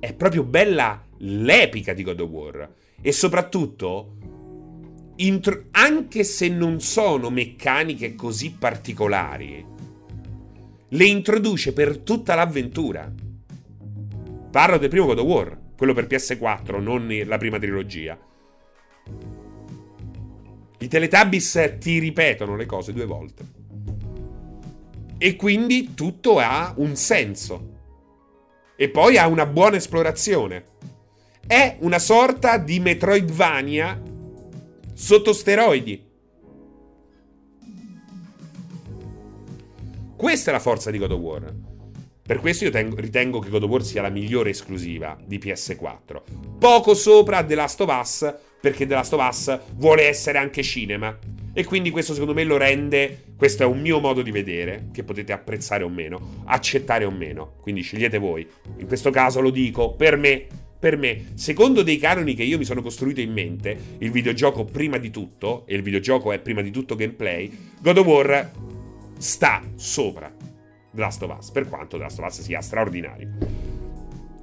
è 0.00 0.14
proprio 0.14 0.44
bella 0.44 1.04
l'epica 1.18 1.92
di 1.92 2.02
God 2.02 2.20
of 2.20 2.30
War 2.30 2.70
e 3.00 3.12
soprattutto 3.12 4.16
intro- 5.18 5.64
anche 5.72 6.24
se 6.24 6.48
non 6.48 6.80
sono 6.80 7.30
meccaniche 7.30 8.14
così 8.14 8.52
particolari, 8.52 9.64
le 10.90 11.04
introduce 11.04 11.72
per 11.72 11.98
tutta 11.98 12.34
l'avventura. 12.34 13.12
Parlo 14.50 14.78
del 14.78 14.88
primo 14.88 15.06
God 15.06 15.18
of 15.18 15.26
War, 15.26 15.58
quello 15.76 15.92
per 15.92 16.06
PS4, 16.06 16.80
non 16.80 17.06
la 17.24 17.36
prima 17.36 17.58
trilogia. 17.58 18.18
I 20.80 20.88
Teletubbies 20.88 21.76
ti 21.78 21.98
ripetono 21.98 22.56
le 22.56 22.66
cose 22.66 22.92
due 22.92 23.04
volte. 23.04 23.56
E 25.18 25.34
quindi 25.34 25.94
tutto 25.94 26.38
ha 26.38 26.72
un 26.76 26.94
senso. 26.94 27.76
E 28.76 28.88
poi 28.88 29.18
ha 29.18 29.26
una 29.26 29.44
buona 29.44 29.76
esplorazione. 29.76 30.64
È 31.44 31.76
una 31.80 31.98
sorta 31.98 32.58
di 32.58 32.78
Metroidvania 32.78 34.00
sotto 34.98 35.32
steroidi. 35.32 36.04
Questa 40.16 40.50
è 40.50 40.52
la 40.52 40.58
forza 40.58 40.90
di 40.90 40.98
God 40.98 41.12
of 41.12 41.20
War. 41.20 41.54
Per 42.20 42.40
questo 42.40 42.64
io 42.64 42.70
tengo, 42.70 42.96
ritengo 42.96 43.38
che 43.38 43.48
God 43.48 43.62
of 43.62 43.70
War 43.70 43.84
sia 43.84 44.02
la 44.02 44.08
migliore 44.08 44.50
esclusiva 44.50 45.16
di 45.24 45.38
PS4. 45.38 46.20
Poco 46.58 46.94
sopra 46.94 47.44
The 47.44 47.54
Last 47.54 47.80
of 47.80 47.96
Us, 47.96 48.34
perché 48.60 48.86
The 48.86 48.94
Last 48.94 49.12
of 49.12 49.26
Us 49.26 49.60
vuole 49.76 50.08
essere 50.08 50.38
anche 50.38 50.64
cinema. 50.64 51.16
E 51.52 51.64
quindi 51.64 51.90
questo 51.90 52.12
secondo 52.12 52.34
me 52.34 52.42
lo 52.42 52.56
rende, 52.56 53.22
questo 53.36 53.62
è 53.62 53.66
un 53.66 53.80
mio 53.80 54.00
modo 54.00 54.20
di 54.20 54.32
vedere, 54.32 54.88
che 54.92 55.04
potete 55.04 55.32
apprezzare 55.32 55.84
o 55.84 55.88
meno, 55.88 56.42
accettare 56.46 57.04
o 57.04 57.10
meno. 57.12 57.54
Quindi 57.60 57.82
scegliete 57.82 58.18
voi. 58.18 58.46
In 58.78 58.86
questo 58.88 59.10
caso 59.10 59.40
lo 59.40 59.50
dico, 59.50 59.94
per 59.94 60.16
me, 60.16 60.46
per 60.78 60.96
me, 60.96 61.32
secondo 61.34 61.82
dei 61.82 61.98
canoni 61.98 62.34
che 62.34 62.44
io 62.44 62.58
mi 62.58 62.64
sono 62.64 62.82
costruito 62.82 63.20
in 63.20 63.32
mente, 63.32 63.76
il 63.98 64.10
videogioco 64.10 64.64
prima 64.64 64.96
di 64.98 65.10
tutto, 65.10 65.64
e 65.66 65.74
il 65.74 65.82
videogioco 65.82 66.32
è 66.32 66.38
prima 66.38 66.62
di 66.62 66.70
tutto 66.70 66.94
gameplay, 66.94 67.50
God 67.80 67.98
of 67.98 68.06
War 68.06 68.52
sta 69.18 69.62
sopra 69.74 70.32
The 70.90 71.00
Last 71.00 71.22
of 71.22 71.36
Us, 71.36 71.50
per 71.50 71.68
quanto 71.68 71.96
The 71.96 72.02
Last 72.04 72.18
of 72.20 72.26
Us 72.26 72.40
sia 72.42 72.60
straordinario. 72.60 73.28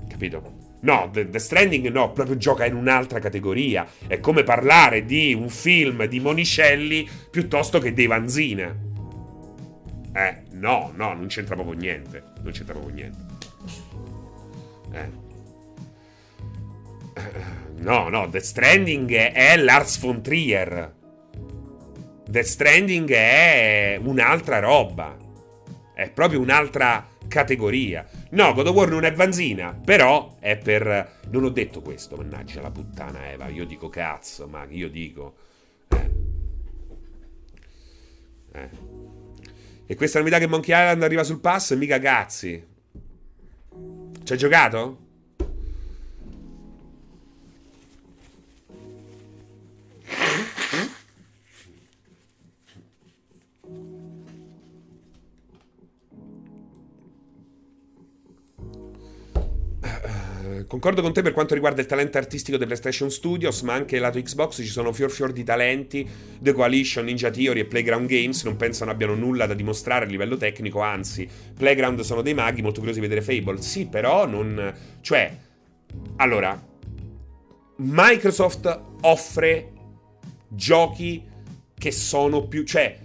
Capito? 0.10 0.64
No, 0.82 1.10
The, 1.12 1.30
The 1.30 1.40
Stranding 1.40 1.88
no, 1.90 2.12
proprio 2.12 2.38
gioca 2.38 2.66
in 2.66 2.76
un'altra 2.76 3.20
categoria. 3.20 3.88
È 4.06 4.20
come 4.20 4.44
parlare 4.44 5.04
di 5.04 5.34
un 5.34 5.50
film 5.50 6.06
di 6.06 6.20
Monicelli 6.20 7.08
piuttosto 7.32 7.80
che 7.80 7.94
dei 7.94 8.08
Vanzina. 8.08 8.76
Eh, 10.14 10.42
no, 10.52 10.92
no, 10.96 11.14
non 11.14 11.28
c'entra 11.28 11.56
proprio 11.56 11.78
niente. 11.78 12.24
Non 12.44 12.52
c'entra 12.52 12.74
proprio 12.74 12.94
niente. 12.94 13.18
Eh. 14.92 15.25
No, 17.78 18.10
no, 18.10 18.30
The 18.30 18.40
Stranding 18.40 19.12
è 19.12 19.58
Lars 19.58 20.00
von 20.00 20.22
Trier. 20.22 20.94
The 22.28 22.44
Stranding 22.44 23.12
è 23.12 24.00
un'altra 24.02 24.60
roba. 24.60 25.16
È 25.94 26.10
proprio 26.10 26.40
un'altra 26.40 27.08
categoria. 27.28 28.08
No, 28.32 28.54
God 28.54 28.68
of 28.68 28.76
War 28.76 28.90
non 28.90 29.06
è 29.06 29.14
vanzina, 29.14 29.74
però 29.74 30.36
è 30.40 30.58
per... 30.58 31.20
Non 31.30 31.44
ho 31.44 31.50
detto 31.50 31.82
questo, 31.82 32.16
mannaggia 32.16 32.62
la 32.62 32.72
puttana 32.72 33.32
Eva, 33.32 33.48
io 33.48 33.66
dico 33.66 33.90
cazzo, 33.90 34.48
ma 34.48 34.66
io 34.70 34.90
dico... 34.90 35.36
Eh. 35.90 36.10
Eh. 38.52 38.70
E 39.86 39.96
questa 39.96 40.20
novità 40.20 40.40
che 40.40 40.48
Monkey 40.48 40.74
Island 40.74 41.04
arriva 41.04 41.24
sul 41.24 41.40
pass, 41.40 41.76
mica 41.76 42.00
cazzi. 42.00 42.66
Ci 44.24 44.32
hai 44.32 44.38
giocato? 44.38 45.05
Concordo 60.68 61.02
con 61.02 61.14
te 61.14 61.22
per 61.22 61.34
quanto 61.34 61.54
riguarda 61.54 61.82
il 61.82 61.88
talento 61.88 62.18
artistico 62.18 62.58
dei 62.58 62.66
PlayStation 62.66 63.10
Studios, 63.10 63.62
ma 63.62 63.74
anche 63.74 64.00
lato 64.00 64.22
Xbox 64.22 64.58
ci 64.58 64.66
sono 64.66 64.92
fior 64.92 65.12
fior 65.12 65.32
di 65.32 65.44
talenti. 65.44 66.08
The 66.40 66.54
Coalition, 66.54 67.06
Ninja 67.06 67.30
Theory 67.30 67.62
e 67.62 67.66
Playground 67.66 68.08
Games 68.08 68.44
non 68.44 68.56
pensano 68.56 68.92
abbiano 68.92 69.16
nulla 69.16 69.46
da 69.46 69.54
dimostrare 69.54 70.06
a 70.06 70.08
livello 70.08 70.38
tecnico, 70.38 70.82
anzi, 70.82 71.28
Playground 71.56 72.00
sono 72.02 72.22
dei 72.22 72.34
maghi 72.34 72.62
molto 72.62 72.80
curiosi 72.80 73.00
di 73.00 73.08
vedere 73.08 73.26
Fable. 73.26 73.62
Sì, 73.62 73.88
però 73.88 74.26
non... 74.26 74.74
Cioè, 75.02 75.38
allora, 76.18 76.62
Microsoft 77.78 78.82
offre 79.02 79.72
giochi 80.48 81.24
che 81.78 81.92
sono 81.92 82.48
più... 82.48 82.64
Cioè, 82.64 83.00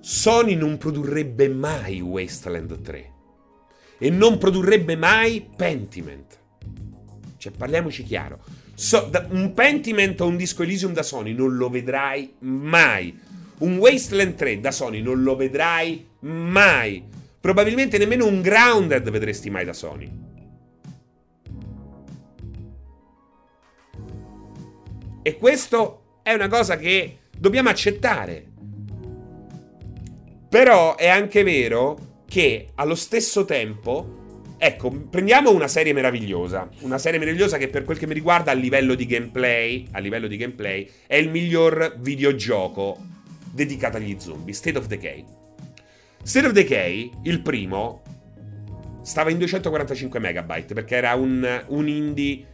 Sony 0.00 0.56
non 0.56 0.78
produrrebbe 0.78 1.48
mai 1.48 2.00
Wasteland 2.00 2.80
3 2.80 3.10
e 3.98 4.10
non 4.10 4.36
produrrebbe 4.36 4.96
mai 4.96 5.48
Pentiment. 5.54 6.41
Cioè, 7.42 7.50
parliamoci 7.50 8.04
chiaro. 8.04 8.38
So, 8.72 9.10
un 9.30 9.52
Pentiment 9.52 10.20
o 10.20 10.28
un 10.28 10.36
disco 10.36 10.62
Elysium 10.62 10.92
da 10.92 11.02
Sony 11.02 11.32
non 11.32 11.56
lo 11.56 11.68
vedrai 11.68 12.34
mai. 12.38 13.18
Un 13.58 13.78
Wasteland 13.78 14.36
3 14.36 14.60
da 14.60 14.70
Sony 14.70 15.02
non 15.02 15.24
lo 15.24 15.34
vedrai 15.34 16.06
mai. 16.20 17.02
Probabilmente 17.40 17.98
nemmeno 17.98 18.26
un 18.26 18.42
Grounded 18.42 19.10
vedresti 19.10 19.50
mai 19.50 19.64
da 19.64 19.72
Sony. 19.72 20.08
E 25.24 25.36
questo 25.36 26.20
è 26.22 26.32
una 26.34 26.46
cosa 26.46 26.76
che 26.76 27.18
dobbiamo 27.36 27.70
accettare. 27.70 28.46
Però 30.48 30.94
è 30.94 31.08
anche 31.08 31.42
vero 31.42 32.20
che 32.24 32.68
allo 32.76 32.94
stesso 32.94 33.44
tempo 33.44 34.20
Ecco, 34.64 34.92
prendiamo 34.92 35.50
una 35.50 35.66
serie 35.66 35.92
meravigliosa. 35.92 36.68
Una 36.82 36.96
serie 36.96 37.18
meravigliosa 37.18 37.58
che 37.58 37.66
per 37.66 37.82
quel 37.82 37.98
che 37.98 38.06
mi 38.06 38.14
riguarda 38.14 38.52
a 38.52 38.54
livello 38.54 38.94
di 38.94 39.06
gameplay, 39.06 39.88
a 39.90 39.98
livello 39.98 40.28
di 40.28 40.36
gameplay, 40.36 40.88
è 41.08 41.16
il 41.16 41.30
miglior 41.30 41.96
videogioco 41.98 42.96
dedicato 43.52 43.96
agli 43.96 44.14
zombie, 44.20 44.54
State 44.54 44.78
of 44.78 44.86
Decay. 44.86 45.24
State 46.22 46.46
of 46.46 46.52
Decay, 46.52 47.10
il 47.24 47.40
primo, 47.40 48.02
stava 49.02 49.30
in 49.30 49.38
245 49.38 50.20
megabyte 50.20 50.74
perché 50.74 50.94
era 50.94 51.12
un, 51.16 51.64
un 51.66 51.88
indie 51.88 52.46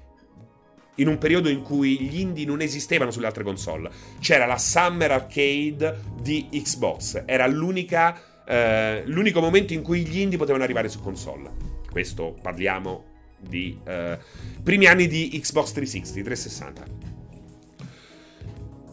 in 0.94 1.08
un 1.08 1.18
periodo 1.18 1.50
in 1.50 1.60
cui 1.60 2.00
gli 2.00 2.20
indie 2.20 2.46
non 2.46 2.62
esistevano 2.62 3.10
sulle 3.10 3.26
altre 3.26 3.44
console. 3.44 3.90
C'era 4.18 4.46
la 4.46 4.56
Summer 4.56 5.10
Arcade 5.10 6.00
di 6.22 6.48
Xbox, 6.50 7.24
era 7.26 7.46
l'unica, 7.46 8.18
eh, 8.46 9.02
l'unico 9.04 9.42
momento 9.42 9.74
in 9.74 9.82
cui 9.82 10.06
gli 10.06 10.20
indie 10.20 10.38
potevano 10.38 10.64
arrivare 10.64 10.88
su 10.88 11.02
console. 11.02 11.67
Questo 11.90 12.36
parliamo 12.40 13.04
di 13.38 13.78
eh, 13.84 14.18
primi 14.62 14.86
anni 14.86 15.06
di 15.06 15.28
Xbox 15.40 15.72
360, 15.72 16.22
360. 16.24 17.06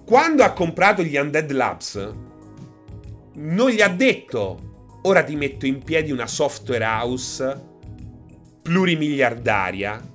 Quando 0.05 0.43
ha 0.43 0.53
comprato 0.53 1.01
gli 1.03 1.17
Undead 1.17 1.51
Labs, 1.51 2.13
non 3.33 3.69
gli 3.69 3.81
ha 3.81 3.89
detto 3.89 4.99
ora 5.03 5.23
ti 5.23 5.35
metto 5.35 5.65
in 5.65 5.83
piedi 5.83 6.11
una 6.11 6.27
software 6.27 6.83
house 6.83 7.73
plurimiliardaria 8.61 10.13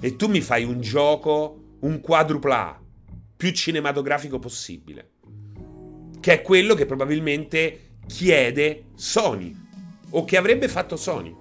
e 0.00 0.16
tu 0.16 0.28
mi 0.28 0.40
fai 0.40 0.64
un 0.64 0.80
gioco, 0.80 1.76
un 1.80 2.00
quadrupla 2.00 2.78
più 3.36 3.50
cinematografico 3.50 4.38
possibile. 4.38 5.10
Che 6.20 6.32
è 6.32 6.42
quello 6.42 6.74
che 6.74 6.84
probabilmente 6.84 7.96
chiede 8.06 8.86
Sony 8.94 9.54
o 10.10 10.24
che 10.24 10.36
avrebbe 10.36 10.68
fatto 10.68 10.96
Sony. 10.96 11.34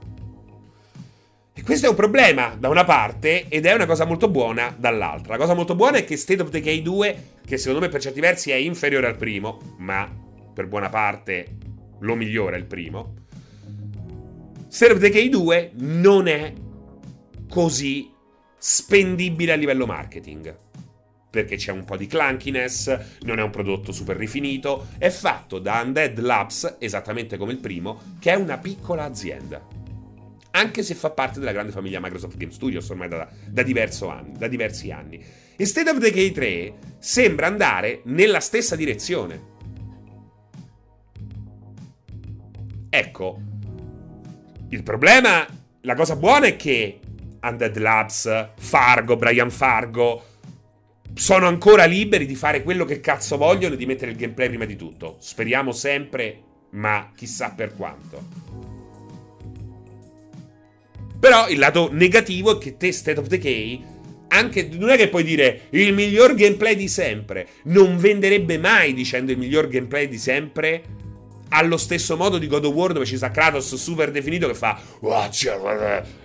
E 1.59 1.61
questo 1.61 1.87
è 1.87 1.89
un 1.89 1.95
problema 1.95 2.55
da 2.57 2.69
una 2.69 2.85
parte 2.85 3.49
ed 3.49 3.65
è 3.65 3.73
una 3.73 3.85
cosa 3.85 4.05
molto 4.05 4.29
buona 4.29 4.73
dall'altra. 4.77 5.33
La 5.33 5.39
cosa 5.39 5.53
molto 5.53 5.75
buona 5.75 5.97
è 5.97 6.05
che 6.05 6.15
State 6.15 6.41
of 6.41 6.49
Decay 6.51 6.81
2, 6.81 7.23
che 7.45 7.57
secondo 7.57 7.81
me 7.81 7.89
per 7.89 7.99
certi 7.99 8.21
versi 8.21 8.51
è 8.51 8.55
inferiore 8.55 9.07
al 9.07 9.17
primo, 9.17 9.75
ma 9.79 10.09
per 10.53 10.67
buona 10.67 10.87
parte 10.87 11.57
lo 11.99 12.15
migliora 12.15 12.55
il 12.55 12.63
primo. 12.63 13.13
State 14.69 14.93
of 14.93 14.99
Decay 14.99 15.27
2 15.27 15.71
non 15.79 16.29
è 16.29 16.53
così 17.49 18.09
spendibile 18.57 19.51
a 19.51 19.55
livello 19.55 19.85
marketing 19.85 20.55
perché 21.29 21.57
c'è 21.57 21.73
un 21.73 21.83
po' 21.83 21.97
di 21.97 22.07
clunkiness, 22.07 22.99
non 23.23 23.37
è 23.37 23.43
un 23.43 23.51
prodotto 23.51 23.91
super 23.91 24.15
rifinito, 24.15 24.87
è 24.97 25.09
fatto 25.09 25.59
da 25.59 25.81
Undead 25.83 26.17
Labs, 26.19 26.77
esattamente 26.79 27.35
come 27.35 27.51
il 27.51 27.59
primo, 27.59 28.15
che 28.17 28.31
è 28.31 28.35
una 28.35 28.57
piccola 28.57 29.03
azienda. 29.03 29.78
Anche 30.59 30.83
se 30.83 30.93
fa 30.93 31.09
parte 31.11 31.39
della 31.39 31.53
grande 31.53 31.71
famiglia 31.71 32.01
Microsoft 32.01 32.35
Game 32.35 32.51
Studios 32.51 32.89
ormai 32.89 33.07
da, 33.07 33.29
da, 33.47 33.61
anni, 33.61 34.37
da 34.37 34.47
diversi 34.49 34.91
anni. 34.91 35.23
E 35.55 35.65
State 35.65 35.89
of 35.89 35.99
Decay 35.99 36.31
3 36.31 36.73
sembra 36.99 37.47
andare 37.47 38.01
nella 38.05 38.41
stessa 38.41 38.75
direzione. 38.75 39.57
Ecco, 42.89 43.39
il 44.67 44.83
problema, 44.83 45.47
la 45.81 45.95
cosa 45.95 46.17
buona 46.17 46.47
è 46.47 46.57
che 46.57 46.99
Undead 47.41 47.77
Labs, 47.77 48.49
Fargo, 48.57 49.15
Brian 49.15 49.51
Fargo, 49.51 50.23
sono 51.13 51.47
ancora 51.47 51.85
liberi 51.85 52.25
di 52.25 52.35
fare 52.35 52.63
quello 52.63 52.83
che 52.83 52.99
cazzo 52.99 53.37
vogliono 53.37 53.75
e 53.75 53.77
di 53.77 53.85
mettere 53.85 54.11
il 54.11 54.17
gameplay 54.17 54.49
prima 54.49 54.65
di 54.65 54.75
tutto. 54.75 55.15
Speriamo 55.19 55.71
sempre, 55.71 56.41
ma 56.71 57.11
chissà 57.15 57.51
per 57.51 57.75
quanto. 57.75 58.68
Però 61.19 61.49
il 61.49 61.59
lato 61.59 61.89
negativo 61.91 62.55
è 62.55 62.57
che 62.57 62.77
te, 62.77 62.91
State 62.91 63.19
of 63.19 63.27
Decay, 63.27 63.83
anche, 64.29 64.69
non 64.71 64.89
è 64.89 64.97
che 64.97 65.09
puoi 65.09 65.23
dire 65.23 65.61
il 65.71 65.93
miglior 65.93 66.35
gameplay 66.35 66.75
di 66.75 66.87
sempre. 66.87 67.47
Non 67.63 67.97
venderebbe 67.97 68.57
mai 68.57 68.93
dicendo 68.93 69.31
il 69.31 69.37
miglior 69.37 69.67
gameplay 69.67 70.07
di 70.07 70.17
sempre. 70.17 70.83
Allo 71.49 71.77
stesso 71.77 72.15
modo 72.15 72.37
di 72.37 72.47
God 72.47 72.65
of 72.65 72.73
War, 72.73 72.93
dove 72.93 73.05
ci 73.05 73.17
sta 73.17 73.31
Kratos 73.31 73.73
super 73.75 74.11
definito 74.11 74.47
che 74.47 74.53
fa: 74.53 74.79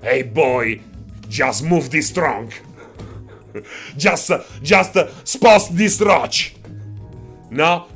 Hey 0.00 0.24
boy, 0.24 0.80
just 1.26 1.62
move 1.62 1.88
this 1.88 2.12
trunk 2.12 2.60
just, 3.96 4.30
just 4.62 4.96
spost 5.24 5.76
this 5.76 6.00
roach. 6.00 6.54
No? 7.50 7.86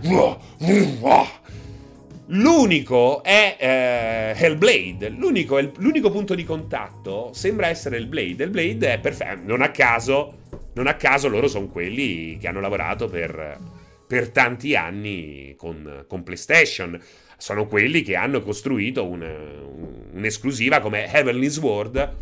L'unico 2.31 3.23
è 3.23 3.57
eh, 3.59 4.45
Hellblade. 4.45 5.09
L'unico, 5.09 5.59
è, 5.59 5.71
l'unico 5.79 6.11
punto 6.11 6.35
di 6.35 6.45
contatto 6.45 7.31
sembra 7.33 7.69
essere 7.69 7.97
Hellblade. 7.97 8.45
Hellblade 8.45 8.93
è 8.95 8.99
perfetto. 8.99 9.43
Non 9.45 9.63
a 9.63 9.71
caso, 9.71 10.41
non 10.75 10.87
a 10.87 10.95
caso 10.95 11.29
loro 11.29 11.49
sono 11.49 11.69
quelli 11.69 12.37
che 12.39 12.49
hanno 12.49 12.61
lavorato 12.61 13.09
per, 13.09 13.59
per 14.07 14.31
tanti 14.31 14.77
anni 14.77 15.55
con, 15.57 16.05
con, 16.07 16.23
PlayStation. 16.23 17.01
Sono 17.39 17.67
quelli 17.67 18.03
che 18.03 18.17
hanno 18.17 18.43
costruito 18.43 19.07
un, 19.07 20.09
un'esclusiva 20.13 20.81
come 20.81 21.11
Heavenly 21.11 21.49
Sword, 21.49 22.17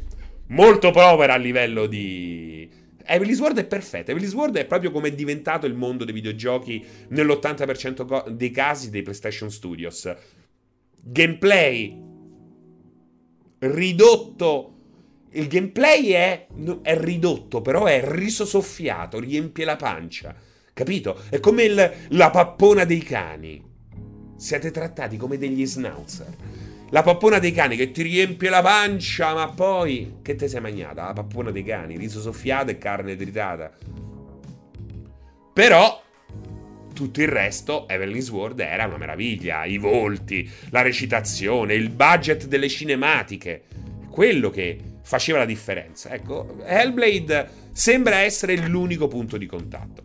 molto 0.49 0.93
povera 0.93 1.35
a 1.35 1.39
livello 1.39 1.87
di, 1.87 2.69
Heavenly 3.07 3.35
Sword 3.35 3.59
è 3.59 3.65
perfetta. 3.65 4.11
Heavenly 4.11 4.31
Sword 4.31 4.57
è 4.57 4.66
proprio 4.66 4.91
come 4.91 5.09
è 5.09 5.12
diventato 5.12 5.66
il 5.66 5.74
mondo 5.74 6.05
dei 6.05 6.15
videogiochi 6.15 6.85
nell'80% 7.09 8.28
dei 8.31 8.51
casi 8.51 8.91
dei 8.91 9.03
PlayStation 9.03 9.51
Studios. 9.51 10.12
Gameplay 11.03 12.03
ridotto. 13.59 14.73
Il 15.31 15.49
gameplay 15.49 16.09
è, 16.09 16.47
è 16.83 16.99
ridotto, 16.99 17.61
però 17.61 17.85
è 17.85 18.01
riso 18.03 18.47
soffiato, 18.47 19.19
riempie 19.19 19.65
la 19.65 19.77
pancia. 19.77 20.35
Capito? 20.73 21.20
È 21.28 21.41
come 21.41 21.65
il, 21.65 21.93
la 22.09 22.31
pappona 22.31 22.85
dei 22.85 23.01
cani. 23.01 23.62
Siete 24.37 24.70
trattati 24.70 25.16
come 25.16 25.39
degli 25.39 25.66
schnauzer. 25.66 26.35
La 26.91 27.03
pappona 27.03 27.41
dei 27.41 27.51
cani 27.51 27.75
che 27.77 27.91
ti 27.91 28.03
riempie 28.03 28.49
la 28.49 28.63
pancia, 28.63 29.35
ma 29.35 29.49
poi 29.49 30.19
che 30.23 30.37
te 30.37 30.47
sei 30.47 30.61
mangiata? 30.61 31.07
La 31.07 31.13
pappona 31.13 31.51
dei 31.51 31.65
cani, 31.65 31.97
riso 31.97 32.21
soffiato 32.21 32.71
e 32.71 32.79
carne 32.79 33.17
tritata. 33.17 33.73
Però 35.53 36.03
tutto 36.95 37.21
il 37.21 37.29
resto, 37.29 37.89
Evelyn 37.89 38.21
Sword 38.21 38.61
era 38.61 38.87
una 38.87 38.99
meraviglia. 38.99 39.65
I 39.65 39.79
volti, 39.79 40.49
la 40.71 40.83
recitazione, 40.83 41.75
il 41.75 41.91
budget 41.91 42.47
delle 42.47 42.69
cinematiche. 42.69 43.65
Quello 44.09 44.51
che 44.51 44.79
faceva 45.03 45.39
la 45.39 45.45
differenza. 45.45 46.11
Ecco, 46.11 46.57
Hellblade 46.65 47.49
sembra 47.73 48.19
essere 48.19 48.57
l'unico 48.57 49.09
punto 49.09 49.37
di 49.37 49.47
contatto. 49.47 50.03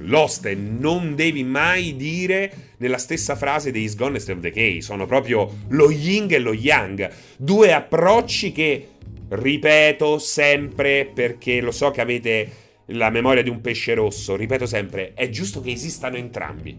Lost 0.00 0.46
e 0.46 0.54
non 0.54 1.14
devi 1.14 1.42
mai 1.42 1.96
dire 1.96 2.74
nella 2.78 2.98
stessa 2.98 3.34
frase 3.34 3.70
dei 3.70 3.92
Gone 3.94 4.16
of 4.16 4.32
Decay. 4.34 4.80
Sono 4.80 5.06
proprio 5.06 5.58
lo 5.68 5.90
yin 5.90 6.28
e 6.30 6.38
lo 6.38 6.52
yang. 6.52 7.10
Due 7.36 7.72
approcci 7.72 8.52
che 8.52 8.88
ripeto 9.28 10.18
sempre 10.18 11.10
perché 11.12 11.60
lo 11.60 11.72
so 11.72 11.90
che 11.90 12.00
avete 12.00 12.50
la 12.86 13.10
memoria 13.10 13.42
di 13.42 13.50
un 13.50 13.60
pesce 13.60 13.94
rosso. 13.94 14.36
Ripeto 14.36 14.66
sempre, 14.66 15.14
è 15.14 15.28
giusto 15.28 15.60
che 15.60 15.72
esistano 15.72 16.16
entrambi. 16.16 16.78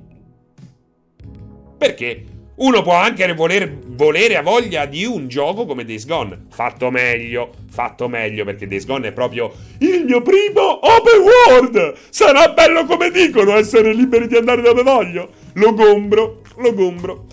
Perché 1.78 2.24
uno 2.58 2.82
può 2.84 2.94
anche 2.94 3.34
voler, 3.34 3.78
volere 3.88 4.38
a 4.38 4.42
voglia 4.42 4.86
di 4.86 5.04
un 5.04 5.28
gioco 5.28 5.66
come 5.66 5.84
Days 5.84 6.06
Gone. 6.06 6.46
Fatto 6.50 6.90
meglio, 6.90 7.52
fatto 7.70 8.08
meglio 8.08 8.46
perché 8.46 8.66
Days 8.66 8.86
Gone 8.86 9.10
è 9.10 9.12
proprio 9.12 9.52
il 9.80 10.06
mio 10.06 10.22
primo 10.22 10.80
open 10.82 11.22
world. 11.22 11.94
Sarà 12.10 12.50
bello 12.50 12.86
come 12.86 13.12
dicono 13.12 13.56
essere 13.58 13.94
liberi 13.94 14.28
di 14.28 14.38
andare 14.38 14.62
dove 14.62 14.84
voglio. 14.84 15.30
Lo 15.54 15.74
gombro, 15.74 16.42
lo 16.58 16.74
gombro. 16.74 17.26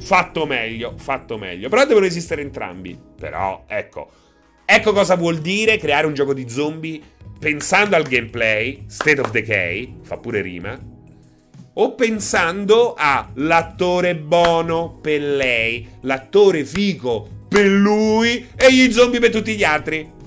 Fatto 0.00 0.46
meglio, 0.46 0.94
fatto 0.96 1.36
meglio. 1.36 1.68
Però 1.68 1.84
devono 1.84 2.06
esistere 2.06 2.42
entrambi. 2.42 2.96
Però, 3.18 3.64
ecco. 3.66 4.10
Ecco 4.64 4.92
cosa 4.92 5.16
vuol 5.16 5.38
dire 5.38 5.76
creare 5.76 6.06
un 6.06 6.14
gioco 6.14 6.32
di 6.32 6.48
zombie 6.48 7.00
pensando 7.38 7.96
al 7.96 8.04
gameplay, 8.04 8.84
State 8.86 9.20
of 9.20 9.32
Decay, 9.32 9.96
fa 10.02 10.16
pure 10.16 10.40
rima 10.40 10.91
o 11.74 11.94
pensando 11.94 12.94
all'attore 12.96 14.16
buono 14.16 14.98
per 15.00 15.20
lei, 15.20 15.88
l'attore 16.02 16.64
figo 16.64 17.46
per 17.48 17.66
lui 17.66 18.46
e 18.56 18.72
gli 18.72 18.90
zombie 18.92 19.20
per 19.20 19.30
tutti 19.30 19.54
gli 19.54 19.64
altri. 19.64 20.20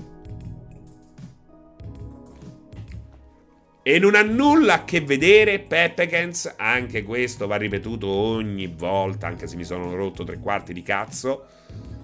E 3.82 4.00
non 4.00 4.16
ha 4.16 4.22
nulla 4.22 4.74
a 4.74 4.84
che 4.84 5.00
vedere 5.00 5.60
Peppekens, 5.60 6.54
anche 6.56 7.04
questo 7.04 7.46
va 7.46 7.54
ripetuto 7.54 8.08
ogni 8.08 8.66
volta, 8.66 9.28
anche 9.28 9.46
se 9.46 9.54
mi 9.54 9.62
sono 9.62 9.94
rotto 9.94 10.24
tre 10.24 10.40
quarti 10.40 10.72
di 10.72 10.82
cazzo. 10.82 11.46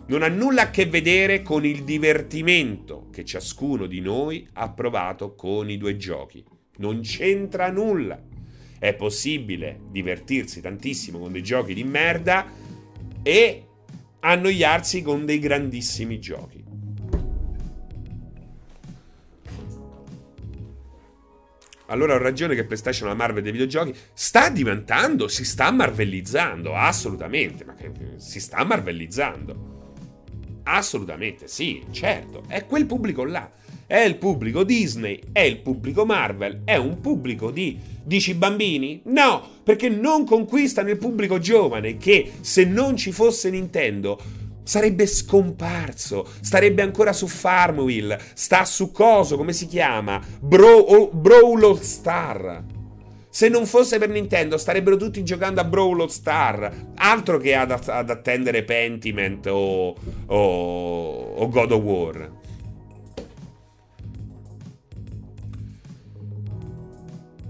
Non 0.06 0.23
ha 0.23 0.28
nulla 0.28 0.62
a 0.62 0.70
che 0.70 0.86
vedere 0.86 1.43
con 1.43 1.64
il 1.64 1.82
divertimento 1.82 3.09
che 3.10 3.24
ciascuno 3.24 3.86
di 3.86 4.01
noi 4.01 4.47
ha 4.52 4.70
provato 4.70 5.35
con 5.35 5.70
i 5.70 5.77
due 5.77 5.97
giochi. 5.97 6.44
Non 6.77 7.01
c'entra 7.01 7.69
nulla 7.70 8.31
è 8.83 8.95
possibile 8.95 9.79
divertirsi 9.93 10.61
tantissimo 10.61 11.21
con 11.21 11.31
dei 11.31 11.45
giochi 11.45 11.73
di 11.73 11.85
merda 11.85 12.45
e 13.23 13.67
annoiarsi 14.19 15.03
con 15.03 15.25
dei 15.25 15.39
grandissimi 15.39 16.19
giochi. 16.19 16.65
Allora 21.87 22.15
ho 22.15 22.19
ragione 22.19 22.57
che 22.57 22.65
PlayStation 22.65 23.07
la 23.07 23.15
Marvel 23.15 23.45
dei 23.45 23.53
videogiochi 23.53 23.95
sta 24.15 24.49
diventando, 24.49 25.29
si 25.29 25.45
sta 25.45 25.71
marvellizzando, 25.71 26.75
assolutamente, 26.75 27.65
ma 27.65 27.77
che 27.77 27.93
si 28.17 28.41
sta 28.41 28.65
marvellizzando. 28.65 29.91
Assolutamente, 30.65 31.47
sì, 31.47 31.85
certo, 31.93 32.43
è 32.49 32.67
quel 32.67 32.87
pubblico 32.87 33.23
là. 33.23 33.49
È 33.87 34.01
il 34.01 34.17
pubblico 34.17 34.65
Disney, 34.65 35.21
è 35.31 35.41
il 35.41 35.59
pubblico 35.59 36.05
Marvel, 36.05 36.63
è 36.65 36.75
un 36.75 36.99
pubblico 36.99 37.53
di 37.53 37.91
Dici 38.05 38.35
bambini? 38.35 39.01
No, 39.05 39.43
perché 39.62 39.89
non 39.89 40.24
conquistano 40.24 40.91
il 40.91 40.99
pubblico 40.99 41.39
giovane 41.39 41.97
che 41.97 42.33
se 42.41 42.65
non 42.65 42.97
ci 42.97 43.12
fosse 43.12 43.51
Nintendo 43.51 44.19
sarebbe 44.65 45.07
scomparso, 45.07 46.27
starebbe 46.41 46.83
ancora 46.83 47.12
su 47.12 47.27
Farmville, 47.27 48.19
sta 48.35 48.65
su 48.65 48.91
coso, 48.93 49.37
come 49.37 49.53
si 49.53 49.66
chiama? 49.66 50.20
Bro- 50.41 51.11
Brawl 51.12 51.65
All 51.65 51.81
Star. 51.81 52.65
Se 53.29 53.49
non 53.49 53.65
fosse 53.65 53.99
per 53.99 54.11
Nintendo 54.11 54.59
starebbero 54.59 54.97
tutti 54.97 55.23
giocando 55.24 55.61
a 55.61 55.65
Brawl 55.65 56.11
Star, 56.11 56.70
altro 56.97 57.39
che 57.39 57.55
ad, 57.55 57.70
ad 57.70 58.11
attendere 58.11 58.62
Pentiment 58.62 59.47
o, 59.47 59.97
o, 60.27 61.35
o 61.35 61.49
God 61.49 61.70
of 61.73 61.83
War. 61.83 62.41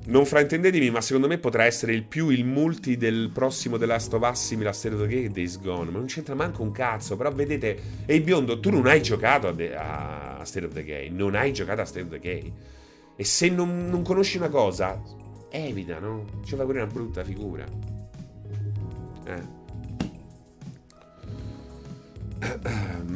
Non 0.04 0.26
fraintendetemi, 0.26 0.90
ma 0.90 1.00
secondo 1.00 1.28
me 1.28 1.38
potrà 1.38 1.64
essere 1.64 1.92
il 1.92 2.02
più 2.02 2.28
il 2.30 2.44
multi 2.44 2.96
del 2.96 3.30
prossimo 3.32 3.78
The 3.78 3.86
Last 3.86 4.12
of 4.14 4.28
Us 4.28 4.46
simile 4.46 4.72
State 4.72 4.94
of 4.94 5.02
the 5.02 5.06
Gay 5.06 5.24
e 5.24 5.28
Days 5.28 5.60
Gone. 5.60 5.90
Ma 5.90 5.98
non 5.98 6.06
c'entra 6.06 6.34
manco 6.34 6.62
un 6.62 6.72
cazzo. 6.72 7.16
Però 7.16 7.30
vedete, 7.32 7.78
e 8.04 8.20
biondo, 8.20 8.58
tu 8.58 8.70
non 8.70 8.86
hai 8.86 9.00
giocato 9.00 9.48
a, 9.48 9.54
The, 9.54 9.74
a 9.76 10.40
State 10.44 10.66
of 10.66 10.72
the 10.72 10.82
Gay. 10.84 11.10
Non 11.10 11.34
hai 11.34 11.52
giocato 11.52 11.80
a 11.80 11.84
State 11.84 12.04
of 12.04 12.10
the 12.10 12.18
Gay. 12.18 12.52
E 13.14 13.24
se 13.24 13.48
non, 13.48 13.88
non 13.88 14.02
conosci 14.02 14.38
una 14.38 14.48
cosa, 14.48 15.00
evita, 15.50 15.98
no? 15.98 16.24
Ci 16.44 16.56
fa 16.56 16.64
pure 16.64 16.82
una 16.82 16.90
brutta 16.90 17.22
figura. 17.22 17.64
Eh. 19.26 19.61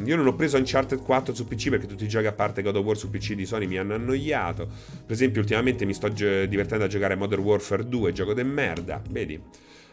Io 0.04 0.16
non 0.16 0.26
ho 0.26 0.34
preso 0.34 0.56
Uncharted 0.56 1.00
4 1.02 1.34
su 1.34 1.46
PC 1.46 1.70
perché 1.70 1.86
tutti 1.86 2.04
i 2.04 2.08
giochi 2.08 2.26
a 2.26 2.32
parte 2.32 2.62
God 2.62 2.76
of 2.76 2.84
War 2.84 2.96
su 2.96 3.10
PC 3.10 3.32
di 3.32 3.44
Sony 3.44 3.66
mi 3.66 3.76
hanno 3.78 3.94
annoiato. 3.94 4.66
Per 4.66 5.12
esempio, 5.14 5.40
ultimamente 5.40 5.84
mi 5.84 5.94
sto 5.94 6.12
gi- 6.12 6.46
divertendo 6.48 6.84
a 6.84 6.88
giocare 6.88 7.16
Modern 7.16 7.42
Warfare 7.42 7.88
2, 7.88 8.12
gioco 8.12 8.34
de 8.34 8.44
merda, 8.44 9.02
vedi? 9.10 9.40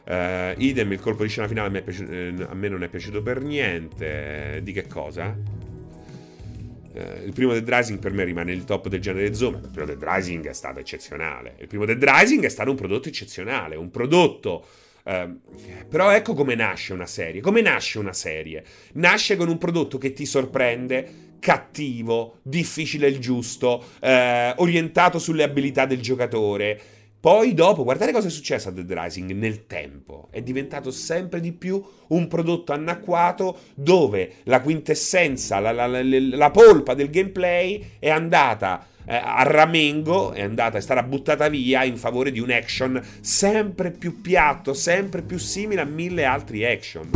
Uh, 0.05 0.53
idem, 0.57 0.91
il 0.91 0.99
colpo 0.99 1.23
di 1.23 1.29
scena 1.29 1.47
finale 1.47 1.69
a 1.69 1.71
me, 1.71 1.81
piaci- 1.81 2.05
eh, 2.05 2.33
a 2.47 2.53
me 2.53 2.67
non 2.67 2.83
è 2.83 2.89
piaciuto 2.89 3.21
per 3.23 3.41
niente. 3.41 4.59
di 4.61 4.73
che 4.73 4.85
cosa? 4.85 5.35
Uh, 6.93 7.25
il 7.25 7.31
primo 7.33 7.53
Dead 7.53 7.67
Rising 7.67 7.99
per 7.99 8.11
me 8.11 8.25
rimane 8.25 8.51
il 8.51 8.65
top 8.65 8.89
del 8.89 8.99
genere 8.99 9.33
zoom. 9.33 9.55
Il 9.63 9.69
primo 9.71 9.85
Dead 9.85 10.03
Rising 10.03 10.47
è 10.47 10.53
stato 10.53 10.79
eccezionale. 10.79 11.55
Il 11.59 11.67
primo 11.67 11.85
Dead 11.85 12.03
Rising 12.03 12.43
è 12.43 12.49
stato 12.49 12.69
un 12.69 12.75
prodotto 12.75 13.07
eccezionale, 13.07 13.77
un 13.77 13.89
prodotto 13.89 14.65
Uh, 15.03 15.39
però 15.89 16.11
ecco 16.11 16.33
come 16.33 16.55
nasce 16.55 16.93
una 16.93 17.05
serie. 17.05 17.41
Come 17.41 17.61
nasce 17.61 17.99
una 17.99 18.13
serie? 18.13 18.63
Nasce 18.93 19.35
con 19.35 19.49
un 19.49 19.57
prodotto 19.57 19.97
che 19.97 20.13
ti 20.13 20.25
sorprende, 20.25 21.35
cattivo, 21.39 22.39
difficile 22.41 23.07
il 23.07 23.19
giusto, 23.19 23.83
uh, 24.01 24.07
orientato 24.61 25.19
sulle 25.19 25.43
abilità 25.43 25.85
del 25.85 26.01
giocatore. 26.01 26.79
Poi 27.23 27.53
dopo, 27.53 27.85
guardate 27.85 28.11
cosa 28.11 28.27
è 28.27 28.29
successo 28.29 28.67
a 28.67 28.71
Dead 28.71 28.91
Rising 28.91 29.31
nel 29.31 29.65
tempo. 29.65 30.27
È 30.29 30.41
diventato 30.41 30.91
sempre 30.91 31.39
di 31.39 31.53
più 31.53 31.81
un 32.07 32.27
prodotto 32.27 32.73
anacquato 32.73 33.59
dove 33.75 34.33
la 34.43 34.59
quintessenza, 34.59 35.59
la, 35.59 35.71
la, 35.71 35.87
la, 35.87 36.01
la 36.03 36.51
polpa 36.51 36.93
del 36.93 37.09
gameplay 37.09 37.91
è 37.97 38.09
andata 38.09 38.87
eh, 39.05 39.15
a 39.15 39.43
ramengo 39.43 40.31
è 40.31 40.41
andata, 40.41 40.77
è 40.77 40.81
stata 40.81 41.03
buttata 41.03 41.49
via 41.49 41.83
in 41.83 41.97
favore 41.97 42.31
di 42.31 42.39
un 42.39 42.51
action 42.51 43.01
sempre 43.21 43.91
più 43.91 44.21
piatto, 44.21 44.73
sempre 44.73 45.21
più 45.21 45.37
simile 45.37 45.81
a 45.81 45.85
mille 45.85 46.25
altri 46.25 46.65
action. 46.65 47.09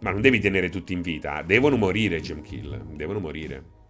Ma 0.00 0.10
non 0.10 0.20
devi 0.20 0.40
tenere 0.40 0.68
tutti 0.68 0.92
in 0.92 1.00
vita, 1.00 1.42
devono 1.42 1.76
morire 1.76 2.20
Gem 2.20 2.42
Kill, 2.42 2.96
devono 2.96 3.20
morire. 3.20 3.81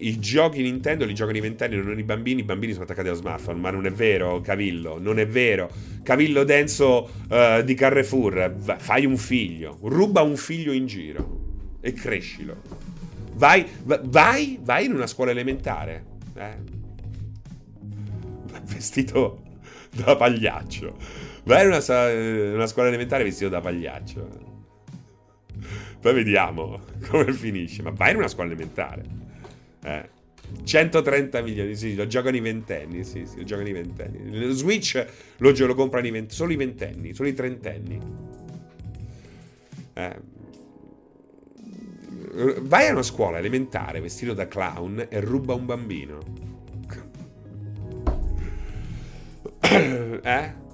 I 0.00 0.18
giochi 0.18 0.62
Nintendo 0.62 1.04
li 1.04 1.14
giocano 1.14 1.36
i 1.36 1.40
ventenni, 1.40 1.76
non 1.76 1.98
i 1.98 2.02
bambini, 2.02 2.40
i 2.40 2.44
bambini 2.44 2.72
sono 2.72 2.84
attaccati 2.84 3.08
allo 3.08 3.16
smartphone, 3.16 3.58
ma 3.58 3.70
non 3.70 3.86
è 3.86 3.90
vero, 3.90 4.40
Cavillo, 4.40 4.98
non 5.00 5.18
è 5.18 5.26
vero. 5.26 5.70
Cavillo 6.02 6.44
denso 6.44 7.10
uh, 7.28 7.62
di 7.62 7.74
Carrefour, 7.74 8.54
fai 8.78 9.04
un 9.04 9.16
figlio, 9.16 9.78
ruba 9.82 10.22
un 10.22 10.36
figlio 10.36 10.72
in 10.72 10.86
giro 10.86 11.40
e 11.80 11.92
crescilo. 11.92 12.62
Vai, 13.34 13.66
vai, 13.82 14.58
vai 14.62 14.86
in 14.86 14.94
una 14.94 15.06
scuola 15.06 15.30
elementare, 15.30 16.04
eh? 16.34 16.76
vestito 18.64 19.42
da 19.90 20.16
pagliaccio. 20.16 20.96
Vai 21.44 21.62
in 21.62 21.68
una, 21.68 22.54
una 22.54 22.66
scuola 22.66 22.88
elementare 22.88 23.24
vestito 23.24 23.48
da 23.48 23.60
pagliaccio. 23.60 24.46
Poi 26.00 26.14
vediamo 26.14 26.80
come 27.08 27.32
finisce. 27.32 27.82
Ma 27.82 27.90
vai 27.90 28.12
in 28.12 28.18
una 28.18 28.28
scuola 28.28 28.50
elementare. 28.50 29.26
Eh. 29.82 30.16
130 30.64 31.42
milioni, 31.42 31.76
sì, 31.76 31.94
lo 31.94 32.06
giocano 32.06 32.36
i 32.36 32.40
ventenni, 32.40 33.04
sì, 33.04 33.26
sì, 33.26 33.36
lo 33.38 33.44
giocano 33.44 33.68
i 33.68 33.72
ventenni. 33.72 34.38
Lo 34.38 34.52
Switch 34.52 35.06
lo, 35.38 35.52
lo 35.54 35.74
comprano 35.74 36.06
i 36.06 36.10
vent- 36.10 36.32
solo 36.32 36.52
i 36.52 36.56
ventenni, 36.56 37.12
solo 37.12 37.28
i 37.28 37.34
trentenni. 37.34 38.00
Eh. 39.94 40.16
Vai 42.60 42.86
a 42.86 42.92
una 42.92 43.02
scuola 43.02 43.38
elementare 43.38 44.00
vestito 44.00 44.32
da 44.32 44.46
clown 44.46 45.06
e 45.08 45.20
ruba 45.20 45.54
un 45.54 45.66
bambino. 45.66 46.18
eh? 50.22 50.66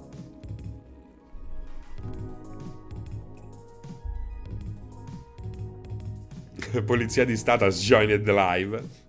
Polizia 6.85 7.25
di 7.25 7.37
Stato 7.37 7.65
has 7.65 7.79
joined 7.81 8.27
live. 8.27 9.03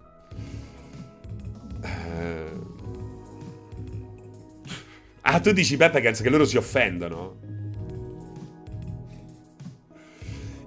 Ah, 5.29 5.41
tu 5.41 5.51
dici 5.51 5.77
Peppegans 5.77 6.21
che 6.21 6.31
loro 6.31 6.45
si 6.45 6.57
offendono? 6.57 7.41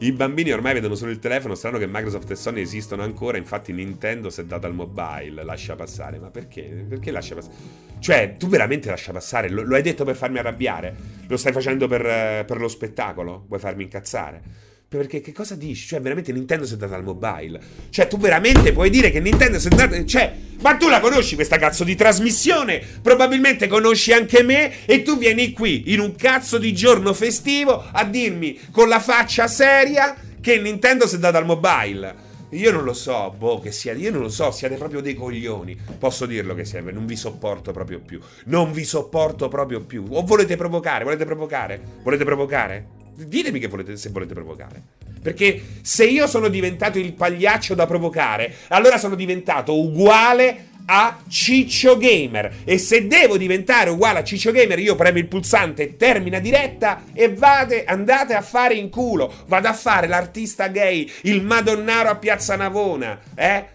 I 0.02 0.12
bambini 0.12 0.52
ormai 0.52 0.74
vedono 0.74 0.96
solo 0.96 1.12
il 1.12 1.20
telefono, 1.20 1.56
strano 1.56 1.78
che 1.78 1.88
Microsoft 1.88 2.30
e 2.32 2.36
Sony 2.36 2.62
esistono 2.62 3.04
ancora, 3.04 3.38
infatti 3.38 3.72
Nintendo 3.72 4.30
si 4.30 4.42
è 4.42 4.46
data 4.46 4.68
al 4.68 4.74
mobile, 4.74 5.44
lascia 5.44 5.76
passare. 5.76 6.20
Ma 6.20 6.30
perché? 6.30 6.86
Perché 6.88 7.12
lascia 7.12 7.36
passare? 7.36 7.56
Cioè, 8.00 8.36
tu 8.38 8.48
veramente 8.48 8.90
lascia 8.90 9.14
passare? 9.14 9.50
Lo, 9.50 9.64
lo 9.64 9.76
hai 9.76 9.82
detto 9.82 10.04
per 10.04 10.16
farmi 10.16 10.40
arrabbiare? 10.40 10.96
Lo 11.28 11.38
stai 11.38 11.54
facendo 11.54 11.88
per, 11.88 12.46
per 12.46 12.60
lo 12.60 12.68
spettacolo? 12.68 13.46
Vuoi 13.48 13.60
farmi 13.60 13.84
incazzare? 13.84 14.42
Perché 14.90 15.22
che 15.22 15.34
cosa 15.34 15.53
dici? 15.53 15.86
Cioè, 15.86 16.02
veramente 16.02 16.32
Nintendo 16.32 16.66
si 16.66 16.74
è 16.74 16.78
data 16.78 16.95
al 16.95 17.03
mobile. 17.03 17.61
Cioè, 17.91 18.07
tu 18.07 18.18
veramente 18.18 18.72
puoi 18.72 18.90
dire 18.90 19.11
che 19.11 19.20
Nintendo 19.20 19.60
si 19.60 19.68
è 19.68 19.70
data. 19.70 20.03
Cioè, 20.03 20.34
ma 20.61 20.78
tu 20.78 20.90
la 20.90 20.99
conosci 20.99 21.36
questa 21.36 21.57
cazzo 21.57 21.84
di 21.84 21.94
trasmissione? 21.94 22.82
Probabilmente 22.99 23.68
conosci 23.68 24.14
anche 24.14 24.41
me. 24.41 24.88
E 24.88 25.03
tu 25.03 25.20
vieni 25.20 25.52
qui 25.52 25.94
in 25.94 25.99
un 25.99 26.16
cazzo 26.16 26.57
di 26.57 26.74
giorno 26.74 27.14
festivo 27.14 27.86
a 27.91 28.03
dirmi 28.03 28.60
con 28.72 28.90
la 28.90 28.99
faccia 28.99 29.48
seria 29.48 30.16
che 30.41 30.57
Nintendo 30.57 31.06
si 31.06 31.18
è 31.18 31.20
data 31.20 31.38
al 31.38 31.45
mobile. 31.45 32.28
Io 32.53 32.72
non 32.72 32.84
lo 32.84 32.94
so, 32.94 33.32
boh, 33.38 33.60
che 33.60 33.72
sia. 33.72 33.94
Io 33.94 34.10
non 34.10 34.22
lo 34.22 34.30
so, 34.30 34.49
siete 34.49 34.74
proprio 34.74 35.02
dei 35.02 35.14
coglioni. 35.14 35.78
Posso 35.99 36.26
dirlo 36.26 36.56
che 36.56 36.66
serve, 36.66 36.91
non 36.91 37.06
vi 37.06 37.16
sopporto 37.16 37.72
proprio 37.72 37.99
più. 37.99 38.20
Non 38.45 38.72
vi 38.72 38.86
sopporto 38.86 39.49
proprio 39.49 39.82
più. 39.82 40.03
O 40.10 40.24
volete 40.24 40.57
provocare? 40.57 41.03
Volete 41.03 41.26
provocare? 41.26 41.80
Volete 42.02 42.24
provocare? 42.24 42.98
Ditemi 43.26 43.66
volete, 43.68 43.98
se 43.98 44.10
volete 44.10 44.34
provocare. 44.34 44.82
Perché 45.22 45.62
se 45.82 46.06
io 46.06 46.28
sono 46.28 46.48
diventato 46.48 46.98
il 46.98 47.14
pagliaccio 47.14 47.76
da 47.76 47.86
provocare, 47.86 48.54
allora 48.70 48.98
sono 48.98 49.16
diventato 49.16 49.78
uguale 49.78 50.68
a 50.86 51.20
Ciccio 51.28 51.98
Gamer. 51.98 52.62
E 52.64 52.78
se 52.78 53.08
devo 53.08 53.38
diventare 53.38 53.90
uguale 53.90 54.20
a 54.20 54.24
Ciccio 54.24 54.52
Gamer, 54.52 54.80
io 54.80 54.96
premo 54.96 55.18
il 55.18 55.28
pulsante 55.28 55.98
termina 55.98 56.40
diretta 56.40 57.04
e 57.14 57.34
vade, 57.34 57.84
andate 57.84 58.34
a 58.34 58.41
fare 58.41 58.74
in 58.74 58.90
culo. 58.90 59.32
Vado 59.48 59.68
a 59.68 59.74
fare 59.74 60.08
l'artista 60.08 60.68
gay, 60.68 61.10
il 61.24 61.44
madonnaro 61.44 62.10
a 62.10 62.16
Piazza 62.16 62.56
Navona, 62.56 63.20
eh? 63.36 63.66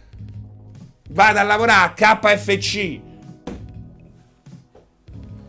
Vado 1.11 1.39
a 1.39 1.43
lavorare 1.43 1.93
a 1.97 2.17
KFC. 2.19 3.14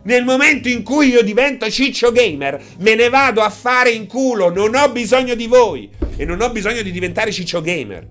Nel 0.06 0.22
momento 0.22 0.68
in 0.68 0.84
cui 0.84 1.08
io 1.08 1.20
divento 1.20 1.68
ciccio 1.68 2.12
gamer, 2.12 2.62
me 2.78 2.94
ne 2.94 3.08
vado 3.08 3.42
a 3.42 3.50
fare 3.50 3.90
in 3.90 4.06
culo, 4.06 4.50
non 4.50 4.76
ho 4.76 4.88
bisogno 4.92 5.34
di 5.34 5.48
voi 5.48 5.90
e 6.16 6.24
non 6.24 6.40
ho 6.40 6.50
bisogno 6.50 6.82
di 6.82 6.92
diventare 6.92 7.32
ciccio 7.32 7.60
gamer. 7.60 8.06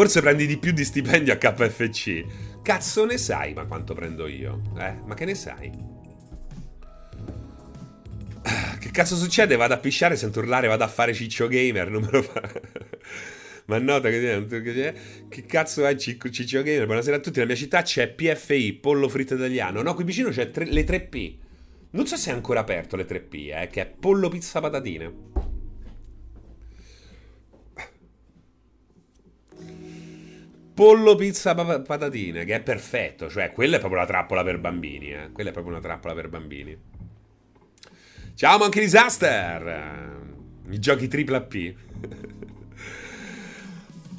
Forse 0.00 0.22
prendi 0.22 0.46
di 0.46 0.56
più 0.56 0.72
di 0.72 0.82
stipendio 0.82 1.30
a 1.34 1.36
KFC. 1.36 2.24
Cazzo 2.62 3.04
ne 3.04 3.18
sai, 3.18 3.52
ma 3.52 3.66
quanto 3.66 3.92
prendo 3.92 4.26
io? 4.26 4.62
Eh, 4.78 4.94
ma 5.04 5.12
che 5.12 5.26
ne 5.26 5.34
sai? 5.34 5.70
Ah, 8.44 8.78
che 8.78 8.90
cazzo 8.90 9.14
succede? 9.14 9.56
Vado 9.56 9.74
a 9.74 9.76
pisciare, 9.76 10.16
sento 10.16 10.38
urlare, 10.38 10.68
vado 10.68 10.84
a 10.84 10.88
fare 10.88 11.12
ciccio 11.12 11.48
gamer, 11.48 11.90
non 11.90 12.00
me 12.00 12.08
lo 12.12 12.22
fa. 12.22 12.40
ma 13.66 13.76
nota 13.76 14.08
che, 14.08 14.94
che 15.28 15.44
cazzo 15.44 15.84
è 15.84 15.94
ciccio 15.94 16.62
gamer? 16.62 16.86
Buonasera 16.86 17.16
a 17.16 17.20
tutti, 17.20 17.38
nella 17.38 17.50
mia 17.50 17.60
città 17.60 17.82
c'è 17.82 18.08
PFI, 18.08 18.72
pollo 18.80 19.06
fritto 19.06 19.34
italiano. 19.34 19.82
No, 19.82 19.92
qui 19.92 20.04
vicino 20.04 20.30
c'è 20.30 20.50
tre, 20.50 20.64
le 20.64 20.82
3P. 20.86 21.34
Non 21.90 22.06
so 22.06 22.16
se 22.16 22.30
è 22.30 22.32
ancora 22.32 22.60
aperto 22.60 22.96
le 22.96 23.04
3P, 23.04 23.54
eh, 23.54 23.68
che 23.70 23.82
è 23.82 23.86
pollo 23.86 24.30
pizza 24.30 24.60
patatine. 24.62 25.12
Pollo 30.80 31.14
pizza 31.14 31.54
pa- 31.54 31.82
patatine, 31.82 32.46
che 32.46 32.54
è 32.54 32.62
perfetto, 32.62 33.28
cioè 33.28 33.52
quella 33.52 33.76
è 33.76 33.78
proprio 33.80 34.00
la 34.00 34.06
trappola 34.06 34.42
per 34.42 34.58
bambini, 34.58 35.12
eh. 35.12 35.30
Quella 35.30 35.50
è 35.50 35.52
proprio 35.52 35.74
una 35.74 35.82
trappola 35.82 36.14
per 36.14 36.30
bambini. 36.30 36.74
Ciao 38.34 38.56
Monkey 38.56 38.84
Disaster! 38.84 40.16
I 40.70 40.78
giochi 40.78 41.06
tripla 41.06 41.42
P. 41.42 41.74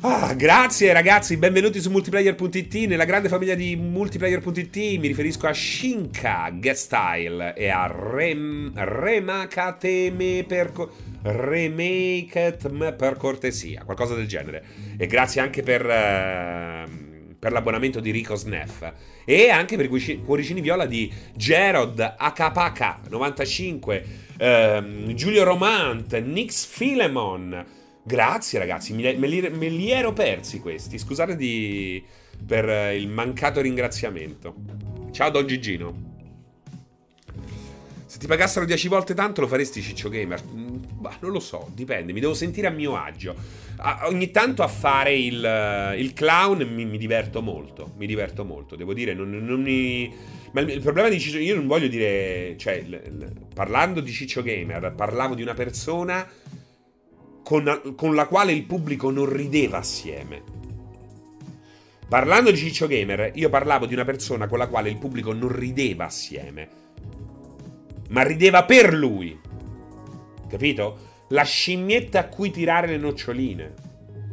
Ah, 0.04 0.34
grazie 0.34 0.92
ragazzi, 0.94 1.38
benvenuti 1.38 1.80
su 1.80 1.92
multiplayer.it. 1.92 2.74
Nella 2.88 3.06
grande 3.06 3.30
famiglia 3.30 3.54
di 3.54 3.76
multiplayer.it 3.76 4.76
mi 4.76 5.06
riferisco 5.06 5.46
a 5.46 5.54
Shinka 5.54 6.50
Guest 6.56 6.86
Style 6.86 7.54
e 7.54 7.70
a 7.70 7.86
Rem, 7.86 8.72
Remakateme 8.74 10.44
per, 10.48 10.72
Remake 11.22 12.58
per 12.98 13.16
cortesia, 13.16 13.84
qualcosa 13.84 14.16
del 14.16 14.26
genere. 14.26 14.64
E 14.98 15.06
grazie 15.06 15.40
anche 15.40 15.62
per, 15.62 15.86
uh, 15.86 17.36
per 17.38 17.52
l'abbonamento 17.52 18.00
di 18.00 18.10
Rico 18.10 18.34
Sneff 18.34 18.84
e 19.24 19.50
anche 19.52 19.76
per 19.76 19.86
i 19.86 20.22
cuoricini 20.26 20.62
viola 20.62 20.88
di 20.88 21.14
Gerod 21.36 22.16
HPK 22.18 23.08
95, 23.08 24.06
uh, 24.40 25.14
Giulio 25.14 25.44
Romant, 25.44 26.18
Nix 26.18 26.66
Filemon. 26.66 27.81
Grazie 28.04 28.58
ragazzi, 28.58 28.94
me 28.94 29.14
li, 29.14 29.50
me 29.50 29.70
li 29.70 29.92
ero 29.92 30.12
persi 30.12 30.60
questi. 30.60 30.98
Scusate 30.98 31.36
di, 31.36 32.04
per 32.46 32.96
il 32.96 33.08
mancato 33.08 33.62
ringraziamento. 33.62 34.56
Ciao 35.12 35.30
Don 35.30 35.46
Gigino. 35.46 36.10
Se 38.12 38.18
ti 38.18 38.28
pagassero 38.28 38.66
10 38.66 38.88
volte 38.88 39.14
tanto 39.14 39.40
lo 39.40 39.48
faresti 39.48 39.82
Ciccio 39.82 40.10
Gamer? 40.10 40.44
Mm, 40.44 40.76
bah, 41.00 41.16
non 41.22 41.32
lo 41.32 41.40
so, 41.40 41.70
dipende, 41.74 42.12
mi 42.12 42.20
devo 42.20 42.34
sentire 42.34 42.68
a 42.68 42.72
mio 42.72 42.98
agio. 42.98 43.36
A, 43.78 44.02
ogni 44.08 44.32
tanto 44.32 44.64
a 44.64 44.68
fare 44.68 45.16
il, 45.16 45.96
il 45.98 46.14
clown 46.14 46.68
mi, 46.74 46.86
mi, 46.86 46.98
diverto 46.98 47.42
molto, 47.42 47.94
mi 47.98 48.08
diverto 48.08 48.44
molto, 48.44 48.76
devo 48.76 48.94
dire, 48.94 49.14
non, 49.14 49.30
non 49.30 49.62
mi... 49.62 50.14
Ma 50.52 50.60
il, 50.60 50.70
il, 50.72 50.82
problema 50.82 51.08
di 51.08 51.22
Ciccio, 51.22 51.38
io 51.38 51.56
non 51.56 51.68
voglio 51.68 51.88
dire, 51.88 52.56
cioè, 52.58 52.82
l, 52.82 52.96
l, 52.96 53.32
parlando 53.54 54.02
di 54.02 54.12
Ciccio 54.12 54.44
Gamer, 54.44 54.94
parlavo 54.94 55.34
di 55.34 55.42
una 55.42 55.54
persona 55.54 56.28
con, 57.52 57.96
con 57.98 58.16
la 58.16 58.28
quale 58.28 58.54
il 58.54 58.64
pubblico 58.64 59.12
non 59.12 59.30
rideva 59.30 59.80
assieme. 59.80 60.42
Parlando 62.08 62.50
di 62.50 62.56
Ciccio 62.56 62.88
Gamer, 62.88 63.34
io 63.36 63.50
parlavo 63.50 63.86
di 63.86 63.94
una 63.94 64.06
persona 64.06 64.48
con 64.48 64.58
la 64.58 64.68
quale 64.68 64.90
il 64.90 64.98
pubblico 64.98 65.34
non 65.34 65.52
rideva 65.52 66.06
assieme, 66.06 66.70
ma 68.08 68.24
rideva 68.24 68.64
per 68.64 68.94
lui. 68.94 69.38
Capito? 70.48 71.10
La 71.30 71.44
scimmietta 71.44 72.20
a 72.20 72.28
cui 72.28 72.52
tirare 72.52 72.88
le 72.88 72.98
noccioline. 72.98 73.74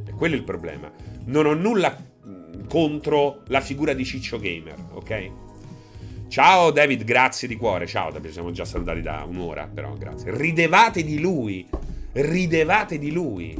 E 0.06 0.12
quello 0.12 0.36
è 0.36 0.38
il 0.38 0.44
problema. 0.44 0.88
Non 1.24 1.46
ho 1.46 1.54
nulla 1.54 1.96
contro 2.68 3.42
la 3.48 3.60
figura 3.60 3.94
di 3.94 4.04
Ciccio 4.04 4.38
Gamer, 4.38 4.76
ok? 4.92 5.30
Ciao 6.28 6.70
David, 6.70 7.02
grazie 7.02 7.48
di 7.48 7.56
cuore. 7.56 7.88
Ciao, 7.88 8.12
ci 8.22 8.30
siamo 8.30 8.52
già 8.52 8.64
salutati 8.64 9.02
da 9.02 9.24
un'ora, 9.28 9.66
però 9.66 9.94
grazie. 9.94 10.36
Ridevate 10.36 11.02
di 11.02 11.18
lui 11.18 11.66
ridevate 12.12 12.98
di 12.98 13.12
lui. 13.12 13.56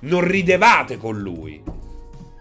Non 0.00 0.20
ridevate 0.20 0.96
con 0.96 1.18
lui. 1.18 1.62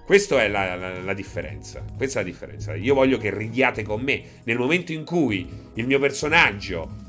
Questa 0.05 0.41
è 0.43 0.47
la, 0.47 0.75
la, 0.75 0.99
la, 0.99 1.13
differenza. 1.13 1.83
Questa 1.95 2.19
è 2.19 2.23
la 2.23 2.29
differenza. 2.29 2.75
Io 2.75 2.93
voglio 2.93 3.17
che 3.17 3.33
ridiate 3.33 3.83
con 3.83 4.01
me. 4.01 4.21
Nel 4.43 4.57
momento 4.57 4.91
in 4.91 5.05
cui 5.05 5.47
il 5.75 5.87
mio 5.87 5.99
personaggio 5.99 7.01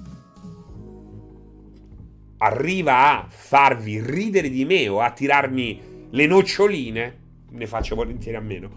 arriva 2.39 3.19
a 3.19 3.27
farvi 3.29 4.01
ridere 4.01 4.49
di 4.49 4.65
me 4.65 4.87
o 4.89 5.01
a 5.01 5.11
tirarmi 5.11 6.09
le 6.11 6.27
noccioline, 6.27 7.19
ne 7.51 7.67
faccio 7.67 7.95
volentieri 7.95 8.37
a 8.37 8.41
meno. 8.41 8.71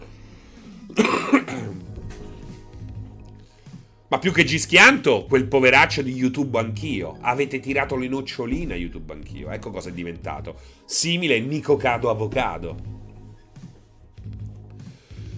Ma 4.09 4.19
più 4.19 4.31
che 4.31 4.45
Gischianto, 4.45 5.25
quel 5.25 5.47
poveraccio 5.47 6.01
di 6.01 6.13
YouTube 6.13 6.57
anch'io. 6.57 7.17
Avete 7.19 7.59
tirato 7.59 7.97
le 7.97 8.07
noccioline 8.07 8.73
a 8.73 8.77
YouTube 8.77 9.11
anch'io. 9.11 9.51
Ecco 9.51 9.69
cosa 9.69 9.89
è 9.89 9.91
diventato. 9.91 10.59
Simile 10.85 11.39
Nico 11.41 11.75
Cado 11.75 12.09
Avocado. 12.09 12.95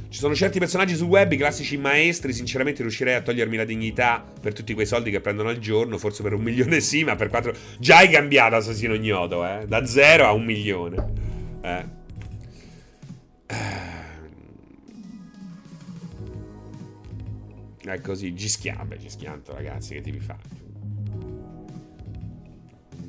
Ci 0.10 0.20
sono 0.20 0.36
certi 0.36 0.60
personaggi 0.60 0.96
sul 0.96 1.08
web, 1.08 1.32
i 1.32 1.38
classici 1.38 1.78
maestri. 1.78 2.32
Sinceramente 2.32 2.84
riuscirei 2.84 3.16
a 3.16 3.22
togliermi 3.22 3.58
la 3.58 3.66
dignità 3.66 4.24
per 4.40 4.54
tutti 4.54 4.76
quei 4.76 4.86
soldi 4.86 5.10
che 5.10 5.20
prendono 5.20 5.50
al 5.50 5.58
giorno. 5.58 5.98
Forse 5.98 6.22
per 6.22 6.34
un 6.34 6.42
milione 6.44 6.80
sì, 6.80 7.04
ma 7.04 7.16
per 7.16 7.30
quattro. 7.30 7.54
Già 7.80 7.98
hai 7.98 8.10
cambiato 8.10 8.56
assassino 8.56 8.94
ignoto, 8.94 9.44
eh? 9.48 9.66
Da 9.68 9.84
zero 9.88 10.26
a 10.26 10.32
un 10.32 10.46
milione. 10.46 11.14
Eh. 11.62 11.98
È 17.94 18.02
così, 18.02 18.34
gischiante, 18.34 18.98
gischianto 18.98 19.54
ragazzi, 19.54 19.96
che 19.96 20.02
ti 20.02 20.12
vi 20.12 20.20
fa? 20.20 20.38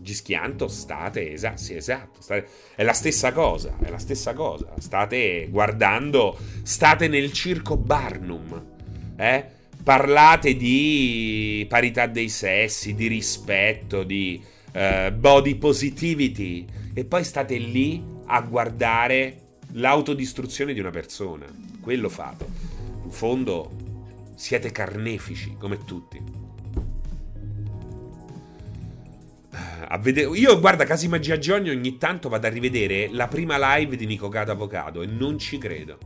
Gischianto 0.01 0.69
state, 0.69 1.32
esatto, 1.32 1.59
sì, 1.59 1.74
esatto, 1.74 2.23
state, 2.23 2.48
è 2.74 2.82
la 2.82 2.94
stessa 2.94 3.32
cosa, 3.32 3.77
è 3.82 3.90
la 3.90 3.98
stessa 3.98 4.32
cosa. 4.32 4.73
State 4.78 5.48
guardando, 5.51 6.39
state 6.62 7.09
nel 7.09 7.32
circo 7.32 7.77
Barnum, 7.77 8.65
eh? 9.16 9.44
Parlate 9.82 10.57
di 10.57 11.66
parità 11.69 12.07
dei 12.07 12.28
sessi, 12.28 12.94
di 12.94 13.07
rispetto, 13.07 14.02
di 14.02 14.43
uh, 14.73 15.11
body 15.12 15.57
positivity 15.57 16.66
e 16.93 17.05
poi 17.05 17.24
state 17.24 17.57
lì 17.57 18.02
a 18.27 18.40
guardare 18.43 19.40
l'autodistruzione 19.73 20.73
di 20.73 20.81
una 20.81 20.90
persona. 20.90 21.47
Quello 21.81 22.09
fate. 22.09 22.47
In 23.05 23.11
fondo 23.11 23.80
siete 24.41 24.73
carnefici, 24.73 25.55
come 25.59 25.85
tutti. 25.85 26.19
Vede- 30.01 30.23
Io, 30.23 30.59
guarda, 30.59 30.85
casi 30.85 31.09
magia 31.09 31.37
Johnny 31.37 31.69
ogni 31.69 31.99
tanto 31.99 32.31
vado 32.31 32.47
a 32.47 32.51
rivedere 32.51 33.11
la 33.12 33.29
prima 33.29 33.77
live 33.77 33.97
di 33.97 34.07
Nico 34.07 34.31
Gato 34.31 34.51
Avocado 34.51 35.03
e 35.03 35.07
non 35.07 35.39
ci 35.39 35.59
credo. 35.59 35.99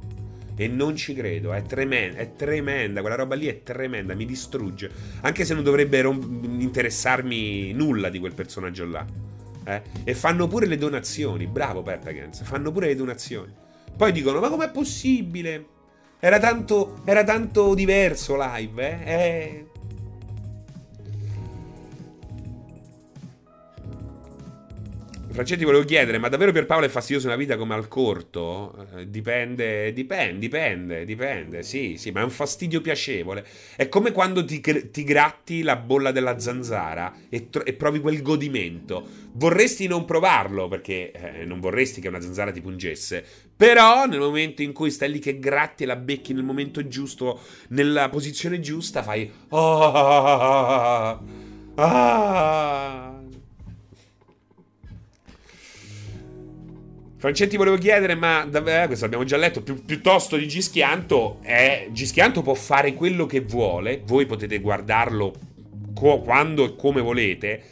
E 0.56 0.66
non 0.66 0.96
ci 0.96 1.14
credo, 1.14 1.52
è 1.52 1.62
tremenda, 1.62 2.18
è 2.18 2.34
tremenda, 2.34 3.00
quella 3.00 3.16
roba 3.16 3.36
lì 3.36 3.46
è 3.46 3.62
tremenda, 3.62 4.14
mi 4.14 4.24
distrugge. 4.24 4.90
Anche 5.20 5.44
se 5.44 5.54
non 5.54 5.62
dovrebbe 5.62 6.00
rom- 6.00 6.58
interessarmi 6.58 7.72
nulla 7.72 8.08
di 8.08 8.18
quel 8.18 8.34
personaggio 8.34 8.84
là. 8.84 9.06
Eh? 9.64 9.82
E 10.02 10.14
fanno 10.14 10.48
pure 10.48 10.66
le 10.66 10.76
donazioni, 10.76 11.46
bravo 11.46 11.82
Peppe 11.82 12.12
Gens, 12.12 12.42
fanno 12.42 12.72
pure 12.72 12.88
le 12.88 12.96
donazioni. 12.96 13.52
Poi 13.96 14.10
dicono, 14.10 14.40
ma 14.40 14.48
com'è 14.48 14.70
possibile? 14.70 15.66
Era 16.24 16.38
tanto, 16.38 17.02
era 17.04 17.22
tanto 17.22 17.74
diverso 17.74 18.34
live, 18.34 18.82
eh? 18.82 19.12
eh. 19.12 19.66
Francetti 25.34 25.64
volevo 25.64 25.82
chiedere, 25.82 26.18
ma 26.18 26.28
davvero 26.28 26.52
Pierpaolo 26.52 26.86
è 26.86 26.88
fastidioso 26.88 27.26
una 27.26 27.34
vita 27.34 27.56
come 27.56 27.74
al 27.74 27.88
corto? 27.88 28.86
Eh, 28.94 29.10
dipende, 29.10 29.92
dipende, 29.92 30.38
dipende, 30.38 31.04
dipende, 31.04 31.62
sì, 31.64 31.96
sì, 31.96 32.12
ma 32.12 32.20
è 32.20 32.22
un 32.22 32.30
fastidio 32.30 32.80
piacevole. 32.80 33.44
È 33.74 33.88
come 33.88 34.12
quando 34.12 34.44
ti, 34.44 34.60
ti 34.60 35.02
gratti 35.02 35.62
la 35.62 35.74
bolla 35.74 36.12
della 36.12 36.38
zanzara 36.38 37.12
e, 37.28 37.50
tro- 37.50 37.64
e, 37.64 37.72
provi 37.72 37.98
quel 37.98 38.22
godimento. 38.22 39.04
Vorresti 39.32 39.88
non 39.88 40.04
provarlo, 40.04 40.68
perché 40.68 41.10
eh, 41.10 41.44
non 41.44 41.58
vorresti 41.58 42.00
che 42.00 42.06
una 42.06 42.20
zanzara 42.20 42.52
ti 42.52 42.60
pungesse, 42.60 43.24
però 43.56 44.06
nel 44.06 44.20
momento 44.20 44.62
in 44.62 44.72
cui 44.72 44.92
stai 44.92 45.10
lì 45.10 45.18
che 45.18 45.40
gratti 45.40 45.82
e 45.82 45.86
la 45.86 45.96
becchi 45.96 46.32
nel 46.32 46.44
momento 46.44 46.86
giusto, 46.86 47.40
nella 47.70 48.08
posizione 48.08 48.60
giusta, 48.60 49.02
fai... 49.02 49.28
Oh, 49.48 49.82
ah, 49.82 51.20
ah, 51.74 53.13
Francetti 57.24 57.56
volevo 57.56 57.78
chiedere, 57.78 58.14
ma 58.14 58.46
eh, 58.46 58.86
questo 58.86 59.06
abbiamo 59.06 59.24
già 59.24 59.38
letto, 59.38 59.62
pi- 59.62 59.80
piuttosto 59.80 60.36
di 60.36 60.46
Gischianto, 60.46 61.38
eh, 61.40 61.88
Gischianto 61.90 62.42
può 62.42 62.52
fare 62.52 62.92
quello 62.92 63.24
che 63.24 63.40
vuole, 63.40 64.02
voi 64.04 64.26
potete 64.26 64.58
guardarlo 64.58 65.32
co- 65.94 66.20
quando 66.20 66.64
e 66.66 66.76
come 66.76 67.00
volete. 67.00 67.62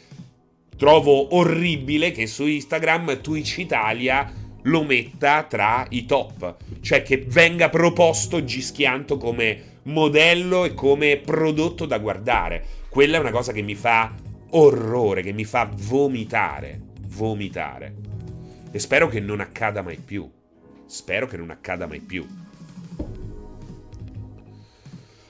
Trovo 0.75 1.35
orribile 1.35 2.09
che 2.09 2.25
su 2.25 2.47
Instagram 2.47 3.21
Twitch 3.21 3.59
Italia 3.59 4.33
lo 4.63 4.81
metta 4.81 5.43
tra 5.43 5.85
i 5.89 6.07
top, 6.07 6.55
cioè 6.81 7.03
che 7.03 7.23
venga 7.27 7.69
proposto 7.69 8.43
Gischianto 8.43 9.17
come 9.17 9.81
modello 9.83 10.65
e 10.65 10.73
come 10.73 11.17
prodotto 11.17 11.85
da 11.85 11.99
guardare. 11.99 12.65
Quella 12.89 13.17
è 13.17 13.19
una 13.19 13.29
cosa 13.29 13.51
che 13.51 13.61
mi 13.61 13.75
fa 13.75 14.15
orrore, 14.49 15.21
che 15.21 15.31
mi 15.31 15.45
fa 15.45 15.69
vomitare, 15.71 16.81
vomitare. 17.09 18.12
E 18.75 18.79
spero 18.79 19.07
che 19.07 19.19
non 19.19 19.39
accada 19.39 19.83
mai 19.83 19.97
più. 19.97 20.27
Spero 20.87 21.27
che 21.27 21.37
non 21.37 21.51
accada 21.51 21.85
mai 21.85 21.99
più. 21.99 22.25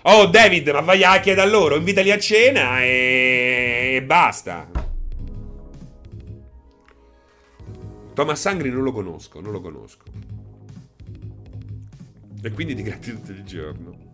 Oh, 0.04 0.28
David, 0.28 0.70
ma 0.70 0.80
vai 0.80 1.04
a 1.04 1.20
chiedere 1.20 1.46
a 1.46 1.50
loro, 1.50 1.76
invitali 1.76 2.10
a 2.10 2.18
cena 2.18 2.82
e, 2.82 3.96
e 3.96 4.04
basta. 4.04 4.70
Thomas 8.14 8.46
Angri 8.46 8.70
non 8.70 8.84
lo 8.84 8.94
conosco, 8.94 9.42
non 9.42 9.52
lo 9.52 9.60
conosco. 9.60 10.06
E 12.42 12.52
quindi 12.52 12.76
ti 12.76 12.84
gratti 12.84 13.12
tutto 13.12 13.32
il 13.32 13.44
giorno. 13.44 14.12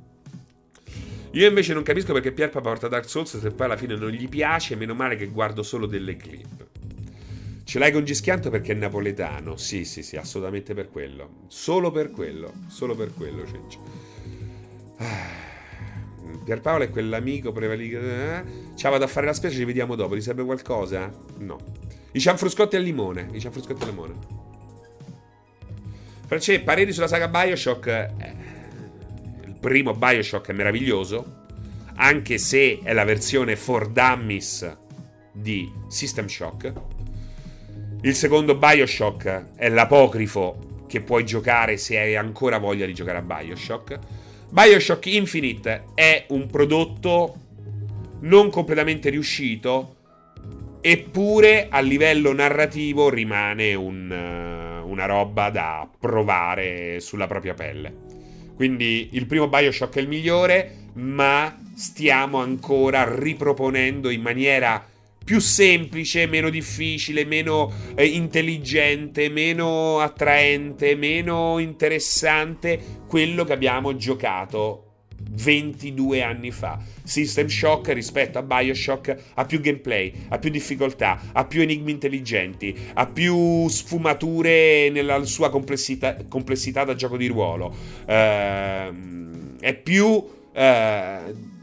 Io 1.34 1.48
invece 1.48 1.76
non 1.76 1.84
capisco 1.84 2.14
perché 2.14 2.32
Pierpa 2.32 2.62
porta 2.62 2.88
Dark 2.88 3.08
Souls 3.08 3.40
se 3.40 3.52
poi 3.52 3.68
alla 3.68 3.78
fine 3.78 3.96
non 3.96 4.10
gli 4.10 4.28
piace, 4.28 4.76
meno 4.76 4.96
male 4.96 5.16
che 5.16 5.28
guardo 5.28 5.62
solo 5.62 5.86
delle 5.86 6.16
clip. 6.16 6.69
Ce 7.70 7.78
l'hai 7.78 7.92
con 7.92 8.04
Gischianto 8.04 8.50
perché 8.50 8.72
è 8.72 8.76
napoletano. 8.76 9.56
Sì, 9.56 9.86
sì, 9.86 10.02
sì, 10.02 10.18
assolutamente 10.18 10.74
per 10.74 10.90
quello. 10.90 11.44
Solo 11.46 11.92
per 11.92 12.10
quello. 12.10 12.52
Solo 12.68 12.96
per 12.96 13.14
quello, 13.14 13.46
Cencio. 13.46 13.80
Ah. 14.98 15.38
Pierpaolo 16.44 16.86
è 16.86 16.90
quell'amico 16.90 17.52
prevalito. 17.52 18.00
Eh? 18.00 18.44
Ciao, 18.74 18.90
vado 18.90 19.04
a 19.04 19.08
fare 19.08 19.28
la 19.28 19.34
spesa, 19.34 19.56
ci 19.56 19.66
vediamo 19.66 19.94
dopo. 19.94 20.16
Ti 20.16 20.22
serve 20.22 20.44
qualcosa? 20.46 21.14
No. 21.38 21.60
I 22.14 22.20
cianfruscotti 22.20 22.76
al 22.76 22.82
limone. 22.82 23.28
I 23.34 23.40
cianfruscotti 23.40 23.84
al 23.84 23.90
limone. 23.90 24.16
Francesco, 26.26 26.64
pareri 26.64 26.92
sulla 26.92 27.06
saga 27.06 27.28
Bioshock. 27.28 27.86
Eh, 27.86 28.36
il 29.46 29.56
primo 29.60 29.94
Bioshock 29.94 30.50
è 30.50 30.54
meraviglioso. 30.54 31.46
Anche 31.98 32.40
se 32.40 32.80
è 32.82 32.94
la 32.94 33.04
versione 33.04 33.56
for 33.56 33.90
dummies 33.90 34.76
di 35.32 35.72
System 35.88 36.26
Shock. 36.26 36.74
Il 38.02 38.16
secondo 38.16 38.56
Bioshock 38.56 39.56
è 39.58 39.68
l'apocrifo 39.68 40.86
che 40.88 41.02
puoi 41.02 41.26
giocare 41.26 41.76
se 41.76 42.00
hai 42.00 42.16
ancora 42.16 42.58
voglia 42.58 42.86
di 42.86 42.94
giocare 42.94 43.18
a 43.18 43.22
Bioshock. 43.22 44.00
Bioshock 44.50 45.06
Infinite 45.08 45.84
è 45.96 46.24
un 46.30 46.48
prodotto 46.48 47.36
non 48.22 48.50
completamente 48.50 49.10
riuscito, 49.10 49.98
eppure 50.80 51.68
a 51.70 51.82
livello 51.82 52.32
narrativo 52.32 53.10
rimane 53.10 53.74
un, 53.74 54.10
uh, 54.10 54.90
una 54.90 55.06
roba 55.06 55.50
da 55.50 55.86
provare 56.00 57.02
sulla 57.02 57.28
propria 57.28 57.54
pelle. 57.54 57.94
Quindi 58.56 59.10
il 59.12 59.26
primo 59.26 59.50
Bioshock 59.50 59.98
è 59.98 60.00
il 60.00 60.08
migliore, 60.08 60.88
ma 60.94 61.54
stiamo 61.76 62.38
ancora 62.38 63.14
riproponendo 63.14 64.10
in 64.10 64.22
maniera 64.22 64.89
più 65.30 65.40
semplice, 65.40 66.26
meno 66.26 66.50
difficile, 66.50 67.24
meno 67.24 67.72
eh, 67.94 68.04
intelligente, 68.04 69.30
meno 69.30 70.00
attraente, 70.00 70.96
meno 70.96 71.60
interessante 71.60 73.04
quello 73.08 73.44
che 73.44 73.54
abbiamo 73.54 73.96
giocato 73.96 74.86
22 75.30 76.24
anni 76.24 76.50
fa. 76.50 76.80
System 77.04 77.46
Shock 77.46 77.94
rispetto 77.94 78.40
a 78.40 78.42
Bioshock 78.42 79.16
ha 79.36 79.46
più 79.46 79.62
gameplay, 79.62 80.12
ha 80.30 80.40
più 80.40 80.50
difficoltà, 80.50 81.22
ha 81.32 81.46
più 81.46 81.62
enigmi 81.62 81.92
intelligenti, 81.92 82.76
ha 82.96 83.06
più 83.06 83.68
sfumature 83.68 84.90
nella 84.90 85.24
sua 85.26 85.52
complessità, 85.52 86.18
complessità 86.28 86.86
da 86.86 86.96
gioco 86.96 87.18
di 87.18 87.28
ruolo. 87.28 87.68
Uh, 88.08 89.58
è 89.60 89.76
più... 89.76 90.08
Uh, 90.56 91.58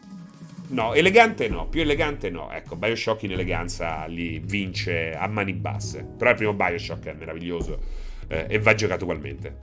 No, 0.69 0.95
elegante 0.95 1.49
no, 1.49 1.69
più 1.69 1.81
elegante 1.81 2.31
no. 2.31 2.51
Ecco, 2.53 2.77
Bioshock 2.77 3.23
in 3.23 3.33
eleganza 3.33 4.07
li 4.07 4.41
vince 4.41 5.15
a 5.15 5.27
mani 5.29 5.53
basse. 5.53 6.05
Però 6.17 6.31
il 6.31 6.37
primo 6.37 6.55
Bioshock 6.55 7.07
è 7.07 7.13
meraviglioso 7.13 7.79
eh, 8.29 8.47
e 8.49 8.59
va 8.59 8.75
giocato 8.75 9.05
ugualmente. 9.05 9.57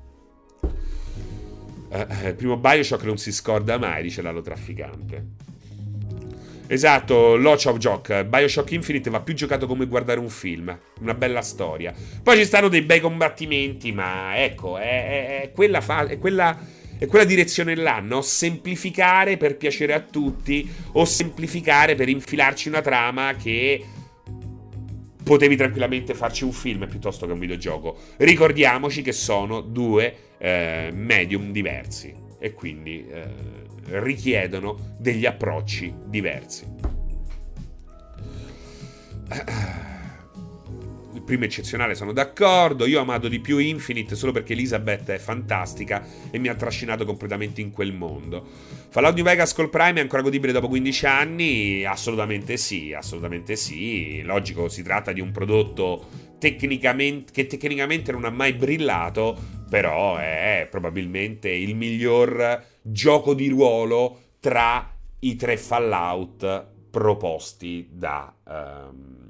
Eh, 1.90 2.08
eh 2.24 2.28
il 2.30 2.36
primo 2.36 2.58
Bioshock 2.58 3.04
non 3.04 3.18
si 3.18 3.32
scorda 3.32 3.78
mai, 3.78 4.04
dice 4.04 4.22
l'alo 4.22 4.42
trafficante. 4.42 5.52
Esatto, 6.68 7.36
Loch 7.36 7.66
of 7.66 7.78
Jock. 7.78 8.24
Bioshock 8.24 8.72
Infinite 8.72 9.10
va 9.10 9.20
più 9.20 9.34
giocato 9.34 9.68
come 9.68 9.86
guardare 9.86 10.20
un 10.20 10.30
film. 10.30 10.76
Una 11.02 11.14
bella 11.14 11.42
storia. 11.42 11.94
Poi 12.24 12.38
ci 12.38 12.46
stanno 12.46 12.70
dei 12.70 12.82
bei 12.82 13.02
combattimenti, 13.02 13.92
ma 13.92 14.42
ecco, 14.42 14.78
è, 14.78 14.82
è, 14.82 15.42
è 15.42 15.52
quella, 15.52 15.82
fa- 15.82 16.08
è 16.08 16.18
quella 16.18 16.58
è 17.04 17.08
quella 17.08 17.26
direzione 17.26 17.76
là, 17.76 18.00
no? 18.00 18.22
Semplificare 18.22 19.36
per 19.36 19.58
piacere 19.58 19.94
a 19.94 20.00
tutti 20.00 20.70
o 20.94 21.04
semplificare 21.04 21.96
per 21.96 22.08
infilarci 22.08 22.70
una 22.70 22.80
trama 22.80 23.36
che 23.36 23.84
potevi 25.22 25.58
tranquillamente 25.58 26.14
farci 26.14 26.46
un 26.46 26.54
film 26.54 26.88
piuttosto 26.88 27.26
che 27.26 27.34
un 27.34 27.40
videogioco. 27.40 27.98
Ricordiamoci 28.18 29.02
che 29.02 29.12
sono 29.12 29.60
due 29.60 30.16
eh, 30.38 30.92
medium 30.94 31.52
diversi 31.52 32.16
e 32.40 32.54
quindi 32.54 33.06
eh, 33.06 33.26
richiedono 34.00 34.96
degli 34.98 35.26
approcci 35.26 35.94
diversi. 36.06 36.66
primo 41.24 41.46
eccezionale, 41.46 41.96
sono 41.96 42.12
d'accordo. 42.12 42.86
Io 42.86 43.00
ho 43.00 43.02
amato 43.02 43.28
di 43.28 43.40
più 43.40 43.58
Infinite 43.58 44.16
solo 44.16 44.32
perché 44.32 44.54
Elizabeth 44.54 45.10
è 45.10 45.18
fantastica 45.18 46.06
e 46.30 46.38
mi 46.38 46.48
ha 46.48 46.56
trascinato 46.56 47.06
completamente 47.06 47.62
in 47.62 47.72
quel 47.72 47.94
mondo. 47.94 48.46
Fallout 48.90 49.16
New 49.16 49.24
Vegas 49.24 49.54
col 49.54 49.70
Prime 49.70 50.00
è 50.00 50.02
ancora 50.02 50.22
godibile 50.22 50.52
dopo 50.52 50.68
15 50.68 51.06
anni? 51.06 51.86
Assolutamente 51.86 52.58
sì, 52.58 52.94
assolutamente 52.94 53.56
sì. 53.56 54.22
Logico, 54.22 54.70
si 54.70 54.84
tratta 54.84 55.12
di 55.12 55.22
un 55.22 55.32
prodotto 55.32 56.08
tecnicamente, 56.38 57.32
che 57.32 57.48
tecnicamente 57.48 58.12
non 58.12 58.26
ha 58.26 58.30
mai 58.30 58.54
brillato, 58.54 59.38
però 59.70 60.18
è 60.18 60.68
probabilmente 60.70 61.50
il 61.50 61.76
miglior 61.76 62.64
gioco 62.82 63.34
di 63.34 63.48
ruolo 63.48 64.20
tra 64.40 64.94
i 65.20 65.36
tre 65.36 65.58
Fallout 65.58 66.68
proposti 66.92 67.88
da... 67.92 68.36
Um, 68.46 69.23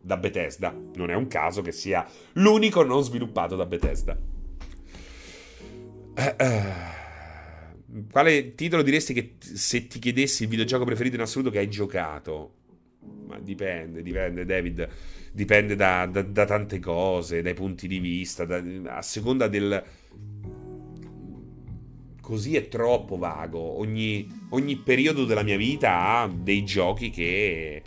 da 0.00 0.16
Bethesda. 0.16 0.74
Non 0.94 1.10
è 1.10 1.14
un 1.14 1.26
caso 1.26 1.62
che 1.62 1.72
sia 1.72 2.06
l'unico 2.34 2.82
non 2.82 3.02
sviluppato 3.02 3.56
da 3.56 3.66
Bethesda. 3.66 4.18
Uh, 6.16 6.44
uh, 6.44 8.04
quale 8.10 8.54
titolo 8.54 8.82
diresti 8.82 9.12
che 9.12 9.34
se 9.38 9.86
ti 9.86 9.98
chiedessi 9.98 10.44
il 10.44 10.48
videogioco 10.48 10.84
preferito 10.84 11.16
in 11.16 11.22
assoluto 11.22 11.50
che 11.50 11.58
hai 11.58 11.68
giocato? 11.68 12.54
Ma 13.26 13.38
dipende, 13.38 14.02
dipende, 14.02 14.44
David. 14.44 14.88
Dipende 15.32 15.76
da, 15.76 16.06
da, 16.06 16.22
da 16.22 16.44
tante 16.44 16.80
cose, 16.80 17.42
dai 17.42 17.54
punti 17.54 17.86
di 17.86 18.00
vista, 18.00 18.44
da, 18.44 18.62
a 18.96 19.02
seconda 19.02 19.46
del. 19.46 19.82
Così 22.20 22.56
è 22.56 22.68
troppo 22.68 23.16
vago. 23.16 23.58
Ogni, 23.58 24.28
ogni 24.50 24.76
periodo 24.76 25.24
della 25.24 25.42
mia 25.42 25.56
vita 25.56 26.06
ha 26.06 26.28
dei 26.28 26.64
giochi 26.64 27.10
che 27.10 27.82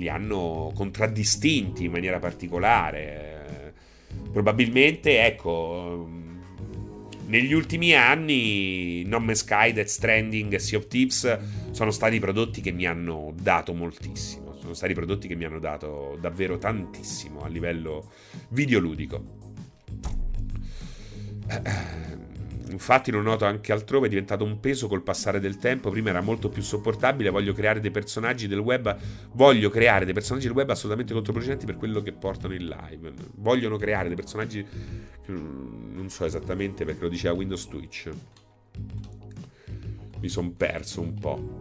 li 0.00 0.08
hanno 0.08 0.72
contraddistinti 0.74 1.84
in 1.84 1.92
maniera 1.92 2.18
particolare. 2.18 3.74
Probabilmente, 4.32 5.24
ecco, 5.24 6.08
negli 7.26 7.52
ultimi 7.52 7.94
anni 7.94 9.04
No 9.04 9.20
Man's 9.20 9.40
Sky, 9.40 9.72
Death 9.72 9.86
Stranding 9.86 10.54
e 10.54 10.58
Sea 10.58 10.78
of 10.78 10.88
Thieves 10.88 11.38
sono 11.70 11.90
stati 11.92 12.18
prodotti 12.18 12.60
che 12.60 12.72
mi 12.72 12.86
hanno 12.86 13.32
dato 13.40 13.72
moltissimo. 13.74 14.56
Sono 14.58 14.74
stati 14.74 14.94
prodotti 14.94 15.28
che 15.28 15.36
mi 15.36 15.44
hanno 15.44 15.60
dato 15.60 16.18
davvero 16.20 16.58
tantissimo 16.58 17.42
a 17.42 17.48
livello 17.48 18.10
videoludico. 18.48 19.38
Infatti 22.70 23.10
lo 23.10 23.20
noto 23.20 23.44
anche 23.44 23.72
altrove, 23.72 24.06
è 24.06 24.08
diventato 24.08 24.44
un 24.44 24.60
peso 24.60 24.86
col 24.86 25.02
passare 25.02 25.40
del 25.40 25.58
tempo. 25.58 25.90
Prima 25.90 26.10
era 26.10 26.20
molto 26.20 26.48
più 26.48 26.62
sopportabile. 26.62 27.30
Voglio 27.30 27.52
creare 27.52 27.80
dei 27.80 27.90
personaggi 27.90 28.46
del 28.46 28.58
web. 28.58 28.96
Voglio 29.32 29.70
creare 29.70 30.04
dei 30.04 30.14
personaggi 30.14 30.46
del 30.46 30.56
web 30.56 30.70
assolutamente 30.70 31.12
controproducenti 31.12 31.66
per 31.66 31.76
quello 31.76 32.00
che 32.00 32.12
portano 32.12 32.54
in 32.54 32.66
live. 32.66 33.12
Vogliono 33.36 33.76
creare 33.76 34.08
dei 34.08 34.16
personaggi. 34.16 34.64
Non 35.26 36.06
so 36.08 36.24
esattamente 36.24 36.84
perché 36.84 37.02
lo 37.02 37.08
diceva 37.08 37.34
Windows 37.34 37.68
Twitch. 37.68 38.10
Mi 40.20 40.28
sono 40.28 40.50
perso 40.50 41.00
un 41.00 41.14
po'. 41.14 41.59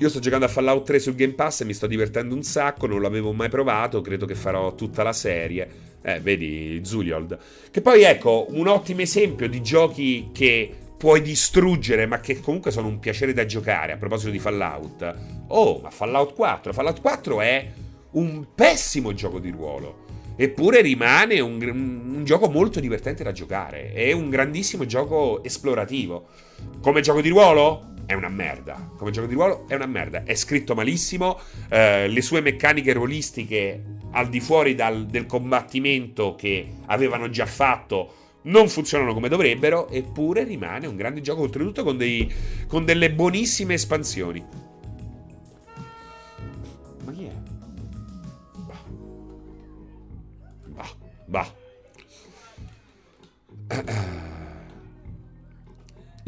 Io 0.00 0.08
sto 0.08 0.18
giocando 0.18 0.46
a 0.46 0.48
Fallout 0.48 0.86
3 0.86 0.98
sul 0.98 1.14
Game 1.14 1.34
Pass 1.34 1.60
e 1.60 1.66
mi 1.66 1.74
sto 1.74 1.86
divertendo 1.86 2.34
un 2.34 2.42
sacco, 2.42 2.86
non 2.86 3.02
l'avevo 3.02 3.34
mai 3.34 3.50
provato, 3.50 4.00
credo 4.00 4.24
che 4.24 4.34
farò 4.34 4.74
tutta 4.74 5.02
la 5.02 5.12
serie. 5.12 5.68
Eh, 6.00 6.20
vedi, 6.20 6.80
Zuliold. 6.82 7.38
Che 7.70 7.82
poi 7.82 8.04
ecco, 8.04 8.46
un 8.48 8.66
ottimo 8.66 9.02
esempio 9.02 9.46
di 9.46 9.60
giochi 9.60 10.30
che 10.32 10.74
puoi 10.96 11.20
distruggere, 11.20 12.06
ma 12.06 12.18
che 12.18 12.40
comunque 12.40 12.70
sono 12.70 12.88
un 12.88 12.98
piacere 12.98 13.34
da 13.34 13.44
giocare. 13.44 13.92
A 13.92 13.98
proposito 13.98 14.30
di 14.30 14.38
Fallout. 14.38 15.16
Oh, 15.48 15.80
ma 15.82 15.90
Fallout 15.90 16.32
4. 16.32 16.72
Fallout 16.72 17.02
4 17.02 17.40
è 17.42 17.70
un 18.12 18.46
pessimo 18.54 19.12
gioco 19.12 19.38
di 19.38 19.50
ruolo. 19.50 20.06
Eppure 20.34 20.80
rimane 20.80 21.40
un, 21.40 21.60
un, 21.60 22.24
gioco 22.24 22.48
molto 22.48 22.80
divertente 22.80 23.22
da 23.22 23.32
giocare. 23.32 23.92
È 23.92 24.12
un 24.12 24.30
grandissimo 24.30 24.86
gioco 24.86 25.44
esplorativo. 25.44 26.28
Come 26.80 27.02
gioco 27.02 27.20
di 27.20 27.28
ruolo? 27.28 27.89
È 28.10 28.14
una 28.14 28.28
merda. 28.28 28.90
Come 28.96 29.12
gioco 29.12 29.28
di 29.28 29.34
ruolo 29.34 29.66
è 29.68 29.76
una 29.76 29.86
merda. 29.86 30.24
È 30.24 30.34
scritto 30.34 30.74
malissimo. 30.74 31.38
Eh, 31.68 32.08
le 32.08 32.22
sue 32.22 32.40
meccaniche 32.40 32.92
ruolistiche, 32.92 33.84
al 34.10 34.28
di 34.28 34.40
fuori 34.40 34.74
dal, 34.74 35.06
del 35.06 35.26
combattimento 35.26 36.34
che 36.34 36.66
avevano 36.86 37.30
già 37.30 37.46
fatto, 37.46 38.14
non 38.42 38.68
funzionano 38.68 39.14
come 39.14 39.28
dovrebbero, 39.28 39.88
eppure 39.90 40.42
rimane 40.42 40.88
un 40.88 40.96
grande 40.96 41.20
gioco, 41.20 41.42
oltretutto 41.42 41.84
con, 41.84 41.96
dei, 41.96 42.28
con 42.66 42.84
delle 42.84 43.12
buonissime 43.12 43.74
espansioni. 43.74 44.44
Ma 47.04 47.12
chi 47.12 47.26
è? 47.26 47.32
Bah. 50.66 50.94
Bah. 51.26 51.54
Bah. 53.68 54.18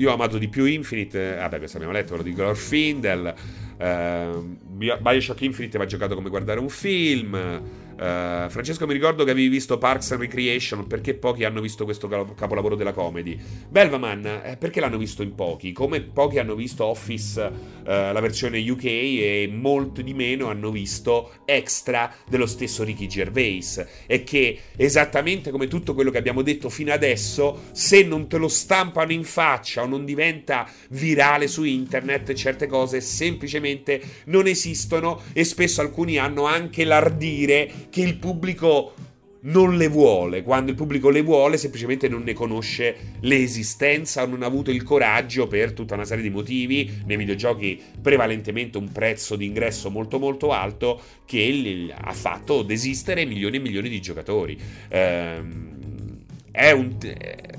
Io 0.02 0.10
ho 0.10 0.14
amato 0.14 0.36
di 0.36 0.48
più 0.48 0.64
Infinite, 0.64 1.34
eh, 1.34 1.36
vabbè 1.36 1.58
questo 1.58 1.76
abbiamo 1.76 1.94
letto, 1.94 2.08
quello 2.08 2.24
di 2.24 2.34
Glorfindel, 2.34 3.34
uh, 3.78 4.56
Bioshock 5.00 5.40
Infinite 5.42 5.78
va 5.78 5.86
giocato 5.86 6.16
come 6.16 6.28
guardare 6.28 6.58
un 6.58 6.68
film, 6.68 7.62
Uh, 8.02 8.50
Francesco, 8.50 8.84
mi 8.84 8.94
ricordo 8.94 9.22
che 9.22 9.30
avevi 9.30 9.46
visto 9.46 9.78
Parks 9.78 10.10
and 10.10 10.22
Recreation. 10.22 10.88
Perché 10.88 11.14
pochi 11.14 11.44
hanno 11.44 11.60
visto 11.60 11.84
questo 11.84 12.08
capolavoro 12.08 12.74
della 12.74 12.92
comedy? 12.92 13.38
Belvaman, 13.68 14.40
eh, 14.44 14.56
perché 14.56 14.80
l'hanno 14.80 14.98
visto 14.98 15.22
in 15.22 15.36
pochi? 15.36 15.70
Come 15.70 16.00
pochi 16.00 16.40
hanno 16.40 16.56
visto 16.56 16.84
Office, 16.84 17.40
uh, 17.40 17.84
la 17.84 18.18
versione 18.18 18.58
UK, 18.68 18.84
e 18.84 19.50
molti 19.52 20.02
di 20.02 20.14
meno 20.14 20.48
hanno 20.48 20.72
visto 20.72 21.34
Extra 21.44 22.12
dello 22.28 22.46
stesso 22.46 22.82
Ricky 22.82 23.06
Gervais. 23.06 23.86
E 24.06 24.24
che 24.24 24.58
esattamente 24.76 25.52
come 25.52 25.68
tutto 25.68 25.94
quello 25.94 26.10
che 26.10 26.18
abbiamo 26.18 26.42
detto 26.42 26.70
fino 26.70 26.92
adesso, 26.92 27.66
se 27.70 28.02
non 28.02 28.26
te 28.26 28.36
lo 28.36 28.48
stampano 28.48 29.12
in 29.12 29.22
faccia 29.22 29.82
o 29.82 29.86
non 29.86 30.04
diventa 30.04 30.68
virale 30.88 31.46
su 31.46 31.62
internet, 31.62 32.32
certe 32.32 32.66
cose 32.66 33.00
semplicemente 33.00 34.02
non 34.24 34.48
esistono. 34.48 35.20
E 35.32 35.44
spesso 35.44 35.80
alcuni 35.80 36.18
hanno 36.18 36.46
anche 36.46 36.84
l'ardire 36.84 37.90
che 37.92 38.00
il 38.00 38.16
pubblico 38.16 38.94
non 39.40 39.76
le 39.76 39.88
vuole, 39.88 40.42
quando 40.42 40.70
il 40.70 40.76
pubblico 40.78 41.10
le 41.10 41.20
vuole 41.20 41.58
semplicemente 41.58 42.08
non 42.08 42.22
ne 42.22 42.32
conosce 42.32 43.16
l'esistenza 43.20 44.22
o 44.22 44.26
non 44.26 44.42
ha 44.42 44.46
avuto 44.46 44.70
il 44.70 44.82
coraggio 44.82 45.46
per 45.46 45.74
tutta 45.74 45.92
una 45.92 46.06
serie 46.06 46.22
di 46.22 46.30
motivi, 46.30 47.02
nei 47.04 47.18
videogiochi 47.18 47.78
prevalentemente 48.00 48.78
un 48.78 48.90
prezzo 48.90 49.36
di 49.36 49.44
ingresso 49.44 49.90
molto 49.90 50.18
molto 50.18 50.52
alto 50.52 50.98
che 51.26 51.92
ha 51.94 52.12
fatto 52.14 52.62
desistere 52.62 53.26
milioni 53.26 53.56
e 53.56 53.60
milioni 53.60 53.90
di 53.90 54.00
giocatori. 54.00 54.58
Ehm, 54.88 55.80
è 56.50 56.70
un, 56.70 56.96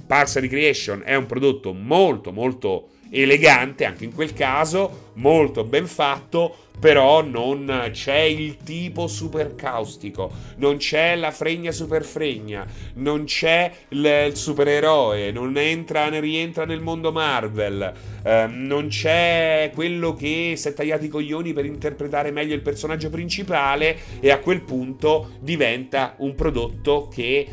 Parks 0.07 0.39
Recreation 0.39 1.03
è 1.05 1.13
un 1.13 1.27
prodotto 1.27 1.73
molto 1.73 2.31
molto 2.31 2.89
elegante 3.21 3.85
anche 3.85 4.05
in 4.05 4.13
quel 4.13 4.33
caso, 4.33 5.11
molto 5.13 5.63
ben 5.63 5.85
fatto, 5.85 6.55
però 6.79 7.21
non 7.21 7.89
c'è 7.91 8.21
il 8.21 8.57
tipo 8.57 9.07
super 9.07 9.55
caustico, 9.55 10.31
non 10.57 10.77
c'è 10.77 11.15
la 11.15 11.31
fregna 11.31 11.71
super 11.71 12.03
fregna, 12.03 12.65
non 12.95 13.25
c'è 13.25 13.71
il, 13.89 14.31
supereroe, 14.33 15.31
non 15.31 15.55
entra, 15.57 16.09
ne 16.09 16.19
rientra 16.19 16.65
nel 16.65 16.81
mondo 16.81 17.11
Marvel, 17.11 17.93
eh, 18.23 18.47
non 18.47 18.87
c'è 18.87 19.71
quello 19.73 20.13
che 20.13 20.55
si 20.57 20.67
è 20.67 20.73
tagliato 20.73 21.05
i 21.05 21.09
coglioni 21.09 21.53
per 21.53 21.65
interpretare 21.65 22.31
meglio 22.31 22.55
il 22.55 22.61
personaggio 22.61 23.09
principale 23.09 23.95
e 24.19 24.31
a 24.31 24.39
quel 24.39 24.61
punto 24.61 25.37
diventa 25.39 26.15
un 26.17 26.35
prodotto 26.35 27.07
che 27.07 27.47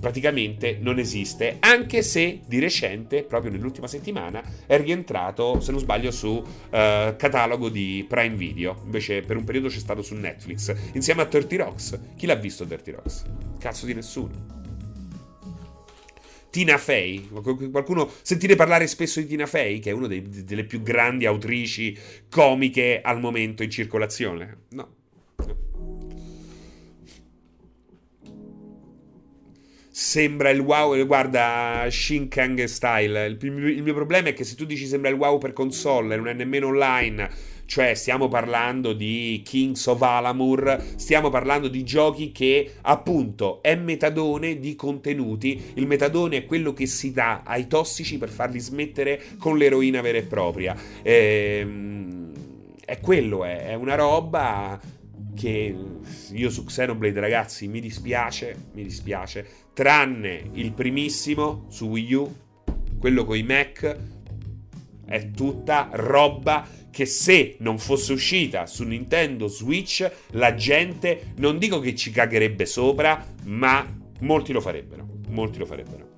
praticamente 0.00 0.78
non 0.80 0.98
esiste, 0.98 1.58
anche 1.60 2.02
se 2.02 2.40
di 2.46 2.58
recente, 2.58 3.22
proprio 3.22 3.52
nell'ultima 3.52 3.86
settimana, 3.86 4.42
è 4.66 4.80
rientrato, 4.80 5.60
se 5.60 5.70
non 5.70 5.80
sbaglio, 5.80 6.10
su 6.10 6.28
uh, 6.28 6.44
catalogo 6.70 7.68
di 7.68 8.04
Prime 8.08 8.34
Video. 8.34 8.80
Invece 8.84 9.20
per 9.20 9.36
un 9.36 9.44
periodo 9.44 9.68
c'è 9.68 9.78
stato 9.78 10.02
su 10.02 10.14
Netflix, 10.14 10.74
insieme 10.94 11.22
a 11.22 11.26
Dirty 11.26 11.56
Rocks. 11.56 11.98
Chi 12.16 12.26
l'ha 12.26 12.34
visto 12.34 12.64
Dirty 12.64 12.90
Rocks? 12.90 13.24
Cazzo 13.58 13.86
di 13.86 13.94
nessuno. 13.94 14.58
Tina 16.50 16.78
Fey, 16.78 17.28
qualcuno 17.70 18.10
sentire 18.22 18.56
parlare 18.56 18.88
spesso 18.88 19.20
di 19.20 19.26
Tina 19.26 19.46
Fey, 19.46 19.78
che 19.78 19.90
è 19.90 19.92
una 19.92 20.08
delle 20.08 20.64
più 20.64 20.82
grandi 20.82 21.24
autrici 21.24 21.96
comiche 22.28 23.00
al 23.00 23.20
momento 23.20 23.62
in 23.62 23.70
circolazione? 23.70 24.62
No, 24.70 24.96
sembra 30.00 30.48
il 30.48 30.60
wow. 30.60 30.96
Guarda, 31.04 31.86
Shinkang 31.90 32.64
Style. 32.64 33.26
Il, 33.26 33.38
il, 33.42 33.82
mio 33.82 33.92
problema 33.92 34.28
è 34.28 34.32
che 34.32 34.44
se 34.44 34.54
tu 34.54 34.64
dici 34.64 34.86
sembra 34.86 35.10
il 35.10 35.16
wow 35.16 35.36
per 35.36 35.52
console 35.52 36.16
non 36.16 36.28
è 36.28 36.32
nemmeno 36.32 36.68
online, 36.68 37.28
cioè 37.66 37.92
stiamo 37.92 38.28
parlando 38.28 38.94
di 38.94 39.42
Kings 39.44 39.86
of 39.86 40.00
Alamur, 40.00 40.82
stiamo 40.96 41.28
parlando 41.28 41.68
di 41.68 41.84
giochi 41.84 42.32
che 42.32 42.76
appunto 42.80 43.60
è 43.60 43.74
metadone 43.74 44.58
di 44.58 44.74
contenuti. 44.74 45.72
Il 45.74 45.86
metadone 45.86 46.38
è 46.38 46.46
quello 46.46 46.72
che 46.72 46.86
si 46.86 47.12
dà 47.12 47.42
ai 47.44 47.66
tossici 47.66 48.16
per 48.16 48.30
farli 48.30 48.58
smettere 48.58 49.22
con 49.38 49.58
l'eroina 49.58 50.00
vera 50.00 50.16
e 50.16 50.22
propria. 50.22 50.74
Ehm, 51.02 52.32
è 52.86 52.98
quello, 53.00 53.44
è, 53.44 53.66
è 53.66 53.74
una 53.74 53.96
roba 53.96 54.80
che 55.34 55.74
io 56.32 56.50
su 56.50 56.64
Xenoblade 56.64 57.20
ragazzi 57.20 57.68
mi 57.68 57.80
dispiace, 57.80 58.68
mi 58.72 58.82
dispiace, 58.82 59.46
tranne 59.72 60.50
il 60.54 60.72
primissimo 60.72 61.66
su 61.68 61.86
Wii 61.86 62.12
U, 62.14 62.36
quello 62.98 63.24
con 63.24 63.36
i 63.36 63.42
Mac, 63.42 63.96
è 65.06 65.30
tutta 65.30 65.88
roba 65.92 66.66
che 66.90 67.06
se 67.06 67.56
non 67.60 67.78
fosse 67.78 68.12
uscita 68.12 68.66
su 68.66 68.84
Nintendo 68.84 69.46
Switch, 69.46 70.10
la 70.32 70.54
gente 70.54 71.32
non 71.36 71.58
dico 71.58 71.80
che 71.80 71.94
ci 71.94 72.10
cagherebbe 72.10 72.66
sopra, 72.66 73.24
ma 73.44 73.86
molti 74.20 74.52
lo 74.52 74.60
farebbero, 74.60 75.06
molti 75.28 75.58
lo 75.58 75.66
farebbero. 75.66 76.08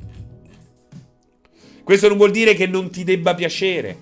Questo 1.85 2.09
non 2.09 2.17
vuol 2.17 2.31
dire 2.31 2.55
che 2.55 2.67
non 2.67 2.91
ti 2.91 3.05
debba 3.05 3.35
piacere, 3.35 3.97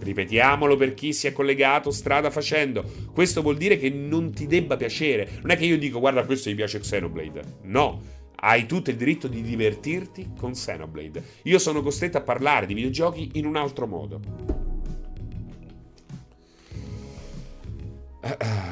Ripetiamolo 0.00 0.76
per 0.76 0.94
chi 0.94 1.12
si 1.12 1.26
è 1.26 1.32
collegato 1.32 1.90
strada 1.90 2.30
facendo. 2.30 2.84
Questo 3.12 3.42
vuol 3.42 3.56
dire 3.56 3.78
che 3.78 3.90
non 3.90 4.32
ti 4.32 4.46
debba 4.46 4.76
piacere. 4.76 5.28
Non 5.42 5.50
è 5.50 5.56
che 5.56 5.66
io 5.66 5.78
dico 5.78 6.00
guarda 6.00 6.24
questo 6.24 6.48
mi 6.48 6.54
piace 6.54 6.80
Xenoblade. 6.80 7.42
No, 7.64 8.00
hai 8.36 8.64
tutto 8.66 8.90
il 8.90 8.96
diritto 8.96 9.28
di 9.28 9.42
divertirti 9.42 10.30
con 10.38 10.52
Xenoblade. 10.52 11.22
Io 11.44 11.58
sono 11.58 11.82
costretto 11.82 12.16
a 12.16 12.22
parlare 12.22 12.64
di 12.66 12.74
videogiochi 12.74 13.32
in 13.34 13.44
un 13.44 13.56
altro 13.56 13.86
modo. 13.86 14.20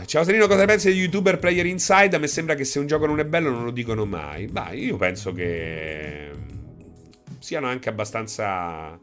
Ciao 0.05 0.25
Serino, 0.25 0.47
cosa 0.47 0.65
pensi 0.65 0.93
di 0.93 0.99
YouTuber 1.01 1.39
Player 1.39 1.67
Inside? 1.67 2.17
A 2.17 2.19
me 2.19 2.27
sembra 2.27 2.55
che 2.55 2.65
se 2.65 2.79
un 2.79 2.87
gioco 2.87 3.07
non 3.07 3.19
è 3.19 3.27
bello 3.27 3.51
non 3.51 3.65
lo 3.65 3.71
dicono 3.71 4.07
mai. 4.07 4.47
Beh, 4.47 4.77
io 4.77 4.97
penso 4.97 5.33
che 5.33 6.31
siano 7.39 7.67
anche 7.67 7.89
abbastanza 7.89 8.99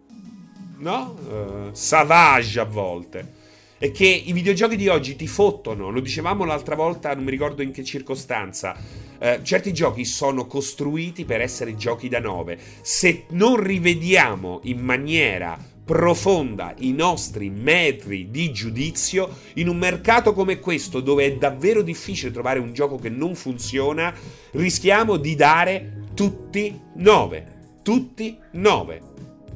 no? 0.78 1.16
Uh, 1.28 1.74
savage 1.74 2.60
a 2.60 2.66
volte. 2.66 3.44
E 3.78 3.92
che 3.92 4.08
i 4.08 4.32
videogiochi 4.32 4.78
di 4.78 4.88
oggi 4.88 5.16
ti 5.16 5.28
fottono, 5.28 5.90
lo 5.90 6.00
dicevamo 6.00 6.46
l'altra 6.46 6.76
volta, 6.76 7.14
non 7.14 7.26
mi 7.26 7.32
ricordo 7.32 7.62
in 7.62 7.72
che 7.72 7.84
circostanza. 7.84 8.76
Uh, 9.20 9.42
certi 9.44 9.74
giochi 9.74 10.06
sono 10.06 10.48
costruiti 10.48 11.26
per 11.26 11.42
essere 11.42 11.76
giochi 11.76 12.08
da 12.08 12.20
9. 12.20 12.58
Se 12.82 13.26
non 13.30 13.62
rivediamo 13.62 14.62
in 14.64 14.80
maniera 14.80 15.58
profonda 15.86 16.74
i 16.80 16.94
nostri 16.94 17.52
metri 17.52 18.32
di 18.32 18.52
giudizio 18.52 19.30
in 19.56 19.68
un 19.68 19.78
mercato 19.78 20.34
come 20.34 20.58
questo 20.60 21.00
dove 21.00 21.26
è 21.26 21.36
davvero 21.36 21.84
difficile 21.84 22.32
trovare 22.32 22.58
un 22.58 22.74
gioco 22.74 22.98
che 22.98 23.10
non 23.10 23.36
funziona, 23.36 24.14
rischiamo 24.52 25.18
di 25.18 25.36
dare 25.36 26.08
tutti 26.16 26.80
9. 26.96 27.54
Tutti 27.84 28.36
9 28.54 29.14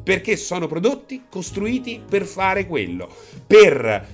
perché 0.09 0.37
sono 0.37 0.65
prodotti 0.65 1.25
costruiti 1.29 2.01
per 2.03 2.23
fare 2.23 2.65
quello, 2.65 3.07
per 3.45 4.07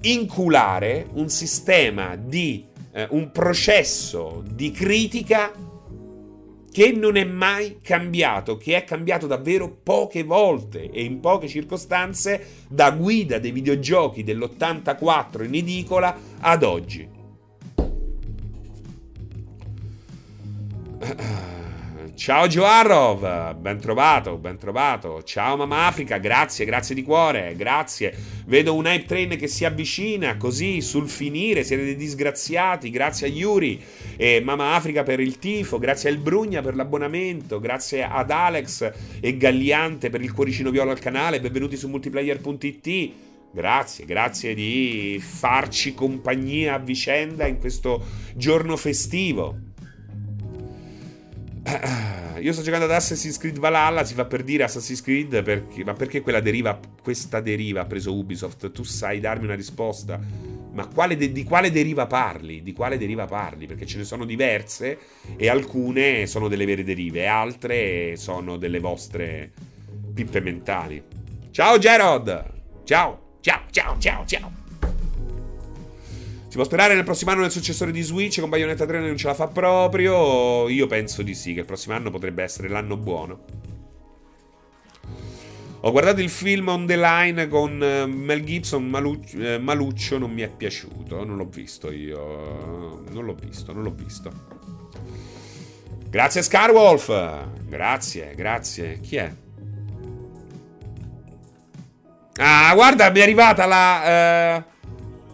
inculare 0.00 1.06
un 1.12 1.28
sistema 1.28 2.16
di 2.16 2.66
eh, 2.90 3.06
un 3.10 3.30
processo 3.30 4.42
di 4.44 4.72
critica 4.72 5.52
che 6.72 6.90
non 6.90 7.16
è 7.16 7.22
mai 7.22 7.78
cambiato, 7.80 8.56
che 8.56 8.74
è 8.74 8.82
cambiato 8.82 9.28
davvero 9.28 9.78
poche 9.80 10.24
volte 10.24 10.90
e 10.90 11.04
in 11.04 11.20
poche 11.20 11.46
circostanze 11.46 12.64
da 12.68 12.90
guida 12.90 13.38
dei 13.38 13.52
videogiochi 13.52 14.24
dell'84 14.24 15.44
in 15.44 15.54
edicola 15.54 16.18
ad 16.40 16.64
oggi. 16.64 17.08
Ciao 22.14 22.46
Joarov, 22.46 23.54
ben 23.56 23.80
trovato, 23.80 24.36
ben 24.36 24.58
trovato. 24.58 25.22
Ciao 25.22 25.56
Mama 25.56 25.86
Africa, 25.86 26.18
grazie, 26.18 26.64
grazie 26.64 26.94
di 26.94 27.02
cuore, 27.02 27.54
grazie. 27.56 28.14
Vedo 28.46 28.74
un 28.74 28.86
hype 28.86 29.06
train 29.06 29.36
che 29.36 29.48
si 29.48 29.64
avvicina 29.64 30.36
così 30.36 30.80
sul 30.80 31.08
finire, 31.08 31.64
siete 31.64 31.84
dei 31.84 31.96
disgraziati, 31.96 32.90
grazie 32.90 33.26
a 33.26 33.30
Yuri 33.30 33.82
e 34.16 34.40
Mama 34.42 34.74
Africa 34.74 35.02
per 35.02 35.20
il 35.20 35.38
tifo, 35.38 35.78
grazie 35.78 36.10
a 36.10 36.12
El 36.12 36.18
Brugna 36.18 36.62
per 36.62 36.74
l'abbonamento, 36.74 37.60
grazie 37.60 38.04
ad 38.04 38.30
Alex 38.30 38.92
e 39.20 39.36
Galliante 39.36 40.10
per 40.10 40.20
il 40.20 40.32
cuoricino 40.32 40.70
viola 40.70 40.92
al 40.92 40.98
canale, 40.98 41.40
benvenuti 41.40 41.76
su 41.76 41.88
multiplayer.it. 41.88 43.12
Grazie, 43.50 44.04
grazie 44.04 44.54
di 44.54 45.22
farci 45.24 45.94
compagnia 45.94 46.74
a 46.74 46.78
vicenda 46.78 47.46
in 47.46 47.58
questo 47.58 48.04
giorno 48.34 48.76
festivo. 48.76 49.67
io 52.40 52.52
sto 52.52 52.62
giocando 52.62 52.86
ad 52.86 52.92
Assassin's 52.92 53.36
Creed 53.36 53.58
Valhalla, 53.58 54.04
si 54.04 54.14
fa 54.14 54.24
per 54.24 54.42
dire 54.42 54.64
Assassin's 54.64 55.02
Creed, 55.02 55.42
perché, 55.42 55.84
ma 55.84 55.92
perché 55.92 56.20
quella 56.20 56.40
deriva, 56.40 56.78
questa 57.02 57.40
deriva 57.40 57.82
ha 57.82 57.84
preso 57.84 58.14
Ubisoft? 58.14 58.70
Tu 58.70 58.82
sai 58.82 59.20
darmi 59.20 59.44
una 59.44 59.54
risposta? 59.54 60.20
Ma 60.72 60.86
quale 60.86 61.16
de- 61.16 61.32
di 61.32 61.44
quale 61.44 61.70
deriva 61.70 62.06
parli? 62.06 62.62
Di 62.62 62.72
quale 62.72 62.98
deriva 62.98 63.26
parli? 63.26 63.66
Perché 63.66 63.86
ce 63.86 63.98
ne 63.98 64.04
sono 64.04 64.24
diverse 64.24 64.98
e 65.36 65.48
alcune 65.48 66.26
sono 66.26 66.48
delle 66.48 66.64
vere 66.64 66.84
derive, 66.84 67.26
altre 67.26 68.16
sono 68.16 68.56
delle 68.56 68.78
vostre 68.78 69.50
pippe 70.14 70.40
mentali. 70.40 71.02
Ciao 71.50 71.78
Gerard! 71.78 72.56
Ciao, 72.84 73.36
ciao, 73.40 73.62
ciao, 73.70 73.96
ciao, 73.98 74.24
ciao! 74.24 74.67
Si 76.48 76.54
può 76.54 76.64
sperare 76.64 76.94
nel 76.94 77.04
prossimo 77.04 77.30
anno 77.30 77.42
nel 77.42 77.50
successore 77.50 77.90
di 77.90 78.00
Switch 78.00 78.40
con 78.40 78.48
Bayonetta 78.48 78.86
3 78.86 79.00
non 79.00 79.18
ce 79.18 79.26
la 79.26 79.34
fa 79.34 79.48
proprio? 79.48 80.66
Io 80.70 80.86
penso 80.86 81.22
di 81.22 81.34
sì, 81.34 81.52
che 81.52 81.60
il 81.60 81.66
prossimo 81.66 81.94
anno 81.94 82.10
potrebbe 82.10 82.42
essere 82.42 82.68
l'anno 82.68 82.96
buono. 82.96 83.44
Ho 85.82 85.90
guardato 85.92 86.22
il 86.22 86.30
film 86.30 86.68
On 86.68 86.86
the 86.86 86.96
Line 86.96 87.48
con 87.48 87.80
eh, 87.82 88.06
Mel 88.06 88.42
Gibson, 88.44 88.88
Maluccio, 88.88 89.38
eh, 89.38 89.58
Maluccio 89.58 90.16
non 90.16 90.32
mi 90.32 90.40
è 90.40 90.48
piaciuto, 90.48 91.22
non 91.22 91.36
l'ho 91.36 91.44
visto 91.44 91.92
io, 91.92 93.04
non 93.10 93.24
l'ho 93.24 93.34
visto, 93.34 93.72
non 93.74 93.82
l'ho 93.82 93.94
visto. 93.94 94.32
Grazie 96.08 96.42
Scarwolf, 96.42 97.46
grazie, 97.66 98.34
grazie. 98.34 99.00
Chi 99.00 99.16
è? 99.16 99.32
Ah, 102.38 102.72
guarda, 102.74 103.10
mi 103.10 103.18
è 103.18 103.22
arrivata 103.22 103.66
la... 103.66 104.64
Uh... 104.64 104.77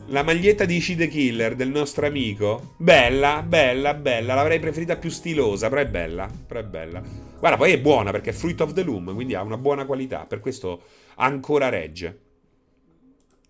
La 0.09 0.23
maglietta 0.23 0.67
di 0.67 0.81
She 0.81 0.97
the 0.97 1.09
Killer 1.09 1.57
del 1.57 1.71
nostro 1.71 2.07
amico. 2.07 2.75
Bella, 2.77 3.43
bella, 3.43 3.95
bella. 3.95 4.35
L'avrei 4.35 4.61
preferita 4.61 4.97
più 4.97 5.09
stilosa, 5.09 5.71
però 5.71 5.81
è 5.81 5.87
bella. 5.87 6.29
Però 6.47 6.61
è 6.61 6.65
bella. 6.65 7.03
Guarda, 7.39 7.57
poi 7.57 7.73
è 7.73 7.81
buona 7.81 8.11
perché 8.11 8.31
è 8.31 8.33
Fruit 8.35 8.61
of 8.61 8.75
the 8.75 8.83
Loom, 8.83 9.15
quindi 9.15 9.35
ha 9.35 9.43
una 9.43 9.57
buona 9.57 9.87
qualità. 9.87 10.27
Per 10.27 10.41
questo 10.41 10.83
ancora 11.17 11.71
regge. 11.71 12.21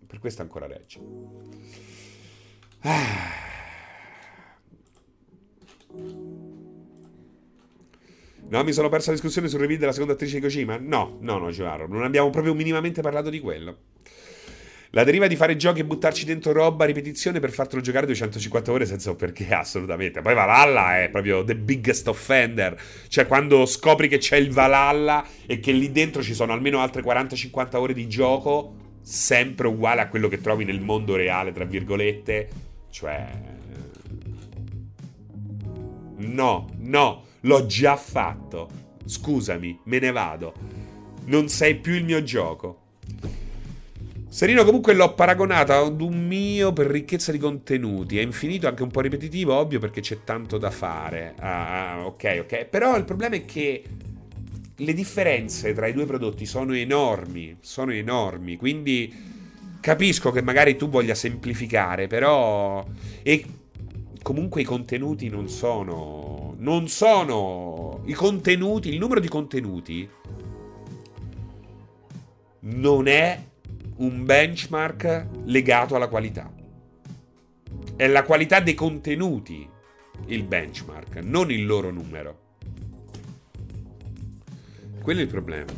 Per 0.07 0.19
questo 0.19 0.43
ancora 0.43 0.65
regge. 0.65 0.99
Ah. 2.81 3.43
No, 8.47 8.63
mi 8.63 8.71
sono 8.71 8.87
perso 8.89 9.09
la 9.09 9.15
discussione 9.15 9.49
sul 9.49 9.59
review 9.59 9.77
della 9.77 9.91
seconda 9.91 10.13
attrice 10.13 10.35
di 10.35 10.41
Kojima? 10.41 10.77
No, 10.77 11.17
no, 11.19 11.37
no, 11.37 11.51
Giaro. 11.51 11.87
Non 11.87 12.03
abbiamo 12.03 12.29
proprio 12.29 12.53
minimamente 12.53 13.01
parlato 13.01 13.29
di 13.29 13.41
quello. 13.41 13.77
La 14.95 15.03
deriva 15.03 15.27
di 15.27 15.35
fare 15.35 15.57
giochi 15.57 15.81
e 15.81 15.85
buttarci 15.85 16.23
dentro 16.23 16.53
roba 16.53 16.85
a 16.85 16.87
ripetizione 16.87 17.41
per 17.41 17.51
fartelo 17.51 17.81
giocare 17.81 18.05
250 18.05 18.71
ore 18.71 18.85
senza 18.85 19.09
un 19.09 19.17
perché, 19.17 19.45
assolutamente. 19.53 20.21
Poi 20.21 20.33
Valhalla 20.33 21.03
è 21.03 21.09
proprio 21.09 21.43
the 21.43 21.57
biggest 21.57 22.07
offender. 22.07 22.81
Cioè, 23.09 23.27
quando 23.27 23.65
scopri 23.65 24.07
che 24.07 24.19
c'è 24.19 24.37
il 24.37 24.51
Valhalla 24.51 25.25
e 25.45 25.59
che 25.59 25.73
lì 25.73 25.91
dentro 25.91 26.23
ci 26.23 26.33
sono 26.33 26.53
almeno 26.53 26.79
altre 26.79 27.03
40-50 27.03 27.75
ore 27.75 27.93
di 27.93 28.07
gioco, 28.07 28.73
sempre 29.01 29.67
uguale 29.67 29.99
a 29.99 30.07
quello 30.07 30.29
che 30.29 30.39
trovi 30.39 30.63
nel 30.63 30.79
mondo 30.79 31.17
reale, 31.17 31.51
tra 31.51 31.65
virgolette. 31.65 32.47
Cioè... 32.89 33.27
No, 36.19 36.69
no, 36.77 37.25
l'ho 37.41 37.65
già 37.65 37.97
fatto. 37.97 38.69
Scusami, 39.03 39.77
me 39.83 39.99
ne 39.99 40.11
vado. 40.13 40.53
Non 41.25 41.49
sei 41.49 41.75
più 41.75 41.95
il 41.95 42.05
mio 42.05 42.23
gioco. 42.23 42.83
Serino 44.35 44.65
comunque 44.65 44.93
l'ho 44.93 45.13
paragonato 45.13 45.71
ad 45.71 46.01
un 46.01 46.27
mio 46.27 46.73
per 46.73 46.87
ricchezza 46.87 47.31
di 47.31 47.37
contenuti. 47.37 48.17
È 48.17 48.21
infinito, 48.21 48.67
anche 48.67 48.83
un 48.83 48.91
po' 48.91 48.99
ripetitivo, 48.99 49.53
ovvio, 49.53 49.79
perché 49.79 50.01
c'è 50.01 50.25
tanto 50.25 50.57
da 50.57 50.71
fare. 50.71 51.35
Ah, 51.39 51.93
ah, 51.93 52.05
ok, 52.05 52.39
ok. 52.41 52.65
Però 52.65 52.97
il 52.97 53.05
problema 53.05 53.35
è 53.35 53.45
che 53.45 53.83
le 54.75 54.93
differenze 54.93 55.73
tra 55.73 55.87
i 55.87 55.93
due 55.93 56.05
prodotti 56.05 56.45
sono 56.45 56.73
enormi. 56.73 57.55
Sono 57.61 57.93
enormi. 57.93 58.57
Quindi 58.57 59.09
capisco 59.79 60.31
che 60.31 60.41
magari 60.41 60.75
tu 60.75 60.89
voglia 60.89 61.15
semplificare, 61.15 62.07
però... 62.07 62.85
E 63.23 63.45
comunque 64.21 64.59
i 64.59 64.65
contenuti 64.65 65.29
non 65.29 65.47
sono... 65.47 66.55
Non 66.57 66.89
sono... 66.89 68.01
I 68.03 68.11
contenuti, 68.13 68.89
il 68.89 68.99
numero 68.99 69.21
di 69.21 69.29
contenuti 69.29 70.09
non 72.59 73.07
è 73.07 73.39
un 73.97 74.25
benchmark 74.25 75.27
legato 75.45 75.95
alla 75.95 76.07
qualità. 76.07 76.51
È 77.95 78.07
la 78.07 78.23
qualità 78.23 78.59
dei 78.59 78.73
contenuti 78.73 79.67
il 80.27 80.43
benchmark, 80.43 81.17
non 81.17 81.51
il 81.51 81.65
loro 81.65 81.91
numero. 81.91 82.39
Quello 85.01 85.19
è 85.19 85.23
il 85.23 85.29
problema. 85.29 85.71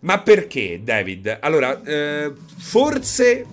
Ma 0.00 0.20
perché, 0.20 0.80
David? 0.82 1.38
Allora, 1.40 1.82
eh, 1.82 2.32
forse 2.56 3.46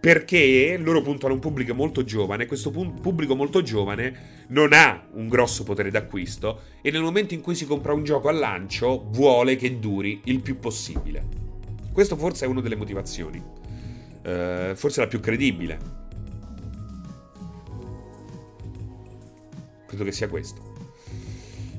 perché 0.00 0.76
loro 0.78 1.02
puntano 1.02 1.32
a 1.32 1.34
un 1.34 1.40
pubblico 1.40 1.74
molto 1.74 2.04
giovane, 2.04 2.46
questo 2.46 2.70
pubblico 2.70 3.34
molto 3.34 3.62
giovane 3.62 4.46
non 4.48 4.72
ha 4.72 5.06
un 5.12 5.28
grosso 5.28 5.64
potere 5.64 5.90
d'acquisto 5.90 6.60
e 6.80 6.90
nel 6.90 7.02
momento 7.02 7.34
in 7.34 7.40
cui 7.40 7.54
si 7.54 7.66
compra 7.66 7.92
un 7.92 8.04
gioco 8.04 8.28
al 8.28 8.38
lancio 8.38 9.08
vuole 9.10 9.56
che 9.56 9.78
duri 9.78 10.20
il 10.24 10.40
più 10.40 10.58
possibile. 10.58 11.47
Questo 11.92 12.16
forse 12.16 12.44
è 12.44 12.48
una 12.48 12.60
delle 12.60 12.76
motivazioni. 12.76 13.38
Uh, 13.38 14.74
forse 14.74 15.00
la 15.00 15.06
più 15.06 15.20
credibile. 15.20 15.78
Credo 19.86 20.04
che 20.04 20.12
sia 20.12 20.28
questo. 20.28 20.67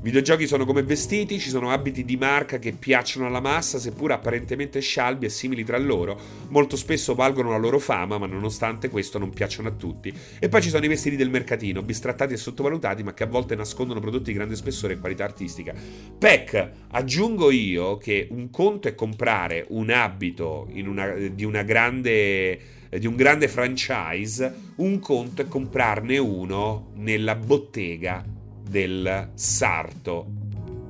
Videogiochi 0.02 0.48
sono 0.48 0.64
come 0.64 0.82
vestiti, 0.82 1.40
ci 1.40 1.50
sono 1.50 1.72
abiti 1.72 2.06
di 2.06 2.16
marca 2.16 2.58
che 2.58 2.72
piacciono 2.72 3.26
alla 3.28 3.42
massa, 3.42 3.78
seppur 3.80 4.14
apparentemente 4.14 4.80
scialbi 4.80 5.26
e 5.26 5.30
simili 5.30 5.66
tra 5.66 5.78
loro. 5.78 6.18
Molto 6.48 6.78
spesso 6.78 7.16
valgono 7.16 7.50
la 7.50 7.58
loro 7.58 7.80
fama, 7.80 8.18
ma 8.18 8.26
nonostante 8.26 8.88
questo 8.88 9.18
non 9.18 9.30
piacciono 9.30 9.68
a 9.68 9.74
tutti. 9.74 10.14
E 10.40 10.48
poi 10.48 10.62
ci 10.62 10.70
sono 10.70 10.86
i 10.86 10.88
vestiti 10.88 11.18
del 11.18 11.30
mercatino, 11.30 11.82
bistrattati 11.82 12.32
e 12.32 12.38
sottovalutati, 12.38 13.04
ma 13.04 13.14
che 13.14 13.24
a 13.24 13.28
volte 13.28 13.56
nascondono 13.56 14.00
prodotti 14.00 14.32
di 14.32 14.38
grande 14.38 14.56
spessore 14.56 14.94
e 14.94 15.00
qualità 15.00 15.26
artistica. 15.26 15.74
Peck, 16.18 16.72
aggiungo 16.92 17.52
io 17.52 17.98
che 17.98 18.30
un 18.32 18.50
conto 18.50 18.88
è 18.88 18.96
comprare 18.96 19.66
un 19.72 19.90
abito 19.90 20.70
una, 20.76 21.12
di 21.12 21.44
una 21.44 21.64
grande 21.64 22.78
di 22.90 23.06
un 23.06 23.16
grande 23.16 23.48
franchise, 23.48 24.52
un 24.78 24.98
conto 24.98 25.44
è 25.44 25.48
comprarne 25.48 26.18
uno 26.18 26.92
nella 26.96 27.36
bottega 27.36 28.38
del 28.70 29.32
sarto 29.34 30.28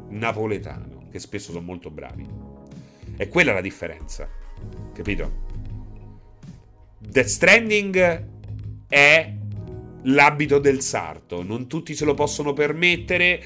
napoletano, 0.09 1.07
che 1.09 1.19
spesso 1.19 1.51
sono 1.51 1.63
molto 1.63 1.89
bravi. 1.89 2.27
E 3.15 3.27
quella 3.29 3.51
è 3.51 3.53
la 3.53 3.61
differenza, 3.61 4.27
capito? 4.93 5.47
Death 6.99 7.27
Stranding 7.27 8.27
è 8.87 9.33
l'abito 10.03 10.59
del 10.59 10.81
sarto, 10.81 11.43
non 11.43 11.67
tutti 11.67 11.95
se 11.95 12.05
lo 12.05 12.13
possono 12.13 12.53
permettere, 12.53 13.43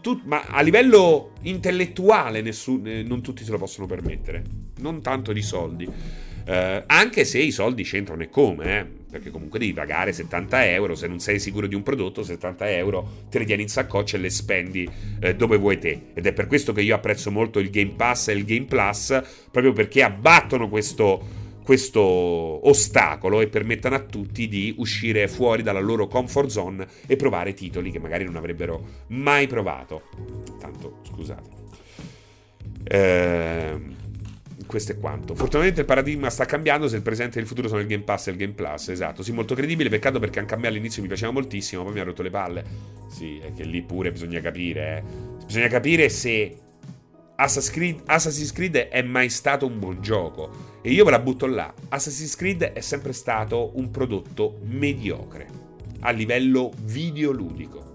tu- 0.00 0.22
ma 0.24 0.44
a 0.46 0.60
livello 0.62 1.32
intellettuale 1.42 2.40
nessun- 2.40 2.86
eh, 2.86 3.02
non 3.02 3.22
tutti 3.22 3.44
se 3.44 3.50
lo 3.50 3.58
possono 3.58 3.86
permettere, 3.86 4.42
non 4.78 5.02
tanto 5.02 5.32
di 5.32 5.42
soldi. 5.42 5.84
Uh, 6.46 6.80
anche 6.86 7.24
se 7.24 7.40
i 7.40 7.50
soldi 7.50 7.82
c'entrano 7.82 8.22
e 8.22 8.28
come, 8.28 8.78
eh? 8.78 8.86
Perché 9.10 9.30
comunque 9.30 9.58
devi 9.58 9.72
pagare 9.72 10.12
70 10.12 10.66
euro, 10.70 10.94
se 10.94 11.06
non 11.06 11.20
sei 11.20 11.38
sicuro 11.38 11.66
di 11.66 11.74
un 11.74 11.82
prodotto 11.82 12.22
70 12.22 12.70
euro 12.70 13.08
te 13.30 13.38
li 13.38 13.46
tieni 13.46 13.62
in 13.62 13.68
saccoccia 13.68 14.16
e 14.16 14.20
le 14.20 14.30
spendi 14.30 14.88
eh, 15.20 15.34
dove 15.34 15.56
vuoi 15.56 15.78
te. 15.78 16.08
Ed 16.14 16.26
è 16.26 16.32
per 16.32 16.46
questo 16.46 16.72
che 16.72 16.82
io 16.82 16.94
apprezzo 16.94 17.30
molto 17.30 17.58
il 17.58 17.70
Game 17.70 17.92
Pass 17.96 18.28
e 18.28 18.32
il 18.32 18.44
Game 18.44 18.66
Plus, 18.66 19.20
proprio 19.50 19.72
perché 19.72 20.02
abbattono 20.02 20.68
questo 20.68 21.44
questo 21.66 22.00
ostacolo 22.00 23.40
e 23.40 23.48
permettano 23.48 23.96
a 23.96 23.98
tutti 23.98 24.46
di 24.46 24.72
uscire 24.78 25.26
fuori 25.26 25.64
dalla 25.64 25.80
loro 25.80 26.06
comfort 26.06 26.48
zone 26.48 26.86
e 27.08 27.16
provare 27.16 27.54
titoli 27.54 27.90
che 27.90 27.98
magari 27.98 28.22
non 28.22 28.36
avrebbero 28.36 29.04
mai 29.08 29.48
provato. 29.48 30.02
Tanto, 30.60 31.00
scusate. 31.02 31.50
Ehm 32.84 34.05
questo 34.66 34.92
è 34.92 34.98
quanto. 34.98 35.34
Fortunatamente 35.34 35.80
il 35.80 35.86
paradigma 35.86 36.30
sta 36.30 36.44
cambiando. 36.44 36.88
Se 36.88 36.96
il 36.96 37.02
presente 37.02 37.38
e 37.38 37.42
il 37.42 37.48
futuro 37.48 37.68
sono 37.68 37.80
il 37.80 37.86
Game 37.86 38.02
Pass 38.02 38.26
e 38.26 38.30
il 38.32 38.36
Game 38.36 38.52
Plus, 38.52 38.88
esatto. 38.88 39.22
Sì, 39.22 39.32
molto 39.32 39.54
credibile. 39.54 39.88
Peccato 39.88 40.18
perché 40.18 40.38
anche 40.38 40.54
a 40.54 40.56
me 40.56 40.68
all'inizio 40.68 41.02
mi 41.02 41.08
piaceva 41.08 41.32
moltissimo, 41.32 41.82
poi 41.82 41.92
mi 41.92 42.00
ha 42.00 42.04
rotto 42.04 42.22
le 42.22 42.30
palle. 42.30 42.64
Sì, 43.08 43.38
è 43.38 43.52
che 43.52 43.64
lì 43.64 43.82
pure 43.82 44.12
bisogna 44.12 44.40
capire. 44.40 44.96
Eh. 44.96 45.44
Bisogna 45.46 45.68
capire 45.68 46.08
se 46.08 46.56
Assassin's 47.36 47.70
Creed, 47.70 48.02
Assassin's 48.06 48.52
Creed 48.52 48.76
è 48.76 49.02
mai 49.02 49.28
stato 49.28 49.66
un 49.66 49.78
buon 49.78 50.00
gioco. 50.00 50.74
E 50.82 50.90
io 50.90 51.04
ve 51.04 51.10
la 51.10 51.18
butto 51.18 51.46
là. 51.46 51.72
Assassin's 51.88 52.36
Creed 52.36 52.62
è 52.62 52.80
sempre 52.80 53.12
stato 53.12 53.72
un 53.74 53.90
prodotto 53.90 54.58
mediocre 54.64 55.46
a 56.00 56.10
livello 56.10 56.72
videoludico. 56.82 57.92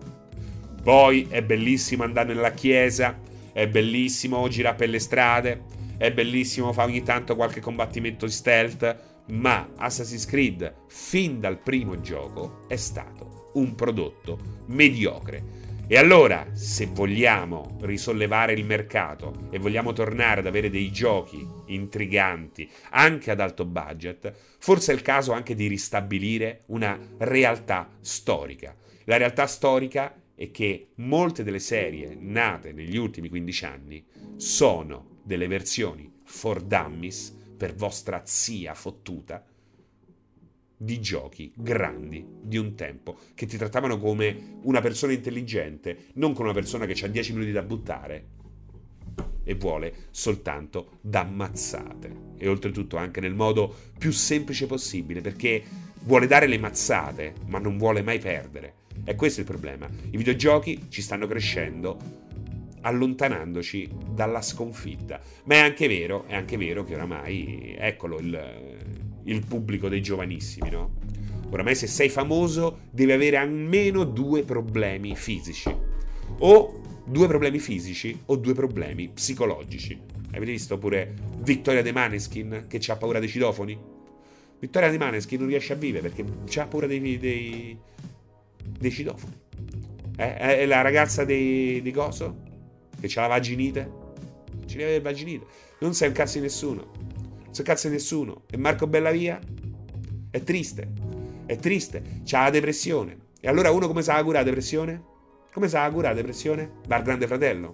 Poi 0.83 1.27
è 1.29 1.43
bellissimo 1.43 2.03
andare 2.03 2.33
nella 2.33 2.51
chiesa, 2.51 3.19
è 3.53 3.67
bellissimo 3.67 4.47
girare 4.47 4.75
per 4.75 4.89
le 4.89 4.99
strade, 4.99 5.61
è 6.01 6.11
bellissimo, 6.11 6.73
fa 6.73 6.85
ogni 6.85 7.03
tanto 7.03 7.35
qualche 7.35 7.59
combattimento 7.59 8.27
stealth, 8.27 9.23
ma 9.27 9.69
Assassin's 9.75 10.25
Creed 10.25 10.85
fin 10.87 11.39
dal 11.39 11.59
primo 11.59 12.01
gioco 12.01 12.65
è 12.67 12.75
stato 12.75 13.51
un 13.53 13.75
prodotto 13.75 14.63
mediocre. 14.65 15.59
E 15.85 15.99
allora, 15.99 16.47
se 16.53 16.87
vogliamo 16.87 17.77
risollevare 17.81 18.53
il 18.53 18.65
mercato 18.65 19.47
e 19.51 19.59
vogliamo 19.59 19.93
tornare 19.93 20.39
ad 20.39 20.47
avere 20.47 20.71
dei 20.71 20.91
giochi 20.91 21.47
intriganti 21.67 22.67
anche 22.89 23.29
ad 23.29 23.39
alto 23.39 23.65
budget, 23.65 24.33
forse 24.57 24.93
è 24.93 24.95
il 24.95 25.03
caso 25.03 25.33
anche 25.33 25.53
di 25.53 25.67
ristabilire 25.67 26.63
una 26.67 26.97
realtà 27.19 27.87
storica. 27.99 28.75
La 29.03 29.17
realtà 29.17 29.45
storica 29.45 30.19
è 30.33 30.49
che 30.49 30.93
molte 30.95 31.43
delle 31.43 31.59
serie 31.59 32.17
nate 32.19 32.71
negli 32.71 32.97
ultimi 32.97 33.29
15 33.29 33.65
anni 33.65 34.03
sono 34.37 35.10
delle 35.23 35.47
versioni 35.47 36.11
for 36.23 36.61
dummies 36.61 37.35
per 37.57 37.75
vostra 37.75 38.21
zia 38.25 38.73
fottuta 38.73 39.45
di 40.81 40.99
giochi 40.99 41.51
grandi 41.55 42.25
di 42.41 42.57
un 42.57 42.73
tempo, 42.73 43.15
che 43.35 43.45
ti 43.45 43.55
trattavano 43.55 43.99
come 43.99 44.57
una 44.63 44.81
persona 44.81 45.13
intelligente, 45.13 46.05
non 46.13 46.33
come 46.33 46.49
una 46.49 46.57
persona 46.57 46.87
che 46.87 47.05
ha 47.05 47.07
10 47.07 47.33
minuti 47.33 47.51
da 47.51 47.61
buttare 47.61 48.25
e 49.43 49.53
vuole 49.53 50.07
soltanto 50.09 50.97
d'ammazzate. 51.01 52.29
E 52.37 52.47
oltretutto 52.47 52.97
anche 52.97 53.19
nel 53.19 53.35
modo 53.35 53.73
più 53.97 54.11
semplice 54.11 54.65
possibile, 54.65 55.21
perché 55.21 55.63
vuole 56.03 56.25
dare 56.25 56.47
le 56.47 56.57
mazzate, 56.57 57.35
ma 57.45 57.59
non 57.59 57.77
vuole 57.77 58.01
mai 58.01 58.17
perdere. 58.17 58.75
E 59.03 59.15
questo 59.15 59.41
è 59.41 59.43
il 59.43 59.49
problema. 59.49 59.87
I 60.09 60.17
videogiochi 60.17 60.87
ci 60.89 61.03
stanno 61.03 61.27
crescendo 61.27 62.29
allontanandoci 62.81 63.89
dalla 64.13 64.41
sconfitta. 64.41 65.19
Ma 65.45 65.55
è 65.55 65.59
anche 65.59 65.87
vero, 65.87 66.25
è 66.27 66.35
anche 66.35 66.57
vero 66.57 66.83
che 66.83 66.95
oramai, 66.95 67.75
eccolo 67.77 68.19
il 68.19 68.99
il 69.23 69.45
pubblico 69.45 69.87
dei 69.87 70.01
giovanissimi, 70.01 70.69
no? 70.69 70.93
Oramai 71.49 71.75
se 71.75 71.87
sei 71.87 72.09
famoso 72.09 72.79
devi 72.91 73.11
avere 73.11 73.37
almeno 73.37 74.03
due 74.03 74.43
problemi 74.43 75.15
fisici. 75.15 75.75
O 76.39 76.81
due 77.05 77.27
problemi 77.27 77.59
fisici 77.59 78.17
o 78.25 78.37
due 78.37 78.53
problemi 78.53 79.09
psicologici. 79.09 79.99
Avete 80.33 80.51
visto 80.51 80.77
pure 80.77 81.13
Vittoria 81.39 81.81
De 81.81 81.91
Maneskin 81.91 82.65
che 82.67 82.79
ha 82.87 82.95
paura 82.95 83.19
dei 83.19 83.27
citofoni? 83.27 83.77
Vittoria 84.59 84.89
De 84.89 84.97
Maneskin 84.97 85.39
non 85.39 85.49
riesce 85.49 85.73
a 85.73 85.75
vivere 85.75 86.09
perché 86.09 86.59
ha 86.59 86.67
paura 86.67 86.87
dei, 86.87 87.17
dei, 87.17 87.77
dei 88.79 88.91
citofoni. 88.91 89.39
Eh, 90.15 90.35
è 90.37 90.65
la 90.65 90.81
ragazza 90.81 91.25
di, 91.25 91.91
Coso 91.93 92.49
che 92.99 93.07
ha 93.19 93.21
la 93.21 93.27
vaginite. 93.27 93.91
Ci 94.65 94.77
deve 94.77 94.95
avere 94.95 95.01
vaginite. 95.01 95.45
Non 95.79 95.93
sei 95.93 96.09
un 96.09 96.13
cazzo 96.13 96.37
di 96.37 96.43
nessuno 96.43 97.11
non 97.51 97.65
cazzo 97.65 97.87
di 97.87 97.93
nessuno. 97.93 98.43
E 98.49 98.57
Marco 98.57 98.87
Bellavia? 98.87 99.39
È 100.29 100.41
triste. 100.41 100.87
È 101.45 101.57
triste. 101.57 102.21
C'ha 102.23 102.43
la 102.43 102.49
depressione. 102.49 103.17
E 103.39 103.47
allora 103.47 103.71
uno 103.71 103.87
come 103.87 104.01
sa 104.01 104.21
curare 104.23 104.39
la 104.39 104.49
depressione? 104.49 105.03
Come 105.51 105.67
sa 105.67 105.89
curare 105.89 106.13
la 106.13 106.21
depressione? 106.21 106.71
Va 106.87 106.95
al 106.95 107.03
grande 107.03 107.27
fratello. 107.27 107.73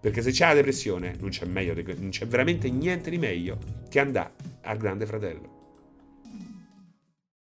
Perché 0.00 0.22
se 0.22 0.30
c'è 0.30 0.46
la 0.46 0.54
depressione 0.54 1.16
non 1.18 1.30
c'è, 1.30 1.44
meglio, 1.46 1.74
non 1.96 2.10
c'è 2.10 2.26
veramente 2.26 2.70
niente 2.70 3.10
di 3.10 3.18
meglio 3.18 3.58
che 3.88 3.98
andare 3.98 4.32
al 4.62 4.76
grande 4.76 5.06
fratello. 5.06 5.56